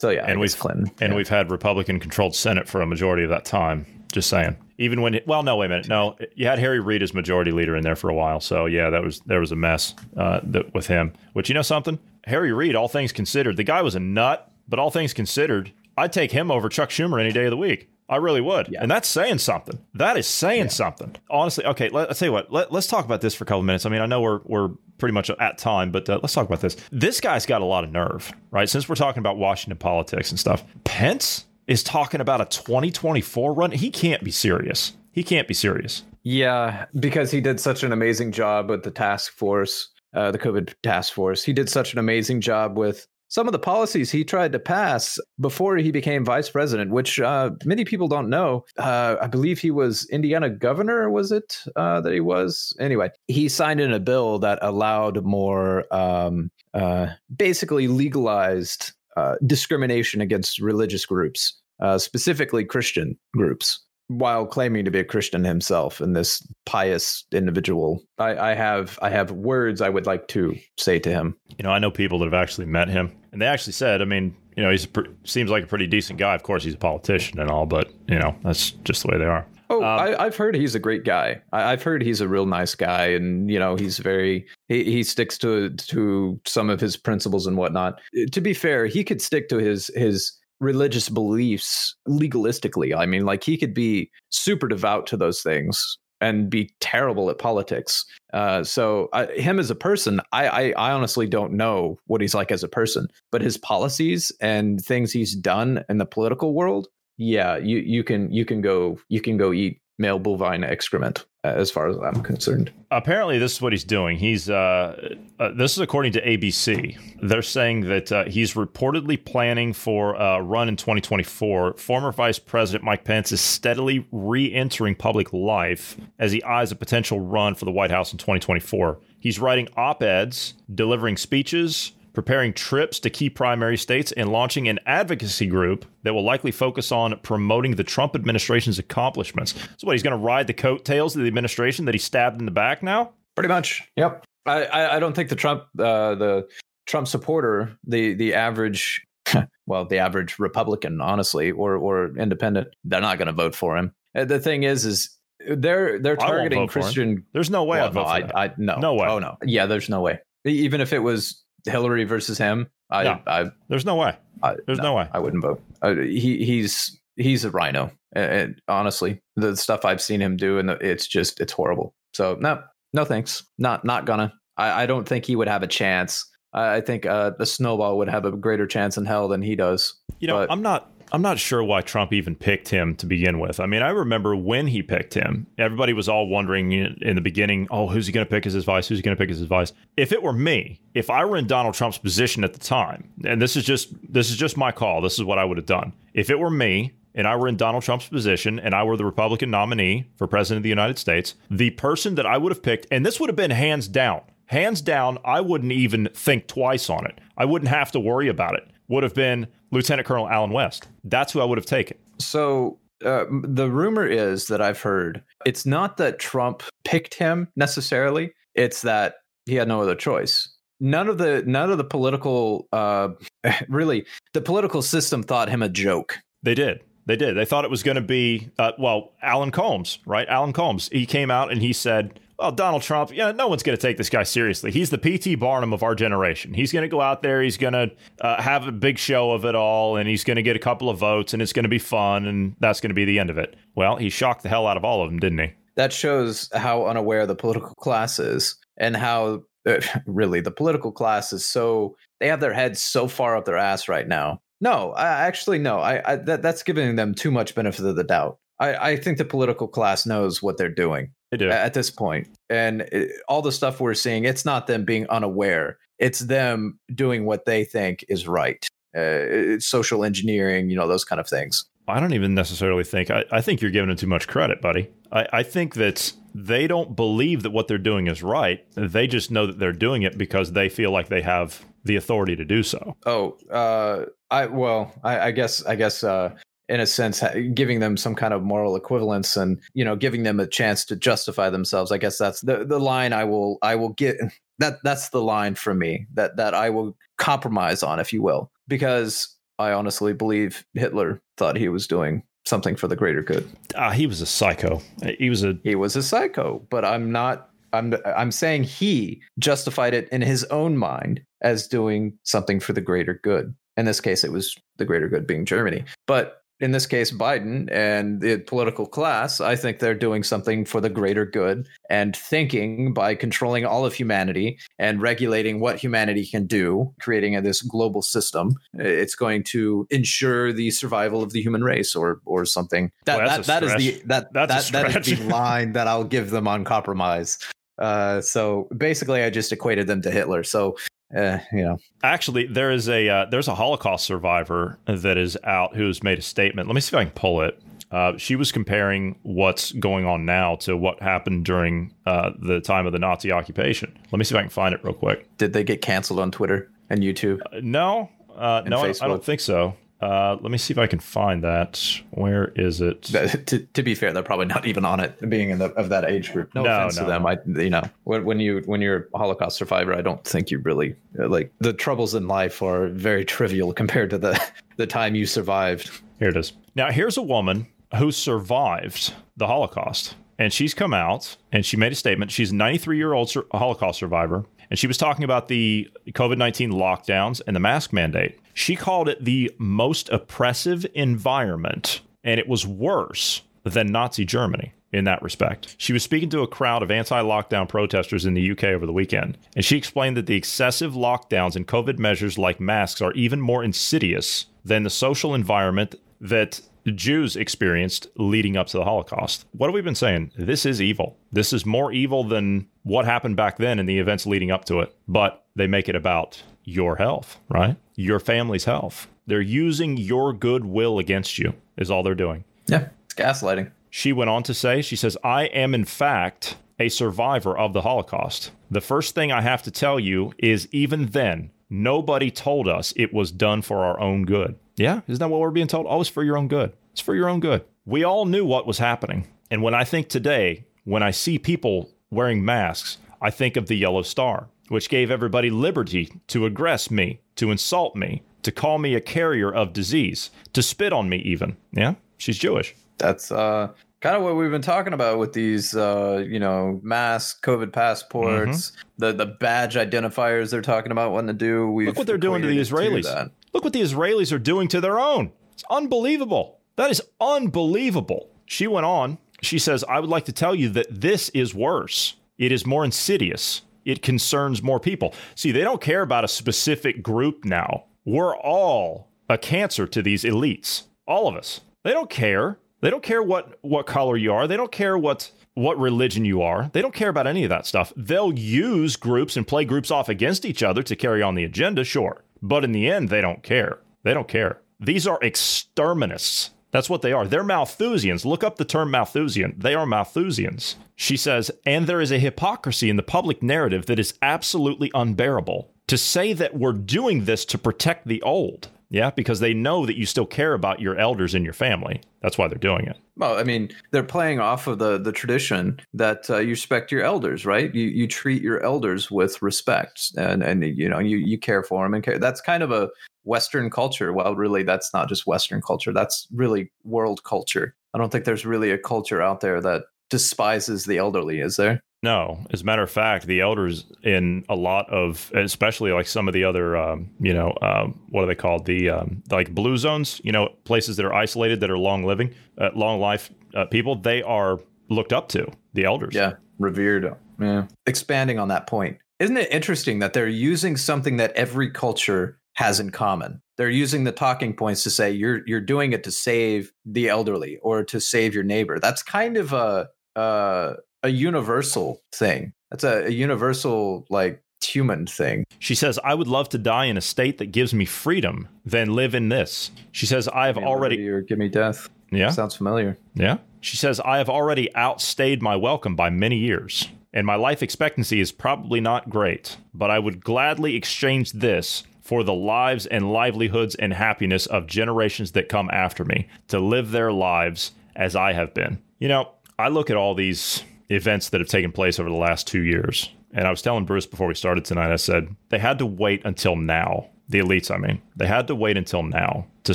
So 0.00 0.10
yeah, 0.10 0.24
And 0.26 0.40
we've- 0.40 0.52
Clinton, 0.54 0.90
And 1.00 1.12
yeah. 1.12 1.16
we've 1.16 1.28
had 1.28 1.50
Republican 1.50 1.98
controlled 2.00 2.34
Senate 2.34 2.68
for 2.68 2.82
a 2.82 2.86
majority 2.86 3.22
of 3.24 3.30
that 3.30 3.44
time. 3.44 3.86
Just 4.12 4.28
saying. 4.28 4.56
Even 4.78 5.02
when, 5.02 5.14
it, 5.14 5.26
well, 5.26 5.42
no, 5.42 5.56
wait 5.56 5.66
a 5.66 5.68
minute. 5.70 5.88
No, 5.88 6.16
you 6.36 6.46
had 6.46 6.58
Harry 6.58 6.78
Reid 6.78 7.02
as 7.02 7.14
majority 7.14 7.50
leader 7.52 7.74
in 7.76 7.82
there 7.82 7.96
for 7.96 8.10
a 8.10 8.14
while. 8.14 8.38
So 8.40 8.66
yeah, 8.66 8.90
that 8.90 9.02
was 9.02 9.20
there 9.20 9.40
was 9.40 9.50
a 9.50 9.56
mess 9.56 9.94
uh, 10.16 10.40
that, 10.44 10.72
with 10.74 10.86
him. 10.86 11.12
Which 11.32 11.48
you 11.48 11.54
know 11.54 11.62
something, 11.62 11.98
Harry 12.24 12.52
Reid, 12.52 12.76
all 12.76 12.88
things 12.88 13.12
considered, 13.12 13.56
the 13.56 13.64
guy 13.64 13.82
was 13.82 13.94
a 13.94 14.00
nut. 14.00 14.50
But 14.68 14.78
all 14.78 14.90
things 14.90 15.12
considered, 15.12 15.72
I'd 15.96 16.12
take 16.12 16.32
him 16.32 16.50
over 16.50 16.68
Chuck 16.68 16.90
Schumer 16.90 17.20
any 17.20 17.32
day 17.32 17.44
of 17.44 17.50
the 17.50 17.56
week. 17.56 17.88
I 18.08 18.16
really 18.16 18.40
would. 18.40 18.68
Yeah. 18.70 18.82
And 18.82 18.90
that's 18.90 19.08
saying 19.08 19.38
something. 19.38 19.78
That 19.94 20.16
is 20.16 20.26
saying 20.26 20.68
something. 20.68 21.16
Honestly, 21.30 21.64
okay, 21.64 21.88
let, 21.88 22.10
us 22.10 22.18
tell 22.18 22.28
you 22.28 22.32
what. 22.32 22.52
Let, 22.52 22.70
let's 22.70 22.86
talk 22.86 23.04
about 23.04 23.20
this 23.20 23.34
for 23.34 23.44
a 23.44 23.46
couple 23.46 23.62
minutes. 23.62 23.86
I 23.86 23.90
mean, 23.90 24.02
I 24.02 24.06
know 24.06 24.20
we're 24.20 24.40
we're 24.44 24.68
pretty 24.98 25.14
much 25.14 25.30
at 25.30 25.58
time, 25.58 25.90
but 25.90 26.08
uh, 26.08 26.20
let's 26.22 26.34
talk 26.34 26.46
about 26.46 26.60
this. 26.60 26.76
This 26.92 27.20
guy's 27.20 27.46
got 27.46 27.62
a 27.62 27.64
lot 27.64 27.84
of 27.84 27.90
nerve, 27.90 28.32
right? 28.50 28.68
Since 28.68 28.88
we're 28.88 28.94
talking 28.94 29.20
about 29.20 29.38
Washington 29.38 29.78
politics 29.78 30.30
and 30.30 30.38
stuff, 30.38 30.64
Pence 30.84 31.46
is 31.66 31.82
talking 31.82 32.20
about 32.20 32.40
a 32.40 32.44
2024 32.44 33.54
run. 33.54 33.70
He 33.70 33.90
can't 33.90 34.22
be 34.22 34.30
serious. 34.30 34.92
He 35.12 35.22
can't 35.22 35.48
be 35.48 35.54
serious. 35.54 36.02
Yeah, 36.24 36.86
because 36.98 37.30
he 37.30 37.40
did 37.40 37.60
such 37.60 37.82
an 37.82 37.92
amazing 37.92 38.32
job 38.32 38.70
with 38.70 38.82
the 38.82 38.90
task 38.90 39.32
force, 39.32 39.88
uh, 40.14 40.30
the 40.30 40.38
COVID 40.38 40.74
task 40.82 41.12
force. 41.12 41.44
He 41.44 41.52
did 41.52 41.68
such 41.68 41.92
an 41.92 41.98
amazing 41.98 42.40
job 42.40 42.76
with 42.76 43.06
some 43.28 43.48
of 43.48 43.52
the 43.52 43.58
policies 43.58 44.10
he 44.10 44.24
tried 44.24 44.52
to 44.52 44.58
pass 44.58 45.18
before 45.40 45.76
he 45.76 45.90
became 45.90 46.24
vice 46.24 46.48
president, 46.48 46.90
which 46.90 47.18
uh, 47.20 47.50
many 47.64 47.84
people 47.84 48.08
don't 48.08 48.28
know. 48.28 48.64
Uh, 48.78 49.16
I 49.20 49.26
believe 49.26 49.58
he 49.58 49.70
was 49.70 50.08
Indiana 50.10 50.50
governor, 50.50 51.10
was 51.10 51.32
it 51.32 51.58
uh, 51.76 52.00
that 52.00 52.12
he 52.12 52.20
was? 52.20 52.76
Anyway, 52.78 53.10
he 53.28 53.48
signed 53.48 53.80
in 53.80 53.92
a 53.92 54.00
bill 54.00 54.38
that 54.40 54.58
allowed 54.62 55.24
more, 55.24 55.84
um, 55.94 56.50
uh, 56.74 57.08
basically 57.34 57.88
legalized 57.88 58.92
uh, 59.16 59.36
discrimination 59.46 60.20
against 60.20 60.60
religious 60.60 61.06
groups, 61.06 61.60
uh, 61.80 61.98
specifically 61.98 62.64
Christian 62.64 63.16
groups 63.32 63.83
while 64.08 64.46
claiming 64.46 64.84
to 64.84 64.90
be 64.90 64.98
a 64.98 65.04
Christian 65.04 65.44
himself 65.44 66.00
and 66.00 66.14
this 66.14 66.46
pious 66.66 67.24
individual. 67.32 68.02
I, 68.18 68.50
I 68.50 68.54
have 68.54 68.98
I 69.02 69.10
have 69.10 69.30
words 69.30 69.80
I 69.80 69.88
would 69.88 70.06
like 70.06 70.28
to 70.28 70.54
say 70.78 70.98
to 71.00 71.10
him. 71.10 71.36
You 71.58 71.62
know, 71.64 71.70
I 71.70 71.78
know 71.78 71.90
people 71.90 72.18
that 72.18 72.26
have 72.26 72.34
actually 72.34 72.66
met 72.66 72.88
him, 72.88 73.14
and 73.32 73.40
they 73.40 73.46
actually 73.46 73.72
said, 73.72 74.02
I 74.02 74.04
mean, 74.04 74.36
you 74.56 74.62
know, 74.62 74.70
he 74.70 74.86
pre- 74.86 75.10
seems 75.24 75.50
like 75.50 75.64
a 75.64 75.66
pretty 75.66 75.86
decent 75.86 76.18
guy. 76.18 76.34
Of 76.34 76.42
course, 76.42 76.62
he's 76.64 76.74
a 76.74 76.78
politician 76.78 77.38
and 77.40 77.50
all, 77.50 77.66
but 77.66 77.92
you 78.08 78.18
know, 78.18 78.36
that's 78.42 78.70
just 78.70 79.02
the 79.02 79.08
way 79.08 79.18
they 79.18 79.24
are. 79.24 79.46
Oh, 79.70 79.78
Um, 79.78 79.84
I, 79.84 80.22
I've 80.22 80.36
heard 80.36 80.54
he's 80.54 80.74
a 80.74 80.78
great 80.78 81.04
guy. 81.04 81.40
I, 81.52 81.72
I've 81.72 81.82
heard 81.82 82.02
he's 82.02 82.20
a 82.20 82.28
real 82.28 82.44
nice 82.44 82.74
guy, 82.74 83.06
and 83.06 83.50
you 83.50 83.58
know 83.58 83.76
he's 83.76 83.98
very 83.98 84.46
he, 84.68 84.84
he 84.84 85.02
sticks 85.02 85.38
to 85.38 85.70
to 85.70 86.38
some 86.46 86.68
of 86.68 86.80
his 86.80 86.96
principles 86.96 87.46
and 87.46 87.56
whatnot. 87.56 88.00
To 88.32 88.40
be 88.42 88.52
fair, 88.52 88.86
he 88.86 89.02
could 89.02 89.22
stick 89.22 89.48
to 89.48 89.56
his 89.56 89.90
his 89.94 90.32
religious 90.60 91.08
beliefs 91.08 91.94
legalistically. 92.08 92.96
I 92.96 93.06
mean, 93.06 93.24
like 93.24 93.44
he 93.44 93.56
could 93.56 93.74
be 93.74 94.10
super 94.30 94.68
devout 94.68 95.06
to 95.08 95.16
those 95.16 95.42
things 95.42 95.98
and 96.20 96.48
be 96.48 96.70
terrible 96.80 97.28
at 97.28 97.38
politics. 97.38 98.04
Uh, 98.32 98.64
so 98.64 99.08
I, 99.12 99.26
him 99.26 99.58
as 99.58 99.70
a 99.70 99.74
person, 99.74 100.20
I, 100.32 100.46
I 100.48 100.88
I 100.88 100.92
honestly 100.92 101.26
don't 101.26 101.52
know 101.52 101.98
what 102.06 102.20
he's 102.20 102.34
like 102.34 102.50
as 102.50 102.62
a 102.62 102.68
person, 102.68 103.08
but 103.30 103.42
his 103.42 103.58
policies 103.58 104.32
and 104.40 104.80
things 104.80 105.12
he's 105.12 105.34
done 105.34 105.84
in 105.88 105.98
the 105.98 106.06
political 106.06 106.54
world, 106.54 106.88
yeah, 107.18 107.56
you 107.56 107.78
you 107.78 108.02
can 108.02 108.30
you 108.32 108.44
can 108.44 108.60
go 108.60 108.98
you 109.08 109.20
can 109.20 109.36
go 109.36 109.52
eat 109.52 109.80
male 109.98 110.18
bovine 110.18 110.64
excrement, 110.64 111.24
uh, 111.44 111.48
as 111.48 111.70
far 111.70 111.88
as 111.88 111.96
I'm 111.96 112.22
concerned. 112.22 112.72
Apparently, 112.90 113.38
this 113.38 113.54
is 113.54 113.62
what 113.62 113.72
he's 113.72 113.84
doing. 113.84 114.18
He's 114.18 114.50
uh, 114.50 115.16
uh, 115.38 115.50
this 115.56 115.72
is 115.72 115.78
according 115.78 116.12
to 116.12 116.22
ABC. 116.22 116.98
They're 117.22 117.42
saying 117.42 117.82
that 117.82 118.12
uh, 118.12 118.24
he's 118.24 118.54
reportedly 118.54 119.22
planning 119.22 119.72
for 119.72 120.14
a 120.14 120.42
run 120.42 120.68
in 120.68 120.76
2024. 120.76 121.74
Former 121.74 122.12
Vice 122.12 122.38
President 122.38 122.84
Mike 122.84 123.04
Pence 123.04 123.32
is 123.32 123.40
steadily 123.40 124.06
re-entering 124.12 124.94
public 124.94 125.32
life 125.32 125.96
as 126.18 126.32
he 126.32 126.42
eyes 126.42 126.72
a 126.72 126.76
potential 126.76 127.20
run 127.20 127.54
for 127.54 127.64
the 127.64 127.72
White 127.72 127.90
House 127.90 128.12
in 128.12 128.18
2024. 128.18 128.98
He's 129.18 129.38
writing 129.38 129.68
op-eds, 129.76 130.54
delivering 130.74 131.16
speeches, 131.16 131.92
preparing 132.14 132.52
trips 132.54 132.98
to 133.00 133.10
key 133.10 133.28
primary 133.28 133.76
states, 133.76 134.12
and 134.12 134.30
launching 134.30 134.68
an 134.68 134.78
advocacy 134.86 135.46
group 135.46 135.84
that 136.04 136.14
will 136.14 136.24
likely 136.24 136.50
focus 136.50 136.90
on 136.90 137.18
promoting 137.20 137.76
the 137.76 137.84
Trump 137.84 138.14
administration's 138.14 138.78
accomplishments. 138.78 139.54
So, 139.76 139.86
what, 139.86 139.92
he's 139.92 140.02
going 140.02 140.18
to 140.18 140.24
ride 140.24 140.46
the 140.46 140.54
coattails 140.54 141.14
of 141.14 141.22
the 141.22 141.28
administration 141.28 141.84
that 141.84 141.94
he 141.94 141.98
stabbed 141.98 142.40
in 142.40 142.46
the 142.46 142.52
back 142.52 142.82
now? 142.82 143.12
Pretty 143.34 143.48
much. 143.48 143.82
Yep. 143.96 144.24
I, 144.46 144.64
I, 144.64 144.96
I 144.96 144.98
don't 145.00 145.14
think 145.14 145.28
the 145.28 145.36
Trump 145.36 145.64
uh, 145.78 146.14
the 146.14 146.48
Trump 146.86 147.08
supporter, 147.08 147.76
the 147.86 148.14
the 148.14 148.34
average 148.34 149.06
well, 149.66 149.84
the 149.84 149.98
average 149.98 150.38
Republican, 150.38 151.00
honestly, 151.00 151.50
or 151.50 151.76
or 151.76 152.16
independent, 152.16 152.68
they're 152.84 153.00
not 153.00 153.18
going 153.18 153.26
to 153.26 153.32
vote 153.32 153.54
for 153.54 153.76
him. 153.76 153.92
Uh, 154.14 154.24
The 154.24 154.38
thing 154.38 154.62
is, 154.62 154.84
is 154.84 155.10
they're 155.48 155.98
they're 155.98 156.16
targeting 156.16 156.60
vote 156.60 156.72
for 156.72 156.78
him. 156.80 156.82
Christian. 156.84 157.26
There's 157.32 157.50
no 157.50 157.64
way 157.64 157.78
Well, 157.78 157.88
I'd 157.88 157.94
vote 157.94 158.00
no, 158.00 158.28
for 158.28 158.36
I. 158.36 158.44
I 158.44 158.54
no 158.56 158.78
No 158.78 158.94
way. 158.94 159.06
Oh 159.08 159.18
no, 159.18 159.36
yeah, 159.44 159.66
there's 159.66 159.88
no 159.88 160.00
way. 160.00 160.20
Even 160.44 160.80
if 160.80 160.92
it 160.92 160.98
was 160.98 161.42
Hillary 161.64 162.04
versus 162.04 162.38
him, 162.38 162.68
I 162.90 163.04
No. 163.04 163.20
I, 163.26 163.50
There's 163.68 163.84
no 163.84 163.96
way. 163.96 164.16
I 164.42 164.56
There's 164.66 164.78
no 164.78 164.94
way. 164.94 165.08
I 165.12 165.18
wouldn't 165.18 165.42
vote. 165.42 165.62
Uh, 165.82 165.94
he 165.94 166.44
he's 166.44 167.00
he's 167.16 167.44
a 167.44 167.50
rhino. 167.50 167.90
And, 168.14 168.32
and 168.32 168.62
honestly, 168.68 169.22
the 169.36 169.56
stuff 169.56 169.84
I've 169.84 170.00
seen 170.02 170.20
him 170.20 170.36
do, 170.36 170.58
and 170.58 170.68
the, 170.68 170.74
it's 170.74 171.06
just 171.06 171.40
it's 171.40 171.52
horrible. 171.52 171.94
So 172.12 172.36
no, 172.40 172.62
no 172.92 173.04
thanks. 173.04 173.44
Not 173.58 173.84
not 173.84 174.04
gonna. 174.06 174.32
I, 174.56 174.82
I 174.82 174.86
don't 174.86 175.08
think 175.08 175.24
he 175.24 175.34
would 175.36 175.48
have 175.48 175.62
a 175.62 175.66
chance. 175.66 176.24
I, 176.52 176.76
I 176.76 176.80
think 176.80 177.06
uh, 177.06 177.30
the 177.38 177.46
snowball 177.46 177.98
would 177.98 178.08
have 178.08 178.24
a 178.24 178.32
greater 178.32 178.66
chance 178.66 178.96
in 178.96 179.04
hell 179.04 179.28
than 179.28 179.42
he 179.42 179.56
does. 179.56 179.94
You 180.20 180.28
know, 180.28 180.34
But- 180.36 180.50
I'm 180.52 180.62
not 180.62 180.90
I'm 181.14 181.22
not 181.22 181.38
sure 181.38 181.62
why 181.62 181.80
Trump 181.82 182.12
even 182.12 182.34
picked 182.34 182.70
him 182.70 182.96
to 182.96 183.06
begin 183.06 183.38
with. 183.38 183.60
I 183.60 183.66
mean, 183.66 183.82
I 183.82 183.90
remember 183.90 184.34
when 184.34 184.66
he 184.66 184.82
picked 184.82 185.14
him, 185.14 185.46
everybody 185.56 185.92
was 185.92 186.08
all 186.08 186.26
wondering 186.26 186.72
in, 186.72 187.14
the 187.14 187.20
beginning, 187.20 187.68
oh, 187.70 187.86
who's 187.86 188.08
he 188.08 188.12
going 188.12 188.26
to 188.26 188.30
pick 188.30 188.46
as 188.46 188.52
his 188.52 188.64
vice? 188.64 188.88
Who's 188.88 188.98
he 188.98 189.02
going 189.02 189.16
to 189.16 189.22
pick 189.22 189.30
as 189.30 189.38
his 189.38 189.46
vice? 189.46 189.72
If 189.96 190.10
it 190.10 190.24
were 190.24 190.32
me, 190.32 190.80
if 190.92 191.10
I 191.10 191.24
were 191.24 191.36
in 191.36 191.46
Donald 191.46 191.74
Trump's 191.76 191.98
position 191.98 192.42
at 192.42 192.52
the 192.52 192.58
time, 192.58 193.12
and 193.24 193.40
this 193.40 193.54
is 193.54 193.62
just 193.62 193.94
this 194.12 194.28
is 194.28 194.36
just 194.36 194.56
my 194.56 194.72
call, 194.72 195.02
this 195.02 195.16
is 195.16 195.22
what 195.22 195.38
I 195.38 195.44
would 195.44 195.56
have 195.56 195.66
done. 195.66 195.92
If 196.14 196.30
it 196.30 196.40
were 196.40 196.50
me 196.50 196.94
and 197.14 197.28
I 197.28 197.36
were 197.36 197.46
in 197.46 197.56
Donald 197.56 197.84
Trump's 197.84 198.08
position 198.08 198.58
and 198.58 198.74
I 198.74 198.82
were 198.82 198.96
the 198.96 199.04
Republican 199.04 199.52
nominee 199.52 200.10
for 200.16 200.26
president 200.26 200.58
of 200.58 200.62
the 200.64 200.68
United 200.68 200.98
States, 200.98 201.36
the 201.48 201.70
person 201.70 202.16
that 202.16 202.26
I 202.26 202.38
would 202.38 202.50
have 202.50 202.64
picked, 202.64 202.88
and 202.90 203.06
this 203.06 203.20
would 203.20 203.30
have 203.30 203.36
been 203.36 203.52
hands 203.52 203.86
down, 203.86 204.22
hands 204.46 204.80
down, 204.80 205.18
I 205.24 205.42
wouldn't 205.42 205.70
even 205.70 206.08
think 206.12 206.48
twice 206.48 206.90
on 206.90 207.06
it. 207.06 207.20
I 207.36 207.44
wouldn't 207.44 207.68
have 207.68 207.92
to 207.92 208.00
worry 208.00 208.26
about 208.26 208.56
it. 208.56 208.68
Would 208.88 209.02
have 209.02 209.14
been 209.14 209.46
Lieutenant 209.70 210.06
Colonel 210.06 210.28
Allen 210.28 210.50
West. 210.50 210.88
That's 211.04 211.32
who 211.32 211.40
I 211.40 211.44
would 211.44 211.58
have 211.58 211.66
taken. 211.66 211.96
So 212.18 212.78
uh, 213.04 213.24
the 213.42 213.70
rumor 213.70 214.06
is 214.06 214.46
that 214.48 214.60
I've 214.60 214.80
heard 214.80 215.22
it's 215.44 215.66
not 215.66 215.96
that 215.98 216.18
Trump 216.18 216.62
picked 216.84 217.14
him 217.14 217.48
necessarily. 217.56 218.32
It's 218.54 218.82
that 218.82 219.16
he 219.46 219.56
had 219.56 219.68
no 219.68 219.82
other 219.82 219.94
choice. 219.94 220.48
None 220.80 221.08
of 221.08 221.18
the 221.18 221.42
none 221.46 221.70
of 221.70 221.78
the 221.78 221.84
political 221.84 222.68
uh, 222.72 223.10
really 223.68 224.06
the 224.32 224.40
political 224.40 224.82
system 224.82 225.22
thought 225.22 225.48
him 225.48 225.62
a 225.62 225.68
joke. 225.68 226.18
They 226.42 226.54
did. 226.54 226.82
They 227.06 227.16
did. 227.16 227.36
They 227.36 227.44
thought 227.44 227.64
it 227.64 227.70
was 227.70 227.82
going 227.82 227.96
to 227.96 228.00
be, 228.00 228.50
uh, 228.58 228.72
well, 228.78 229.12
Alan 229.22 229.50
Colmes, 229.50 229.98
right? 230.06 230.26
Alan 230.28 230.52
Colmes. 230.52 230.88
He 230.90 231.06
came 231.06 231.30
out 231.30 231.52
and 231.52 231.60
he 231.60 231.72
said, 231.72 232.18
well, 232.38 232.50
Donald 232.50 232.82
Trump, 232.82 233.10
yeah, 233.14 233.30
no 233.30 233.46
one's 233.46 233.62
going 233.62 233.76
to 233.76 233.80
take 233.80 233.96
this 233.96 234.10
guy 234.10 234.22
seriously. 234.22 234.70
He's 234.70 234.90
the 234.90 234.98
P.T. 234.98 235.36
Barnum 235.36 235.72
of 235.72 235.82
our 235.82 235.94
generation. 235.94 236.52
He's 236.52 236.72
going 236.72 236.82
to 236.82 236.88
go 236.88 237.00
out 237.00 237.22
there, 237.22 237.42
he's 237.42 237.56
going 237.56 237.74
to 237.74 237.92
uh, 238.20 238.42
have 238.42 238.66
a 238.66 238.72
big 238.72 238.98
show 238.98 239.30
of 239.32 239.44
it 239.44 239.54
all, 239.54 239.96
and 239.96 240.08
he's 240.08 240.24
going 240.24 240.36
to 240.36 240.42
get 240.42 240.56
a 240.56 240.60
couple 240.60 240.90
of 240.90 240.98
votes, 240.98 241.32
and 241.32 241.40
it's 241.40 241.52
going 241.52 241.64
to 241.64 241.68
be 241.68 241.78
fun, 241.78 242.26
and 242.26 242.56
that's 242.58 242.80
going 242.80 242.90
to 242.90 242.94
be 242.94 243.04
the 243.04 243.18
end 243.18 243.30
of 243.30 243.38
it. 243.38 243.54
Well, 243.76 243.96
he 243.96 244.10
shocked 244.10 244.42
the 244.42 244.48
hell 244.48 244.66
out 244.66 244.76
of 244.76 244.84
all 244.84 245.02
of 245.02 245.10
them, 245.10 245.20
didn't 245.20 245.38
he? 245.38 245.52
That 245.76 245.92
shows 245.92 246.48
how 246.52 246.86
unaware 246.86 247.26
the 247.26 247.36
political 247.36 247.74
class 247.76 248.18
is, 248.18 248.56
and 248.76 248.96
how 248.96 249.44
uh, 249.66 249.80
really 250.06 250.40
the 250.40 250.50
political 250.50 250.90
class 250.90 251.32
is 251.32 251.46
so 251.46 251.96
they 252.20 252.28
have 252.28 252.40
their 252.40 252.52
heads 252.52 252.82
so 252.82 253.06
far 253.06 253.36
up 253.36 253.44
their 253.44 253.56
ass 253.56 253.88
right 253.88 254.08
now. 254.08 254.40
No, 254.60 254.92
I 254.92 255.26
actually 255.26 255.58
no. 255.58 255.78
I, 255.80 256.12
I 256.12 256.16
that, 256.16 256.42
that's 256.42 256.62
giving 256.62 256.96
them 256.96 257.14
too 257.14 257.30
much 257.30 257.54
benefit 257.54 257.84
of 257.84 257.96
the 257.96 258.04
doubt. 258.04 258.38
I, 258.60 258.92
I 258.92 258.96
think 258.96 259.18
the 259.18 259.24
political 259.24 259.66
class 259.66 260.06
knows 260.06 260.42
what 260.42 260.58
they're 260.58 260.68
doing 260.68 261.10
They 261.30 261.38
do. 261.38 261.50
at 261.50 261.74
this 261.74 261.90
point, 261.90 262.28
and 262.48 262.82
it, 262.92 263.10
all 263.28 263.42
the 263.42 263.52
stuff 263.52 263.80
we're 263.80 263.94
seeing, 263.94 264.24
it's 264.24 264.44
not 264.44 264.66
them 264.66 264.84
being 264.84 265.08
unaware. 265.08 265.78
It's 265.98 266.20
them 266.20 266.78
doing 266.94 267.24
what 267.24 267.44
they 267.46 267.64
think 267.64 268.04
is 268.08 268.28
right. 268.28 268.64
Uh, 268.96 269.00
it's 269.00 269.66
social 269.66 270.04
engineering, 270.04 270.70
you 270.70 270.76
know, 270.76 270.86
those 270.86 271.04
kind 271.04 271.20
of 271.20 271.28
things. 271.28 271.64
I 271.86 272.00
don't 272.00 272.14
even 272.14 272.34
necessarily 272.34 272.84
think. 272.84 273.10
I, 273.10 273.24
I 273.30 273.40
think 273.40 273.60
you're 273.60 273.70
giving 273.70 273.88
them 273.88 273.96
too 273.96 274.06
much 274.06 274.26
credit, 274.26 274.60
buddy. 274.62 274.90
I, 275.12 275.26
I 275.32 275.42
think 275.42 275.74
that 275.74 276.12
they 276.34 276.66
don't 276.66 276.96
believe 276.96 277.42
that 277.42 277.50
what 277.50 277.68
they're 277.68 277.78
doing 277.78 278.06
is 278.06 278.22
right. 278.22 278.64
They 278.74 279.06
just 279.06 279.30
know 279.30 279.46
that 279.46 279.58
they're 279.58 279.72
doing 279.72 280.02
it 280.02 280.16
because 280.16 280.52
they 280.52 280.68
feel 280.68 280.90
like 280.90 281.08
they 281.08 281.22
have 281.22 281.64
the 281.84 281.96
authority 281.96 282.34
to 282.36 282.44
do 282.44 282.62
so. 282.62 282.96
Oh, 283.04 283.36
uh, 283.50 284.06
I 284.34 284.46
well, 284.46 284.92
I, 285.04 285.28
I 285.28 285.30
guess, 285.30 285.64
I 285.64 285.76
guess, 285.76 286.02
uh, 286.02 286.34
in 286.68 286.80
a 286.80 286.86
sense, 286.86 287.22
giving 287.54 287.80
them 287.80 287.96
some 287.96 288.14
kind 288.14 288.34
of 288.34 288.42
moral 288.42 288.74
equivalence 288.74 289.36
and 289.36 289.60
you 289.74 289.84
know, 289.84 289.96
giving 289.96 290.24
them 290.24 290.40
a 290.40 290.46
chance 290.46 290.84
to 290.86 290.96
justify 290.96 291.50
themselves. 291.50 291.92
I 291.92 291.98
guess 291.98 292.18
that's 292.18 292.40
the 292.40 292.64
the 292.64 292.80
line 292.80 293.12
I 293.12 293.24
will 293.24 293.58
I 293.62 293.76
will 293.76 293.90
get. 293.90 294.16
That 294.60 294.74
that's 294.84 295.08
the 295.08 295.20
line 295.20 295.56
for 295.56 295.74
me 295.74 296.06
that 296.14 296.36
that 296.36 296.54
I 296.54 296.70
will 296.70 296.96
compromise 297.18 297.82
on, 297.82 297.98
if 297.98 298.12
you 298.12 298.22
will, 298.22 298.52
because 298.68 299.36
I 299.58 299.72
honestly 299.72 300.12
believe 300.12 300.64
Hitler 300.74 301.20
thought 301.36 301.56
he 301.56 301.68
was 301.68 301.88
doing 301.88 302.22
something 302.46 302.76
for 302.76 302.86
the 302.86 302.94
greater 302.94 303.20
good. 303.20 303.48
Ah, 303.74 303.90
he 303.90 304.06
was 304.06 304.20
a 304.20 304.26
psycho. 304.26 304.80
He 305.18 305.28
was 305.28 305.42
a 305.42 305.58
He 305.64 305.74
was 305.74 305.96
a 305.96 306.04
psycho, 306.04 306.64
but 306.70 306.84
I'm 306.84 307.10
not. 307.10 307.50
I'm 307.72 307.96
I'm 308.06 308.30
saying 308.30 308.62
he 308.62 309.20
justified 309.40 309.92
it 309.92 310.08
in 310.10 310.22
his 310.22 310.44
own 310.44 310.76
mind 310.76 311.20
as 311.42 311.66
doing 311.66 312.16
something 312.22 312.60
for 312.60 312.72
the 312.72 312.80
greater 312.80 313.18
good. 313.24 313.56
In 313.76 313.84
this 313.84 314.00
case, 314.00 314.24
it 314.24 314.32
was 314.32 314.56
the 314.76 314.84
greater 314.84 315.08
good 315.08 315.26
being 315.26 315.44
Germany. 315.44 315.84
But 316.06 316.44
in 316.60 316.70
this 316.70 316.86
case, 316.86 317.10
Biden 317.10 317.68
and 317.72 318.20
the 318.20 318.38
political 318.38 318.86
class, 318.86 319.40
I 319.40 319.56
think 319.56 319.80
they're 319.80 319.94
doing 319.94 320.22
something 320.22 320.64
for 320.64 320.80
the 320.80 320.88
greater 320.88 321.26
good 321.26 321.68
and 321.90 322.14
thinking 322.14 322.94
by 322.94 323.16
controlling 323.16 323.66
all 323.66 323.84
of 323.84 323.92
humanity 323.92 324.58
and 324.78 325.02
regulating 325.02 325.58
what 325.58 325.78
humanity 325.78 326.24
can 326.24 326.46
do, 326.46 326.94
creating 327.00 327.42
this 327.42 327.60
global 327.60 328.02
system. 328.02 328.54
It's 328.74 329.16
going 329.16 329.42
to 329.44 329.86
ensure 329.90 330.52
the 330.52 330.70
survival 330.70 331.22
of 331.22 331.32
the 331.32 331.42
human 331.42 331.64
race, 331.64 331.96
or 331.96 332.20
or 332.24 332.44
something. 332.44 332.92
That 333.04 333.18
Well, 333.18 333.28
that, 333.28 333.44
that 333.46 333.62
is 333.64 333.74
the 333.74 334.02
that 334.06 334.32
That's 334.32 334.70
that, 334.70 334.92
that 334.92 335.08
is 335.08 335.18
the 335.18 335.24
line 335.26 335.72
that 335.72 335.88
I'll 335.88 336.04
give 336.04 336.30
them 336.30 336.46
on 336.46 336.64
compromise. 336.64 337.38
Uh, 337.78 338.20
so 338.20 338.68
basically, 338.76 339.24
I 339.24 339.30
just 339.30 339.50
equated 339.50 339.88
them 339.88 340.00
to 340.02 340.10
Hitler. 340.10 340.44
So 340.44 340.76
uh, 341.16 341.38
you 341.52 341.62
know, 341.64 341.78
Actually, 342.02 342.46
there 342.46 342.70
is 342.70 342.88
a 342.88 343.08
uh, 343.08 343.24
there's 343.26 343.48
a 343.48 343.54
Holocaust 343.54 344.04
survivor 344.04 344.78
that 344.86 345.16
is 345.16 345.36
out 345.44 345.76
who's 345.76 346.02
made 346.02 346.18
a 346.18 346.22
statement. 346.22 346.68
Let 346.68 346.74
me 346.74 346.80
see 346.80 346.96
if 346.96 347.00
I 347.00 347.04
can 347.04 347.12
pull 347.12 347.42
it. 347.42 347.60
Uh, 347.90 348.16
she 348.18 348.34
was 348.34 348.50
comparing 348.50 349.16
what's 349.22 349.70
going 349.72 350.04
on 350.04 350.24
now 350.26 350.56
to 350.56 350.76
what 350.76 351.00
happened 351.00 351.44
during 351.44 351.94
uh, 352.06 352.30
the 352.40 352.60
time 352.60 352.86
of 352.86 352.92
the 352.92 352.98
Nazi 352.98 353.30
occupation. 353.30 353.96
Let 354.10 354.18
me 354.18 354.24
see 354.24 354.34
if 354.34 354.38
I 354.38 354.42
can 354.42 354.50
find 354.50 354.74
it 354.74 354.82
real 354.82 354.94
quick. 354.94 355.28
did 355.38 355.52
they 355.52 355.62
get 355.62 355.80
canceled 355.80 356.18
on 356.18 356.32
Twitter 356.32 356.70
and 356.90 357.02
YouTube? 357.02 357.40
Uh, 357.52 357.60
no, 357.62 358.10
uh, 358.36 358.62
And 358.64 358.70
no, 358.70 358.84
I, 358.84 358.88
I 359.00 359.06
don't 359.06 359.24
think 359.24 359.40
so. 359.40 359.76
Uh, 360.00 360.36
let 360.40 360.50
me 360.50 360.58
see 360.58 360.72
if 360.72 360.78
I 360.78 360.86
can 360.86 360.98
find 360.98 361.42
that. 361.44 361.82
Where 362.10 362.52
is 362.56 362.80
it? 362.80 363.02
to, 363.46 363.60
to 363.60 363.82
be 363.82 363.94
fair, 363.94 364.12
they're 364.12 364.22
probably 364.22 364.46
not 364.46 364.66
even 364.66 364.84
on 364.84 365.00
it, 365.00 365.28
being 365.30 365.50
in 365.50 365.58
the 365.58 365.66
of 365.72 365.88
that 365.88 366.04
age 366.04 366.32
group. 366.32 366.54
No, 366.54 366.62
No, 366.62 366.76
offense 366.76 366.96
no, 366.96 367.02
to 367.02 367.08
them. 367.08 367.26
I, 367.26 367.38
you 367.62 367.70
know, 367.70 367.82
when, 368.04 368.24
when 368.24 368.40
you 368.40 368.62
when 368.66 368.80
you're 368.80 369.08
a 369.14 369.18
Holocaust 369.18 369.56
survivor, 369.56 369.94
I 369.94 370.02
don't 370.02 370.22
think 370.24 370.50
you 370.50 370.58
really 370.58 370.96
uh, 371.18 371.28
like 371.28 371.52
the 371.60 371.72
troubles 371.72 372.14
in 372.14 372.28
life 372.28 372.60
are 372.62 372.88
very 372.88 373.24
trivial 373.24 373.72
compared 373.72 374.10
to 374.10 374.18
the 374.18 374.42
the 374.76 374.86
time 374.86 375.14
you 375.14 375.26
survived. 375.26 375.90
Here 376.18 376.28
it 376.28 376.36
is. 376.36 376.52
Now, 376.74 376.90
here's 376.90 377.16
a 377.16 377.22
woman 377.22 377.66
who 377.96 378.12
survived 378.12 379.14
the 379.36 379.46
Holocaust. 379.46 380.16
And 380.36 380.52
she's 380.52 380.74
come 380.74 380.92
out 380.92 381.36
and 381.52 381.64
she 381.64 381.76
made 381.76 381.92
a 381.92 381.94
statement. 381.94 382.32
She's 382.32 382.50
a 382.50 382.56
93 382.56 382.96
year 382.96 383.12
old 383.12 383.30
sur- 383.30 383.46
Holocaust 383.52 384.00
survivor. 384.00 384.44
And 384.74 384.78
she 384.80 384.88
was 384.88 384.98
talking 384.98 385.22
about 385.22 385.46
the 385.46 385.88
COVID 386.08 386.36
19 386.36 386.72
lockdowns 386.72 387.40
and 387.46 387.54
the 387.54 387.60
mask 387.60 387.92
mandate. 387.92 388.40
She 388.54 388.74
called 388.74 389.08
it 389.08 389.24
the 389.24 389.52
most 389.56 390.08
oppressive 390.08 390.84
environment. 390.94 392.00
And 392.24 392.40
it 392.40 392.48
was 392.48 392.66
worse 392.66 393.42
than 393.62 393.92
Nazi 393.92 394.24
Germany 394.24 394.72
in 394.92 395.04
that 395.04 395.22
respect. 395.22 395.76
She 395.78 395.92
was 395.92 396.02
speaking 396.02 396.28
to 396.30 396.40
a 396.40 396.48
crowd 396.48 396.82
of 396.82 396.90
anti 396.90 397.22
lockdown 397.22 397.68
protesters 397.68 398.26
in 398.26 398.34
the 398.34 398.50
UK 398.50 398.64
over 398.64 398.84
the 398.84 398.92
weekend, 398.92 399.38
and 399.54 399.64
she 399.64 399.78
explained 399.78 400.16
that 400.16 400.26
the 400.26 400.34
excessive 400.34 400.94
lockdowns 400.94 401.54
and 401.54 401.68
COVID 401.68 402.00
measures 402.00 402.36
like 402.36 402.58
masks 402.58 403.00
are 403.00 403.12
even 403.12 403.40
more 403.40 403.62
insidious 403.62 404.46
than 404.64 404.82
the 404.82 404.90
social 404.90 405.36
environment 405.36 405.94
that 406.20 406.60
Jews 406.92 407.36
experienced 407.36 408.08
leading 408.16 408.56
up 408.56 408.66
to 408.68 408.76
the 408.76 408.84
Holocaust. 408.84 409.46
What 409.52 409.68
have 409.68 409.74
we 409.74 409.80
been 409.80 409.94
saying? 409.94 410.32
This 410.36 410.66
is 410.66 410.82
evil. 410.82 411.16
This 411.32 411.52
is 411.52 411.64
more 411.64 411.92
evil 411.92 412.24
than 412.24 412.68
what 412.82 413.04
happened 413.04 413.36
back 413.36 413.56
then 413.58 413.78
in 413.78 413.86
the 413.86 413.98
events 413.98 414.26
leading 414.26 414.50
up 414.50 414.64
to 414.66 414.80
it. 414.80 414.94
But 415.08 415.44
they 415.56 415.66
make 415.66 415.88
it 415.88 415.96
about 415.96 416.42
your 416.64 416.96
health, 416.96 417.38
right? 417.48 417.76
Your 417.94 418.20
family's 418.20 418.64
health. 418.64 419.08
They're 419.26 419.40
using 419.40 419.96
your 419.96 420.32
goodwill 420.32 420.98
against 420.98 421.38
you, 421.38 421.54
is 421.76 421.90
all 421.90 422.02
they're 422.02 422.14
doing. 422.14 422.44
Yeah, 422.66 422.88
it's 423.04 423.14
gaslighting. 423.14 423.70
She 423.90 424.12
went 424.12 424.30
on 424.30 424.42
to 424.44 424.54
say, 424.54 424.82
she 424.82 424.96
says, 424.96 425.16
I 425.22 425.44
am 425.44 425.74
in 425.74 425.84
fact 425.84 426.56
a 426.78 426.88
survivor 426.88 427.56
of 427.56 427.72
the 427.72 427.82
Holocaust. 427.82 428.50
The 428.70 428.80
first 428.80 429.14
thing 429.14 429.30
I 429.30 429.40
have 429.40 429.62
to 429.62 429.70
tell 429.70 430.00
you 430.00 430.32
is 430.38 430.68
even 430.72 431.06
then, 431.06 431.50
nobody 431.70 432.30
told 432.30 432.66
us 432.68 432.92
it 432.96 433.14
was 433.14 433.30
done 433.30 433.62
for 433.62 433.84
our 433.84 434.00
own 434.00 434.24
good. 434.24 434.56
Yeah, 434.76 435.00
isn't 435.06 435.20
that 435.20 435.28
what 435.28 435.40
we're 435.40 435.50
being 435.50 435.66
told? 435.66 435.86
Oh, 435.88 436.00
it's 436.00 436.10
for 436.10 436.24
your 436.24 436.36
own 436.36 436.48
good. 436.48 436.72
It's 436.92 437.00
for 437.00 437.14
your 437.14 437.28
own 437.28 437.40
good. 437.40 437.64
We 437.86 438.04
all 438.04 438.24
knew 438.24 438.44
what 438.44 438.66
was 438.66 438.78
happening. 438.78 439.26
And 439.50 439.62
when 439.62 439.74
I 439.74 439.84
think 439.84 440.08
today, 440.08 440.64
when 440.84 441.02
I 441.02 441.10
see 441.10 441.38
people 441.38 441.90
wearing 442.10 442.44
masks, 442.44 442.98
I 443.20 443.30
think 443.30 443.56
of 443.56 443.66
the 443.66 443.76
Yellow 443.76 444.02
Star, 444.02 444.48
which 444.68 444.88
gave 444.88 445.10
everybody 445.10 445.50
liberty 445.50 446.12
to 446.28 446.40
aggress 446.40 446.90
me, 446.90 447.20
to 447.36 447.50
insult 447.50 447.94
me, 447.94 448.22
to 448.42 448.52
call 448.52 448.78
me 448.78 448.94
a 448.94 449.00
carrier 449.00 449.52
of 449.52 449.72
disease, 449.72 450.30
to 450.52 450.62
spit 450.62 450.92
on 450.92 451.08
me, 451.08 451.18
even. 451.18 451.56
Yeah, 451.72 451.94
she's 452.16 452.38
Jewish. 452.38 452.74
That's 452.98 453.32
uh, 453.32 453.70
kind 454.00 454.16
of 454.16 454.22
what 454.22 454.36
we've 454.36 454.50
been 454.50 454.62
talking 454.62 454.92
about 454.92 455.18
with 455.18 455.32
these, 455.32 455.74
uh, 455.74 456.24
you 456.28 456.38
know, 456.38 456.80
mask, 456.82 457.44
COVID 457.44 457.72
passports, 457.72 458.70
mm-hmm. 458.70 458.80
the 458.98 459.12
the 459.12 459.26
badge 459.26 459.74
identifiers 459.74 460.50
they're 460.50 460.62
talking 460.62 460.92
about 460.92 461.12
wanting 461.12 461.28
to 461.28 461.32
do. 461.32 461.68
we 461.68 461.86
Look 461.86 461.96
what 461.96 462.06
they're 462.06 462.18
doing 462.18 462.42
to 462.42 462.48
the 462.48 462.58
Israelis. 462.58 463.02
To 463.02 463.30
Look 463.54 463.64
what 463.64 463.72
the 463.72 463.80
Israelis 463.80 464.32
are 464.32 464.38
doing 464.38 464.68
to 464.68 464.80
their 464.80 464.98
own. 464.98 465.32
It's 465.52 465.64
unbelievable. 465.70 466.58
That 466.76 466.90
is 466.90 467.00
unbelievable. 467.20 468.28
She 468.46 468.66
went 468.66 468.84
on. 468.84 469.18
She 469.42 469.58
says, 469.58 469.84
I 469.88 470.00
would 470.00 470.10
like 470.10 470.24
to 470.24 470.32
tell 470.32 470.54
you 470.54 470.68
that 470.70 470.88
this 470.90 471.28
is 471.30 471.54
worse. 471.54 472.16
It 472.36 472.50
is 472.50 472.66
more 472.66 472.84
insidious. 472.84 473.62
It 473.84 474.02
concerns 474.02 474.62
more 474.62 474.80
people. 474.80 475.14
See, 475.34 475.52
they 475.52 475.60
don't 475.60 475.80
care 475.80 476.02
about 476.02 476.24
a 476.24 476.28
specific 476.28 477.02
group 477.02 477.44
now. 477.44 477.84
We're 478.04 478.36
all 478.36 479.08
a 479.28 479.38
cancer 479.38 479.86
to 479.86 480.02
these 480.02 480.24
elites. 480.24 480.84
All 481.06 481.28
of 481.28 481.36
us. 481.36 481.60
They 481.84 481.92
don't 481.92 482.10
care. 482.10 482.58
They 482.80 482.90
don't 482.90 483.02
care 483.02 483.22
what 483.22 483.58
what 483.62 483.86
color 483.86 484.16
you 484.16 484.32
are. 484.32 484.46
They 484.48 484.56
don't 484.56 484.72
care 484.72 484.98
what 484.98 485.30
what 485.54 485.78
religion 485.78 486.24
you 486.24 486.42
are. 486.42 486.70
They 486.72 486.82
don't 486.82 486.94
care 486.94 487.08
about 487.08 487.26
any 487.26 487.44
of 487.44 487.50
that 487.50 487.66
stuff. 487.66 487.92
They'll 487.96 488.32
use 488.32 488.96
groups 488.96 489.36
and 489.36 489.46
play 489.46 489.64
groups 489.64 489.90
off 489.90 490.08
against 490.08 490.44
each 490.44 490.62
other 490.62 490.82
to 490.82 490.96
carry 490.96 491.22
on 491.22 491.34
the 491.34 491.44
agenda, 491.44 491.84
sure. 491.84 492.24
But 492.44 492.62
in 492.62 492.72
the 492.72 492.90
end, 492.90 493.08
they 493.08 493.22
don't 493.22 493.42
care. 493.42 493.78
They 494.02 494.12
don't 494.12 494.28
care. 494.28 494.60
These 494.78 495.06
are 495.06 495.18
exterminists. 495.20 496.50
That's 496.72 496.90
what 496.90 497.00
they 497.00 497.12
are. 497.12 497.26
They're 497.26 497.42
Malthusians. 497.42 498.26
Look 498.26 498.44
up 498.44 498.56
the 498.56 498.66
term 498.66 498.90
Malthusian. 498.90 499.54
They 499.56 499.74
are 499.74 499.86
Malthusians. 499.86 500.74
She 500.94 501.16
says, 501.16 501.50
and 501.64 501.86
there 501.86 502.02
is 502.02 502.12
a 502.12 502.18
hypocrisy 502.18 502.90
in 502.90 502.96
the 502.96 503.02
public 503.02 503.42
narrative 503.42 503.86
that 503.86 503.98
is 503.98 504.18
absolutely 504.20 504.90
unbearable. 504.92 505.70
To 505.86 505.96
say 505.96 506.34
that 506.34 506.54
we're 506.54 506.72
doing 506.72 507.24
this 507.24 507.46
to 507.46 507.56
protect 507.56 508.06
the 508.06 508.20
old, 508.20 508.68
yeah, 508.90 509.10
because 509.10 509.40
they 509.40 509.54
know 509.54 509.86
that 509.86 509.96
you 509.96 510.06
still 510.06 510.26
care 510.26 510.54
about 510.54 510.80
your 510.80 510.96
elders 510.98 511.34
in 511.34 511.44
your 511.44 511.52
family. 511.52 512.00
That's 512.22 512.38
why 512.38 512.48
they're 512.48 512.58
doing 512.58 512.86
it. 512.86 512.96
Well, 513.16 513.38
I 513.38 513.44
mean, 513.44 513.70
they're 513.90 514.02
playing 514.02 514.40
off 514.40 514.66
of 514.66 514.78
the 514.78 514.98
the 514.98 515.12
tradition 515.12 515.80
that 515.92 516.28
uh, 516.30 516.38
you 516.38 516.50
respect 516.50 516.92
your 516.92 517.02
elders, 517.02 517.46
right? 517.46 517.74
You 517.74 517.86
you 517.86 518.06
treat 518.06 518.42
your 518.42 518.62
elders 518.62 519.10
with 519.10 519.40
respect, 519.42 520.12
and 520.16 520.42
and 520.42 520.64
you 520.64 520.88
know 520.88 520.98
you 520.98 521.18
you 521.18 521.38
care 521.38 521.62
for 521.62 521.84
them 521.84 521.94
and 521.94 522.02
care. 522.02 522.18
That's 522.18 522.40
kind 522.40 522.62
of 522.62 522.70
a 522.70 522.88
Western 523.24 523.70
culture. 523.70 524.12
Well, 524.12 524.34
really, 524.34 524.62
that's 524.62 524.92
not 524.92 525.08
just 525.08 525.26
Western 525.26 525.62
culture. 525.62 525.92
That's 525.92 526.26
really 526.32 526.70
world 526.82 527.24
culture. 527.24 527.74
I 527.94 527.98
don't 527.98 528.10
think 528.10 528.24
there's 528.24 528.46
really 528.46 528.70
a 528.70 528.78
culture 528.78 529.22
out 529.22 529.40
there 529.40 529.60
that 529.60 529.84
despises 530.10 530.84
the 530.84 530.98
elderly, 530.98 531.40
is 531.40 531.56
there? 531.56 531.80
No. 532.04 532.44
As 532.50 532.60
a 532.60 532.64
matter 532.64 532.82
of 532.82 532.90
fact, 532.90 533.26
the 533.26 533.40
elders 533.40 533.86
in 534.02 534.44
a 534.50 534.54
lot 534.54 534.90
of, 534.90 535.32
especially 535.34 535.90
like 535.90 536.06
some 536.06 536.28
of 536.28 536.34
the 536.34 536.44
other, 536.44 536.76
um, 536.76 537.08
you 537.18 537.32
know, 537.32 537.54
um, 537.62 537.98
what 538.10 538.24
are 538.24 538.26
they 538.26 538.34
called? 538.34 538.66
The 538.66 538.90
um, 538.90 539.22
like 539.30 539.54
blue 539.54 539.78
zones, 539.78 540.20
you 540.22 540.30
know, 540.30 540.50
places 540.64 540.98
that 540.98 541.06
are 541.06 541.14
isolated 541.14 541.60
that 541.60 541.70
are 541.70 541.78
long 541.78 542.04
living, 542.04 542.34
uh, 542.58 542.68
long 542.74 543.00
life 543.00 543.30
uh, 543.54 543.64
people, 543.64 543.96
they 543.96 544.22
are 544.22 544.60
looked 544.90 545.14
up 545.14 545.30
to, 545.30 545.50
the 545.72 545.86
elders. 545.86 546.14
Yeah. 546.14 546.34
Revered. 546.58 547.16
Yeah. 547.40 547.68
Expanding 547.86 548.38
on 548.38 548.48
that 548.48 548.66
point, 548.66 548.98
isn't 549.18 549.38
it 549.38 549.50
interesting 549.50 550.00
that 550.00 550.12
they're 550.12 550.28
using 550.28 550.76
something 550.76 551.16
that 551.16 551.32
every 551.32 551.70
culture 551.70 552.38
has 552.56 552.78
in 552.78 552.90
common. 552.90 553.40
They're 553.56 553.70
using 553.70 554.04
the 554.04 554.12
talking 554.12 554.54
points 554.54 554.84
to 554.84 554.90
say 554.90 555.10
you're 555.10 555.40
you're 555.46 555.60
doing 555.60 555.92
it 555.92 556.04
to 556.04 556.12
save 556.12 556.70
the 556.84 557.08
elderly 557.08 557.58
or 557.62 557.82
to 557.84 558.00
save 558.00 558.32
your 558.34 558.44
neighbor. 558.44 558.78
That's 558.78 559.02
kind 559.02 559.36
of 559.36 559.52
a 559.52 559.88
a, 560.16 560.74
a 561.04 561.08
universal 561.10 562.00
thing. 562.12 562.52
That's 562.70 562.82
a, 562.82 563.06
a 563.06 563.10
universal 563.10 564.06
like 564.10 564.42
human 564.64 565.06
thing. 565.06 565.44
She 565.58 565.74
says, 565.74 566.00
I 566.02 566.14
would 566.14 566.26
love 566.26 566.48
to 566.48 566.58
die 566.58 566.86
in 566.86 566.96
a 566.96 567.02
state 567.02 567.38
that 567.38 567.46
gives 567.46 567.72
me 567.72 567.84
freedom 567.84 568.48
than 568.64 568.94
live 568.94 569.14
in 569.14 569.28
this. 569.28 569.70
She 569.92 570.06
says, 570.06 570.26
I 570.28 570.46
have 570.46 570.58
already. 570.58 571.06
Or 571.08 571.20
give 571.20 571.38
me 571.38 571.48
death. 571.48 571.88
Yeah. 572.10 572.30
Sounds 572.30 572.56
familiar. 572.56 572.98
Yeah. 573.14 573.38
She 573.60 573.76
says, 573.76 574.00
I 574.00 574.18
have 574.18 574.28
already 574.28 574.74
outstayed 574.74 575.42
my 575.42 575.56
welcome 575.56 575.96
by 575.96 576.10
many 576.10 576.36
years, 576.36 576.88
and 577.12 577.26
my 577.26 577.34
life 577.34 577.62
expectancy 577.62 578.20
is 578.20 578.32
probably 578.32 578.80
not 578.80 579.08
great, 579.08 579.56
but 579.72 579.90
I 579.90 579.98
would 579.98 580.24
gladly 580.24 580.76
exchange 580.76 581.32
this 581.32 581.84
for 582.02 582.22
the 582.22 582.34
lives 582.34 582.84
and 582.86 583.10
livelihoods 583.10 583.74
and 583.74 583.94
happiness 583.94 584.44
of 584.46 584.66
generations 584.66 585.32
that 585.32 585.48
come 585.48 585.70
after 585.72 586.04
me 586.04 586.28
to 586.48 586.58
live 586.58 586.90
their 586.90 587.10
lives 587.10 587.72
as 587.96 588.14
I 588.14 588.34
have 588.34 588.52
been. 588.52 588.82
You 588.98 589.08
know, 589.08 589.30
I 589.58 589.68
look 589.68 589.88
at 589.88 589.96
all 589.96 590.14
these 590.14 590.62
events 590.88 591.30
that 591.30 591.40
have 591.40 591.48
taken 591.48 591.72
place 591.72 591.98
over 591.98 592.08
the 592.08 592.16
last 592.16 592.46
two 592.46 592.62
years, 592.62 593.10
and 593.32 593.46
I 593.46 593.50
was 593.50 593.62
telling 593.62 593.84
Bruce 593.84 594.06
before 594.06 594.28
we 594.28 594.34
started 594.34 594.64
tonight, 594.64 594.92
I 594.92 594.96
said 594.96 595.34
they 595.48 595.58
had 595.58 595.78
to 595.78 595.86
wait 595.86 596.22
until 596.24 596.56
now 596.56 597.10
the 597.28 597.38
elites 597.38 597.70
i 597.70 597.78
mean. 597.78 598.02
They 598.16 598.26
had 598.26 598.46
to 598.48 598.54
wait 598.54 598.76
until 598.76 599.02
now 599.02 599.46
to 599.64 599.74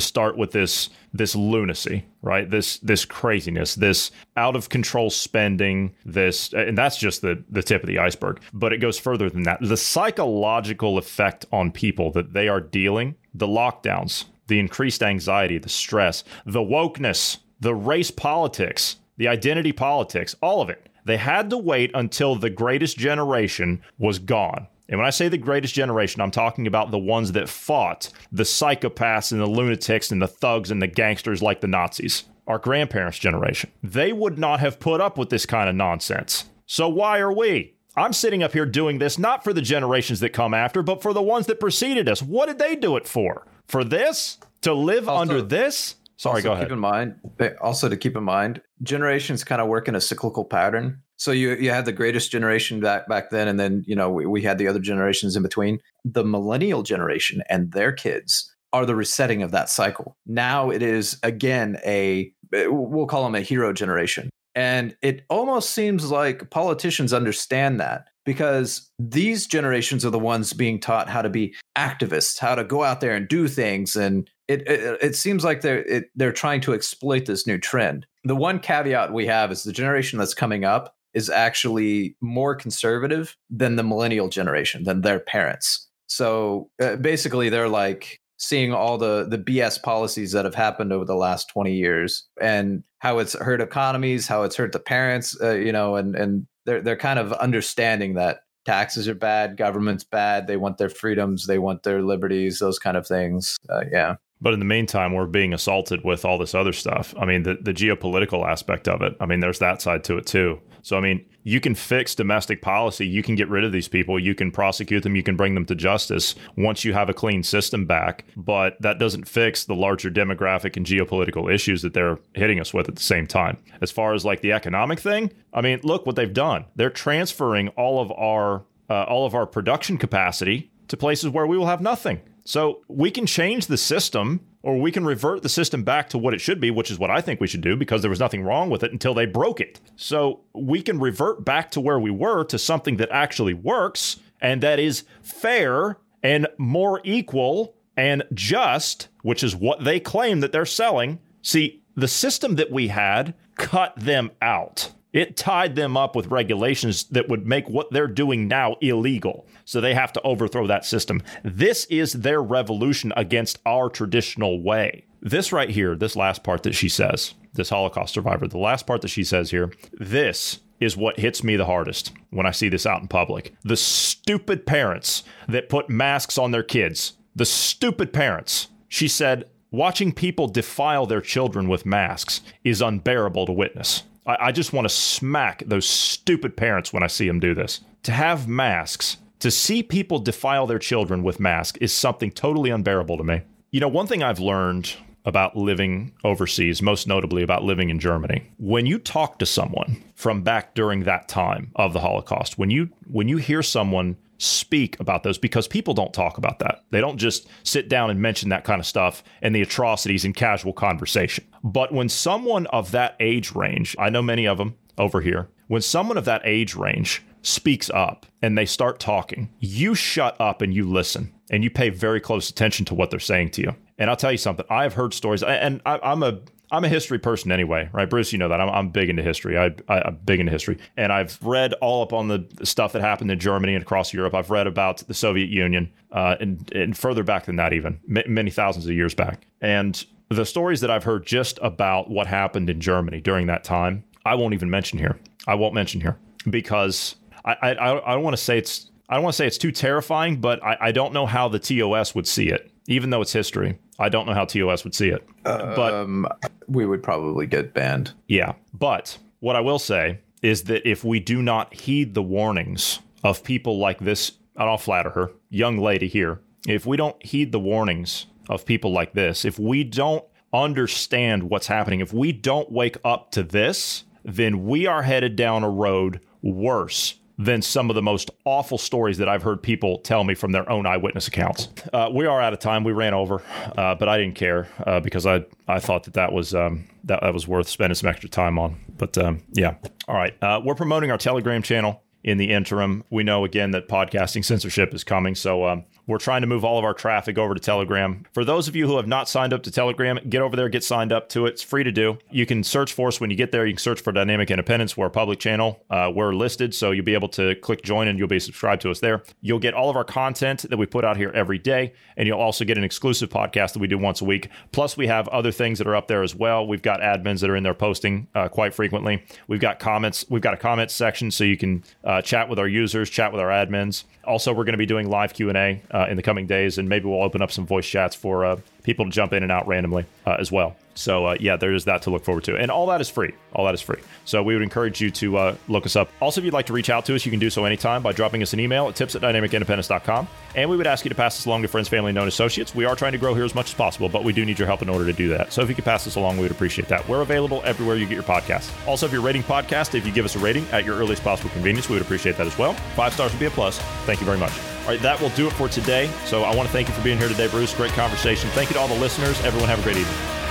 start 0.00 0.38
with 0.38 0.52
this 0.52 0.88
this 1.12 1.34
lunacy 1.34 2.04
right? 2.22 2.48
This 2.48 2.78
this 2.78 3.04
craziness 3.04 3.74
this 3.74 4.10
out 4.36 4.56
of 4.56 4.68
control 4.68 5.10
spending 5.10 5.94
this 6.04 6.52
and 6.52 6.76
that's 6.76 6.96
just 6.96 7.22
the 7.22 7.42
the 7.48 7.62
tip 7.62 7.82
of 7.82 7.88
the 7.88 7.98
iceberg. 7.98 8.40
But 8.52 8.72
it 8.72 8.78
goes 8.78 8.98
further 8.98 9.28
than 9.28 9.42
that. 9.44 9.58
The 9.60 9.76
psychological 9.76 10.98
effect 10.98 11.46
on 11.52 11.72
people 11.72 12.10
that 12.12 12.32
they 12.32 12.48
are 12.48 12.60
dealing 12.60 13.16
the 13.34 13.46
lockdowns 13.46 14.26
the 14.46 14.58
increased 14.58 15.02
anxiety 15.02 15.58
the 15.58 15.68
stress 15.68 16.24
the 16.44 16.60
wokeness 16.60 17.38
the 17.60 17.74
race 17.74 18.10
politics 18.10 18.96
the 19.16 19.28
identity 19.28 19.72
politics 19.72 20.34
all 20.42 20.60
of 20.60 20.68
it 20.68 20.88
they 21.04 21.16
had 21.16 21.50
to 21.50 21.58
wait 21.58 21.90
until 21.94 22.36
the 22.36 22.50
greatest 22.50 22.98
generation 22.98 23.82
was 23.98 24.18
gone 24.18 24.66
and 24.90 24.98
when 24.98 25.06
I 25.06 25.10
say 25.10 25.28
the 25.28 25.38
greatest 25.38 25.72
generation, 25.72 26.20
I'm 26.20 26.32
talking 26.32 26.66
about 26.66 26.90
the 26.90 26.98
ones 26.98 27.32
that 27.32 27.48
fought 27.48 28.10
the 28.32 28.42
psychopaths 28.42 29.30
and 29.30 29.40
the 29.40 29.46
lunatics 29.46 30.10
and 30.10 30.20
the 30.20 30.26
thugs 30.26 30.72
and 30.72 30.82
the 30.82 30.88
gangsters 30.88 31.40
like 31.40 31.60
the 31.60 31.68
Nazis, 31.68 32.24
our 32.48 32.58
grandparents' 32.58 33.20
generation. 33.20 33.70
They 33.84 34.12
would 34.12 34.36
not 34.36 34.58
have 34.58 34.80
put 34.80 35.00
up 35.00 35.16
with 35.16 35.30
this 35.30 35.46
kind 35.46 35.68
of 35.68 35.76
nonsense. 35.76 36.46
So 36.66 36.88
why 36.88 37.20
are 37.20 37.32
we? 37.32 37.74
I'm 37.96 38.12
sitting 38.12 38.42
up 38.42 38.52
here 38.52 38.66
doing 38.66 38.98
this 38.98 39.16
not 39.16 39.44
for 39.44 39.52
the 39.52 39.62
generations 39.62 40.18
that 40.20 40.30
come 40.30 40.54
after, 40.54 40.82
but 40.82 41.02
for 41.02 41.12
the 41.12 41.22
ones 41.22 41.46
that 41.46 41.60
preceded 41.60 42.08
us. 42.08 42.20
What 42.20 42.46
did 42.46 42.58
they 42.58 42.74
do 42.74 42.96
it 42.96 43.06
for? 43.06 43.46
For 43.68 43.84
this? 43.84 44.38
To 44.62 44.74
live 44.74 45.08
also, 45.08 45.20
under 45.20 45.40
this? 45.40 45.96
Sorry, 46.20 46.42
go 46.42 46.52
ahead. 46.52 46.66
Keep 46.66 46.72
in 46.72 46.80
mind, 46.80 47.14
also 47.62 47.88
to 47.88 47.96
keep 47.96 48.14
in 48.14 48.24
mind, 48.24 48.60
generations 48.82 49.42
kind 49.42 49.62
of 49.62 49.68
work 49.68 49.88
in 49.88 49.94
a 49.94 50.02
cyclical 50.02 50.44
pattern. 50.44 51.00
So 51.16 51.30
you 51.30 51.54
you 51.54 51.70
had 51.70 51.86
the 51.86 51.92
greatest 51.92 52.30
generation 52.30 52.78
back 52.78 53.08
back 53.08 53.30
then, 53.30 53.48
and 53.48 53.58
then 53.58 53.84
you 53.86 53.96
know 53.96 54.10
we, 54.10 54.26
we 54.26 54.42
had 54.42 54.58
the 54.58 54.68
other 54.68 54.80
generations 54.80 55.34
in 55.34 55.42
between. 55.42 55.78
The 56.04 56.22
millennial 56.22 56.82
generation 56.82 57.42
and 57.48 57.72
their 57.72 57.90
kids 57.90 58.54
are 58.74 58.84
the 58.84 58.94
resetting 58.94 59.42
of 59.42 59.50
that 59.52 59.70
cycle. 59.70 60.14
Now 60.26 60.68
it 60.68 60.82
is 60.82 61.18
again 61.22 61.78
a 61.86 62.30
eh, 62.52 62.66
we'll 62.68 63.06
call 63.06 63.24
them 63.24 63.34
a 63.34 63.40
hero 63.40 63.72
generation. 63.72 64.28
And 64.54 64.94
it 65.00 65.24
almost 65.30 65.70
seems 65.70 66.10
like 66.10 66.50
politicians 66.50 67.14
understand 67.14 67.80
that 67.80 68.09
because 68.24 68.90
these 68.98 69.46
generations 69.46 70.04
are 70.04 70.10
the 70.10 70.18
ones 70.18 70.52
being 70.52 70.78
taught 70.78 71.08
how 71.08 71.22
to 71.22 71.30
be 71.30 71.54
activists, 71.76 72.38
how 72.38 72.54
to 72.54 72.64
go 72.64 72.82
out 72.82 73.00
there 73.00 73.14
and 73.14 73.28
do 73.28 73.48
things. 73.48 73.96
And 73.96 74.28
it, 74.48 74.62
it, 74.68 74.98
it 75.02 75.16
seems 75.16 75.44
like 75.44 75.62
they're, 75.62 75.84
it, 75.84 76.10
they're 76.14 76.32
trying 76.32 76.60
to 76.62 76.74
exploit 76.74 77.26
this 77.26 77.46
new 77.46 77.58
trend. 77.58 78.06
The 78.24 78.36
one 78.36 78.58
caveat 78.58 79.12
we 79.12 79.26
have 79.26 79.50
is 79.50 79.62
the 79.62 79.72
generation 79.72 80.18
that's 80.18 80.34
coming 80.34 80.64
up 80.64 80.94
is 81.14 81.30
actually 81.30 82.16
more 82.20 82.54
conservative 82.54 83.36
than 83.48 83.76
the 83.76 83.82
millennial 83.82 84.28
generation, 84.28 84.84
than 84.84 85.00
their 85.00 85.18
parents. 85.18 85.88
So 86.06 86.70
uh, 86.80 86.96
basically, 86.96 87.48
they're 87.48 87.68
like 87.68 88.20
seeing 88.38 88.72
all 88.72 88.98
the 88.98 89.26
the 89.28 89.38
BS 89.38 89.82
policies 89.82 90.32
that 90.32 90.44
have 90.44 90.54
happened 90.54 90.92
over 90.92 91.04
the 91.04 91.14
last 91.14 91.48
20 91.50 91.74
years 91.74 92.26
and 92.40 92.82
how 93.00 93.18
it's 93.18 93.34
hurt 93.34 93.60
economies, 93.60 94.28
how 94.28 94.44
it's 94.44 94.56
hurt 94.56 94.72
the 94.72 94.78
parents, 94.78 95.36
uh, 95.42 95.54
you 95.54 95.72
know, 95.72 95.96
and 95.96 96.14
and 96.14 96.46
they're 96.64 96.80
they're 96.80 96.96
kind 96.96 97.18
of 97.18 97.32
understanding 97.32 98.14
that 98.14 98.42
taxes 98.64 99.08
are 99.08 99.14
bad, 99.14 99.56
government's 99.56 100.04
bad, 100.04 100.46
they 100.46 100.56
want 100.56 100.78
their 100.78 100.90
freedoms, 100.90 101.46
they 101.46 101.58
want 101.58 101.82
their 101.82 102.02
liberties, 102.02 102.58
those 102.58 102.78
kind 102.78 102.96
of 102.96 103.06
things. 103.06 103.56
Uh, 103.68 103.84
yeah. 103.90 104.16
But 104.42 104.54
in 104.54 104.58
the 104.58 104.64
meantime, 104.64 105.12
we're 105.12 105.26
being 105.26 105.52
assaulted 105.52 106.02
with 106.04 106.24
all 106.24 106.38
this 106.38 106.54
other 106.54 106.72
stuff. 106.72 107.14
I 107.18 107.26
mean, 107.26 107.42
the, 107.42 107.58
the 107.60 107.74
geopolitical 107.74 108.46
aspect 108.46 108.88
of 108.88 109.02
it. 109.02 109.14
I 109.20 109.26
mean, 109.26 109.40
there's 109.40 109.58
that 109.58 109.82
side 109.82 110.04
to 110.04 110.16
it 110.16 110.26
too. 110.26 110.60
So, 110.82 110.96
I 110.96 111.00
mean, 111.00 111.26
you 111.42 111.60
can 111.60 111.74
fix 111.74 112.14
domestic 112.14 112.62
policy. 112.62 113.06
You 113.06 113.22
can 113.22 113.34
get 113.34 113.48
rid 113.48 113.64
of 113.64 113.72
these 113.72 113.88
people. 113.88 114.18
You 114.18 114.34
can 114.34 114.50
prosecute 114.50 115.02
them. 115.02 115.16
You 115.16 115.22
can 115.22 115.36
bring 115.36 115.54
them 115.54 115.64
to 115.66 115.74
justice 115.74 116.34
once 116.56 116.84
you 116.84 116.92
have 116.92 117.08
a 117.08 117.14
clean 117.14 117.42
system 117.42 117.86
back. 117.86 118.24
But 118.36 118.80
that 118.80 118.98
doesn't 118.98 119.28
fix 119.28 119.64
the 119.64 119.74
larger 119.74 120.10
demographic 120.10 120.76
and 120.76 120.84
geopolitical 120.84 121.52
issues 121.52 121.82
that 121.82 121.94
they're 121.94 122.18
hitting 122.34 122.60
us 122.60 122.74
with 122.74 122.88
at 122.88 122.96
the 122.96 123.02
same 123.02 123.26
time. 123.26 123.58
As 123.80 123.90
far 123.90 124.14
as 124.14 124.24
like 124.24 124.40
the 124.40 124.52
economic 124.52 125.00
thing, 125.00 125.32
I 125.52 125.60
mean, 125.60 125.80
look 125.82 126.06
what 126.06 126.16
they've 126.16 126.32
done. 126.32 126.66
They're 126.76 126.90
transferring 126.90 127.68
all 127.70 128.00
of 128.00 128.12
our 128.12 128.64
uh, 128.88 129.04
all 129.04 129.24
of 129.24 129.36
our 129.36 129.46
production 129.46 129.96
capacity 129.98 130.70
to 130.88 130.96
places 130.96 131.30
where 131.30 131.46
we 131.46 131.56
will 131.56 131.66
have 131.66 131.80
nothing. 131.80 132.20
So 132.44 132.82
we 132.88 133.12
can 133.12 133.24
change 133.24 133.66
the 133.66 133.76
system 133.76 134.40
or 134.62 134.78
we 134.78 134.92
can 134.92 135.04
revert 135.04 135.42
the 135.42 135.48
system 135.48 135.82
back 135.82 136.08
to 136.10 136.18
what 136.18 136.34
it 136.34 136.40
should 136.40 136.60
be, 136.60 136.70
which 136.70 136.90
is 136.90 136.98
what 136.98 137.10
I 137.10 137.20
think 137.20 137.40
we 137.40 137.46
should 137.46 137.60
do 137.60 137.76
because 137.76 138.02
there 138.02 138.10
was 138.10 138.20
nothing 138.20 138.42
wrong 138.42 138.70
with 138.70 138.82
it 138.82 138.92
until 138.92 139.14
they 139.14 139.26
broke 139.26 139.60
it. 139.60 139.80
So 139.96 140.40
we 140.54 140.82
can 140.82 141.00
revert 141.00 141.44
back 141.44 141.70
to 141.72 141.80
where 141.80 141.98
we 141.98 142.10
were 142.10 142.44
to 142.44 142.58
something 142.58 142.96
that 142.98 143.10
actually 143.10 143.54
works 143.54 144.20
and 144.40 144.62
that 144.62 144.78
is 144.78 145.04
fair 145.22 145.98
and 146.22 146.46
more 146.58 147.00
equal 147.04 147.74
and 147.96 148.22
just, 148.34 149.08
which 149.22 149.42
is 149.42 149.56
what 149.56 149.84
they 149.84 150.00
claim 150.00 150.40
that 150.40 150.52
they're 150.52 150.66
selling. 150.66 151.18
See, 151.42 151.82
the 151.94 152.08
system 152.08 152.56
that 152.56 152.70
we 152.70 152.88
had 152.88 153.34
cut 153.56 153.94
them 153.96 154.30
out. 154.40 154.92
It 155.12 155.36
tied 155.36 155.74
them 155.74 155.96
up 155.96 156.14
with 156.14 156.28
regulations 156.28 157.04
that 157.04 157.28
would 157.28 157.46
make 157.46 157.68
what 157.68 157.90
they're 157.90 158.06
doing 158.06 158.46
now 158.46 158.76
illegal. 158.80 159.46
So 159.64 159.80
they 159.80 159.94
have 159.94 160.12
to 160.14 160.22
overthrow 160.22 160.66
that 160.68 160.84
system. 160.84 161.22
This 161.42 161.84
is 161.86 162.12
their 162.12 162.42
revolution 162.42 163.12
against 163.16 163.58
our 163.66 163.88
traditional 163.88 164.62
way. 164.62 165.04
This 165.20 165.52
right 165.52 165.68
here, 165.68 165.96
this 165.96 166.16
last 166.16 166.42
part 166.44 166.62
that 166.62 166.74
she 166.74 166.88
says, 166.88 167.34
this 167.54 167.70
Holocaust 167.70 168.14
survivor, 168.14 168.46
the 168.46 168.58
last 168.58 168.86
part 168.86 169.02
that 169.02 169.08
she 169.08 169.24
says 169.24 169.50
here, 169.50 169.72
this 169.92 170.60
is 170.78 170.96
what 170.96 171.20
hits 171.20 171.44
me 171.44 171.56
the 171.56 171.66
hardest 171.66 172.12
when 172.30 172.46
I 172.46 172.52
see 172.52 172.68
this 172.68 172.86
out 172.86 173.02
in 173.02 173.08
public. 173.08 173.52
The 173.62 173.76
stupid 173.76 174.64
parents 174.64 175.24
that 175.46 175.68
put 175.68 175.90
masks 175.90 176.38
on 176.38 176.52
their 176.52 176.62
kids. 176.62 177.14
The 177.36 177.44
stupid 177.44 178.12
parents. 178.12 178.68
She 178.88 179.08
said, 179.08 179.44
watching 179.70 180.12
people 180.12 180.48
defile 180.48 181.04
their 181.06 181.20
children 181.20 181.68
with 181.68 181.84
masks 181.84 182.40
is 182.64 182.80
unbearable 182.80 183.46
to 183.46 183.52
witness. 183.52 184.04
I, 184.26 184.36
I 184.40 184.52
just 184.52 184.72
want 184.72 184.86
to 184.86 184.94
smack 184.94 185.62
those 185.66 185.86
stupid 185.86 186.56
parents 186.56 186.92
when 186.92 187.02
I 187.02 187.06
see 187.06 187.26
them 187.26 187.40
do 187.40 187.54
this. 187.54 187.80
To 188.04 188.12
have 188.12 188.48
masks, 188.48 189.18
to 189.40 189.50
see 189.50 189.82
people 189.82 190.18
defile 190.18 190.66
their 190.66 190.78
children 190.78 191.22
with 191.22 191.40
masks 191.40 191.78
is 191.80 191.92
something 191.92 192.30
totally 192.30 192.70
unbearable 192.70 193.16
to 193.18 193.24
me. 193.24 193.42
You 193.70 193.80
know, 193.80 193.88
one 193.88 194.06
thing 194.06 194.22
I've 194.22 194.40
learned 194.40 194.94
about 195.24 195.56
living 195.56 196.12
overseas, 196.24 196.80
most 196.80 197.06
notably 197.06 197.42
about 197.42 197.62
living 197.62 197.90
in 197.90 197.98
Germany. 197.98 198.50
When 198.58 198.86
you 198.86 198.98
talk 198.98 199.38
to 199.38 199.46
someone 199.46 200.02
from 200.14 200.42
back 200.42 200.74
during 200.74 201.04
that 201.04 201.28
time 201.28 201.70
of 201.76 201.92
the 201.92 202.00
Holocaust, 202.00 202.58
when 202.58 202.70
you 202.70 202.88
when 203.10 203.28
you 203.28 203.36
hear 203.36 203.62
someone 203.62 204.16
speak 204.40 204.98
about 205.00 205.22
those 205.22 205.36
because 205.36 205.68
people 205.68 205.92
don't 205.92 206.14
talk 206.14 206.38
about 206.38 206.58
that. 206.60 206.84
They 206.90 207.00
don't 207.00 207.18
just 207.18 207.46
sit 207.62 207.88
down 207.90 208.10
and 208.10 208.20
mention 208.20 208.48
that 208.48 208.64
kind 208.64 208.80
of 208.80 208.86
stuff 208.86 209.22
and 209.42 209.54
the 209.54 209.60
atrocities 209.60 210.24
in 210.24 210.32
casual 210.32 210.72
conversation. 210.72 211.44
But 211.62 211.92
when 211.92 212.08
someone 212.08 212.66
of 212.68 212.90
that 212.92 213.16
age 213.20 213.52
range, 213.54 213.94
I 213.98 214.08
know 214.08 214.22
many 214.22 214.46
of 214.46 214.56
them 214.56 214.76
over 214.96 215.20
here, 215.20 215.50
when 215.68 215.82
someone 215.82 216.16
of 216.16 216.24
that 216.24 216.40
age 216.44 216.74
range 216.74 217.22
speaks 217.42 217.90
up 217.90 218.24
and 218.40 218.56
they 218.56 218.66
start 218.66 218.98
talking, 218.98 219.50
you 219.60 219.94
shut 219.94 220.40
up 220.40 220.62
and 220.62 220.72
you 220.72 220.88
listen 220.88 221.32
and 221.50 221.62
you 221.62 221.70
pay 221.70 221.90
very 221.90 222.20
close 222.20 222.48
attention 222.48 222.86
to 222.86 222.94
what 222.94 223.10
they're 223.10 223.20
saying 223.20 223.50
to 223.50 223.62
you. 223.62 223.76
And 223.98 224.08
I'll 224.08 224.16
tell 224.16 224.32
you 224.32 224.38
something, 224.38 224.64
I've 224.70 224.94
heard 224.94 225.12
stories, 225.12 225.42
and 225.42 225.82
I, 225.84 225.98
am 226.02 226.22
a 226.22 226.40
I'm 226.72 226.84
a 226.84 226.88
history 226.88 227.18
person 227.18 227.50
anyway, 227.50 227.88
right, 227.92 228.08
Bruce? 228.08 228.32
You 228.32 228.38
know 228.38 228.48
that 228.48 228.60
I'm, 228.60 228.68
I'm 228.68 228.88
big 228.90 229.08
into 229.08 229.22
history. 229.22 229.58
I, 229.58 229.74
I, 229.88 230.08
am 230.08 230.18
big 230.24 230.40
into 230.40 230.52
history, 230.52 230.78
and 230.96 231.12
I've 231.12 231.38
read 231.42 231.72
all 231.74 232.02
up 232.02 232.12
on 232.12 232.28
the 232.28 232.46
stuff 232.62 232.92
that 232.92 233.02
happened 233.02 233.30
in 233.30 233.38
Germany 233.38 233.74
and 233.74 233.82
across 233.82 234.12
Europe. 234.12 234.34
I've 234.34 234.50
read 234.50 234.66
about 234.66 234.98
the 234.98 235.14
Soviet 235.14 235.50
Union, 235.50 235.90
uh, 236.12 236.36
and, 236.40 236.70
and 236.72 236.96
further 236.96 237.24
back 237.24 237.46
than 237.46 237.56
that, 237.56 237.72
even 237.72 237.98
m- 238.08 238.32
many 238.32 238.50
thousands 238.50 238.86
of 238.86 238.92
years 238.92 239.14
back. 239.14 239.46
And 239.60 240.04
the 240.28 240.46
stories 240.46 240.80
that 240.80 240.90
I've 240.90 241.04
heard 241.04 241.26
just 241.26 241.58
about 241.60 242.08
what 242.08 242.26
happened 242.26 242.70
in 242.70 242.80
Germany 242.80 243.20
during 243.20 243.48
that 243.48 243.64
time, 243.64 244.04
I 244.24 244.36
won't 244.36 244.54
even 244.54 244.70
mention 244.70 244.98
here. 244.98 245.18
I 245.46 245.54
won't 245.56 245.74
mention 245.74 246.00
here 246.00 246.18
because 246.48 247.16
I 247.44 247.54
I, 247.62 248.10
I 248.10 248.14
don't 248.14 248.22
want 248.22 248.36
to 248.36 248.42
say 248.42 248.58
it's 248.58 248.90
I 249.08 249.14
don't 249.14 249.24
want 249.24 249.34
to 249.34 249.38
say 249.38 249.46
it's 249.46 249.58
too 249.58 249.72
terrifying, 249.72 250.40
but 250.40 250.62
I, 250.62 250.76
I 250.80 250.92
don't 250.92 251.12
know 251.12 251.26
how 251.26 251.48
the 251.48 251.58
TOS 251.58 252.14
would 252.14 252.28
see 252.28 252.48
it, 252.48 252.70
even 252.86 253.10
though 253.10 253.22
it's 253.22 253.32
history. 253.32 253.76
I 254.00 254.08
don't 254.08 254.26
know 254.26 254.34
how 254.34 254.46
TOS 254.46 254.82
would 254.82 254.94
see 254.94 255.10
it. 255.10 255.26
But 255.44 255.94
um, 255.94 256.26
we 256.66 256.86
would 256.86 257.02
probably 257.02 257.46
get 257.46 257.74
banned. 257.74 258.12
Yeah. 258.26 258.54
But 258.72 259.18
what 259.40 259.56
I 259.56 259.60
will 259.60 259.78
say 259.78 260.20
is 260.42 260.64
that 260.64 260.88
if 260.88 261.04
we 261.04 261.20
do 261.20 261.42
not 261.42 261.74
heed 261.74 262.14
the 262.14 262.22
warnings 262.22 263.00
of 263.22 263.44
people 263.44 263.78
like 263.78 264.00
this, 264.00 264.32
and 264.56 264.68
I'll 264.68 264.78
flatter 264.78 265.10
her, 265.10 265.30
young 265.50 265.78
lady 265.78 266.08
here, 266.08 266.40
if 266.66 266.86
we 266.86 266.96
don't 266.96 267.22
heed 267.24 267.52
the 267.52 267.60
warnings 267.60 268.26
of 268.48 268.64
people 268.64 268.92
like 268.92 269.12
this, 269.12 269.44
if 269.44 269.58
we 269.58 269.84
don't 269.84 270.24
understand 270.52 271.44
what's 271.44 271.66
happening, 271.66 272.00
if 272.00 272.12
we 272.12 272.32
don't 272.32 272.72
wake 272.72 272.96
up 273.04 273.30
to 273.32 273.42
this, 273.42 274.04
then 274.24 274.64
we 274.64 274.86
are 274.86 275.02
headed 275.02 275.36
down 275.36 275.62
a 275.62 275.70
road 275.70 276.20
worse 276.42 277.19
than 277.40 277.62
some 277.62 277.88
of 277.88 277.96
the 277.96 278.02
most 278.02 278.30
awful 278.44 278.76
stories 278.76 279.16
that 279.16 279.28
I've 279.28 279.42
heard 279.42 279.62
people 279.62 279.98
tell 279.98 280.24
me 280.24 280.34
from 280.34 280.52
their 280.52 280.70
own 280.70 280.84
eyewitness 280.84 281.26
accounts. 281.26 281.68
Uh, 281.90 282.10
we 282.12 282.26
are 282.26 282.38
out 282.38 282.52
of 282.52 282.58
time. 282.58 282.84
We 282.84 282.92
ran 282.92 283.14
over, 283.14 283.42
uh, 283.78 283.94
but 283.94 284.10
I 284.10 284.18
didn't 284.18 284.34
care 284.34 284.68
uh, 284.86 285.00
because 285.00 285.26
I 285.26 285.46
I 285.66 285.80
thought 285.80 286.04
that 286.04 286.14
that 286.14 286.32
was 286.32 286.54
um, 286.54 286.84
that, 287.04 287.22
that 287.22 287.32
was 287.32 287.48
worth 287.48 287.68
spending 287.68 287.94
some 287.94 288.10
extra 288.10 288.28
time 288.28 288.58
on. 288.58 288.78
But 288.98 289.16
um, 289.16 289.42
yeah, 289.52 289.76
all 290.06 290.16
right. 290.16 290.34
Uh, 290.42 290.60
we're 290.62 290.74
promoting 290.74 291.10
our 291.10 291.16
Telegram 291.16 291.62
channel 291.62 292.02
in 292.22 292.36
the 292.36 292.50
interim. 292.50 293.04
We 293.08 293.24
know 293.24 293.46
again 293.46 293.70
that 293.70 293.88
podcasting 293.88 294.44
censorship 294.44 294.92
is 294.92 295.02
coming, 295.02 295.34
so 295.34 295.66
um, 295.66 295.84
we're 296.10 296.18
trying 296.18 296.40
to 296.40 296.46
move 296.46 296.64
all 296.64 296.78
of 296.78 296.84
our 296.84 296.92
traffic 296.92 297.38
over 297.38 297.54
to 297.54 297.60
Telegram. 297.60 298.26
For 298.32 298.44
those 298.44 298.68
of 298.68 298.74
you 298.74 298.86
who 298.86 298.96
have 298.96 299.06
not 299.06 299.28
signed 299.28 299.52
up 299.52 299.62
to 299.62 299.70
Telegram, 299.70 300.18
get 300.28 300.42
over 300.42 300.56
there, 300.56 300.68
get 300.68 300.84
signed 300.84 301.12
up 301.12 301.28
to 301.30 301.46
it. 301.46 301.50
It's 301.50 301.62
free 301.62 301.84
to 301.84 301.92
do. 301.92 302.18
You 302.30 302.46
can 302.46 302.64
search 302.64 302.92
for 302.92 303.08
us 303.08 303.20
when 303.20 303.30
you 303.30 303.36
get 303.36 303.52
there. 303.52 303.64
You 303.64 303.74
can 303.74 303.78
search 303.78 304.00
for 304.00 304.12
Dynamic 304.12 304.50
Independence. 304.50 304.96
We're 304.96 305.06
a 305.06 305.10
public 305.10 305.38
channel. 305.38 305.82
Uh, 305.88 306.10
we're 306.14 306.34
listed, 306.34 306.74
so 306.74 306.90
you'll 306.90 307.04
be 307.04 307.14
able 307.14 307.28
to 307.30 307.54
click 307.56 307.82
join 307.82 308.08
and 308.08 308.18
you'll 308.18 308.28
be 308.28 308.40
subscribed 308.40 308.82
to 308.82 308.90
us 308.90 309.00
there. 309.00 309.22
You'll 309.40 309.60
get 309.60 309.74
all 309.74 309.88
of 309.88 309.96
our 309.96 310.04
content 310.04 310.66
that 310.68 310.76
we 310.76 310.86
put 310.86 311.04
out 311.04 311.16
here 311.16 311.30
every 311.30 311.58
day, 311.58 311.92
and 312.16 312.26
you'll 312.26 312.40
also 312.40 312.64
get 312.64 312.76
an 312.76 312.84
exclusive 312.84 313.28
podcast 313.28 313.74
that 313.74 313.78
we 313.78 313.86
do 313.86 313.98
once 313.98 314.20
a 314.20 314.24
week. 314.24 314.48
Plus, 314.72 314.96
we 314.96 315.06
have 315.06 315.28
other 315.28 315.52
things 315.52 315.78
that 315.78 315.86
are 315.86 315.94
up 315.94 316.08
there 316.08 316.22
as 316.22 316.34
well. 316.34 316.66
We've 316.66 316.82
got 316.82 317.00
admins 317.00 317.40
that 317.40 317.50
are 317.50 317.56
in 317.56 317.62
there 317.62 317.74
posting 317.74 318.26
uh, 318.34 318.48
quite 318.48 318.74
frequently. 318.74 319.24
We've 319.46 319.60
got 319.60 319.78
comments. 319.78 320.24
We've 320.28 320.42
got 320.42 320.54
a 320.54 320.56
comments 320.56 320.94
section 320.94 321.30
so 321.30 321.44
you 321.44 321.56
can 321.56 321.84
uh, 322.02 322.20
chat 322.22 322.48
with 322.48 322.58
our 322.58 322.68
users, 322.68 323.08
chat 323.08 323.32
with 323.32 323.40
our 323.40 323.48
admins. 323.48 324.04
Also, 324.24 324.52
we're 324.52 324.64
going 324.64 324.72
to 324.72 324.78
be 324.78 324.86
doing 324.86 325.08
live 325.08 325.32
Q 325.32 325.48
and 325.48 325.58
A 325.58 325.82
uh, 325.90 325.99
in 326.08 326.16
the 326.16 326.22
coming 326.22 326.46
days, 326.46 326.78
and 326.78 326.88
maybe 326.88 327.06
we'll 327.08 327.22
open 327.22 327.42
up 327.42 327.50
some 327.50 327.66
voice 327.66 327.86
chats 327.86 328.14
for 328.14 328.44
uh, 328.44 328.56
people 328.90 329.04
to 329.04 329.10
jump 329.10 329.32
in 329.32 329.42
and 329.42 329.52
out 329.52 329.68
randomly 329.68 330.04
uh, 330.26 330.36
as 330.38 330.50
well. 330.50 330.74
So 330.94 331.26
uh, 331.26 331.36
yeah, 331.38 331.56
there 331.56 331.72
is 331.72 331.84
that 331.84 332.02
to 332.02 332.10
look 332.10 332.24
forward 332.24 332.44
to, 332.44 332.56
and 332.56 332.70
all 332.70 332.86
that 332.86 333.00
is 333.00 333.08
free. 333.08 333.32
All 333.54 333.64
that 333.64 333.74
is 333.74 333.80
free. 333.80 334.00
So 334.24 334.42
we 334.42 334.54
would 334.54 334.62
encourage 334.62 335.00
you 335.00 335.10
to 335.12 335.36
uh, 335.36 335.56
look 335.68 335.86
us 335.86 335.96
up. 335.96 336.10
Also, 336.20 336.40
if 336.40 336.44
you'd 336.44 336.52
like 336.52 336.66
to 336.66 336.72
reach 336.72 336.90
out 336.90 337.06
to 337.06 337.14
us, 337.14 337.24
you 337.24 337.30
can 337.30 337.40
do 337.40 337.48
so 337.48 337.64
anytime 337.64 338.02
by 338.02 338.12
dropping 338.12 338.42
us 338.42 338.52
an 338.52 338.60
email 338.60 338.88
at 338.88 338.96
tips 338.96 339.14
at 339.14 339.22
dynamicindependence.com. 339.22 340.28
And 340.56 340.68
we 340.68 340.76
would 340.76 340.86
ask 340.86 341.04
you 341.04 341.08
to 341.08 341.14
pass 341.14 341.36
this 341.36 341.46
along 341.46 341.62
to 341.62 341.68
friends, 341.68 341.88
family, 341.88 342.10
and 342.10 342.16
known 342.16 342.28
associates. 342.28 342.74
We 342.74 342.84
are 342.84 342.96
trying 342.96 343.12
to 343.12 343.18
grow 343.18 343.34
here 343.34 343.44
as 343.44 343.54
much 343.54 343.70
as 343.70 343.74
possible, 343.74 344.08
but 344.08 344.24
we 344.24 344.32
do 344.32 344.44
need 344.44 344.58
your 344.58 344.66
help 344.66 344.82
in 344.82 344.88
order 344.88 345.06
to 345.06 345.12
do 345.12 345.28
that. 345.28 345.52
So 345.52 345.62
if 345.62 345.68
you 345.68 345.74
could 345.74 345.84
pass 345.84 346.04
this 346.04 346.16
along, 346.16 346.36
we 346.36 346.42
would 346.42 346.50
appreciate 346.50 346.88
that. 346.88 347.08
We're 347.08 347.22
available 347.22 347.62
everywhere 347.64 347.96
you 347.96 348.06
get 348.06 348.14
your 348.14 348.24
podcast. 348.24 348.70
Also, 348.86 349.06
if 349.06 349.12
you're 349.12 349.22
rating 349.22 349.44
podcast, 349.44 349.94
if 349.94 350.04
you 350.04 350.12
give 350.12 350.24
us 350.24 350.36
a 350.36 350.40
rating 350.40 350.66
at 350.70 350.84
your 350.84 350.96
earliest 350.96 351.22
possible 351.22 351.50
convenience, 351.50 351.88
we 351.88 351.94
would 351.94 352.02
appreciate 352.02 352.36
that 352.36 352.46
as 352.46 352.58
well. 352.58 352.74
Five 352.94 353.14
stars 353.14 353.32
would 353.32 353.40
be 353.40 353.46
a 353.46 353.50
plus. 353.50 353.78
Thank 354.04 354.20
you 354.20 354.26
very 354.26 354.38
much. 354.38 354.52
All 354.82 354.88
right, 354.88 355.00
that 355.02 355.20
will 355.20 355.28
do 355.30 355.46
it 355.46 355.52
for 355.52 355.68
today. 355.68 356.10
So 356.24 356.42
I 356.42 356.54
want 356.54 356.66
to 356.66 356.72
thank 356.72 356.88
you 356.88 356.94
for 356.94 357.02
being 357.02 357.18
here 357.18 357.28
today, 357.28 357.48
Bruce. 357.48 357.74
Great 357.74 357.92
conversation. 357.92 358.48
Thank 358.50 358.70
you 358.70 358.74
to 358.74 358.79
all 358.80 358.88
the 358.88 358.94
listeners. 358.94 359.38
Everyone 359.44 359.68
have 359.68 359.78
a 359.78 359.82
great 359.82 359.98
evening. 359.98 360.49